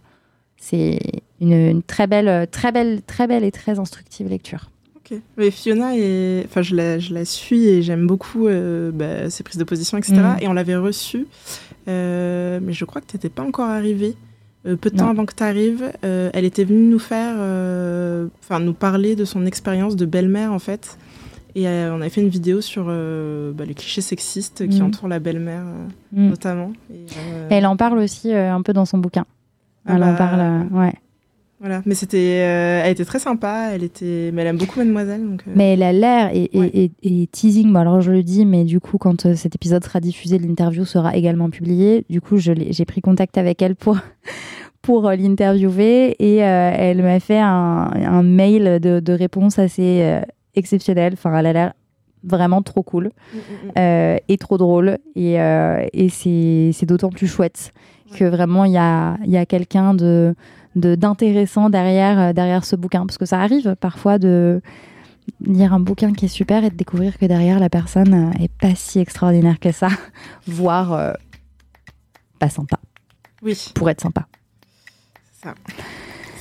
c'est 0.57 0.99
une, 1.39 1.53
une 1.53 1.83
très 1.83 2.07
belle, 2.07 2.47
très 2.51 2.71
belle, 2.71 3.01
très 3.01 3.27
belle 3.27 3.43
et 3.43 3.51
très 3.51 3.79
instructive 3.79 4.27
lecture. 4.29 4.69
Ok. 4.97 5.17
Mais 5.37 5.49
Fiona, 5.51 5.95
est... 5.97 6.45
enfin, 6.45 6.61
je, 6.61 6.75
la, 6.75 6.99
je 6.99 7.13
la 7.13 7.25
suis 7.25 7.67
et 7.67 7.81
j'aime 7.81 8.05
beaucoup 8.07 8.47
euh, 8.47 8.91
bah, 8.93 9.29
ses 9.29 9.43
prises 9.43 9.57
de 9.57 9.63
position, 9.63 9.97
etc. 9.97 10.15
Mm. 10.15 10.43
Et 10.43 10.47
on 10.47 10.53
l'avait 10.53 10.75
reçue, 10.75 11.25
euh, 11.87 12.59
mais 12.61 12.73
je 12.73 12.85
crois 12.85 13.01
que 13.01 13.07
tu 13.07 13.15
n'étais 13.15 13.29
pas 13.29 13.43
encore 13.43 13.67
arrivée. 13.69 14.15
Euh, 14.67 14.75
peu 14.75 14.89
de 14.91 14.95
Non. 14.95 15.05
temps 15.05 15.09
avant 15.09 15.25
que 15.25 15.33
tu 15.33 15.43
arrives, 15.43 15.91
elle 16.03 16.45
était 16.45 16.63
venue 16.63 16.87
nous 16.87 16.99
faire, 16.99 17.35
euh, 17.37 18.27
enfin, 18.43 18.59
nous 18.59 18.73
parler 18.73 19.15
de 19.15 19.25
son 19.25 19.45
expérience 19.45 19.95
de 19.95 20.05
belle-mère, 20.05 20.53
en 20.53 20.59
fait. 20.59 20.97
Et 21.55 21.67
euh, 21.67 21.93
on 21.93 21.99
avait 21.99 22.09
fait 22.09 22.21
une 22.21 22.29
vidéo 22.29 22.61
sur 22.61 22.85
euh, 22.87 23.51
bah, 23.51 23.65
les 23.65 23.73
clichés 23.73 24.01
sexistes 24.01 24.67
qui 24.69 24.79
Mm. 24.81 24.85
entourent 24.85 25.07
la 25.09 25.19
belle-mère, 25.19 25.63
euh, 25.65 25.87
Mm. 26.13 26.29
notamment. 26.29 26.71
Et, 26.93 27.05
euh, 27.33 27.47
elle 27.49 27.65
en 27.65 27.75
parle 27.75 27.97
aussi 27.97 28.31
euh, 28.33 28.53
un 28.53 28.61
peu 28.61 28.71
dans 28.71 28.85
son 28.85 28.99
bouquin. 28.99 29.25
Ah 29.85 29.93
Elle 29.95 30.03
en 30.03 30.11
bah, 30.11 30.17
parle, 30.17 30.39
euh, 30.39 30.63
ouais. 30.79 30.93
Voilà, 31.61 31.81
mais 31.85 31.93
c'était, 31.95 32.17
euh, 32.41 32.81
elle 32.83 32.91
était 32.91 33.05
très 33.05 33.19
sympa. 33.19 33.69
Elle 33.73 33.83
était, 33.83 34.31
mais 34.33 34.41
elle 34.41 34.47
aime 34.47 34.57
beaucoup 34.57 34.79
Mademoiselle, 34.79 35.23
donc. 35.23 35.43
euh, 35.47 35.51
Mais 35.55 35.73
elle 35.73 35.83
a 35.83 35.93
l'air 35.93 36.31
et, 36.33 36.49
et- 36.53 36.59
Ouais. 36.59 36.71
et- 36.73 36.91
et 37.03 37.27
teasing. 37.27 37.71
Bon, 37.71 37.79
alors 37.79 38.01
je 38.01 38.11
le 38.11 38.23
dis, 38.23 38.45
mais 38.47 38.63
du 38.63 38.79
coup, 38.79 38.97
quand 38.97 39.27
euh, 39.27 39.35
cet 39.35 39.53
épisode 39.55 39.83
sera 39.83 39.99
diffusé, 39.99 40.39
l'interview 40.39 40.85
sera 40.85 41.15
également 41.15 41.51
publiée. 41.51 42.03
Du 42.09 42.19
coup, 42.19 42.37
je 42.37 42.51
l'ai- 42.51 42.73
j'ai 42.73 42.85
pris 42.85 43.01
contact 43.01 43.37
avec 43.37 43.61
elle 43.61 43.75
pour 43.75 43.95
pour 44.81 45.07
euh, 45.07 45.15
l'interviewer 45.15 46.15
et 46.17 46.43
euh, 46.43 46.71
elle 46.75 47.03
m'a 47.03 47.19
fait 47.19 47.37
un, 47.39 47.91
un 47.93 48.23
mail 48.23 48.79
de, 48.79 48.99
de 48.99 49.13
réponse 49.13 49.59
assez 49.59 50.01
euh, 50.01 50.21
exceptionnel. 50.55 51.13
Enfin, 51.13 51.37
elle 51.37 51.45
a 51.45 51.53
l'air 51.53 51.73
vraiment 52.23 52.61
trop 52.63 52.81
cool 52.83 53.05
mm, 53.05 53.37
mm, 53.37 53.39
mm. 53.67 53.71
euh, 53.77 54.17
et 54.27 54.37
trop 54.37 54.57
drôle 54.57 54.97
et, 55.15 55.39
euh, 55.41 55.85
et 55.93 56.09
c'est 56.09 56.69
c'est 56.73 56.85
d'autant 56.85 57.09
plus 57.09 57.25
chouette 57.27 57.71
que 58.15 58.25
vraiment 58.25 58.65
il 58.65 58.73
y 58.73 58.77
a, 58.77 59.17
il 59.25 59.31
y 59.31 59.37
a 59.37 59.45
quelqu'un 59.45 59.93
de 59.95 60.35
de- 60.75 60.95
d'intéressant 60.95 61.69
derrière 61.69 62.19
euh, 62.19 62.33
derrière 62.33 62.65
ce 62.65 62.75
bouquin. 62.75 63.05
Parce 63.05 63.17
que 63.17 63.25
ça 63.25 63.39
arrive 63.41 63.75
parfois 63.79 64.17
de 64.19 64.61
lire 65.45 65.73
un 65.73 65.79
bouquin 65.79 66.13
qui 66.13 66.25
est 66.25 66.29
super 66.29 66.63
et 66.63 66.69
de 66.69 66.75
découvrir 66.75 67.17
que 67.17 67.25
derrière 67.25 67.59
la 67.59 67.69
personne 67.69 68.13
euh, 68.13 68.43
est 68.43 68.51
pas 68.51 68.75
si 68.75 68.99
extraordinaire 68.99 69.59
que 69.59 69.71
ça 69.71 69.89
voire 70.47 70.93
euh, 70.93 71.13
pas 72.39 72.49
sympa. 72.49 72.77
Oui, 73.43 73.71
pour 73.75 73.89
être 73.89 74.01
sympa. 74.01 74.27
Ça, 75.43 75.53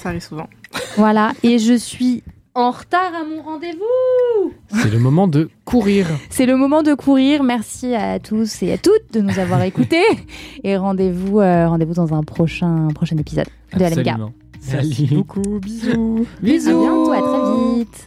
ça 0.03 0.09
arrive 0.11 0.23
souvent. 0.23 0.49
voilà. 0.97 1.33
Et 1.43 1.59
je 1.59 1.75
suis 1.75 2.23
en 2.55 2.71
retard 2.71 3.13
à 3.15 3.25
mon 3.25 3.43
rendez-vous 3.43 4.53
C'est 4.71 4.91
le 4.91 4.99
moment 4.99 5.29
de 5.29 5.49
courir. 5.65 6.07
C'est 6.31 6.47
le 6.47 6.57
moment 6.57 6.83
de 6.83 6.95
courir. 6.95 7.43
Merci 7.43 7.95
à 7.95 8.19
tous 8.19 8.63
et 8.63 8.73
à 8.73 8.79
toutes 8.79 9.13
de 9.13 9.21
nous 9.21 9.39
avoir 9.39 9.63
écoutés. 9.63 10.05
Et 10.65 10.77
rendez-vous 10.77 11.41
euh, 11.41 11.69
rendez-vous 11.69 11.95
dans 11.95 12.15
un 12.15 12.23
prochain, 12.23 12.89
un 12.89 12.93
prochain 12.93 13.17
épisode 13.17 13.47
de 13.75 13.85
LMK. 13.85 13.99
Absolument. 13.99 14.33
Merci 14.73 15.07
Salut. 15.07 15.17
beaucoup, 15.17 15.61
bisous. 15.61 16.27
Bisous, 16.43 17.13
à 17.13 17.21
très 17.21 17.79
vite. 17.79 18.07